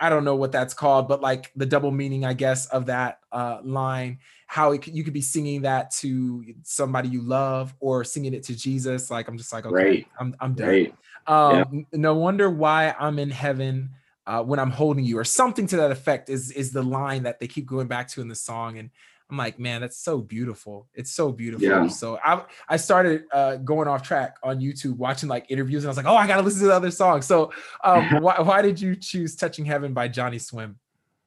I 0.05 0.11
don't 0.11 0.25
know 0.25 0.35
what 0.37 0.53
that's 0.53 0.75
called, 0.75 1.09
but 1.09 1.23
like 1.23 1.51
the 1.57 1.65
double 1.65 1.91
meaning, 1.91 2.27
I 2.27 2.35
guess, 2.35 2.67
of 2.67 2.85
that 2.87 3.21
uh, 3.33 3.61
line. 3.65 4.19
How 4.47 4.73
it, 4.73 4.83
could- 4.83 4.95
you 4.95 5.03
could 5.03 5.15
be 5.15 5.23
singing 5.23 5.63
that 5.63 5.91
to 6.03 6.45
somebody 6.63 7.09
you 7.09 7.23
love 7.23 7.75
or 7.81 8.05
singing 8.05 8.35
it 8.35 8.43
to 8.45 8.55
Jesus. 8.55 9.11
Like 9.11 9.29
I'm 9.29 9.39
just 9.39 9.51
like, 9.53 9.65
okay, 9.65 9.75
Right. 9.75 10.07
I'm 10.21 10.37
I'm 10.41 10.53
done. 10.53 10.69
Right. 10.69 10.95
Um, 11.27 11.87
Yeah. 11.93 11.99
No 11.99 12.15
wonder 12.17 12.51
why 12.51 12.95
I'm 13.01 13.19
in 13.19 13.31
heaven 13.31 13.91
uh, 14.27 14.43
when 14.43 14.59
I'm 14.59 14.71
holding 14.71 15.05
you, 15.07 15.19
or 15.19 15.25
something 15.25 15.67
to 15.69 15.77
that 15.79 15.91
effect. 15.91 16.29
Is 16.29 16.51
is 16.51 16.71
the 16.71 16.83
line 16.83 17.23
that 17.23 17.41
they 17.41 17.47
keep 17.47 17.65
going 17.67 17.89
back 17.89 18.09
to 18.09 18.21
in 18.21 18.29
the 18.29 18.35
song, 18.35 18.79
and 18.79 18.91
I'm 19.35 19.39
like, 19.39 19.59
man, 19.59 19.81
that's 19.81 19.99
so 19.99 20.19
beautiful. 20.19 20.87
It's 20.95 21.11
so 21.11 21.33
beautiful. 21.33 21.67
Yeah. 21.67 21.89
So 21.89 22.21
I 22.25 22.45
I 22.69 22.77
started 22.77 23.25
uh, 23.33 23.57
going 23.57 23.89
off 23.89 24.03
track 24.03 24.37
on 24.45 24.61
YouTube, 24.61 24.97
watching 24.97 25.29
like 25.29 25.47
interviews, 25.49 25.83
and 25.83 25.89
I 25.89 25.91
was 25.91 25.97
like, 25.97 26.07
oh, 26.07 26.15
I 26.15 26.29
gotta 26.29 26.43
listen 26.43 26.61
to 26.61 26.67
the 26.67 26.75
other 26.75 26.93
song. 26.93 27.21
So 27.21 27.53
um, 27.83 28.09
why 28.23 28.41
why 28.41 28.63
did 28.63 28.81
you 28.81 28.95
choose 28.95 29.35
"Touching 29.35 29.65
Heaven" 29.65 29.93
by 29.93 30.09
Johnnyswim? 30.09 30.77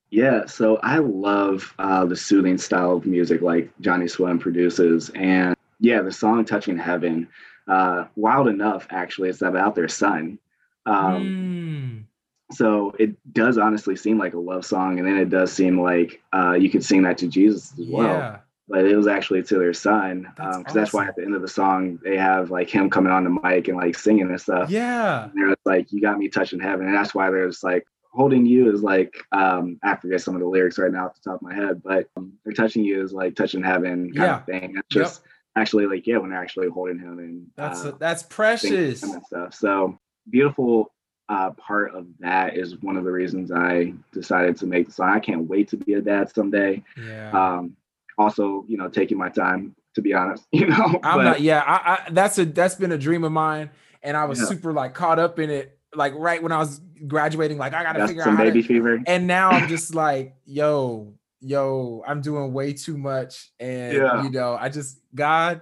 Yeah, 0.10 0.46
so 0.46 0.78
I 0.78 1.00
love 1.00 1.74
uh, 1.80 2.06
the 2.06 2.16
soothing 2.16 2.58
style 2.58 2.94
of 2.96 3.06
music 3.06 3.42
like 3.42 3.70
Johnnyswim 3.82 4.40
produces, 4.40 5.10
and 5.10 5.54
yeah, 5.82 6.02
the 6.02 6.12
song 6.14 6.46
"Touching 6.46 6.78
Heaven," 6.78 7.28
uh, 7.68 8.06
wild 8.16 8.48
enough 8.48 8.88
actually, 8.90 9.28
it's 9.28 9.42
about 9.42 9.76
their 9.76 9.90
son. 9.90 10.40
Um, 10.86 12.06
Mm, 12.07 12.07
So 12.52 12.94
it 12.98 13.16
does 13.34 13.58
honestly 13.58 13.96
seem 13.96 14.18
like 14.18 14.34
a 14.34 14.40
love 14.40 14.66
song, 14.66 15.00
and 15.00 15.08
then 15.08 15.18
it 15.18 15.30
does 15.30 15.52
seem 15.52 15.82
like 15.82 16.22
uh, 16.34 16.54
you 16.54 16.70
could 16.70 16.84
sing 16.84 17.02
that 17.04 17.18
to 17.20 17.28
Jesus 17.28 17.74
as 17.74 17.86
well. 17.88 18.20
yeah, 18.20 18.40
But 18.70 18.86
it 18.86 18.96
was 18.96 19.08
actually 19.08 19.44
to 19.44 19.58
their 19.58 19.74
son, 19.74 20.28
because 20.36 20.64
That's 20.64 20.74
that's, 20.74 20.94
why 20.94 21.08
at 21.08 21.16
the 21.18 21.24
end 21.24 21.36
of 21.36 21.42
the 21.42 21.48
song 21.48 22.00
they 22.04 22.16
have 22.18 22.50
like 22.50 22.70
him 22.70 22.90
coming 22.90 23.12
on 23.12 23.24
the 23.26 23.38
mic 23.44 23.68
and 23.68 23.78
like 23.78 23.98
singing 23.98 24.30
and 24.30 24.40
stuff. 24.40 24.70
yeah, 24.72 25.24
And 25.24 25.32
they're 25.36 25.56
like, 25.66 25.92
"You 25.92 26.00
got 26.02 26.18
me 26.18 26.30
touching 26.30 26.60
heaven," 26.60 26.86
and 26.88 26.96
that's 26.96 27.14
why 27.14 27.30
there's 27.30 27.64
like 27.64 27.86
holding 28.14 28.46
you 28.46 28.72
is 28.74 28.82
like 28.82 29.14
um, 29.34 29.78
I 29.84 29.96
forget 29.98 30.22
some 30.22 30.36
of 30.36 30.42
the 30.42 30.48
lyrics 30.48 30.78
right 30.80 30.92
now 30.92 31.08
off 31.08 31.16
the 31.22 31.30
top 31.30 31.36
of 31.36 31.42
my 31.42 31.54
head, 31.54 31.84
but 31.84 32.10
um, 32.16 32.34
they're 32.46 32.54
touching 32.54 32.84
you 32.86 33.04
is 33.04 33.12
like 33.12 33.36
touching 33.36 33.62
heaven 33.62 34.14
kind 34.14 34.30
Yeah. 34.30 34.38
of 34.38 34.46
thing. 34.46 34.76
It's 34.78 34.96
Yep. 34.96 35.04
just 35.06 35.22
actually 35.58 35.86
like 35.86 36.08
yeah, 36.08 36.18
when 36.18 36.30
they're 36.30 36.42
actually 36.42 36.70
holding 36.70 36.98
him 37.00 37.20
and 37.20 37.48
that's 37.58 37.84
uh, 37.84 37.92
that's 38.00 38.24
precious. 38.24 39.04
and 39.04 39.22
stuff. 39.26 39.54
So 39.54 40.00
beautiful 40.30 40.92
uh, 41.30 41.52
part 41.52 41.94
of 41.94 42.08
that 42.20 42.56
is 42.58 42.82
one 42.82 42.96
of 42.98 43.04
the 43.04 43.12
reasons 43.12 43.52
I 43.52 43.94
decided 44.14 44.58
to 44.58 44.66
make 44.66 44.88
the 44.88 44.92
song. 44.94 45.10
I 45.10 45.20
can't 45.20 45.48
wait 45.48 45.68
to 45.70 45.78
be 45.78 45.94
a 45.94 46.02
dad 46.02 46.30
someday. 46.34 46.84
Yeah. 46.98 47.32
Um, 47.32 47.76
also, 48.18 48.66
you 48.68 48.78
know, 48.78 48.88
taking 48.90 49.18
my 49.18 49.30
time 49.30 49.76
to 49.96 50.02
be 50.02 50.14
honest, 50.14 50.46
you 50.52 50.68
know. 50.68 51.00
I'm 51.04 51.18
but- 51.18 51.24
not. 51.24 51.42
Yeah, 51.42 51.64
I, 51.66 51.94
I 51.94 52.10
that's 52.12 52.38
a 52.38 52.46
that's 52.46 52.76
been 52.76 52.92
a 52.92 52.98
dream 52.98 53.24
of 53.24 53.32
mine, 53.32 53.70
and 54.04 54.16
I 54.16 54.26
was 54.26 54.40
Yeah. 54.40 54.46
super 54.46 54.72
like 54.74 54.94
caught 54.94 55.20
up 55.20 55.40
in 55.40 55.50
it. 55.50 55.78
Like 55.96 56.14
right 56.16 56.42
when 56.44 56.52
I 56.52 56.58
was 56.60 56.80
graduating, 57.08 57.58
like 57.58 57.74
I 57.74 57.82
gotta 57.84 58.00
That's 58.00 58.12
figure 58.12 58.28
out. 58.28 58.38
Baby 58.38 58.62
to, 58.62 58.68
fever. 58.68 59.02
and 59.08 59.26
now 59.26 59.50
I'm 59.50 59.68
just 59.68 59.96
like, 60.06 60.36
yo, 60.46 61.14
yo, 61.40 62.04
I'm 62.08 62.22
doing 62.22 62.54
way 62.54 62.74
too 62.74 62.98
much, 62.98 63.52
and 63.60 63.94
Yeah. 63.98 64.24
you 64.24 64.30
know, 64.30 64.56
I 64.60 64.70
just 64.70 65.00
God, 65.16 65.62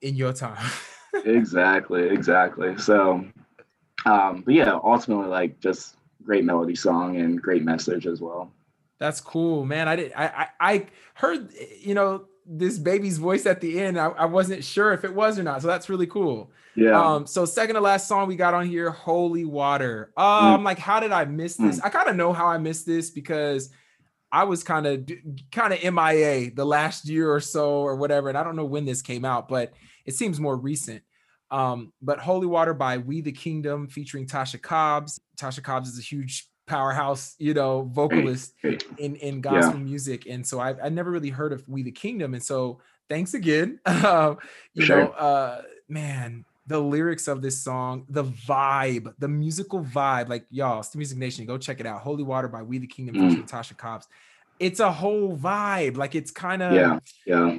in 0.00 0.14
your 0.16 0.32
time. 0.32 0.64
exactly 1.24 2.08
exactly 2.08 2.76
so 2.78 3.24
um 4.06 4.42
but 4.44 4.54
yeah 4.54 4.78
ultimately 4.84 5.28
like 5.28 5.58
just 5.60 5.96
great 6.24 6.44
melody 6.44 6.74
song 6.74 7.16
and 7.16 7.40
great 7.40 7.62
message 7.62 8.06
as 8.06 8.20
well 8.20 8.52
That's 9.00 9.20
cool, 9.20 9.64
man. 9.64 9.88
I 9.88 9.96
did. 9.96 10.12
I 10.14 10.26
I, 10.26 10.46
I 10.72 10.86
heard 11.14 11.50
you 11.80 11.94
know 11.94 12.26
this 12.46 12.78
baby's 12.78 13.18
voice 13.18 13.46
at 13.46 13.60
the 13.60 13.80
end. 13.80 13.98
I, 13.98 14.06
I 14.08 14.24
wasn't 14.26 14.62
sure 14.64 14.92
if 14.92 15.04
it 15.04 15.12
was 15.14 15.38
or 15.38 15.42
not, 15.42 15.60
so 15.62 15.66
that's 15.68 15.88
really 15.88 16.06
cool. 16.06 16.50
yeah 16.76 17.00
Um, 17.00 17.26
so 17.26 17.44
second 17.44 17.74
to 17.76 17.80
last 17.80 18.06
song 18.08 18.28
we 18.28 18.36
got 18.36 18.54
on 18.54 18.66
here, 18.66 18.90
Holy 18.90 19.44
Water. 19.44 20.12
Uh, 20.16 20.56
Mm. 20.58 20.64
Like, 20.64 20.78
how 20.78 21.00
did 21.00 21.10
I 21.12 21.24
miss 21.24 21.56
this? 21.56 21.80
I 21.80 21.88
kind 21.88 22.08
of 22.08 22.14
know 22.16 22.32
how 22.32 22.46
I 22.46 22.58
missed 22.58 22.86
this 22.86 23.10
because 23.10 23.70
I 24.30 24.44
was 24.44 24.62
kind 24.62 24.86
of 24.86 25.08
kind 25.50 25.72
of 25.72 25.82
MIA 25.94 26.50
the 26.54 26.64
last 26.64 27.08
year 27.08 27.32
or 27.32 27.40
so 27.40 27.80
or 27.82 27.96
whatever, 27.96 28.28
and 28.28 28.38
I 28.38 28.44
don't 28.44 28.56
know 28.56 28.64
when 28.74 28.84
this 28.86 29.02
came 29.02 29.24
out, 29.24 29.48
but 29.48 29.72
it 30.06 30.14
seems 30.14 30.38
more 30.40 30.56
recent. 30.56 31.02
Um, 31.52 31.92
but 32.02 32.18
Holy 32.18 32.46
Water 32.46 32.74
by 32.74 32.98
We 32.98 33.20
the 33.20 33.30
Kingdom 33.32 33.86
featuring 33.86 34.26
Tasha 34.26 34.60
Cobbs. 34.60 35.20
Tasha 35.38 35.62
Cobbs 35.62 35.88
is 35.90 35.98
a 35.98 36.02
huge 36.02 36.48
powerhouse, 36.66 37.36
you 37.38 37.54
know, 37.54 37.82
vocalist 37.92 38.54
in 38.98 39.16
in 39.16 39.40
gospel 39.40 39.78
music, 39.78 40.26
and 40.28 40.46
so 40.46 40.58
I 40.58 40.74
I 40.82 40.88
never 40.88 41.10
really 41.10 41.30
heard 41.30 41.52
of 41.52 41.62
We 41.68 41.82
the 41.82 41.92
Kingdom, 41.92 42.34
and 42.34 42.42
so 42.42 42.80
thanks 43.08 43.34
again. 43.34 43.78
Uh, 43.86 44.34
you 44.74 44.86
Sure. 44.86 44.96
know, 44.96 45.08
uh, 45.10 45.62
man, 45.88 46.44
the 46.66 46.80
lyrics 46.80 47.28
of 47.28 47.42
this 47.42 47.60
song, 47.62 48.06
the 48.08 48.24
vibe, 48.24 49.12
the 49.18 49.28
musical 49.28 49.84
vibe, 49.84 50.28
like 50.28 50.46
y'all, 50.50 50.80
it's 50.80 50.88
the 50.90 50.98
Music 50.98 51.18
Nation, 51.18 51.44
go 51.46 51.58
check 51.58 51.80
it 51.80 51.86
out. 51.86 52.00
Holy 52.00 52.22
Water 52.22 52.48
by 52.48 52.62
We 52.62 52.78
the 52.78 52.86
Kingdom 52.86 53.16
Mm. 53.16 53.28
featuring 53.30 53.46
Tasha 53.46 53.76
Cobbs. 53.76 54.06
It's 54.58 54.80
a 54.80 54.90
whole 54.92 55.36
vibe, 55.36 55.96
like 55.96 56.14
it's 56.14 56.30
kind 56.30 56.62
of 56.62 56.74
yeah 56.74 56.98
yeah 57.26 57.58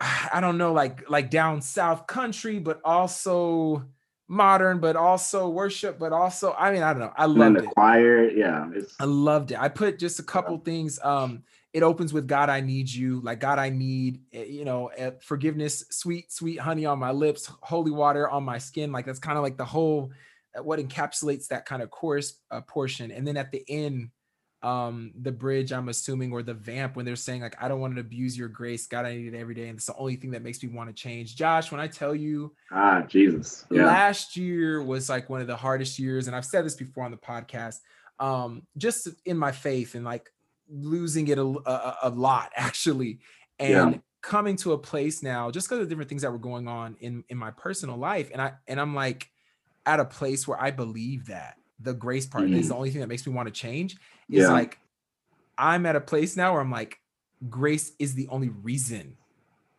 I 0.32 0.40
don't 0.40 0.58
know, 0.58 0.72
like 0.72 1.08
like 1.08 1.30
down 1.30 1.62
south 1.62 2.06
country, 2.06 2.58
but 2.58 2.80
also 2.84 3.84
modern, 4.28 4.78
but 4.78 4.96
also 4.96 5.48
worship, 5.48 5.98
but 5.98 6.12
also 6.12 6.54
I 6.58 6.72
mean 6.72 6.82
I 6.82 6.92
don't 6.92 7.00
know. 7.00 7.12
I 7.16 7.24
and 7.24 7.34
loved 7.34 7.58
the 7.58 7.64
it. 7.64 7.70
choir 7.74 8.30
yeah 8.30 8.70
it's 8.74 8.94
I 9.00 9.04
loved 9.04 9.52
it. 9.52 9.58
I 9.60 9.68
put 9.68 9.98
just 9.98 10.18
a 10.18 10.22
couple 10.22 10.58
things. 10.58 10.98
Um, 11.02 11.44
it 11.72 11.82
opens 11.82 12.12
with 12.12 12.26
God, 12.26 12.48
I 12.48 12.60
need 12.60 12.90
you. 12.90 13.20
Like 13.20 13.40
God, 13.40 13.58
I 13.58 13.68
need, 13.68 14.22
eh, 14.32 14.44
you 14.44 14.64
know, 14.64 14.88
eh, 14.88 15.10
forgiveness, 15.20 15.84
sweet, 15.90 16.32
sweet 16.32 16.58
honey 16.58 16.86
on 16.86 16.98
my 16.98 17.10
lips, 17.10 17.50
holy 17.60 17.90
water 17.90 18.28
on 18.28 18.42
my 18.42 18.58
skin. 18.58 18.90
Like 18.90 19.06
that's 19.06 19.18
kind 19.18 19.36
of 19.36 19.42
like 19.42 19.56
the 19.58 19.64
whole 19.66 20.10
uh, 20.58 20.62
what 20.62 20.78
encapsulates 20.78 21.48
that 21.48 21.66
kind 21.66 21.82
of 21.82 21.90
chorus 21.90 22.40
uh, 22.50 22.62
portion. 22.62 23.10
And 23.10 23.26
then 23.26 23.36
at 23.36 23.52
the 23.52 23.64
end, 23.68 24.10
um, 24.62 25.12
the 25.20 25.32
bridge, 25.32 25.72
I'm 25.72 25.88
assuming, 25.88 26.32
or 26.32 26.42
the 26.42 26.54
vamp 26.54 26.96
when 26.96 27.06
they're 27.06 27.16
saying 27.16 27.42
like, 27.42 27.56
I 27.62 27.68
don't 27.68 27.80
want 27.80 27.94
to 27.94 28.00
abuse 28.00 28.36
your 28.36 28.48
grace, 28.48 28.86
God, 28.86 29.06
I 29.06 29.14
need 29.16 29.32
it 29.32 29.38
every 29.38 29.54
day, 29.54 29.68
and 29.68 29.76
it's 29.76 29.86
the 29.86 29.96
only 29.96 30.16
thing 30.16 30.32
that 30.32 30.42
makes 30.42 30.62
me 30.62 30.68
want 30.68 30.88
to 30.88 30.94
change. 30.94 31.36
Josh, 31.36 31.70
when 31.70 31.80
I 31.80 31.86
tell 31.86 32.14
you, 32.14 32.54
ah 32.72 33.02
jesus. 33.02 33.64
Yeah. 33.70 33.84
last 33.86 34.36
year 34.36 34.82
was 34.82 35.08
like 35.08 35.28
one 35.30 35.40
of 35.40 35.46
the 35.46 35.56
hardest 35.56 35.98
years 35.98 36.26
and 36.26 36.34
i've 36.36 36.44
said 36.44 36.64
this 36.64 36.74
before 36.74 37.04
on 37.04 37.10
the 37.10 37.16
podcast 37.16 37.76
um 38.18 38.62
just 38.76 39.08
in 39.26 39.36
my 39.36 39.52
faith 39.52 39.94
and 39.94 40.04
like 40.04 40.30
losing 40.70 41.28
it 41.28 41.38
a, 41.38 41.42
a, 41.42 41.96
a 42.04 42.10
lot 42.10 42.50
actually 42.56 43.20
and 43.58 43.92
Yeah. 43.92 43.98
coming 44.22 44.56
to 44.56 44.72
a 44.72 44.78
place 44.78 45.22
now 45.22 45.50
just 45.50 45.68
because 45.68 45.82
of 45.82 45.88
different 45.88 46.08
things 46.08 46.22
that 46.22 46.32
were 46.32 46.38
going 46.38 46.66
on 46.66 46.96
in 47.00 47.24
in 47.28 47.36
my 47.38 47.50
personal 47.52 47.96
life 47.96 48.30
and 48.32 48.40
i 48.42 48.52
and 48.66 48.80
i'm 48.80 48.94
like 48.94 49.28
at 49.86 50.00
a 50.00 50.04
place 50.04 50.48
where 50.48 50.60
i 50.60 50.70
believe 50.70 51.26
that 51.26 51.57
the 51.80 51.94
grace 51.94 52.26
part 52.26 52.50
is 52.52 52.68
the 52.68 52.74
only 52.74 52.90
thing 52.90 53.00
that 53.00 53.08
makes 53.08 53.26
me 53.26 53.32
want 53.32 53.46
to 53.46 53.52
change 53.52 53.96
is 54.30 54.48
Yeah. 54.48 54.52
like 54.52 54.78
i'm 55.56 55.86
at 55.86 55.96
a 55.96 56.00
place 56.00 56.36
now 56.36 56.52
where 56.52 56.60
i'm 56.60 56.70
like 56.70 56.98
grace 57.48 57.92
is 57.98 58.14
the 58.14 58.28
only 58.28 58.48
reason 58.48 59.16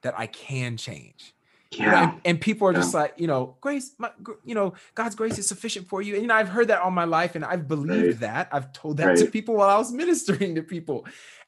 that 0.02 0.18
i 0.18 0.28
can 0.28 0.78
change 0.78 1.34
you 1.78 1.86
know, 1.86 1.92
yeah 1.94 2.04
and, 2.04 2.22
and 2.26 2.42
people 2.42 2.68
are 2.68 2.74
Yeah. 2.74 2.80
just 2.80 2.94
like, 2.94 3.14
you 3.16 3.28
know, 3.28 3.56
grace, 3.62 3.94
my, 3.98 4.12
you 4.44 4.54
know, 4.54 4.74
God's 4.96 5.16
grace 5.16 5.38
is 5.38 5.48
sufficient 5.48 5.88
for 5.88 6.02
you. 6.02 6.16
And 6.16 6.24
you 6.24 6.28
know, 6.28 6.34
I've 6.36 6.50
heard 6.50 6.68
that 6.68 6.82
all 6.82 6.92
my 6.92 7.06
life, 7.06 7.36
and 7.36 7.46
I've 7.46 7.70
believed 7.70 8.10
Right. 8.10 8.20
that. 8.20 8.50
I've 8.52 8.74
told 8.74 8.98
that 8.98 9.16
to 9.16 9.28
people 9.28 9.56
while 9.56 9.70
I 9.70 9.78
was 9.78 9.90
ministering 10.04 10.56
to 10.56 10.62
people. 10.64 11.06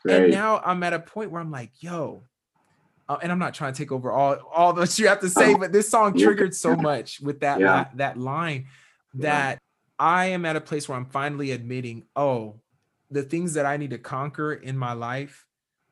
And 0.08 0.30
now 0.32 0.62
I'm 0.64 0.84
at 0.84 0.94
a 0.94 1.00
point 1.00 1.32
where 1.32 1.42
I'm 1.42 1.52
like, 1.52 1.72
yo, 1.82 2.24
uh, 3.10 3.18
and 3.22 3.30
I'm 3.30 3.40
not 3.40 3.54
trying 3.54 3.74
to 3.74 3.78
take 3.78 3.92
over 3.92 4.10
all 4.12 4.36
all 4.56 4.72
that 4.74 4.98
you 4.98 5.08
have 5.08 5.20
to 5.20 5.30
say, 5.30 5.54
Oh, 5.54 5.58
but 5.58 5.74
this 5.74 5.90
song 5.90 6.18
triggered 6.18 6.56
so 6.56 6.78
much 6.78 7.20
with 7.20 7.42
that 7.42 7.60
Yeah. 7.60 7.88
that 7.96 8.18
line 8.18 8.68
that 9.16 9.58
I 10.02 10.26
am 10.28 10.46
at 10.46 10.56
a 10.56 10.62
place 10.62 10.90
where 10.90 10.98
I'm 10.98 11.06
finally 11.06 11.52
admitting, 11.52 12.06
oh, 12.16 12.60
the 13.12 13.22
things 13.22 13.54
that 13.54 13.68
I 13.68 13.78
need 13.78 13.92
to 13.92 14.00
conquer 14.00 14.52
in 14.54 14.76
my 14.76 14.94
life, 14.94 15.46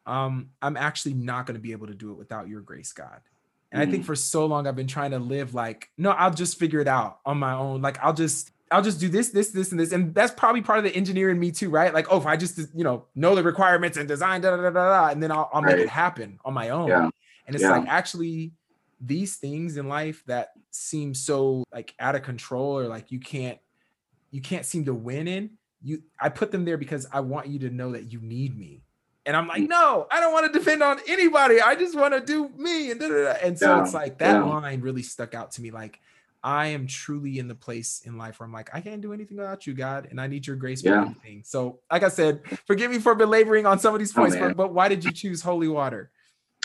um, 0.08 0.50
I'm 0.64 0.76
actually 0.76 1.14
not 1.14 1.46
going 1.46 1.56
to 1.56 1.62
be 1.62 1.74
able 1.74 1.86
to 1.88 1.94
do 1.94 2.12
it 2.12 2.18
without 2.18 2.48
your 2.48 2.62
grace, 2.62 2.92
God. 2.92 3.22
And 3.72 3.80
I 3.80 3.86
think 3.86 4.04
Mm. 4.04 4.08
for 4.08 4.16
so 4.16 4.48
long 4.48 4.66
I've 4.66 4.76
been 4.76 4.88
trying 4.88 5.12
to 5.12 5.20
live 5.20 5.54
like, 5.54 5.90
no, 5.96 6.10
I'll 6.10 6.34
just 6.34 6.58
figure 6.58 6.80
it 6.80 6.88
out 6.88 7.20
on 7.24 7.38
my 7.38 7.54
own. 7.54 7.84
Like 7.84 8.00
I'll 8.04 8.16
just 8.16 8.52
I'll 8.72 8.82
just 8.84 9.00
do 9.00 9.10
this, 9.10 9.30
this, 9.30 9.50
this, 9.52 9.72
and 9.72 9.80
this. 9.80 9.92
And 9.92 10.14
that's 10.16 10.32
probably 10.34 10.62
part 10.62 10.78
of 10.80 10.84
the 10.86 10.96
engineer 10.96 11.30
in 11.32 11.40
me 11.40 11.52
too, 11.52 11.70
right? 11.72 11.92
Like, 11.94 12.08
oh, 12.12 12.18
if 12.18 12.26
I 12.28 12.36
just, 12.38 12.58
you 12.76 12.84
know, 12.84 13.06
know 13.16 13.34
the 13.36 13.42
requirements 13.44 13.98
and 13.98 14.08
design, 14.08 14.42
da 14.42 14.52
da 14.56 14.58
da 14.58 14.70
da, 14.70 14.86
da 14.90 15.08
and 15.10 15.22
then 15.22 15.32
I'll, 15.32 15.50
I'll 15.54 15.62
make 15.64 15.82
it 15.82 15.90
happen 15.90 16.40
on 16.46 16.54
my 16.54 16.70
own. 16.70 16.90
Yeah. 16.90 17.10
And 17.48 17.56
it's 17.56 17.64
Yeah. 17.64 17.72
like 17.72 17.86
actually 17.88 18.54
these 19.00 19.38
things 19.38 19.78
in 19.78 19.88
life 19.88 20.24
that 20.28 20.50
seem 20.72 21.14
so 21.16 21.64
like 21.74 21.94
out 22.00 22.16
of 22.16 22.22
control 22.24 22.78
or 22.80 22.88
like 22.88 23.12
you 23.12 23.20
can't 23.20 23.60
you 24.32 24.42
can't 24.42 24.66
seem 24.66 24.86
to 24.86 24.94
win 24.94 25.28
in, 25.28 25.52
you 25.82 26.04
I 26.20 26.30
put 26.30 26.52
them 26.52 26.66
there 26.66 26.78
because 26.78 27.08
I 27.12 27.20
want 27.22 27.48
you 27.48 27.60
to 27.60 27.70
know 27.70 27.92
that 27.94 28.12
you 28.12 28.20
need 28.22 28.58
me. 28.58 28.84
And 29.26 29.36
I'm 29.36 29.48
like, 29.48 29.64
Mm. 29.64 29.70
no, 29.70 30.08
I 30.12 30.20
don't 30.20 30.34
want 30.34 30.52
to 30.52 30.58
depend 30.60 30.82
on 30.82 31.00
anybody. 31.08 31.62
I 31.62 31.76
just 31.76 31.96
want 31.96 32.14
to 32.14 32.22
do 32.22 32.50
me. 32.58 32.92
And 32.92 33.00
da, 33.00 33.08
da, 33.10 33.24
da. 33.24 33.32
and 33.44 33.58
so 33.60 33.76
Yeah, 33.76 33.84
it's 33.84 33.94
like 33.94 34.18
that 34.20 34.40
yeah. 34.40 34.44
line 34.44 34.82
really 34.82 35.04
stuck 35.04 35.34
out 35.36 35.52
to 35.52 35.62
me. 35.62 35.72
Like 35.72 36.00
I 36.44 36.68
am 36.68 36.88
truly 36.88 37.38
in 37.38 37.48
the 37.48 37.56
place 37.56 38.02
in 38.06 38.18
life 38.18 38.40
where 38.40 38.46
I'm 38.48 38.54
like, 38.54 38.70
I 38.74 38.80
can't 38.82 39.02
do 39.02 39.12
anything 39.14 39.38
without 39.38 39.68
you, 39.68 39.74
God, 39.74 40.08
and 40.10 40.20
I 40.22 40.28
need 40.28 40.48
your 40.48 40.56
grace 40.56 40.82
for 40.82 40.88
Yeah. 40.90 41.02
everything. 41.02 41.44
So, 41.46 41.80
like 41.92 42.04
I 42.04 42.08
said, 42.10 42.42
forgive 42.66 42.90
me 42.92 43.00
for 43.00 43.14
belaboring 43.14 43.66
on 43.66 43.78
some 43.78 43.94
of 43.94 44.00
these 44.00 44.14
Oh, 44.14 44.22
points, 44.22 44.36
man. 44.36 44.50
but, 44.50 44.58
but 44.58 44.74
why 44.74 44.88
did 44.88 45.04
you 45.04 45.12
choose 45.12 45.42
holy 45.42 45.68
water? 45.68 46.12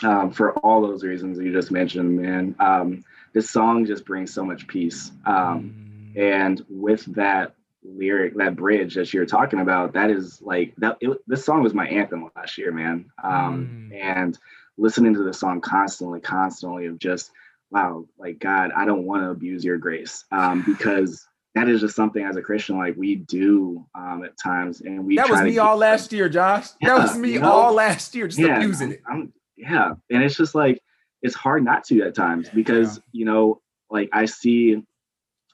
um, 0.03 0.31
for 0.33 0.59
all 0.59 0.83
those 0.83 1.05
reasons 1.05 1.39
you 1.39 1.53
just 1.53 1.71
mentioned 1.71 2.17
man 2.21 2.55
um, 2.59 3.05
this 3.33 3.49
song 3.51 3.87
just 3.87 4.05
brings 4.05 4.35
so 4.35 4.45
much 4.45 4.67
peace 4.67 5.13
um, 5.25 5.73
Mm, 5.73 5.84
and 6.17 6.65
with 6.69 7.05
that 7.15 7.55
lyric, 7.83 8.35
that 8.37 8.57
bridge 8.57 8.95
that 8.95 9.13
you're 9.13 9.27
talking 9.27 9.61
about, 9.61 9.93
that 9.93 10.11
is 10.11 10.41
like 10.43 10.75
that. 10.79 10.97
It, 11.01 11.19
this 11.27 11.45
song 11.45 11.63
was 11.63 11.75
my 11.75 11.87
anthem 11.87 12.31
last 12.37 12.57
year, 12.59 12.73
man. 12.73 13.07
Um, 13.23 13.91
Mm. 13.93 14.01
And 14.03 14.39
listening 14.77 15.15
to 15.15 15.23
the 15.23 15.33
song 15.33 15.61
constantly, 15.61 16.21
constantly 16.21 16.87
of 16.87 16.99
just, 16.99 17.31
wow, 17.71 18.05
like 18.19 18.39
God, 18.39 18.71
I 18.77 18.85
don't 18.85 19.05
want 19.05 19.23
to 19.23 19.31
abuse 19.31 19.65
your 19.65 19.77
grace 19.79 20.25
um, 20.33 20.63
because 20.67 21.27
that 21.55 21.69
is 21.69 21.81
just 21.81 21.95
something 21.95 22.25
as 22.25 22.37
a 22.37 22.43
Christian 22.43 22.77
like 22.79 22.97
we 22.97 23.15
do 23.17 23.87
um, 23.95 24.25
at 24.25 24.37
times, 24.39 24.81
and 24.81 25.05
we 25.07 25.17
That 25.17 25.29
was 25.31 25.43
me 25.43 25.53
get- 25.53 25.59
all 25.61 25.77
last 25.77 26.13
year, 26.13 26.29
Josh. 26.29 26.69
that 26.83 26.99
was 26.99 27.17
me 27.17 27.35
you 27.35 27.41
know? 27.41 27.53
all 27.53 27.73
last 27.73 28.15
year, 28.15 28.27
just 28.27 28.41
abusing 28.41 28.93
it. 28.93 29.03
I'm, 29.09 29.33
yeah, 29.57 29.93
and 30.11 30.23
it's 30.25 30.37
just 30.37 30.55
like 30.57 30.81
it's 31.23 31.37
hard 31.37 31.65
not 31.65 31.85
to 31.85 32.03
at 32.03 32.15
times 32.15 32.49
because 32.53 33.01
you 33.13 33.25
know, 33.25 33.61
like 33.91 34.09
I 34.13 34.25
see 34.25 34.83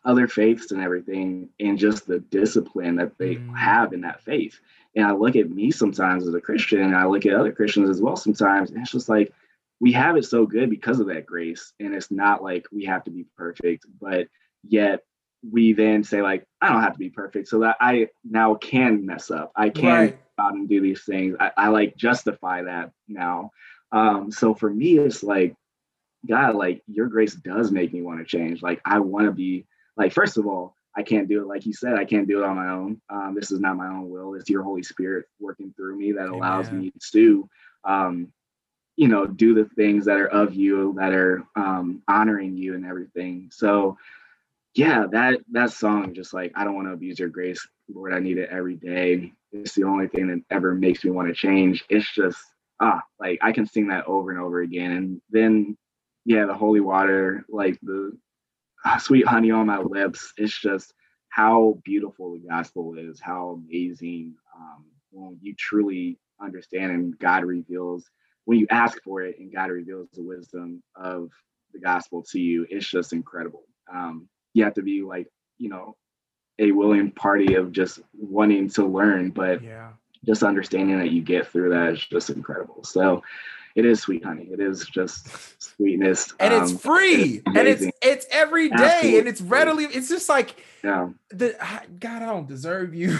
other 0.05 0.27
faiths 0.29 0.73
and 0.73 0.81
everything, 0.83 1.51
and 1.61 1.79
just 1.79 2.07
the 2.07 2.21
discipline 2.21 2.97
that 2.97 3.17
they 3.19 3.37
Mm. 3.37 3.57
have 3.57 3.93
in 3.93 4.01
that 4.03 4.23
faith. 4.23 4.59
And 4.97 5.05
I 5.07 5.13
look 5.13 5.37
at 5.37 5.51
me 5.51 5.71
sometimes 5.71 6.27
as 6.27 6.35
a 6.35 6.41
Christian, 6.41 6.81
and 6.81 6.97
I 6.97 7.07
look 7.07 7.27
at 7.27 7.35
other 7.35 7.53
Christians 7.53 7.91
as 7.91 8.01
well 8.01 8.17
sometimes, 8.17 8.71
and 8.71 8.81
it's 8.81 8.93
just 8.93 9.09
like 9.09 9.33
we 9.81 9.93
have 9.93 10.17
it 10.17 10.25
so 10.25 10.47
good 10.47 10.69
because 10.71 11.01
of 11.01 11.07
that 11.09 11.27
grace, 11.27 11.73
and 11.81 11.95
it's 11.95 12.11
not 12.11 12.43
like 12.43 12.67
we 12.73 12.85
have 12.85 13.05
to 13.05 13.11
be 13.11 13.27
perfect, 13.37 13.87
but 14.01 14.29
yet 14.67 15.01
we 15.51 15.73
then 15.73 16.05
say 16.05 16.21
like 16.23 16.45
I 16.61 16.69
don't 16.71 16.83
have 16.83 16.93
to 16.95 16.99
be 16.99 17.11
perfect, 17.11 17.49
so 17.49 17.61
that 17.61 17.77
I 17.81 18.09
now 18.25 18.55
can 18.57 19.07
mess 19.07 19.31
up. 19.31 19.53
I 19.57 19.71
can 19.71 19.89
Right. 19.91 20.19
out 20.39 20.55
and 20.55 20.69
do 20.69 20.81
these 20.81 21.05
things. 21.05 21.37
I, 21.39 21.53
I 21.57 21.69
like 21.69 21.97
justify 21.97 22.63
that 22.63 22.93
now. 23.09 23.51
Um, 23.93 24.31
so 24.31 24.55
for 24.55 24.71
me, 24.71 24.99
it's 24.99 25.23
like, 25.23 25.55
God, 26.29 26.55
like 26.57 26.83
your 26.87 27.07
grace 27.09 27.35
does 27.35 27.71
make 27.71 27.93
me 27.93 28.03
want 28.03 28.19
to 28.21 28.25
change. 28.25 28.63
Like 28.63 28.81
I 28.85 29.01
want 29.01 29.27
to 29.27 29.33
be 29.33 29.67
like, 30.01 30.13
first 30.15 30.39
of 30.39 30.47
all, 30.47 30.75
I 30.97 31.03
can't 31.03 31.29
do 31.29 31.43
it. 31.43 31.47
Like 31.47 31.67
you 31.67 31.75
said, 31.75 31.95
I 31.95 32.07
can't 32.07 32.27
do 32.27 32.43
it 32.43 32.45
on 32.45 32.57
my 32.57 32.71
own. 32.71 33.01
Um, 33.11 33.35
this 33.39 33.51
is 33.53 33.61
not 33.61 33.77
my 33.77 33.87
own 33.87 34.09
will. 34.09 34.35
It's 34.35 34.49
your 34.49 34.63
Holy 34.63 34.83
Spirit 34.83 35.27
working 35.39 35.75
through 35.77 35.99
me 35.99 36.13
that 36.13 36.29
allows 36.29 36.69
Amen. 36.69 36.81
me 36.81 36.93
to, 37.13 37.49
um, 37.85 38.33
you 38.97 39.07
know, 39.07 39.27
do 39.27 39.55
the 39.55 39.67
things 39.77 40.07
that 40.07 40.19
are 40.19 40.29
of 40.29 40.55
you, 40.55 40.95
that 40.99 41.13
are 41.13 41.45
um, 41.55 42.03
honoring 42.09 42.57
you 42.57 42.75
and 42.75 42.87
everything. 42.87 43.51
So 43.53 43.99
yeah, 44.75 45.07
that 45.13 45.41
that 45.53 45.71
song 45.71 46.15
just 46.15 46.33
like 46.33 46.53
I 46.57 46.65
don't 46.65 46.77
want 46.77 46.89
to 46.89 46.93
abuse 46.93 47.19
your 47.19 47.29
grace, 47.29 47.67
Lord. 47.93 48.15
I 48.15 48.19
need 48.19 48.39
it 48.39 48.49
every 48.51 48.77
day. 48.77 49.33
It's 49.53 49.75
the 49.75 49.85
only 49.85 50.09
thing 50.09 50.29
that 50.29 50.43
ever 50.51 50.75
makes 50.75 51.05
me 51.05 51.11
want 51.11 51.29
to 51.29 51.35
change. 51.35 51.85
It's 51.91 52.11
just 52.15 52.39
ah, 52.81 53.03
like 53.19 53.39
I 53.43 53.53
can 53.53 53.67
sing 53.67 53.89
that 53.89 54.07
over 54.07 54.31
and 54.31 54.41
over 54.41 54.63
again. 54.63 54.93
And 54.93 55.21
then 55.31 55.77
yeah, 56.25 56.47
the 56.47 56.55
holy 56.55 56.81
water, 56.81 57.45
like 57.51 57.79
the 57.83 58.17
sweet 59.01 59.27
honey 59.27 59.51
on 59.51 59.67
my 59.67 59.79
lips. 59.79 60.33
It's 60.37 60.59
just 60.59 60.95
how 61.29 61.79
beautiful 61.85 62.33
the 62.33 62.49
gospel 62.49 62.95
is, 62.99 63.21
how 63.21 63.61
amazing 63.67 64.35
um, 64.57 64.85
when 65.11 65.39
you 65.41 65.55
truly 65.55 66.19
understand 66.41 66.93
and 66.93 67.19
God 67.19 67.45
reveals 67.45 68.11
when 68.47 68.59
you 68.59 68.67
ask 68.71 69.03
for 69.03 69.23
it 69.23 69.39
and 69.39 69.53
God 69.55 69.71
reveals 69.71 70.09
the 70.13 70.23
wisdom 70.23 70.83
of 70.97 71.31
the 71.73 71.79
gospel 71.79 72.23
to 72.31 72.41
you. 72.41 72.67
It's 72.71 72.89
just 72.89 73.13
incredible. 73.13 73.63
Um, 73.93 74.29
you 74.55 74.65
have 74.65 74.75
to 74.75 74.83
be 74.83 75.03
like 75.03 75.29
you 75.59 75.69
know 75.69 75.97
a 76.59 76.73
willing 76.73 77.11
party 77.13 77.55
of 77.55 77.73
just 77.73 78.01
wanting 78.19 78.69
to 78.71 78.87
learn, 78.87 79.31
but 79.31 79.63
Yeah. 79.63 79.93
just 80.25 80.43
understanding 80.43 80.99
that 80.99 81.11
you 81.11 81.23
get 81.23 81.49
through 81.49 81.71
that 81.71 81.93
is 81.95 82.05
just 82.05 82.31
incredible. 82.31 82.85
So 82.85 83.23
it 83.81 83.87
is 83.87 84.01
sweet 84.01 84.23
honey. 84.25 84.49
It 84.53 84.61
is 84.61 84.85
just 84.87 85.29
sweetness. 85.61 86.33
And 86.39 86.53
it's 86.55 86.73
Um, 86.73 86.79
free. 86.79 87.43
And 87.47 87.67
it's 87.67 87.85
it's 88.03 88.27
every 88.31 88.69
day. 88.69 89.19
And 89.19 89.27
it's 89.27 89.41
readily, 89.41 89.85
it's 89.87 90.09
just 90.09 90.29
like 90.29 90.63
yeah. 90.85 91.09
the 91.31 91.57
God, 91.99 92.23
I 92.23 92.27
don't 92.27 92.47
deserve 92.49 92.95
you. 92.95 93.19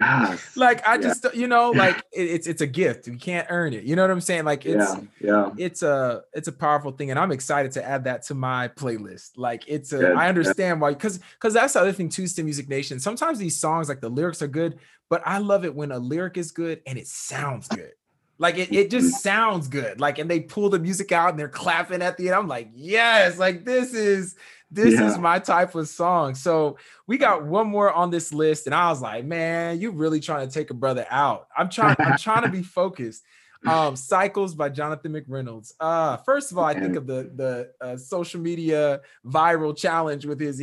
Yes. 0.00 0.56
like 0.56 0.86
I 0.86 0.94
Yeah. 0.94 1.00
just 1.00 1.26
you 1.34 1.48
know, 1.48 1.70
like 1.70 1.96
it, 2.12 2.26
it's 2.34 2.46
it's 2.46 2.60
a 2.60 2.66
gift. 2.66 3.06
You 3.08 3.16
can't 3.16 3.46
earn 3.50 3.72
it. 3.72 3.82
You 3.84 3.96
know 3.96 4.02
what 4.02 4.10
I'm 4.10 4.20
saying? 4.20 4.44
Like 4.44 4.64
it's 4.66 4.94
yeah. 4.94 5.00
Yeah. 5.20 5.50
it's 5.56 5.82
a 5.82 6.22
it's 6.34 6.48
a 6.48 6.52
powerful 6.52 6.92
thing 6.92 7.10
and 7.10 7.18
i'm 7.18 7.32
excited 7.32 7.72
to 7.72 7.84
add 7.84 8.04
that 8.04 8.22
to 8.28 8.34
my 8.34 8.68
playlist 8.68 9.30
like 9.36 9.64
it's 9.66 9.92
a 9.92 10.12
i 10.12 10.28
understand 10.28 10.80
why 10.80 10.92
because 10.92 11.18
because 11.18 11.54
that's 11.54 11.72
the 11.72 11.80
other 11.80 11.92
thing 11.92 12.08
too 12.08 12.24
STEMusic 12.24 12.68
nation 12.68 13.00
sometimes 13.00 13.38
these 13.38 13.56
songs 13.58 13.88
like 13.88 14.00
the 14.00 14.08
lyrics 14.08 14.42
are 14.42 14.48
good 14.60 14.78
but 15.08 15.22
i 15.24 15.38
love 15.38 15.64
it 15.64 15.74
when 15.74 15.90
a 15.92 15.98
lyric 15.98 16.36
is 16.36 16.52
good 16.52 16.80
and 16.86 16.98
it 16.98 17.06
sounds 17.06 17.66
good 17.68 17.92
like 18.38 18.58
it, 18.58 18.72
it 18.72 18.90
just 18.90 19.22
sounds 19.22 19.68
good. 19.68 20.00
Like 20.00 20.18
and 20.18 20.30
they 20.30 20.40
pull 20.40 20.68
the 20.68 20.78
music 20.78 21.12
out 21.12 21.30
and 21.30 21.38
they're 21.38 21.48
clapping 21.48 22.02
at 22.02 22.16
the 22.16 22.28
end. 22.28 22.36
I'm 22.36 22.48
like 22.48 22.70
yes 22.74 23.38
like 23.38 23.64
this 23.64 23.94
is 23.94 24.36
this 24.70 24.98
is 24.98 25.16
my 25.16 25.38
type 25.38 25.74
of 25.74 25.88
song. 25.88 26.34
So 26.34 26.76
we 27.06 27.18
got 27.18 27.44
one 27.44 27.68
more 27.68 27.92
on 27.92 28.10
this 28.10 28.32
list 28.32 28.66
and 28.66 28.74
i 28.74 28.90
was 28.90 29.00
like 29.00 29.24
man 29.24 29.80
you 29.80 29.90
really 29.90 30.20
trying 30.20 30.46
to 30.46 30.52
take 30.52 30.70
a 30.70 30.74
brother 30.74 31.06
out. 31.10 31.48
I'm 31.56 31.68
trying 31.68 31.96
i'm 31.98 32.18
trying 32.18 32.42
to 32.42 32.50
be 32.50 32.62
focused. 32.62 33.22
Um 33.66 33.96
cycles 33.96 34.54
by 34.54 34.68
jonathan 34.68 35.12
mcreynolds. 35.12 35.72
Uh 35.80 36.18
first 36.18 36.52
of 36.52 36.58
all 36.58 36.64
i 36.64 36.74
think 36.74 36.96
of 36.96 37.06
the 37.06 37.30
the 37.34 37.70
uh, 37.80 37.96
social 37.96 38.40
media 38.40 39.00
viral 39.24 39.76
challenge 39.76 40.26
with 40.26 40.40
his 40.40 40.60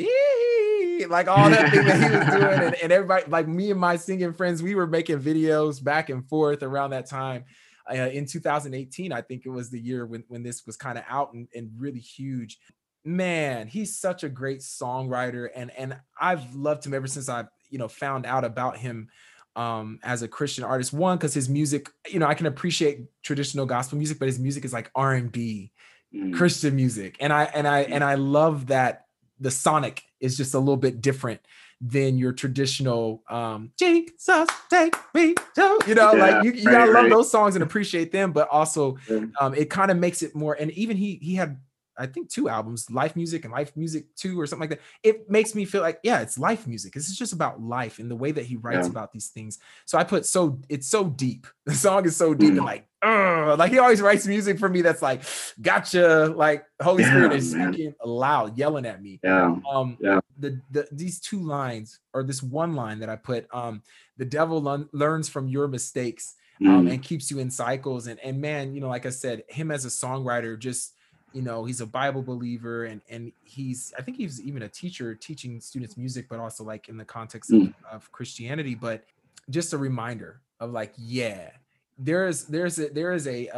like 1.09 1.27
all 1.27 1.49
that 1.49 1.71
thing 1.71 1.85
that 1.85 2.11
he 2.11 2.17
was 2.17 2.41
doing 2.41 2.59
and, 2.67 2.75
and 2.75 2.91
everybody 2.91 3.23
like 3.29 3.47
me 3.47 3.71
and 3.71 3.79
my 3.79 3.95
singing 3.95 4.33
friends 4.33 4.61
we 4.61 4.75
were 4.75 4.87
making 4.87 5.19
videos 5.19 5.83
back 5.83 6.09
and 6.09 6.27
forth 6.27 6.63
around 6.63 6.91
that 6.91 7.07
time 7.07 7.43
uh, 7.89 7.93
in 7.93 8.25
2018 8.25 9.11
i 9.11 9.21
think 9.21 9.45
it 9.45 9.49
was 9.49 9.69
the 9.69 9.79
year 9.79 10.05
when, 10.05 10.23
when 10.27 10.43
this 10.43 10.65
was 10.65 10.77
kind 10.77 10.97
of 10.97 11.03
out 11.09 11.33
and, 11.33 11.47
and 11.55 11.69
really 11.77 11.99
huge. 11.99 12.59
Man 13.05 13.67
he's 13.67 13.99
such 13.99 14.23
a 14.23 14.29
great 14.29 14.59
songwriter 14.59 15.49
and 15.53 15.71
and 15.77 15.97
i've 16.21 16.55
loved 16.55 16.85
him 16.85 16.93
ever 16.93 17.07
since 17.07 17.27
i 17.27 17.43
you 17.69 17.77
know 17.77 17.89
found 17.89 18.25
out 18.25 18.45
about 18.45 18.77
him 18.77 19.09
um 19.57 19.99
as 20.03 20.21
a 20.21 20.27
christian 20.27 20.63
artist. 20.63 20.93
One 20.93 21.17
because 21.17 21.33
his 21.33 21.49
music 21.49 21.89
you 22.07 22.19
know 22.19 22.27
i 22.27 22.33
can 22.33 22.45
appreciate 22.45 23.01
traditional 23.21 23.65
gospel 23.65 23.97
music 23.97 24.19
but 24.19 24.27
his 24.27 24.39
music 24.39 24.63
is 24.63 24.71
like 24.71 24.89
r&b 24.95 25.71
Mm. 26.15 26.35
christian 26.35 26.75
music. 26.75 27.17
And 27.19 27.33
i 27.33 27.45
and 27.45 27.67
i 27.67 27.81
and 27.81 28.03
i 28.03 28.13
love 28.15 28.67
that 28.67 29.05
the 29.43 29.51
sonic 29.51 30.01
is 30.19 30.37
just 30.37 30.53
a 30.53 30.59
little 30.59 30.77
bit 30.77 31.01
different 31.01 31.39
than 31.81 32.17
your 32.17 32.31
traditional 32.31 33.21
um 33.29 33.71
jesus 33.77 34.47
take 34.69 34.95
me 35.13 35.35
to 35.53 35.79
you 35.85 35.93
know 35.95 36.13
Yeah, 36.13 36.25
like 36.25 36.43
you, 36.45 36.51
you 36.53 36.65
right, 36.65 36.71
gotta 36.71 36.91
love 36.91 37.03
right. 37.03 37.11
those 37.11 37.29
songs 37.29 37.55
and 37.55 37.63
appreciate 37.63 38.11
them 38.11 38.31
but 38.31 38.47
also 38.49 38.97
um 39.41 39.53
it 39.53 39.69
kind 39.69 39.91
of 39.91 39.97
makes 39.97 40.23
it 40.23 40.33
more 40.33 40.53
and 40.53 40.71
even 40.71 40.95
he 40.95 41.15
he 41.21 41.35
had 41.35 41.59
i 41.97 42.05
think 42.05 42.29
two 42.29 42.49
albums 42.49 42.89
life 42.89 43.15
music 43.15 43.43
and 43.45 43.53
life 43.53 43.71
music 43.75 44.05
2 44.15 44.39
or 44.39 44.45
something 44.47 44.69
like 44.69 44.77
that 44.77 44.85
it 45.03 45.29
makes 45.29 45.53
me 45.55 45.65
feel 45.65 45.81
like 45.81 45.99
yeah 46.03 46.21
it's 46.21 46.37
life 46.37 46.65
music 46.67 46.93
this 46.93 47.09
is 47.09 47.17
just 47.17 47.33
about 47.33 47.61
life 47.61 47.99
and 47.99 48.09
the 48.09 48.15
way 48.15 48.31
that 48.31 48.45
he 48.45 48.55
writes 48.55 48.87
Yeah. 48.87 48.91
about 48.91 49.11
these 49.11 49.27
things 49.29 49.59
so 49.85 49.97
i 49.97 50.03
put 50.03 50.25
so 50.25 50.59
it's 50.69 50.87
so 50.87 51.05
deep 51.05 51.47
the 51.65 51.73
song 51.75 52.05
is 52.05 52.15
so 52.15 52.33
deep 52.33 52.53
and 52.53 52.61
Mm. 52.61 52.65
like 52.65 52.87
uh, 53.05 53.55
like 53.57 53.71
he 53.71 53.79
always 53.79 54.01
writes 54.01 54.25
music 54.25 54.57
for 54.57 54.69
me 54.69 54.81
that's 54.81 55.01
like 55.01 55.23
gotcha 55.61 56.33
like 56.35 56.65
holy 56.81 57.03
spirit 57.03 57.31
is 57.33 57.53
man. 57.53 57.73
speaking 57.73 57.93
loud 58.03 58.57
yelling 58.57 58.85
at 58.85 59.01
me 59.01 59.19
Yeah. 59.23 59.55
um 59.69 59.97
Yeah. 59.99 60.19
the, 60.39 60.59
the 60.71 60.87
these 60.91 61.19
two 61.19 61.39
lines 61.39 61.99
or 62.13 62.23
this 62.23 62.41
one 62.43 62.75
line 62.75 62.99
that 62.99 63.09
i 63.09 63.15
put 63.15 63.47
um 63.53 63.81
the 64.17 64.25
devil 64.25 64.61
learn, 64.61 64.89
learns 64.93 65.29
from 65.29 65.47
your 65.47 65.67
mistakes 65.67 66.35
um, 66.61 66.85
Mm. 66.85 66.91
and 66.93 67.03
keeps 67.03 67.31
you 67.31 67.39
in 67.39 67.49
cycles. 67.49 68.05
And 68.07 68.19
and 68.21 68.39
man, 68.39 68.73
you 68.75 68.79
know, 68.79 68.87
like 68.87 69.07
I 69.07 69.09
said, 69.09 69.43
him 69.49 69.71
as 69.71 69.85
a 69.85 69.89
songwriter, 69.89 70.57
just 70.57 70.92
you 71.33 71.41
know, 71.41 71.65
he's 71.65 71.81
a 71.81 71.85
Bible 71.87 72.23
believer, 72.23 72.85
and 72.85 73.01
and 73.09 73.31
he's 73.41 73.93
I 73.97 74.01
think 74.01 74.17
he's 74.17 74.41
even 74.41 74.63
a 74.63 74.69
teacher 74.69 75.15
teaching 75.15 75.59
students 75.61 75.97
music, 75.97 76.27
but 76.29 76.39
also 76.39 76.63
like 76.63 76.89
in 76.89 76.97
the 76.97 77.05
context 77.05 77.51
of, 77.51 77.59
Mm. 77.59 77.73
of 77.91 78.11
Christianity. 78.11 78.75
But 78.75 79.05
just 79.49 79.73
a 79.73 79.77
reminder 79.77 80.41
of 80.59 80.71
like, 80.71 80.93
yeah, 80.97 81.51
there 81.97 82.27
is 82.27 82.45
there's 82.47 82.79
a 82.79 82.89
there 82.89 83.13
is 83.13 83.27
a 83.27 83.49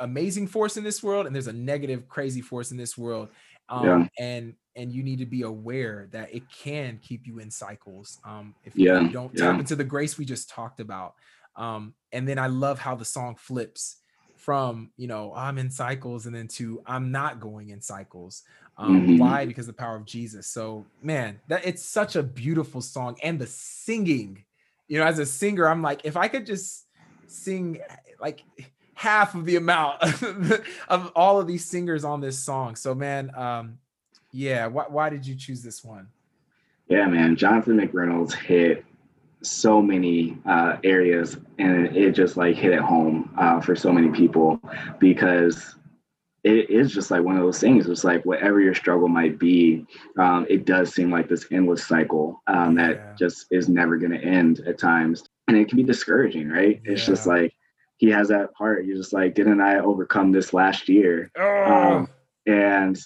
amazing 0.00 0.46
force 0.46 0.76
in 0.76 0.84
this 0.84 1.02
world, 1.02 1.26
and 1.26 1.34
there's 1.34 1.46
a 1.46 1.52
negative 1.52 2.08
crazy 2.08 2.40
force 2.40 2.70
in 2.70 2.76
this 2.76 2.96
world. 2.96 3.30
Um, 3.68 3.84
Yeah. 3.86 4.08
and 4.18 4.54
and 4.76 4.92
you 4.92 5.02
need 5.02 5.18
to 5.18 5.26
be 5.26 5.42
aware 5.42 6.08
that 6.12 6.32
it 6.34 6.48
can 6.50 6.98
keep 6.98 7.26
you 7.26 7.40
in 7.40 7.50
cycles 7.50 8.18
um 8.24 8.54
if 8.62 8.76
Yeah, 8.76 9.00
you 9.00 9.10
don't 9.10 9.36
tap 9.36 9.58
into 9.58 9.74
the 9.74 9.84
grace 9.84 10.16
we 10.16 10.24
just 10.24 10.48
talked 10.48 10.78
about 10.78 11.14
um 11.56 11.94
and 12.12 12.26
then 12.28 12.38
i 12.38 12.46
love 12.46 12.78
how 12.78 12.94
the 12.94 13.04
song 13.04 13.34
flips 13.34 13.99
from 14.40 14.90
you 14.96 15.06
know 15.06 15.32
i'm 15.36 15.58
in 15.58 15.70
cycles 15.70 16.24
and 16.26 16.34
then 16.34 16.48
to 16.48 16.82
i'm 16.86 17.12
not 17.12 17.40
going 17.40 17.68
in 17.68 17.80
cycles 17.80 18.42
um 18.78 19.06
Mhm. 19.06 19.18
why 19.18 19.44
because 19.44 19.66
the 19.66 19.72
power 19.72 19.96
of 19.96 20.06
jesus 20.06 20.46
so 20.46 20.86
man 21.02 21.38
that 21.48 21.66
it's 21.66 21.82
such 21.82 22.16
a 22.16 22.22
beautiful 22.22 22.80
song 22.80 23.16
and 23.22 23.38
the 23.38 23.46
singing 23.46 24.42
you 24.88 24.98
know 24.98 25.04
as 25.04 25.18
a 25.18 25.26
singer 25.26 25.68
i'm 25.68 25.82
like 25.82 26.00
if 26.04 26.16
i 26.16 26.26
could 26.26 26.46
just 26.46 26.86
sing 27.26 27.78
like 28.18 28.42
half 28.94 29.34
of 29.34 29.44
the 29.44 29.56
amount 29.56 30.02
of 30.88 31.12
all 31.14 31.38
of 31.38 31.46
these 31.46 31.64
singers 31.66 32.02
on 32.02 32.20
this 32.20 32.38
song 32.38 32.74
so 32.76 32.94
man 32.94 33.30
um 33.36 33.78
yeah 34.32 34.66
why, 34.66 34.84
why 34.88 35.10
did 35.10 35.26
you 35.26 35.34
choose 35.34 35.62
this 35.62 35.84
one 35.84 36.08
Yeah, 36.88 37.06
man. 37.06 37.36
Jonathan 37.36 37.78
McReynolds 37.78 38.32
hit 38.34 38.84
so 39.42 39.80
many 39.82 40.38
uh, 40.46 40.76
areas, 40.84 41.38
and 41.58 41.96
it 41.96 42.12
just 42.12 42.36
like 42.36 42.56
hit 42.56 42.72
it 42.72 42.80
home 42.80 43.32
uh, 43.38 43.60
for 43.60 43.74
so 43.76 43.92
many 43.92 44.10
people 44.10 44.60
because 44.98 45.76
it 46.44 46.70
is 46.70 46.92
just 46.92 47.10
like 47.10 47.22
one 47.22 47.36
of 47.36 47.42
those 47.42 47.58
things. 47.60 47.86
It's 47.88 48.04
like 48.04 48.24
whatever 48.24 48.60
your 48.60 48.74
struggle 48.74 49.08
might 49.08 49.38
be, 49.38 49.86
um, 50.18 50.46
it 50.48 50.64
does 50.64 50.92
seem 50.94 51.10
like 51.10 51.28
this 51.28 51.46
endless 51.50 51.86
cycle 51.86 52.42
um, 52.46 52.74
that 52.76 52.90
Yeah. 52.90 52.96
just 53.18 53.46
is 53.50 53.68
never 53.68 53.96
going 53.98 54.12
to 54.12 54.22
end 54.24 54.60
at 54.66 54.78
times, 54.78 55.24
and 55.48 55.56
it 55.56 55.68
can 55.68 55.76
be 55.76 55.82
discouraging, 55.84 56.48
right? 56.48 56.80
It's 56.84 57.04
just 57.04 57.26
like 57.26 57.54
he 57.98 58.08
has 58.10 58.28
that 58.28 58.54
part. 58.54 58.84
You're 58.84 58.96
just 58.96 59.12
like, 59.12 59.34
didn't 59.34 59.60
I 59.60 59.78
overcome 59.78 60.32
this 60.32 60.52
last 60.54 60.88
year? 60.88 61.30
Oh, 61.36 61.62
Um, 61.66 62.08
and 62.46 62.98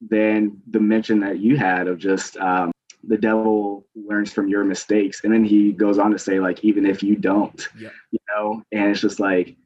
then 0.00 0.60
the 0.70 0.80
mention 0.80 1.20
that 1.20 1.38
you 1.40 1.56
had 1.56 1.88
of 1.88 1.98
just 1.98 2.36
um, 2.38 2.70
the 3.08 3.18
devil 3.18 3.86
learns 3.94 4.32
from 4.32 4.48
your 4.48 4.64
mistakes, 4.64 5.22
and 5.24 5.32
then 5.32 5.44
he 5.44 5.72
goes 5.72 5.98
on 5.98 6.10
to 6.12 6.18
say 6.18 6.40
like, 6.40 6.64
even 6.64 6.86
if 6.86 7.02
you 7.02 7.16
don't, 7.16 7.68
Yeah. 7.78 7.90
you 8.10 8.18
know, 8.28 8.62
and 8.72 8.90
it's 8.90 9.00
just 9.00 9.20
like, 9.20 9.56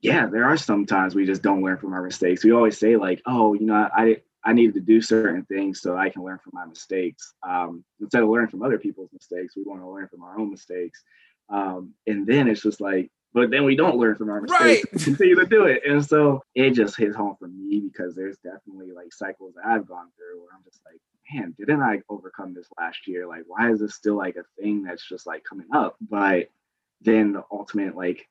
yeah, 0.00 0.26
there 0.26 0.44
are 0.44 0.56
some 0.56 0.84
times 0.84 1.14
we 1.14 1.26
just 1.26 1.42
don't 1.42 1.62
learn 1.62 1.78
from 1.78 1.92
our 1.92 2.02
mistakes. 2.02 2.44
We 2.44 2.52
always 2.52 2.78
say 2.78 2.96
like, 2.96 3.22
oh, 3.26 3.54
you 3.54 3.66
know, 3.66 3.88
I 3.96 4.16
I 4.44 4.52
needed 4.52 4.74
to 4.74 4.80
do 4.80 5.00
certain 5.00 5.44
things 5.44 5.80
so 5.80 5.96
I 5.96 6.10
can 6.10 6.24
learn 6.24 6.38
from 6.42 6.52
my 6.54 6.66
mistakes. 6.66 7.34
Um, 7.48 7.84
instead 8.00 8.24
of 8.24 8.28
learning 8.28 8.50
from 8.50 8.62
other 8.64 8.78
people's 8.78 9.12
mistakes, 9.12 9.54
we 9.56 9.62
want 9.62 9.80
to 9.80 9.88
learn 9.88 10.08
from 10.08 10.24
our 10.24 10.36
own 10.36 10.50
mistakes. 10.50 11.00
Um, 11.48 11.94
and 12.08 12.26
then 12.26 12.48
it's 12.48 12.62
just 12.62 12.80
like, 12.80 13.08
but 13.34 13.50
then 13.50 13.64
we 13.64 13.76
don't 13.76 13.96
learn 13.96 14.16
from 14.16 14.30
our 14.30 14.40
mistakes. 14.40 14.92
Right. 14.92 15.02
Continue 15.02 15.36
to 15.36 15.46
do 15.46 15.64
it. 15.64 15.82
And 15.86 16.04
so 16.04 16.42
it 16.54 16.70
just 16.70 16.96
hits 16.96 17.16
home 17.16 17.36
for 17.38 17.48
me 17.48 17.80
because 17.80 18.14
there's 18.14 18.36
definitely 18.38 18.92
like 18.92 19.12
cycles 19.12 19.54
that 19.54 19.66
I've 19.66 19.86
gone 19.86 20.08
through 20.16 20.40
where 20.42 20.50
I'm 20.54 20.64
just 20.64 20.80
like, 20.84 21.00
man, 21.32 21.54
didn't 21.58 21.82
I 21.82 22.02
overcome 22.08 22.54
this 22.54 22.68
last 22.78 23.06
year? 23.06 23.26
Like, 23.26 23.44
why 23.46 23.70
is 23.70 23.80
this 23.80 23.94
still 23.94 24.16
like 24.16 24.36
a 24.36 24.44
thing 24.60 24.82
that's 24.82 25.08
just 25.08 25.26
like 25.26 25.44
coming 25.44 25.68
up? 25.72 25.96
But 26.00 26.50
then 27.00 27.32
the 27.32 27.44
ultimate 27.50 27.96
like 27.96 28.28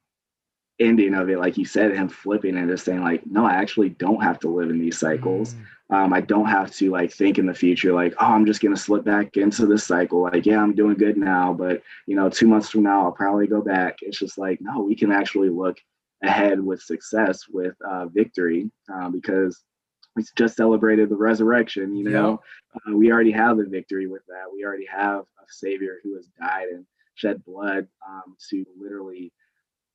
ending 0.82 1.14
of 1.14 1.30
it, 1.30 1.40
like 1.40 1.58
you 1.58 1.66
said, 1.66 1.94
him 1.94 2.10
flipping 2.10 2.58
and 2.58 2.70
just 2.70 2.86
saying 2.86 3.04
like, 3.04 3.26
no, 3.26 3.46
I 3.46 3.54
actually 3.54 3.90
don't 3.90 4.22
have 4.24 4.40
to 4.40 4.50
live 4.50 4.70
in 4.70 4.80
these 4.80 4.98
cycles. 5.00 5.54
mm, 5.54 5.66
Um, 5.96 6.14
I 6.14 6.22
don't 6.22 6.48
have 6.48 6.72
to 6.76 6.90
like 6.92 7.12
think 7.14 7.38
in 7.38 7.46
the 7.46 7.54
future, 7.54 7.94
like, 7.94 8.14
oh, 8.20 8.28
I'm 8.28 8.46
just 8.46 8.62
gonna 8.62 8.78
slip 8.78 9.04
back 9.06 9.38
into 9.38 9.66
this 9.66 9.84
cycle. 9.86 10.22
Like, 10.24 10.46
yeah, 10.46 10.62
I'm 10.62 10.76
doing 10.76 10.96
good 10.96 11.18
now, 11.18 11.54
but 11.54 11.82
you 12.08 12.16
know, 12.16 12.30
two 12.30 12.48
months 12.48 12.70
from 12.70 12.84
now, 12.84 13.04
I'll 13.06 13.12
probably 13.12 13.48
go 13.48 13.62
back. 13.62 13.98
It's 14.02 14.20
just 14.20 14.38
like, 14.38 14.60
no, 14.62 14.82
we 14.84 14.96
can 14.96 15.12
actually 15.12 15.50
look 15.50 15.78
ahead 16.24 16.60
with 16.62 16.82
success, 16.82 17.48
with 17.50 17.76
uh, 17.90 18.06
victory, 18.08 18.70
uh, 18.94 19.10
because 19.10 19.64
we 20.16 20.24
just 20.38 20.56
celebrated 20.58 21.10
the 21.10 21.16
resurrection. 21.16 21.96
You 21.96 22.04
know, 22.10 22.42
uh, 22.76 22.96
we 22.96 23.12
already 23.12 23.32
have 23.32 23.58
the 23.58 23.66
victory 23.66 24.08
with 24.08 24.24
that. 24.28 24.52
We 24.54 24.64
already 24.66 24.86
have 24.88 25.22
a 25.22 25.46
Savior 25.50 26.00
who 26.04 26.16
has 26.18 26.28
died 26.40 26.68
and 26.74 26.86
shed 27.16 27.44
blood 27.46 27.88
um, 28.08 28.36
to 28.50 28.66
literally 28.80 29.32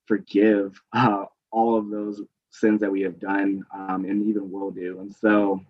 forgive 0.07 0.81
uh, 0.93 1.25
all 1.51 1.79
of 1.79 1.91
those 1.91 2.23
sins 2.51 2.81
that 2.81 2.91
we 2.91 3.03
have 3.03 3.19
done 3.19 3.65
um, 3.75 4.05
and 4.05 4.27
even 4.27 4.51
will 4.51 4.71
do. 4.71 5.01
And 5.01 5.15
so, 5.15 5.61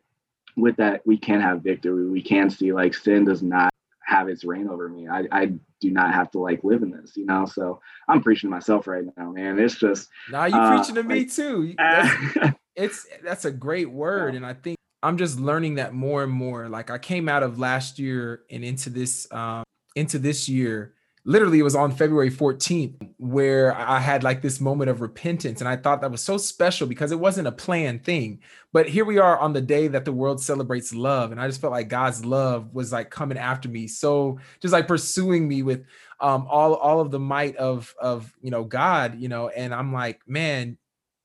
with 0.57 0.77
that, 0.77 1.03
we 1.05 1.19
can 1.19 1.41
have 1.41 1.63
victory. 1.63 2.09
We 2.09 2.23
can 2.23 2.49
see 2.49 2.73
like 2.73 2.95
sin 2.95 3.25
does 3.25 3.43
not 3.43 3.71
have 4.05 4.29
its 4.29 4.45
reign 4.45 4.69
over 4.69 4.89
me. 4.89 5.09
I, 5.09 5.25
I 5.33 5.53
do 5.81 5.91
not 5.91 6.15
have 6.15 6.31
to 6.31 6.39
like 6.39 6.65
live 6.65 6.83
in 6.83 6.91
this, 6.93 7.17
you 7.17 7.27
know. 7.27 7.45
So 7.45 7.81
I'm 8.09 8.23
preaching 8.23 8.49
to 8.49 8.55
myself 8.55 8.87
right 8.87 9.05
now, 9.17 9.33
man. 9.33 9.59
It's 9.59 9.75
just 9.75 10.09
now 10.31 10.47
you 10.47 10.57
uh, 10.57 10.77
preaching 10.77 10.95
to 10.95 11.03
me 11.03 11.25
too. 11.27 11.75
That's- 11.79 12.37
uh, 12.41 12.51
it's 12.77 13.07
that's 13.25 13.45
a 13.47 13.51
great 13.51 13.91
word 13.91 14.35
and 14.35 14.45
i 14.45 14.53
think 14.53 14.77
i'm 15.03 15.17
just 15.17 15.41
learning 15.41 15.77
that 15.77 15.95
more 15.95 16.23
and 16.23 16.33
more 16.33 16.69
like 16.69 16.91
i 16.91 16.99
came 16.99 17.29
out 17.29 17.43
of 17.43 17.59
last 17.59 17.99
year 17.99 18.43
and 18.51 18.63
into 18.65 18.91
this 18.91 19.27
um 19.33 19.65
into 19.95 20.19
this 20.19 20.49
year 20.49 20.93
literally 21.27 21.59
it 21.59 21.65
was 21.65 21.75
on 21.75 21.91
february 21.91 22.31
14th 22.31 22.95
where 23.19 23.75
i 23.75 23.99
had 23.99 24.23
like 24.23 24.41
this 24.41 24.61
moment 24.61 24.89
of 24.89 25.01
repentance 25.01 25.61
and 25.61 25.69
i 25.69 25.77
thought 25.77 26.01
that 26.01 26.11
was 26.11 26.23
so 26.23 26.39
special 26.39 26.87
because 26.87 27.11
it 27.11 27.19
wasn't 27.19 27.47
a 27.47 27.53
planned 27.53 28.05
thing 28.05 28.39
but 28.73 28.89
here 28.89 29.05
we 29.05 29.19
are 29.19 29.39
on 29.39 29.53
the 29.53 29.61
day 29.61 29.89
that 29.89 30.05
the 30.05 30.13
world 30.13 30.41
celebrates 30.41 30.95
love 30.95 31.33
and 31.33 31.41
i 31.41 31.47
just 31.47 31.61
felt 31.61 31.73
like 31.73 31.89
god's 31.89 32.25
love 32.25 32.73
was 32.73 32.93
like 32.93 33.11
coming 33.11 33.37
after 33.37 33.69
me 33.69 33.89
so 33.89 34.39
just 34.61 34.73
like 34.73 34.87
pursuing 34.87 35.49
me 35.49 35.63
with 35.63 35.85
um 36.21 36.47
all 36.49 36.75
all 36.75 37.01
of 37.01 37.11
the 37.11 37.19
might 37.21 37.57
of 37.57 37.93
of 38.01 38.33
you 38.41 38.51
know 38.53 38.63
god 38.63 39.19
you 39.19 39.29
know 39.29 39.49
and 39.49 39.75
i'm 39.75 39.93
like 39.93 40.21
man 40.29 40.79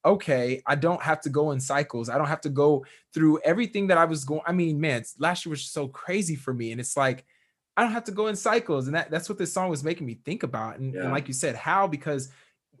okay, 0.04 0.60
I 0.66 0.74
don't 0.74 1.00
have 1.00 1.20
to 1.22 1.30
go 1.30 1.52
in 1.52 1.60
cycles. 1.60 2.08
I 2.08 2.18
don't 2.18 2.26
have 2.26 2.40
to 2.40 2.48
go 2.48 2.84
through 3.14 3.38
everything 3.44 3.86
that 3.88 3.98
I 3.98 4.04
was 4.04 4.24
going. 4.24 4.40
I 4.44 4.52
mean, 4.52 4.80
man, 4.80 5.04
last 5.18 5.46
year 5.46 5.50
was 5.50 5.62
so 5.62 5.86
crazy 5.86 6.34
for 6.34 6.52
me. 6.52 6.72
And 6.72 6.80
it's 6.80 6.96
like, 6.96 7.24
I 7.76 7.82
don't 7.82 7.92
have 7.92 8.04
to 8.04 8.12
go 8.12 8.26
in 8.26 8.36
cycles. 8.36 8.86
And 8.86 8.94
that, 8.94 9.10
that's 9.10 9.28
what 9.28 9.38
this 9.38 9.52
song 9.52 9.70
was 9.70 9.82
making 9.82 10.06
me 10.06 10.20
think 10.24 10.42
about. 10.42 10.78
And, 10.78 10.94
and 10.94 11.12
like 11.12 11.28
you 11.28 11.34
said, 11.34 11.56
how? 11.56 11.86
Because 11.86 12.28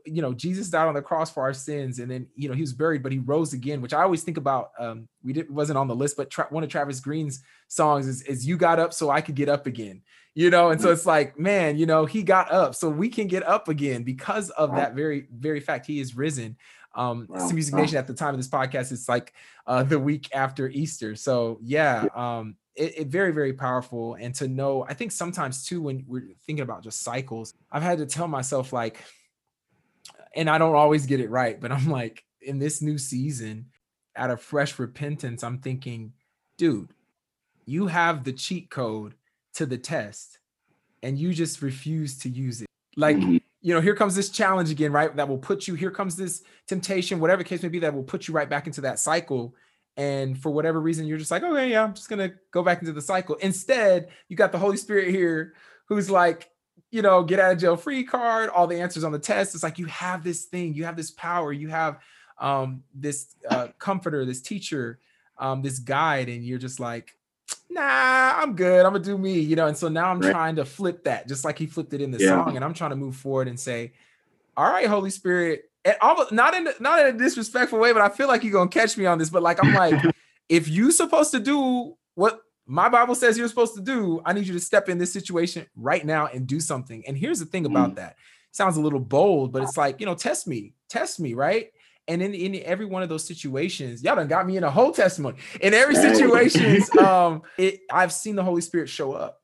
you 0.04 0.22
know, 0.22 0.32
Jesus 0.32 0.68
died 0.68 0.88
on 0.88 0.94
the 0.94 1.02
cross 1.02 1.30
for 1.30 1.42
our 1.42 1.54
sins, 1.54 1.98
and 1.98 2.10
then 2.10 2.26
you 2.34 2.48
know 2.48 2.54
he 2.54 2.60
was 2.60 2.72
buried, 2.72 3.02
but 3.02 3.12
he 3.12 3.18
rose 3.18 3.52
again, 3.52 3.80
which 3.80 3.94
I 3.94 4.02
always 4.02 4.22
think 4.22 4.36
about. 4.36 4.72
Um, 4.78 5.08
we 5.22 5.32
didn't 5.32 5.52
wasn't 5.52 5.78
on 5.78 5.86
the 5.88 5.94
list, 5.94 6.16
but 6.16 6.30
tra- 6.30 6.48
one 6.50 6.64
of 6.64 6.70
Travis 6.70 7.00
Greene's 7.00 7.42
songs 7.68 8.06
is, 8.06 8.22
is 8.22 8.46
"You 8.46 8.56
Got 8.56 8.78
Up 8.78 8.92
So 8.92 9.10
I 9.10 9.20
Could 9.20 9.36
Get 9.36 9.48
Up 9.48 9.66
Again." 9.66 10.02
You 10.34 10.50
know, 10.50 10.70
and 10.70 10.80
so 10.80 10.90
it's 10.90 11.04
like, 11.04 11.38
man, 11.38 11.76
you 11.76 11.84
know, 11.84 12.06
he 12.06 12.22
got 12.22 12.50
up, 12.50 12.74
so 12.74 12.88
we 12.88 13.10
can 13.10 13.26
get 13.26 13.42
up 13.42 13.68
again 13.68 14.02
because 14.02 14.48
of 14.50 14.74
that 14.74 14.94
very, 14.94 15.28
very 15.30 15.60
fact. 15.60 15.86
He 15.86 16.00
is 16.00 16.16
risen. 16.16 16.56
Um, 16.94 17.26
Wow, 17.28 17.38
STEMusic. 17.38 17.74
Nation 17.74 17.96
at 17.98 18.06
the 18.06 18.14
time 18.14 18.34
of 18.34 18.38
this 18.38 18.48
podcast, 18.48 18.92
it's 18.92 19.08
like 19.08 19.34
uh, 19.66 19.82
the 19.82 19.98
week 19.98 20.28
after 20.34 20.68
Easter. 20.68 21.16
So 21.16 21.58
yeah, 21.62 22.06
um, 22.14 22.56
it, 22.74 22.98
it 22.98 23.06
very, 23.08 23.32
very 23.32 23.52
powerful. 23.52 24.14
And 24.14 24.34
to 24.36 24.48
know, 24.48 24.84
I 24.88 24.94
think 24.94 25.12
sometimes 25.12 25.64
too, 25.64 25.82
when 25.82 26.04
we're 26.06 26.28
thinking 26.46 26.62
about 26.62 26.82
just 26.82 27.02
cycles, 27.02 27.54
I've 27.70 27.82
had 27.82 27.98
to 27.98 28.06
tell 28.06 28.28
myself 28.28 28.72
like, 28.72 29.02
and 30.34 30.48
I 30.48 30.58
don't 30.58 30.74
always 30.74 31.06
get 31.06 31.20
it 31.20 31.30
right, 31.30 31.60
but 31.60 31.72
I'm 31.72 31.88
like, 31.88 32.24
in 32.40 32.58
this 32.58 32.82
new 32.82 32.98
season, 32.98 33.66
out 34.16 34.30
of 34.30 34.40
fresh 34.40 34.78
repentance, 34.78 35.44
I'm 35.44 35.58
thinking, 35.58 36.12
dude, 36.56 36.92
you 37.66 37.86
have 37.86 38.24
the 38.24 38.32
cheat 38.32 38.70
code 38.70 39.14
to 39.54 39.66
the 39.66 39.78
test 39.78 40.38
and 41.02 41.18
you 41.18 41.32
just 41.32 41.62
refuse 41.62 42.18
to 42.18 42.28
use 42.28 42.62
it. 42.62 42.68
Like, 42.96 43.16
Mhm. 43.16 43.40
you 43.60 43.74
know, 43.74 43.80
here 43.80 43.94
comes 43.94 44.14
this 44.14 44.28
challenge 44.28 44.70
again, 44.70 44.92
right? 44.92 45.14
That 45.14 45.28
will 45.28 45.38
put 45.38 45.68
you, 45.68 45.74
here 45.74 45.90
comes 45.90 46.16
this 46.16 46.42
temptation, 46.66 47.20
whatever 47.20 47.42
the 47.42 47.48
case 47.48 47.62
may 47.62 47.68
be, 47.68 47.78
that 47.80 47.94
will 47.94 48.02
put 48.02 48.26
you 48.28 48.34
right 48.34 48.48
back 48.48 48.66
into 48.66 48.80
that 48.82 48.98
cycle. 48.98 49.54
And 49.96 50.38
for 50.40 50.50
whatever 50.50 50.80
reason, 50.80 51.06
you're 51.06 51.18
just 51.18 51.30
like, 51.30 51.42
okay, 51.42 51.70
yeah, 51.70 51.82
I'm 51.84 51.94
just 51.94 52.08
gonna 52.08 52.32
go 52.50 52.62
back 52.62 52.80
into 52.80 52.92
the 52.92 53.02
cycle. 53.02 53.34
Instead, 53.36 54.08
you 54.28 54.36
got 54.36 54.52
the 54.52 54.58
Holy 54.58 54.76
Spirit 54.76 55.08
here 55.10 55.54
who's 55.86 56.10
like, 56.10 56.50
you 56.90 57.02
know, 57.02 57.22
get 57.22 57.38
out 57.40 57.52
of 57.52 57.58
jail 57.58 57.76
free 57.76 58.04
card, 58.04 58.48
all 58.50 58.66
the 58.66 58.80
answers 58.80 59.04
on 59.04 59.12
the 59.12 59.18
test. 59.18 59.54
It's 59.54 59.62
like 59.62 59.78
you 59.78 59.86
have 59.86 60.24
this 60.24 60.44
thing, 60.44 60.74
you 60.74 60.84
have 60.84 60.96
this 60.96 61.10
power, 61.10 61.52
you 61.52 61.68
have 61.68 61.98
um 62.38 62.82
this 62.94 63.34
uh 63.48 63.68
comforter, 63.78 64.24
this 64.24 64.40
teacher, 64.40 64.98
um, 65.38 65.62
this 65.62 65.78
guide, 65.78 66.28
and 66.28 66.44
you're 66.44 66.58
just 66.58 66.80
like, 66.80 67.16
nah, 67.68 67.80
I'm 68.40 68.54
good. 68.56 68.84
I'm 68.86 68.92
gonna 68.92 69.04
do 69.04 69.18
me, 69.18 69.38
you 69.40 69.56
know. 69.56 69.66
And 69.66 69.76
so 69.76 69.88
now 69.88 70.10
I'm 70.10 70.20
Right. 70.20 70.30
trying 70.30 70.56
to 70.56 70.64
flip 70.64 71.04
that, 71.04 71.28
just 71.28 71.44
like 71.44 71.58
he 71.58 71.66
flipped 71.66 71.92
it 71.92 72.00
in 72.00 72.10
the 72.10 72.18
Yeah. 72.18 72.30
song, 72.30 72.56
and 72.56 72.64
I'm 72.64 72.74
trying 72.74 72.90
to 72.90 72.96
move 72.96 73.16
forward 73.16 73.48
and 73.48 73.60
say, 73.60 73.92
all 74.56 74.70
right, 74.70 74.86
Holy 74.86 75.10
Spirit, 75.10 75.70
and 75.84 75.96
almost 76.00 76.32
not 76.32 76.54
in 76.54 76.68
not 76.80 77.00
in 77.00 77.14
a 77.14 77.18
disrespectful 77.18 77.78
way, 77.78 77.92
but 77.92 78.02
I 78.02 78.08
feel 78.08 78.28
like 78.28 78.42
you're 78.44 78.52
gonna 78.52 78.70
catch 78.70 78.96
me 78.96 79.06
on 79.06 79.18
this. 79.18 79.30
But 79.30 79.42
like 79.42 79.58
I'm 79.58 79.72
like, 79.72 79.98
if 80.48 80.68
you're 80.68 80.90
supposed 80.90 81.32
to 81.32 81.40
do 81.40 81.96
what 82.14 82.40
my 82.66 82.88
Bible 82.88 83.14
says 83.14 83.36
you're 83.36 83.48
supposed 83.48 83.74
to 83.74 83.82
do, 83.82 84.22
I 84.24 84.32
need 84.32 84.46
you 84.46 84.52
to 84.54 84.60
step 84.60 84.88
in 84.88 84.98
this 84.98 85.12
situation 85.12 85.66
right 85.76 86.04
now 86.04 86.26
and 86.26 86.46
do 86.46 86.60
something. 86.60 87.02
And 87.06 87.16
here's 87.16 87.40
the 87.40 87.46
thing 87.46 87.66
about 87.66 87.96
that. 87.96 88.16
Sounds 88.52 88.76
a 88.76 88.80
little 88.80 89.00
bold, 89.00 89.52
but 89.52 89.62
it's 89.62 89.76
like, 89.76 89.98
you 89.98 90.06
know, 90.06 90.14
test 90.14 90.46
me, 90.46 90.74
test 90.88 91.18
me, 91.18 91.34
right? 91.34 91.70
And 92.08 92.22
in, 92.22 92.34
in 92.34 92.56
every 92.64 92.86
one 92.86 93.02
of 93.02 93.08
those 93.08 93.24
situations, 93.24 94.02
y'all 94.02 94.16
done 94.16 94.28
got 94.28 94.46
me 94.46 94.56
in 94.56 94.64
a 94.64 94.70
whole 94.70 94.92
testimony. 94.92 95.38
In 95.60 95.74
every 95.74 95.94
Right. 95.94 96.16
situations, 96.16 96.96
um, 96.98 97.42
it 97.58 97.80
I've 97.90 98.12
seen 98.12 98.36
the 98.36 98.44
Holy 98.44 98.60
Spirit 98.60 98.88
show 98.88 99.12
up. 99.12 99.40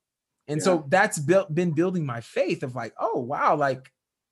And 0.47 0.59
Yeah. 0.59 0.65
so 0.65 0.85
that's 0.89 1.19
built 1.19 1.55
been 1.55 1.73
building 1.73 2.05
my 2.06 2.20
faith 2.20 2.62
of 2.62 2.74
like, 2.74 2.94
oh 3.01 3.20
wow, 3.20 3.56
like 3.56 3.90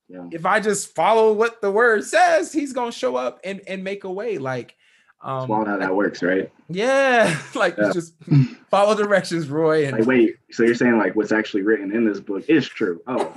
Yeah. 0.09 0.29
if 0.31 0.47
I 0.47 0.61
just 0.61 0.95
follow 0.95 1.33
what 1.33 1.61
the 1.61 1.71
word 1.71 2.05
says, 2.05 2.53
he's 2.53 2.73
gonna 2.73 2.93
show 2.93 3.17
up 3.17 3.41
and 3.45 3.61
and 3.67 3.83
make 3.83 4.05
a 4.05 4.11
way. 4.11 4.39
Like, 4.39 4.77
That's 5.25 5.43
um, 5.45 5.49
wild 5.49 5.67
how 5.69 5.77
that 5.79 5.95
works, 5.95 6.23
right? 6.23 6.51
yeah, 6.69 7.37
like 7.55 7.77
Yeah. 7.77 7.91
just 7.93 8.15
follow 8.71 8.95
directions, 8.95 9.49
Roy. 9.49 9.87
And 9.87 9.99
Like, 9.99 10.07
wait, 10.07 10.37
so 10.53 10.63
you're 10.63 10.75
saying 10.77 10.99
like 10.99 11.17
what's 11.17 11.33
actually 11.33 11.63
written 11.63 11.93
in 11.95 12.05
this 12.07 12.21
book 12.21 12.45
is 12.49 12.69
true? 12.69 13.01
Oh, 13.09 13.35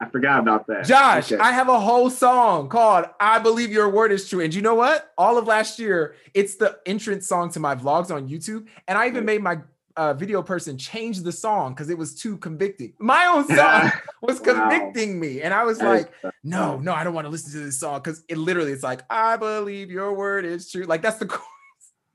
I 0.00 0.08
forgot 0.10 0.38
about 0.40 0.66
that. 0.68 0.84
Josh, 0.86 1.32
Okay. 1.32 1.42
I 1.42 1.50
have 1.52 1.68
a 1.68 1.80
whole 1.80 2.08
song 2.10 2.68
called 2.68 3.06
"I 3.18 3.38
Believe 3.38 3.72
Your 3.72 3.88
Word 3.88 4.12
Is 4.12 4.28
True." 4.28 4.40
And 4.40 4.54
you 4.54 4.62
know 4.62 4.74
what? 4.76 5.10
All 5.18 5.38
of 5.38 5.46
last 5.46 5.78
year, 5.78 6.14
it's 6.34 6.54
the 6.56 6.78
entrance 6.86 7.26
song 7.26 7.50
to 7.52 7.60
my 7.60 7.74
vlogs 7.74 8.14
on 8.14 8.28
YouTube, 8.28 8.66
and 8.86 8.96
I 8.98 9.08
even 9.08 9.24
made 9.24 9.42
my 9.42 9.58
uh, 9.98 10.14
video 10.14 10.42
person 10.42 10.78
change 10.78 11.20
the 11.22 11.32
song 11.32 11.74
because 11.74 11.90
it 11.90 11.98
was 11.98 12.14
too 12.14 12.36
convicting. 12.38 12.92
My 12.98 13.26
own 13.26 13.46
song 13.56 13.90
was 14.22 14.40
Wow. 14.40 14.68
convicting 14.70 15.18
me, 15.20 15.42
and 15.42 15.52
I 15.52 15.64
was 15.64 15.78
That 15.78 15.94
is- 15.96 16.06
like. 16.22 16.34
no, 16.44 16.78
no, 16.78 16.92
I 16.94 17.04
don't 17.04 17.14
want 17.14 17.24
to 17.26 17.30
listen 17.30 17.52
to 17.52 17.58
this 17.66 17.80
song 17.80 18.00
because 18.00 18.24
it 18.28 18.38
literally 18.38 18.72
it's 18.72 18.82
like, 18.82 19.02
I 19.10 19.36
believe 19.36 19.90
your 19.90 20.12
word 20.14 20.44
is 20.44 20.70
true. 20.70 20.84
Like 20.84 21.02
that's 21.02 21.18
the 21.18 21.26
chorus. 21.34 21.44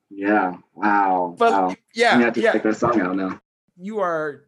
yeah. 0.09 0.55
Wow. 0.73 1.35
But 1.37 1.51
wow. 1.51 1.75
yeah, 1.93 2.17
you 2.17 2.23
have 2.25 2.33
to 2.33 2.41
yeah. 2.41 2.53
check 2.53 2.63
that 2.63 2.77
song 2.77 2.99
out 3.01 3.15
now. 3.15 3.39
You 3.77 3.99
are 3.99 4.45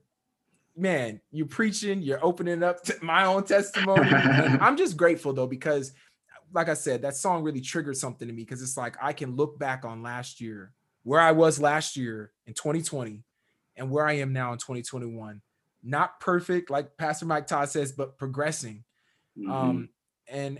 man, 0.78 1.22
you're 1.32 1.48
preaching, 1.48 2.02
you're 2.02 2.24
opening 2.24 2.62
up 2.62 2.84
to 2.84 2.96
my 3.02 3.26
own 3.26 3.44
testimony. 3.44 4.10
I'm 4.14 4.76
just 4.78 4.98
grateful 4.98 5.32
though, 5.34 5.48
because 5.48 5.94
like 6.54 6.70
I 6.70 6.74
said, 6.74 7.02
that 7.02 7.16
song 7.16 7.44
really 7.44 7.62
triggered 7.62 7.98
something 7.98 8.28
to 8.28 8.34
me 8.34 8.44
because 8.44 8.62
it's 8.62 8.78
like 8.78 8.96
I 9.02 9.14
can 9.14 9.36
look 9.36 9.58
back 9.60 9.84
on 9.86 10.04
last 10.04 10.40
year, 10.42 10.72
where 11.06 11.22
I 11.22 11.32
was 11.32 11.60
last 11.62 11.96
year 11.96 12.32
in 12.46 12.54
2020, 12.54 13.24
and 13.78 13.90
where 13.90 14.06
I 14.06 14.14
am 14.18 14.34
now 14.34 14.52
in 14.52 14.58
2021. 14.58 15.42
Not 15.84 16.20
perfect, 16.20 16.70
like 16.70 16.98
Pastor 16.98 17.26
Mike 17.26 17.48
Todd 17.48 17.70
says, 17.70 17.92
but 17.94 18.18
progressing. 18.18 18.84
Mhm. 19.38 19.50
Um, 19.52 19.90
and 20.28 20.60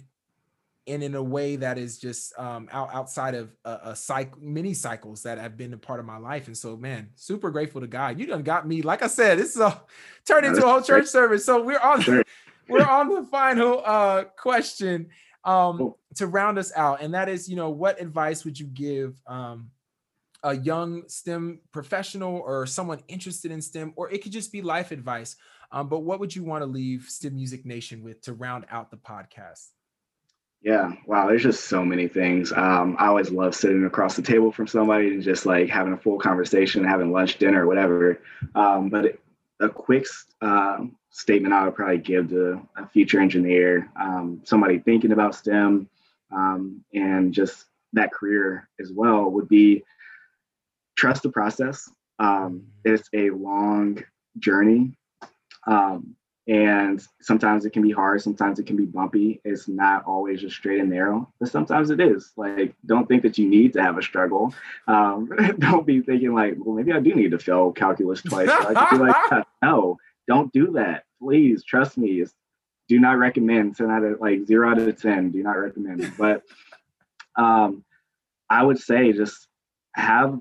and 0.88 1.02
in 1.02 1.16
a 1.16 1.24
way 1.24 1.56
that 1.56 1.80
is 1.80 1.98
just 1.98 2.38
um 2.38 2.70
out, 2.72 2.94
outside 2.94 3.34
of 3.34 3.50
a, 3.66 3.80
a 3.86 3.96
cycle 3.96 4.40
many 4.40 4.72
cycles 4.76 5.24
that 5.24 5.40
have 5.40 5.58
been 5.58 5.74
a 5.74 5.78
part 5.78 6.00
of 6.00 6.06
my 6.06 6.18
life 6.18 6.46
and 6.46 6.56
so 6.56 6.78
man 6.78 7.10
super 7.16 7.50
grateful 7.50 7.82
to 7.82 7.88
god 7.88 8.20
you 8.20 8.28
done 8.28 8.44
got 8.44 8.68
me 8.68 8.84
like 8.84 9.02
i 9.02 9.08
said 9.08 9.40
this 9.40 9.56
is 9.56 9.62
a 9.62 9.82
turned 10.28 10.46
into 10.46 10.64
a 10.64 10.70
whole 10.70 10.84
church 10.84 11.08
service 11.08 11.44
so 11.44 11.64
we're 11.64 11.80
on 11.80 12.02
Sure. 12.02 12.22
we're 12.70 12.86
on 12.86 13.10
the 13.10 13.24
final 13.32 13.82
uh 13.84 14.26
question 14.38 15.08
um 15.44 15.78
Cool. 15.80 15.98
to 16.18 16.28
round 16.28 16.60
us 16.60 16.72
out 16.76 17.02
and 17.02 17.16
that 17.16 17.30
is 17.30 17.50
you 17.50 17.56
know 17.56 17.72
what 17.72 18.00
advice 18.00 18.46
would 18.46 18.60
you 18.60 18.68
give 18.68 19.20
um 19.26 19.72
a 20.46 20.56
young 20.56 21.02
STEM 21.08 21.60
professional 21.72 22.38
or 22.46 22.68
someone 22.68 23.00
interested 23.08 23.52
in 23.52 23.62
STEM, 23.62 23.94
or 23.96 24.12
it 24.12 24.22
could 24.22 24.32
just 24.32 24.52
be 24.52 24.62
life 24.62 24.92
advice. 24.92 25.36
Um, 25.72 25.90
but 25.90 26.02
what 26.02 26.20
would 26.20 26.36
you 26.36 26.44
want 26.44 26.62
to 26.62 26.68
leave 26.68 27.08
STEMusic 27.10 27.66
Nation 27.66 28.04
with 28.04 28.22
to 28.22 28.34
round 28.34 28.66
out 28.70 28.92
the 28.92 28.98
podcast? 28.98 29.70
Yeah, 30.62 30.94
wow, 31.08 31.28
there's 31.28 31.44
just 31.44 31.66
so 31.66 31.84
many 31.84 32.08
things. 32.08 32.52
Um, 32.52 32.96
I 33.00 33.08
always 33.08 33.32
love 33.32 33.56
sitting 33.56 33.86
across 33.86 34.16
the 34.16 34.22
table 34.22 34.52
from 34.52 34.68
somebody 34.68 35.08
and 35.08 35.24
just 35.24 35.48
like 35.48 35.68
having 35.68 35.94
a 35.94 35.98
full 35.98 36.20
conversation, 36.20 36.84
having 36.84 37.12
lunch, 37.12 37.38
dinner, 37.38 37.66
whatever. 37.66 38.22
Um, 38.54 38.90
but 38.90 39.18
a 39.60 39.70
quick 39.70 40.06
uh, 40.42 40.78
statement 41.10 41.56
I 41.56 41.66
would 41.66 41.76
probably 41.76 41.98
give 41.98 42.30
to 42.30 42.62
a 42.78 42.88
future 42.88 43.20
engineer, 43.20 43.90
um, 44.00 44.42
somebody 44.44 44.78
thinking 44.78 45.12
about 45.12 45.34
STEM, 45.34 45.90
um, 46.32 46.84
and 46.94 47.34
just 47.34 47.66
that 47.94 48.12
career 48.12 48.70
as 48.80 48.92
well 48.92 49.32
would 49.32 49.48
be 49.48 49.84
trust 50.96 51.24
the 51.24 51.30
process. 51.30 51.90
Um, 52.20 52.64
it's 52.84 53.10
a 53.14 53.30
long 53.32 54.04
journey. 54.40 54.98
Um, 55.68 56.16
and 56.48 57.02
sometimes 57.22 57.66
it 57.66 57.74
can 57.74 57.82
be 57.82 57.92
hard 57.92 58.22
sometimes 58.22 58.60
it 58.60 58.68
can 58.68 58.76
be 58.76 58.86
bumpy. 58.86 59.42
It's 59.44 59.68
not 59.68 60.04
always 60.06 60.42
just 60.42 60.56
straight 60.56 60.80
and 60.80 60.90
narrow 60.92 61.32
but 61.40 61.50
sometimes 61.50 61.90
it 61.90 62.00
is. 62.00 62.34
Like 62.38 62.76
don't 62.86 63.08
think 63.08 63.24
that 63.24 63.38
you 63.38 63.48
need 63.48 63.74
to 63.74 63.82
have 63.82 63.98
a 63.98 64.04
struggle. 64.04 64.54
Um, 64.88 65.30
don't 65.60 65.88
be 65.88 66.02
thinking 66.02 66.34
like 66.34 66.54
well 66.58 66.76
maybe 66.76 66.94
i 66.94 67.00
do 67.00 67.16
need 67.16 67.32
to 67.32 67.40
fail 67.40 67.72
calculus 67.72 68.22
twice. 68.22 68.48
Like 68.48 69.16
no 69.64 69.98
don't 70.28 70.54
do 70.54 70.72
that. 70.74 71.06
Please 71.20 71.64
trust 71.64 71.98
me. 71.98 72.22
It's, 72.22 72.34
do 72.88 73.00
not 73.00 73.18
recommend 73.18 73.76
10 73.76 73.90
out 73.90 74.04
of 74.04 74.20
like 74.22 74.46
0 74.46 74.70
out 74.70 74.78
of 74.78 75.02
10 75.02 75.32
do 75.32 75.42
not 75.42 75.58
recommend 75.58 76.12
but 76.20 76.44
um, 77.36 77.84
i 78.50 78.62
would 78.62 78.78
say 78.78 79.12
just 79.12 79.48
have 79.96 80.40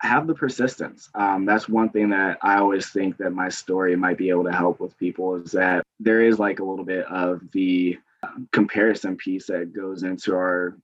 have 0.00 0.26
the 0.26 0.34
persistence. 0.34 1.08
Um, 1.14 1.44
that's 1.44 1.68
one 1.68 1.88
thing 1.90 2.10
that 2.10 2.38
I 2.42 2.58
always 2.58 2.88
think 2.90 3.16
that 3.18 3.30
my 3.32 3.48
story 3.48 3.96
might 3.96 4.18
be 4.18 4.30
able 4.30 4.44
to 4.44 4.52
help 4.52 4.80
with 4.80 4.96
people 4.98 5.36
is 5.36 5.52
that 5.52 5.82
there 5.98 6.20
is 6.22 6.38
like 6.38 6.60
a 6.60 6.64
little 6.64 6.84
bit 6.84 7.04
of 7.06 7.40
the 7.52 7.98
um, 8.22 8.48
comparison 8.52 9.16
piece 9.16 9.46
that 9.46 9.72
goes 9.72 10.02
into 10.04 10.34
our 10.34 10.76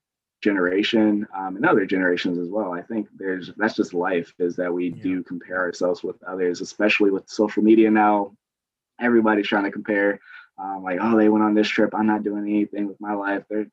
generation 0.43 1.27
um, 1.37 1.57
and 1.57 1.65
other 1.65 1.87
generations 1.87 2.39
as 2.39 2.49
well. 2.49 2.73
I 2.73 2.83
think 2.83 3.09
there's 3.17 3.51
that's 3.57 3.75
just 3.77 3.95
life 3.95 4.35
is 4.39 4.57
that 4.57 4.73
we 4.73 4.89
Yeah. 4.89 5.03
do 5.03 5.23
compare 5.23 5.59
ourselves 5.59 6.03
with 6.03 6.23
others, 6.25 6.61
especially 6.61 7.11
with 7.11 7.29
social 7.29 7.63
media 7.63 7.91
now. 7.91 8.37
Everybody's 9.01 9.49
trying 9.49 9.65
to 9.65 9.71
compare, 9.73 10.21
um, 10.59 10.83
like, 10.85 10.99
oh, 11.01 11.17
they 11.17 11.29
went 11.29 11.45
on 11.45 11.55
this 11.55 11.69
trip. 11.69 11.95
I'm 11.95 12.07
not 12.07 12.23
doing 12.23 12.45
anything 12.45 12.87
with 12.87 13.01
my 13.01 13.15
life. 13.15 13.45
They're 13.49 13.67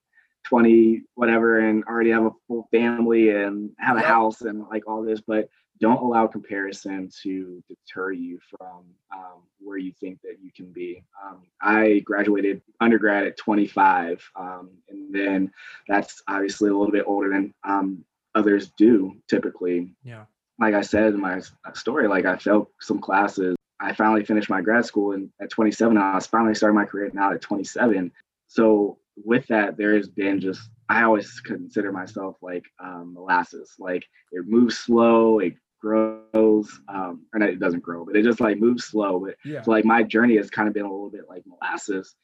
20 0.51 1.01
whatever 1.15 1.59
and 1.59 1.81
already 1.85 2.09
have 2.11 2.25
a 2.25 2.31
full 2.45 2.67
family 2.71 3.29
and 3.29 3.69
have 3.79 3.95
a 3.95 4.01
house 4.01 4.41
and 4.41 4.65
like 4.69 4.83
all 4.85 5.01
this 5.01 5.21
but 5.21 5.47
don't 5.79 6.03
allow 6.03 6.27
comparison 6.27 7.09
to 7.23 7.63
deter 7.69 8.11
you 8.11 8.37
from 8.49 8.83
um, 9.15 9.41
where 9.59 9.77
you 9.77 9.93
think 9.93 10.19
that 10.21 10.35
you 10.43 10.51
can 10.53 10.69
be 10.73 11.01
um, 11.23 11.37
i 11.61 11.99
graduated 12.03 12.61
undergrad 12.81 13.25
at 13.25 13.37
25 13.37 14.21
um, 14.35 14.69
and 14.89 15.15
then 15.15 15.49
that's 15.87 16.21
obviously 16.27 16.69
a 16.69 16.73
little 16.73 16.91
bit 16.91 17.05
older 17.07 17.29
than 17.29 17.53
um, 17.63 18.03
others 18.35 18.71
do 18.77 19.15
typically 19.29 19.93
Yeah. 20.03 20.25
like 20.59 20.73
I 20.73 20.81
said 20.81 21.13
in 21.13 21.21
my 21.21 21.41
story, 21.73 22.07
like 22.07 22.25
I 22.25 22.35
failed 22.37 22.67
some 22.79 22.99
classes. 22.99 23.55
I 23.79 23.93
finally 23.93 24.23
finished 24.25 24.49
my 24.49 24.61
grad 24.61 24.85
school 24.85 25.13
and 25.13 25.29
at 25.41 25.49
27, 25.49 25.97
I 25.97 26.15
was 26.15 26.27
finally 26.27 26.55
starting 26.55 26.75
my 26.75 26.85
career 26.85 27.09
now 27.13 27.31
at 27.33 27.41
27. 27.41 28.11
So 28.47 28.97
with 29.15 29.45
that, 29.47 29.77
there 29.77 29.95
has 29.95 30.09
been 30.09 30.39
just 30.39 30.69
I 30.89 31.03
always 31.03 31.39
consider 31.39 31.91
myself 31.91 32.37
like 32.41 32.65
um, 32.83 33.13
molasses. 33.13 33.73
Like 33.79 34.03
it 34.31 34.45
moves 34.47 34.77
slow, 34.79 35.39
it 35.39 35.55
grows, 35.81 36.79
um, 36.89 37.25
or 37.33 37.39
not, 37.39 37.49
it 37.49 37.59
doesn't 37.59 37.83
grow, 37.83 38.05
but 38.05 38.15
it 38.15 38.23
just 38.23 38.41
like 38.41 38.59
moves 38.59 38.85
slow. 38.85 39.19
But 39.19 39.35
Yeah. 39.45 39.61
so 39.61 39.71
like 39.71 39.85
my 39.85 40.03
journey 40.03 40.37
has 40.37 40.49
kind 40.49 40.67
of 40.67 40.73
been 40.73 40.85
a 40.85 40.91
little 40.91 41.09
bit 41.09 41.25
like 41.29 41.43
molasses, 41.45 42.15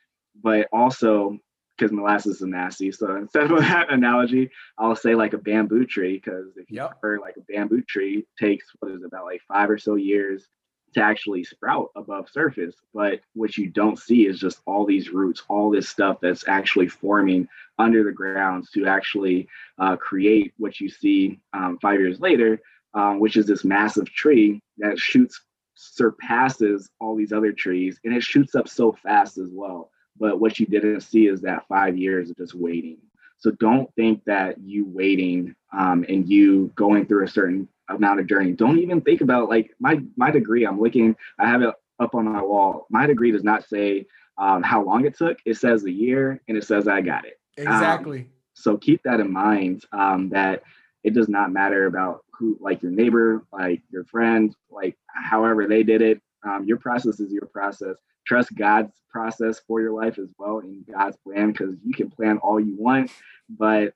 but 0.44 0.68
also 0.74 1.38
because 1.78 1.92
molasses 1.92 2.42
is 2.42 2.42
nasty. 2.42 2.92
So 2.92 3.16
instead 3.18 3.52
of 3.52 3.60
that 3.60 3.92
analogy, 3.92 4.50
I'll 4.78 4.96
say 4.96 5.16
like 5.16 5.34
a 5.34 5.38
bamboo 5.38 5.86
tree 5.86 6.22
because 6.24 6.58
if 6.58 6.70
you 6.70 6.78
Yep. 6.78 7.00
like 7.22 7.36
a 7.38 7.42
bamboo 7.52 7.84
tree 7.84 8.26
takes 8.40 8.66
what 8.80 8.92
is 8.92 9.02
it, 9.02 9.06
about 9.06 9.26
like 9.26 9.42
five 9.48 9.70
or 9.70 9.78
so 9.78 9.96
years 9.96 10.48
to 10.94 11.02
actually 11.02 11.44
sprout 11.44 11.90
above 11.96 12.30
surface. 12.30 12.76
But 12.94 13.22
what 13.34 13.58
you 13.58 13.70
don't 13.70 14.00
see 14.00 14.26
is 14.26 14.40
just 14.40 14.62
all 14.66 14.86
these 14.86 15.10
roots, 15.10 15.44
all 15.50 15.70
this 15.70 15.90
stuff 15.90 16.18
that's 16.22 16.48
actually 16.48 16.88
forming 16.88 17.48
under 17.78 18.04
the 18.04 18.12
ground 18.12 18.68
to 18.74 18.86
actually 18.86 19.48
uh, 19.78 19.96
create 19.98 20.54
what 20.58 20.80
you 20.80 20.90
see 20.90 21.40
um, 21.54 21.78
five 21.82 22.00
years 22.00 22.20
later, 22.20 22.60
um, 22.94 23.20
which 23.20 23.38
is 23.38 23.46
this 23.46 23.64
massive 23.64 24.10
tree 24.10 24.62
that 24.80 24.98
shoots 24.98 25.42
surpasses 25.76 26.90
all 27.00 27.16
these 27.16 27.32
other 27.32 27.52
trees 27.52 28.00
and 28.04 28.14
it 28.16 28.24
shoots 28.24 28.56
up 28.56 28.68
so 28.68 28.92
fast 28.92 29.38
as 29.38 29.50
well. 29.52 29.92
But 30.20 30.40
what 30.40 30.60
you 30.60 30.66
didn't 30.66 31.02
see 31.02 31.28
is 31.28 31.42
that 31.42 31.68
five 31.70 31.96
years 31.98 32.32
of 32.32 32.38
just 32.38 32.56
waiting. 32.56 32.98
So 33.40 33.52
don't 33.52 33.94
think 33.96 34.24
that 34.26 34.60
you 34.60 34.86
waiting 34.88 35.56
um, 35.72 36.06
and 36.10 36.28
you 36.28 36.72
going 36.76 37.06
through 37.06 37.26
a 37.26 37.30
certain 37.30 37.68
amount 37.90 38.20
of 38.20 38.28
journey. 38.28 38.52
Don't 38.54 38.80
even 38.80 39.02
think 39.02 39.22
about 39.22 39.50
like 39.50 39.72
my 39.80 40.02
my 40.16 40.32
degree. 40.32 40.66
I'm 40.66 40.80
looking. 40.80 41.16
I 41.40 41.48
have 41.48 41.62
it 41.62 41.74
up 42.00 42.16
on 42.16 42.26
my 42.26 42.42
wall. 42.42 42.88
My 42.90 43.06
degree 43.06 43.32
does 43.32 43.44
not 43.44 43.68
say 43.68 44.06
um, 44.38 44.64
how 44.64 44.84
long 44.84 45.06
it 45.06 45.18
took. 45.18 45.38
It 45.46 45.56
says 45.56 45.84
a 45.86 45.92
year 45.92 46.42
and 46.48 46.58
it 46.58 46.64
says 46.64 46.88
I 46.88 47.02
got 47.02 47.26
it. 47.26 47.40
Exactly. 47.58 48.30
So 48.54 48.78
keep 48.78 49.02
that 49.04 49.20
in 49.20 49.32
mind. 49.32 49.84
Um, 49.92 50.30
that 50.30 50.64
it 51.04 51.14
does 51.14 51.30
not 51.30 51.52
matter 51.52 51.86
about 51.86 52.24
who, 52.34 52.58
like 52.60 52.82
your 52.82 52.92
neighbor, 52.92 53.46
like 53.52 53.82
your 53.90 54.04
friend, 54.06 54.56
like 54.70 54.98
however 55.08 55.68
they 55.68 55.84
did 55.84 56.02
it. 56.02 56.22
Um, 56.44 56.66
your 56.66 56.78
process 56.78 57.20
is 57.20 57.32
your 57.32 57.48
process. 57.48 57.96
Trust 58.28 58.54
God's 58.56 58.92
process 59.10 59.60
for 59.68 59.80
your 59.82 59.94
life 59.94 60.20
as 60.20 60.30
well 60.38 60.60
and 60.60 60.86
God's 60.86 61.18
plan 61.18 61.52
because 61.52 61.76
you 61.86 61.94
can 61.94 62.10
plan 62.12 62.38
all 62.40 62.60
you 62.60 62.76
want, 62.78 63.10
but 63.50 63.94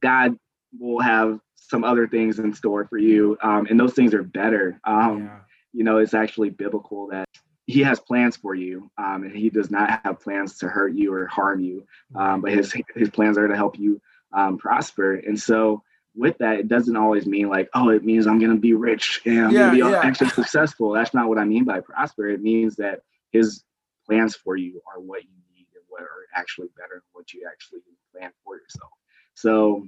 God 0.00 0.36
will 0.78 1.00
have 1.00 1.40
some 1.54 1.84
other 1.84 2.06
things 2.06 2.38
in 2.38 2.52
store 2.52 2.86
for 2.86 2.98
you. 2.98 3.38
Um, 3.42 3.66
and 3.70 3.80
those 3.80 3.94
things 3.94 4.14
are 4.14 4.22
better. 4.22 4.78
Um, 4.84 5.24
yeah. 5.24 5.38
you 5.72 5.84
know, 5.84 5.98
it's 5.98 6.14
actually 6.14 6.50
biblical 6.50 7.08
that 7.08 7.28
he 7.66 7.80
has 7.82 8.00
plans 8.00 8.36
for 8.36 8.54
you 8.54 8.90
um, 8.98 9.22
and 9.24 9.34
he 9.34 9.48
does 9.48 9.70
not 9.70 10.00
have 10.04 10.20
plans 10.20 10.58
to 10.58 10.68
hurt 10.68 10.92
you 10.94 11.12
or 11.12 11.26
harm 11.26 11.60
you 11.60 11.86
um, 12.14 12.40
but 12.40 12.52
his 12.52 12.74
his 12.94 13.08
plans 13.10 13.38
are 13.38 13.48
to 13.48 13.56
help 13.56 13.78
you 13.78 14.00
um, 14.32 14.58
prosper 14.58 15.14
and 15.14 15.40
so 15.40 15.82
with 16.14 16.36
that 16.38 16.58
it 16.58 16.68
doesn't 16.68 16.96
always 16.96 17.24
mean 17.26 17.48
like 17.48 17.68
oh 17.74 17.88
it 17.88 18.04
means 18.04 18.26
i'm 18.26 18.38
going 18.38 18.50
to 18.54 18.60
be 18.60 18.74
rich 18.74 19.22
and 19.24 19.46
i'm 19.46 19.50
Yeah, 19.52 19.58
going 19.58 19.78
to 19.78 19.84
be 19.86 19.90
yeah. 19.92 20.00
extra 20.04 20.28
successful 20.28 20.92
that's 20.92 21.14
not 21.14 21.28
what 21.28 21.38
i 21.38 21.44
mean 21.44 21.64
by 21.64 21.80
prosper 21.80 22.28
it 22.28 22.42
means 22.42 22.76
that 22.76 23.00
his 23.32 23.64
plans 24.06 24.34
for 24.36 24.56
you 24.56 24.80
are 24.92 25.00
what 25.00 25.22
you 25.24 25.30
need 25.54 25.66
and 25.74 25.84
what 25.88 26.02
are 26.02 26.26
actually 26.34 26.68
better 26.76 26.94
than 26.94 27.02
what 27.12 27.32
you 27.32 27.46
actually 27.50 27.80
plan 28.12 28.30
for 28.44 28.56
yourself. 28.56 28.90
So 29.34 29.86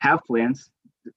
have 0.00 0.24
plans 0.24 0.70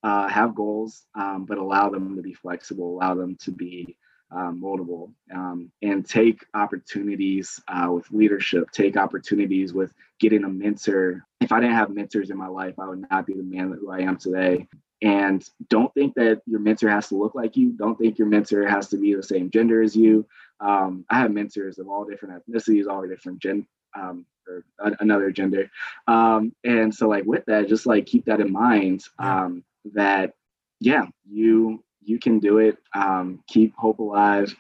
uh, 0.04 0.28
have 0.28 0.56
goals 0.56 1.04
um, 1.16 1.46
but 1.46 1.58
allow 1.58 1.90
them 1.90 2.16
to 2.16 2.22
be 2.22 2.34
flexible 2.34 2.96
allow 2.96 3.14
them 3.14 3.36
to 3.42 3.52
be 3.52 3.98
um, 4.32 4.62
moldable 4.64 5.12
um, 5.34 5.72
and 5.82 6.08
take 6.08 6.46
opportunities 6.54 7.60
uh, 7.68 7.90
with 7.92 8.10
leadership. 8.12 8.72
Take 8.72 8.96
opportunities 8.96 9.74
with 9.74 9.94
getting 10.20 10.46
a 10.46 10.50
mentor. 10.50 11.26
If 11.42 11.52
i 11.52 11.60
didn't 11.60 11.76
have 11.76 11.90
mentors 11.90 12.30
in 12.30 12.38
my 12.38 12.48
life 12.48 12.76
i 12.80 12.88
would 12.88 13.04
not 13.10 13.26
be 13.26 13.34
the 13.34 13.44
man 13.44 13.76
who 13.80 13.92
i 13.92 14.00
am 14.00 14.18
today. 14.18 14.68
And 15.04 15.44
don't 15.70 15.92
think 15.96 16.14
that 16.16 16.42
your 16.46 16.60
mentor 16.60 16.90
has 16.90 17.08
to 17.08 17.16
look 17.16 17.34
like 17.34 17.58
you. 17.58 17.72
Don't 17.72 17.98
think 17.98 18.20
your 18.20 18.28
mentor 18.28 18.68
has 18.68 18.88
to 18.90 18.98
be 18.98 19.16
the 19.16 19.24
same 19.24 19.50
gender 19.50 19.82
as 19.82 19.96
you 19.96 20.28
um, 20.62 21.06
i 21.10 21.20
have 21.20 21.32
mentors 21.32 21.80
of 21.80 21.88
all 21.90 22.06
different 22.06 22.36
ethnicities 22.46 22.88
all 22.88 23.06
different 23.08 23.40
gen 23.40 23.66
um, 23.98 24.26
or 24.48 24.64
a- 24.80 24.98
another 25.02 25.32
gender. 25.32 25.70
Um, 26.08 26.54
and 26.64 26.94
so 26.94 27.08
like 27.10 27.26
with 27.26 27.46
that 27.48 27.68
just 27.68 27.86
like 27.86 28.06
keep 28.06 28.26
that 28.26 28.40
in 28.42 28.52
mind 28.52 29.04
um, 29.20 29.64
that 29.94 30.34
yeah 30.80 31.06
you 31.30 31.84
you 32.04 32.20
can 32.20 32.40
do 32.40 32.58
it. 32.60 32.78
Um, 32.96 33.44
keep 33.48 33.76
hope 33.78 34.00
alive 34.00 34.56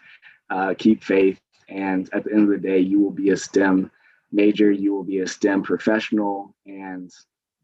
uh, 0.49 0.73
keep 0.77 1.03
faith 1.03 1.39
and 1.69 2.09
at 2.13 2.23
the 2.23 2.31
end 2.33 2.43
of 2.43 2.49
the 2.49 2.57
day 2.67 2.79
you 2.79 2.99
will 2.99 3.11
be 3.11 3.29
a 3.31 3.37
stem 3.37 3.91
major, 4.31 4.71
you 4.71 4.93
will 4.93 5.03
be 5.03 5.19
a 5.19 5.27
STEM 5.27 5.63
professional, 5.63 6.53
and 6.65 7.11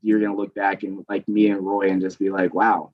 you're 0.01 0.19
gonna 0.19 0.35
look 0.35 0.53
back 0.55 0.83
and 0.83 1.05
like 1.09 1.27
me 1.27 1.49
and 1.49 1.61
Roy 1.65 1.89
and 1.89 2.01
just 2.01 2.19
be 2.19 2.29
like, 2.29 2.53
wow, 2.53 2.91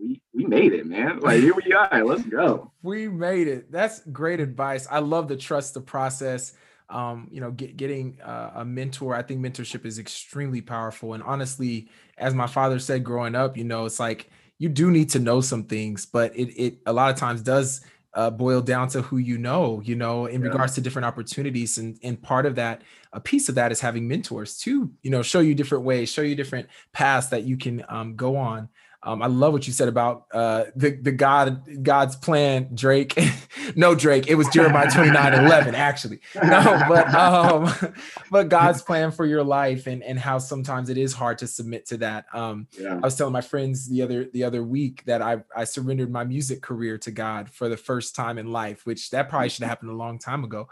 we 0.00 0.20
we 0.32 0.44
made 0.44 0.72
it, 0.72 0.86
man. 0.86 1.20
Like 1.20 1.40
here 1.40 1.54
we 1.54 1.72
are. 1.74 2.04
Let's 2.04 2.24
go. 2.24 2.72
We 2.82 3.08
made 3.08 3.48
it. 3.48 3.70
That's 3.70 4.00
great 4.00 4.40
advice. 4.40 4.86
I 4.90 5.00
love 5.00 5.28
to 5.28 5.36
trust 5.36 5.74
the 5.74 5.80
process. 5.80 6.54
Um, 6.88 7.28
you 7.32 7.40
know, 7.40 7.50
get, 7.50 7.76
getting 7.76 8.20
uh, 8.22 8.52
a 8.56 8.64
mentor. 8.64 9.14
I 9.14 9.22
think 9.22 9.40
mentorship 9.40 9.84
is 9.84 9.98
extremely 9.98 10.60
powerful. 10.60 11.14
And 11.14 11.22
honestly, 11.22 11.88
as 12.16 12.32
my 12.32 12.46
father 12.46 12.78
said 12.78 13.02
growing 13.02 13.34
up, 13.34 13.56
you 13.56 13.64
know, 13.64 13.86
it's 13.86 13.98
like 13.98 14.30
you 14.58 14.68
do 14.68 14.90
need 14.90 15.10
to 15.10 15.18
know 15.18 15.40
some 15.40 15.64
things, 15.64 16.06
but 16.06 16.36
it 16.36 16.50
it 16.56 16.78
a 16.86 16.92
lot 16.92 17.10
of 17.10 17.16
times 17.16 17.42
does 17.42 17.80
uh, 18.16 18.30
boil 18.30 18.62
down 18.62 18.88
to 18.88 19.02
who 19.02 19.18
you 19.18 19.36
know, 19.36 19.82
you 19.84 19.94
know, 19.94 20.24
in 20.24 20.40
yeah. 20.40 20.48
regards 20.48 20.74
to 20.74 20.80
different 20.80 21.04
opportunities. 21.04 21.76
And, 21.76 21.98
and 22.02 22.20
part 22.20 22.46
of 22.46 22.54
that, 22.54 22.80
a 23.12 23.20
piece 23.20 23.50
of 23.50 23.56
that 23.56 23.70
is 23.70 23.78
having 23.78 24.08
mentors 24.08 24.56
to, 24.60 24.90
you 25.02 25.10
know, 25.10 25.20
show 25.20 25.40
you 25.40 25.54
different 25.54 25.84
ways, 25.84 26.10
show 26.10 26.22
you 26.22 26.34
different 26.34 26.68
paths 26.94 27.28
that 27.28 27.44
you 27.44 27.58
can 27.58 27.84
um, 27.90 28.16
go 28.16 28.36
on. 28.36 28.70
Um, 29.06 29.22
I 29.22 29.28
love 29.28 29.52
what 29.52 29.68
you 29.68 29.72
said 29.72 29.86
about 29.88 30.26
uh, 30.32 30.64
the 30.74 30.90
the 30.90 31.12
God 31.12 31.84
God's 31.84 32.16
plan, 32.16 32.70
Drake. 32.74 33.16
no, 33.76 33.94
Drake. 33.94 34.26
It 34.26 34.34
was 34.34 34.48
Jeremiah 34.48 34.90
29, 34.90 35.44
11, 35.46 35.74
actually. 35.76 36.18
No, 36.34 36.82
but 36.88 37.14
um, 37.14 37.72
but 38.32 38.48
God's 38.48 38.82
plan 38.82 39.12
for 39.12 39.24
your 39.24 39.44
life 39.44 39.86
and 39.86 40.02
and 40.02 40.18
how 40.18 40.38
sometimes 40.38 40.90
it 40.90 40.98
is 40.98 41.12
hard 41.12 41.38
to 41.38 41.46
submit 41.46 41.86
to 41.86 41.98
that. 41.98 42.26
Um, 42.34 42.66
yeah. 42.78 42.94
I 42.94 42.98
was 42.98 43.14
telling 43.14 43.32
my 43.32 43.42
friends 43.42 43.88
the 43.88 44.02
other 44.02 44.24
the 44.24 44.42
other 44.42 44.64
week 44.64 45.04
that 45.04 45.22
I 45.22 45.38
I 45.56 45.62
surrendered 45.62 46.10
my 46.10 46.24
music 46.24 46.60
career 46.60 46.98
to 46.98 47.12
God 47.12 47.48
for 47.48 47.68
the 47.68 47.76
first 47.76 48.16
time 48.16 48.38
in 48.38 48.50
life, 48.50 48.84
which 48.86 49.10
that 49.10 49.28
probably 49.28 49.50
should 49.50 49.62
have 49.62 49.70
happened 49.70 49.92
a 49.92 49.94
long 49.94 50.18
time 50.18 50.42
ago. 50.42 50.68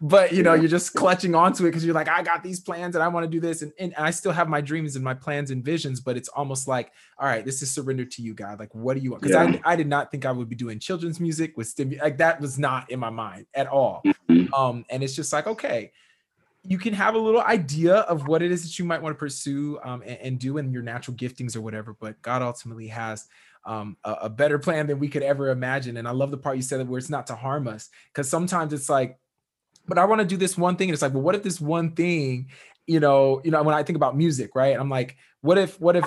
but 0.00 0.32
you 0.32 0.42
know, 0.42 0.54
you're 0.54 0.68
just 0.68 0.94
clutching 0.94 1.34
onto 1.34 1.64
it 1.64 1.68
because 1.68 1.84
you're 1.84 1.94
like, 1.94 2.08
I 2.08 2.22
got 2.22 2.42
these 2.42 2.60
plans 2.60 2.96
and 2.96 3.02
I 3.02 3.08
want 3.08 3.24
to 3.24 3.30
do 3.30 3.40
this, 3.40 3.60
and, 3.60 3.72
and 3.78 3.94
I 3.98 4.10
still 4.10 4.32
have 4.32 4.48
my 4.48 4.62
dreams 4.62 4.96
and 4.96 5.04
my 5.04 5.14
plans 5.14 5.50
and 5.50 5.62
visions, 5.62 6.00
but 6.00 6.16
it's 6.16 6.30
almost 6.30 6.66
like, 6.66 6.92
all 7.18 7.26
right 7.26 7.41
right, 7.42 7.46
this 7.46 7.62
is 7.62 7.70
surrender 7.70 8.04
to 8.04 8.22
you, 8.22 8.34
God. 8.34 8.58
Like, 8.58 8.74
what 8.74 8.94
do 8.94 9.00
you 9.00 9.10
want? 9.10 9.22
Because 9.22 9.34
yeah. 9.34 9.60
I, 9.64 9.72
I 9.72 9.76
did 9.76 9.86
not 9.86 10.10
think 10.10 10.24
I 10.24 10.32
would 10.32 10.48
be 10.48 10.56
doing 10.56 10.78
children's 10.78 11.20
music 11.20 11.56
with 11.56 11.68
STEM 11.68 11.94
like 12.02 12.18
that 12.18 12.40
was 12.40 12.58
not 12.58 12.90
in 12.90 12.98
my 12.98 13.10
mind 13.10 13.46
at 13.54 13.66
all. 13.66 14.02
Mm-hmm. 14.28 14.52
Um, 14.54 14.84
and 14.90 15.02
it's 15.02 15.14
just 15.14 15.32
like, 15.32 15.46
okay, 15.46 15.92
you 16.64 16.78
can 16.78 16.94
have 16.94 17.14
a 17.14 17.18
little 17.18 17.42
idea 17.42 17.96
of 17.96 18.28
what 18.28 18.42
it 18.42 18.52
is 18.52 18.62
that 18.62 18.78
you 18.78 18.84
might 18.84 19.02
want 19.02 19.14
to 19.14 19.18
pursue 19.18 19.78
um, 19.82 20.02
and, 20.02 20.18
and 20.20 20.38
do 20.38 20.58
in 20.58 20.72
your 20.72 20.82
natural 20.82 21.16
giftings 21.16 21.56
or 21.56 21.60
whatever, 21.60 21.96
but 21.98 22.20
God 22.22 22.42
ultimately 22.42 22.88
has 22.88 23.26
um, 23.64 23.96
a, 24.04 24.12
a, 24.22 24.28
better 24.28 24.58
plan 24.58 24.86
than 24.86 24.98
we 24.98 25.08
could 25.08 25.22
ever 25.22 25.50
imagine. 25.50 25.96
And 25.96 26.06
I 26.06 26.10
love 26.10 26.30
the 26.30 26.36
part 26.36 26.56
you 26.56 26.62
said 26.62 26.80
that 26.80 26.86
where 26.86 26.98
it's 26.98 27.10
not 27.10 27.28
to 27.28 27.36
harm 27.36 27.68
us, 27.68 27.90
because 28.12 28.28
sometimes 28.28 28.72
it's 28.72 28.88
like, 28.88 29.18
but 29.86 29.98
I 29.98 30.04
want 30.04 30.20
to 30.20 30.26
do 30.26 30.36
this 30.36 30.58
one 30.58 30.76
thing. 30.76 30.88
And 30.88 30.94
it's 30.94 31.02
like, 31.02 31.14
well, 31.14 31.22
what 31.22 31.34
if 31.34 31.42
this 31.42 31.60
one 31.60 31.92
thing, 31.92 32.48
you 32.86 33.00
know, 33.00 33.40
you 33.44 33.50
know, 33.50 33.62
when 33.62 33.74
I 33.74 33.82
think 33.82 33.96
about 33.96 34.16
music, 34.16 34.54
right? 34.54 34.78
I'm 34.78 34.88
like, 34.88 35.16
what 35.42 35.58
if, 35.58 35.80
what 35.80 35.96
if 35.96 36.04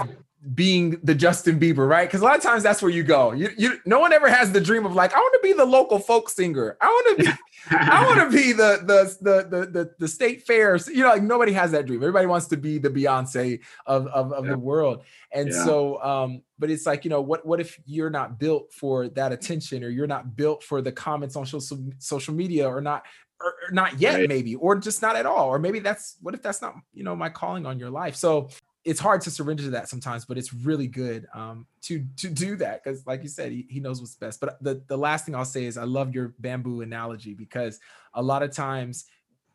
being 0.54 1.00
the 1.04 1.16
Justin 1.16 1.60
Bieber, 1.60 1.88
right? 1.90 2.08
Because 2.08 2.22
a 2.22 2.24
lot 2.24 2.36
of 2.36 2.44
times 2.44 2.62
that's 2.62 2.82
where 2.82 2.92
you 2.92 3.04
go. 3.04 3.32
You, 3.32 3.50
you, 3.58 3.80
no 3.86 4.00
one 4.00 4.14
ever 4.14 4.30
has 4.30 4.52
the 4.52 4.62
dream 4.62 4.86
of 4.86 4.94
like, 4.94 5.14
I 5.14 5.18
want 5.18 5.34
to 5.34 5.40
be 5.42 5.54
the 5.54 5.66
local 5.66 5.98
folk 5.98 6.30
singer. 6.30 6.78
I 6.82 6.88
want 6.88 7.18
to 7.18 7.24
be, 7.24 7.32
I 7.72 8.06
want 8.06 8.20
to 8.20 8.38
be 8.38 8.52
the, 8.52 8.82
the 8.86 9.18
the 9.22 9.48
the 9.50 9.66
the 9.66 9.92
the 9.98 10.08
state 10.08 10.46
fairs. 10.46 10.88
You 10.88 11.02
know, 11.02 11.10
like 11.10 11.24
nobody 11.24 11.52
has 11.54 11.72
that 11.72 11.88
dream. 11.88 12.02
Everybody 12.04 12.28
wants 12.28 12.48
to 12.48 12.58
be 12.58 12.78
the 12.78 12.90
Beyonce 12.90 13.60
of 13.88 14.06
of, 14.08 14.32
of 14.34 14.46
yeah. 14.46 14.52
the 14.52 14.60
world. 14.60 15.04
And 15.32 15.50
yeah. 15.50 15.66
so, 15.66 16.02
um, 16.04 16.44
but 16.60 16.70
it's 16.70 16.86
like, 16.86 17.06
you 17.06 17.10
know, 17.10 17.22
what 17.22 17.44
what 17.46 17.60
if 17.60 17.80
you're 17.86 18.12
not 18.12 18.38
built 18.38 18.72
for 18.72 19.10
that 19.10 19.32
attention, 19.32 19.84
or 19.84 19.90
you're 19.90 20.06
not 20.06 20.36
built 20.36 20.64
for 20.64 20.82
the 20.82 20.92
comments 20.92 21.36
on 21.36 21.46
social 21.48 21.80
social 21.98 22.36
media, 22.36 22.68
or 22.68 22.82
not 22.82 23.04
or, 23.42 23.54
not 23.72 24.00
yet 24.00 24.16
right. 24.16 24.30
maybe 24.30 24.56
or 24.56 24.76
just 24.76 25.02
not 25.02 25.16
at 25.16 25.26
all 25.26 25.50
or 25.50 25.60
maybe 25.60 25.80
that's 25.80 26.16
what 26.22 26.34
if 26.34 26.42
that's 26.42 26.62
not 26.62 26.76
you 26.94 27.04
know 27.04 27.16
my 27.16 27.28
calling 27.28 27.66
on 27.66 27.78
your 27.78 27.90
life 27.90 28.16
so 28.16 28.50
it's 28.86 29.00
hard 29.00 29.20
to 29.22 29.32
surrender 29.32 29.64
to 29.64 29.72
that 29.72 29.90
sometimes, 29.90 30.26
but 30.26 30.38
it's 30.38 30.54
really 30.54 30.88
good 30.88 31.28
um, 31.34 31.66
to 31.82 32.06
to 32.18 32.30
do 32.30 32.56
that 32.58 32.84
because, 32.84 33.06
like 33.08 33.24
you 33.24 33.30
said, 33.30 33.52
he, 33.52 33.66
he 33.68 33.80
knows 33.80 34.00
what's 34.00 34.16
best. 34.16 34.40
But 34.40 34.62
the 34.62 34.84
the 34.88 34.98
last 34.98 35.26
thing 35.26 35.34
I'll 35.34 35.44
say 35.44 35.66
is 35.66 35.76
I 35.76 35.84
love 35.84 36.14
your 36.14 36.36
bamboo 36.40 36.82
analogy 36.82 37.34
because 37.34 37.80
a 38.14 38.22
lot 38.22 38.44
of 38.44 38.52
times, 38.52 39.06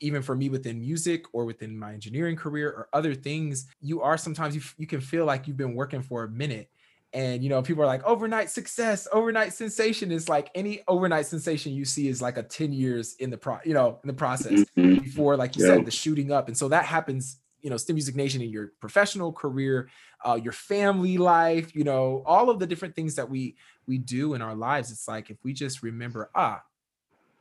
even 0.01 0.21
for 0.21 0.35
me 0.35 0.49
within 0.49 0.81
music 0.81 1.25
or 1.33 1.45
within 1.45 1.79
my 1.79 1.93
engineering 1.93 2.35
career 2.35 2.69
or 2.69 2.89
other 2.93 3.15
things, 3.15 3.69
you 3.81 4.03
are 4.03 4.19
sometimes 4.19 4.57
you 4.57 4.63
you 4.79 4.89
can 4.89 5.01
feel 5.01 5.25
like 5.25 5.47
you've 5.47 5.57
been 5.57 5.77
working 5.77 6.03
for 6.03 6.25
a 6.25 6.29
minute. 6.29 6.69
And 7.13 7.43
you 7.43 7.49
know, 7.49 7.63
people 7.63 7.83
are 7.85 7.89
like 7.89 8.05
overnight 8.05 8.51
success, 8.51 9.07
overnight 9.13 9.53
sensation 9.53 10.11
is 10.13 10.29
like 10.29 10.51
any 10.57 10.83
overnight 10.87 11.27
sensation 11.27 11.73
you 11.73 11.85
see 11.85 12.07
is 12.07 12.23
like 12.23 12.37
a 12.37 12.43
10 12.43 12.73
years 12.73 13.17
in 13.19 13.31
the 13.31 13.37
pro, 13.37 13.59
you 13.65 13.75
know, 13.75 13.99
in 14.05 14.07
the 14.07 14.15
process 14.15 14.65
mm-hmm. 14.77 15.03
before, 15.03 15.37
like 15.37 15.57
you 15.57 15.67
yeah. 15.67 15.75
said, 15.75 15.87
the 15.87 15.91
shooting 15.91 16.31
up. 16.31 16.47
And 16.47 16.57
so 16.57 16.69
that 16.69 16.85
happens 16.85 17.40
you 17.63 17.71
know 17.71 17.77
STEMusic 17.77 18.15
Nation 18.15 18.43
in 18.43 18.51
your 18.51 18.73
professional 18.81 19.33
career, 19.33 19.89
uh, 20.25 20.39
your 20.43 20.53
family 20.53 21.19
life, 21.19 21.75
you 21.75 21.85
know, 21.85 22.23
all 22.27 22.51
of 22.51 22.59
the 22.59 22.67
different 22.67 22.95
things 22.95 23.15
that 23.17 23.29
we 23.29 23.57
we 23.87 23.99
do 23.99 24.35
in 24.35 24.43
our 24.43 24.55
lives. 24.55 24.91
It's 24.91 25.09
like 25.09 25.31
if 25.31 25.39
we 25.43 25.53
just 25.53 25.83
remember, 25.83 26.31
ah, 26.35 26.63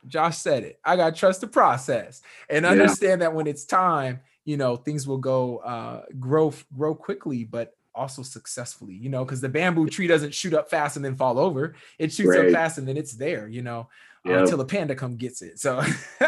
Josh 0.06 0.38
said 0.38 0.62
it. 0.62 0.80
I 0.84 0.96
got 0.96 1.14
to 1.14 1.18
trust 1.18 1.40
the 1.40 1.46
process 1.46 2.22
and 2.48 2.66
understand 2.66 3.20
yeah. 3.20 3.28
that 3.28 3.34
when 3.34 3.46
it's 3.46 3.64
time, 3.64 4.20
you 4.44 4.56
know, 4.56 4.76
things 4.76 5.06
will 5.06 5.18
go 5.18 5.58
uh, 5.58 6.02
grow 6.18 6.52
grow 6.76 6.94
quickly, 6.94 7.44
but 7.44 7.76
also 7.94 8.22
successfully. 8.22 8.94
You 8.94 9.10
know, 9.10 9.24
because 9.24 9.40
the 9.40 9.48
bamboo 9.48 9.88
tree 9.88 10.06
doesn't 10.06 10.34
shoot 10.34 10.54
up 10.54 10.70
fast 10.70 10.96
and 10.96 11.04
then 11.04 11.16
fall 11.16 11.38
over. 11.38 11.74
It 11.98 12.12
shoots 12.12 12.36
right. 12.36 12.46
up 12.46 12.52
fast 12.52 12.78
and 12.78 12.86
then 12.86 12.96
it's 12.96 13.12
there. 13.12 13.48
You 13.48 13.62
know 13.62 13.88
yep. 14.24 14.40
until 14.40 14.58
the 14.58 14.64
panda 14.64 14.94
come 14.94 15.16
gets 15.16 15.42
it. 15.42 15.58
So, 15.58 15.82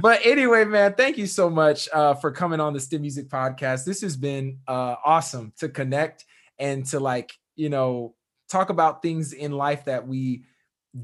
but 0.00 0.20
anyway, 0.24 0.64
man, 0.64 0.94
thank 0.94 1.18
you 1.18 1.26
so 1.26 1.50
much 1.50 1.88
uh, 1.92 2.14
for 2.14 2.30
coming 2.30 2.60
on 2.60 2.72
the 2.72 2.78
STEMusic 2.78 3.28
Podcast. 3.28 3.84
This 3.84 4.00
has 4.02 4.16
been 4.16 4.58
uh, 4.66 4.96
awesome 5.04 5.52
to 5.58 5.68
connect 5.68 6.24
and 6.58 6.84
to 6.86 7.00
like 7.00 7.32
you 7.56 7.68
know 7.68 8.14
talk 8.48 8.70
about 8.70 9.02
things 9.02 9.32
in 9.32 9.52
life 9.52 9.86
that 9.86 10.06
we 10.06 10.44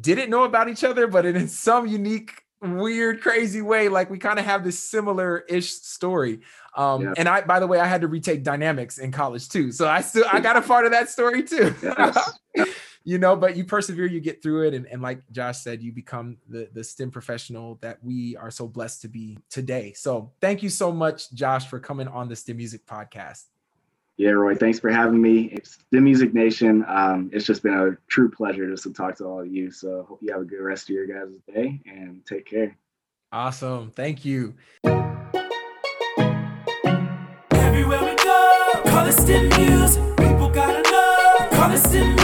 didn't 0.01 0.31
know 0.31 0.45
about 0.45 0.69
each 0.69 0.85
other, 0.85 1.07
but 1.07 1.27
in 1.27 1.49
some 1.49 1.87
unique 1.87 2.43
weird 2.63 3.23
crazy 3.23 3.63
way 3.63 3.89
like 3.89 4.11
we 4.11 4.19
kind 4.19 4.39
of 4.39 4.45
have 4.45 4.63
this 4.63 4.79
similar 4.79 5.39
ish 5.49 5.71
story 5.71 6.41
um 6.77 7.03
yeah. 7.03 7.15
and 7.17 7.27
i 7.27 7.41
by 7.41 7.59
the 7.59 7.67
way 7.67 7.81
i 7.81 7.87
had 7.87 8.03
to 8.03 8.07
retake 8.07 8.43
dynamics 8.43 8.99
in 8.99 9.11
college 9.11 9.49
too 9.49 9.73
so 9.73 9.89
i 9.89 10.03
still 10.03 10.27
i 10.31 10.39
got 10.41 10.59
a 10.59 10.61
part 10.61 10.85
of 10.85 10.91
that 10.91 11.09
story 11.09 11.43
too 11.43 11.75
yes. 11.83 12.39
You 13.03 13.19
know, 13.19 13.35
but 13.35 13.57
you 13.57 13.65
persevere, 13.65 14.07
you 14.07 14.21
get 14.21 14.43
through 14.43 14.69
it. 14.69 14.75
And, 14.75 14.87
and 14.87 15.01
like 15.01 15.23
Josh 15.33 15.61
said, 15.61 15.83
you 15.83 15.91
become 15.91 16.37
the, 16.49 16.69
the 16.73 16.85
STEM 16.85 17.11
professional 17.11 17.79
that 17.81 17.99
we 18.05 18.37
are 18.37 18.51
so 18.51 18.69
blessed 18.69 19.03
to 19.03 19.09
be 19.09 19.39
today. 19.49 19.95
So 19.97 20.33
thank 20.41 20.63
you 20.63 20.69
so 20.69 20.93
much, 20.93 21.33
Josh, 21.33 21.67
for 21.67 21.81
coming 21.81 22.09
on 22.09 22.29
the 22.29 22.35
STEMusic 22.35 22.85
Podcast. 22.85 23.45
Yeah, 24.19 24.33
Roy, 24.33 24.55
thanks 24.55 24.79
for 24.79 24.91
having 24.91 25.23
me. 25.23 25.45
It's 25.45 25.79
the 25.91 25.99
Music 25.99 26.35
Nation. 26.35 26.85
Um, 26.87 27.31
it's 27.33 27.47
just 27.47 27.63
been 27.63 27.73
a 27.73 27.97
true 28.11 28.31
pleasure 28.31 28.69
just 28.71 28.83
to 28.83 28.93
talk 28.93 29.17
to 29.17 29.25
all 29.25 29.41
of 29.41 29.47
you. 29.47 29.71
So 29.71 30.05
hope 30.07 30.19
you 30.21 30.31
have 30.33 30.43
a 30.43 30.45
good 30.45 30.61
rest 30.61 30.91
of 30.91 30.95
your 30.95 31.07
guys' 31.07 31.41
day 31.51 31.81
and 31.87 32.21
take 32.27 32.45
care. 32.45 32.77
Awesome. 33.33 33.93
Thank 33.93 34.27
you. 34.27 34.57
Everywhere 37.55 38.05
we 38.05 38.15
go, 38.17 38.83
call 38.85 39.07
it 39.07 39.13
STEM 39.13 39.49
News. 39.49 39.97
People 40.19 40.51
gotta 40.51 40.83
know, 40.91 41.49
call 41.53 41.71
it 41.71 41.79
STEM 41.79 42.17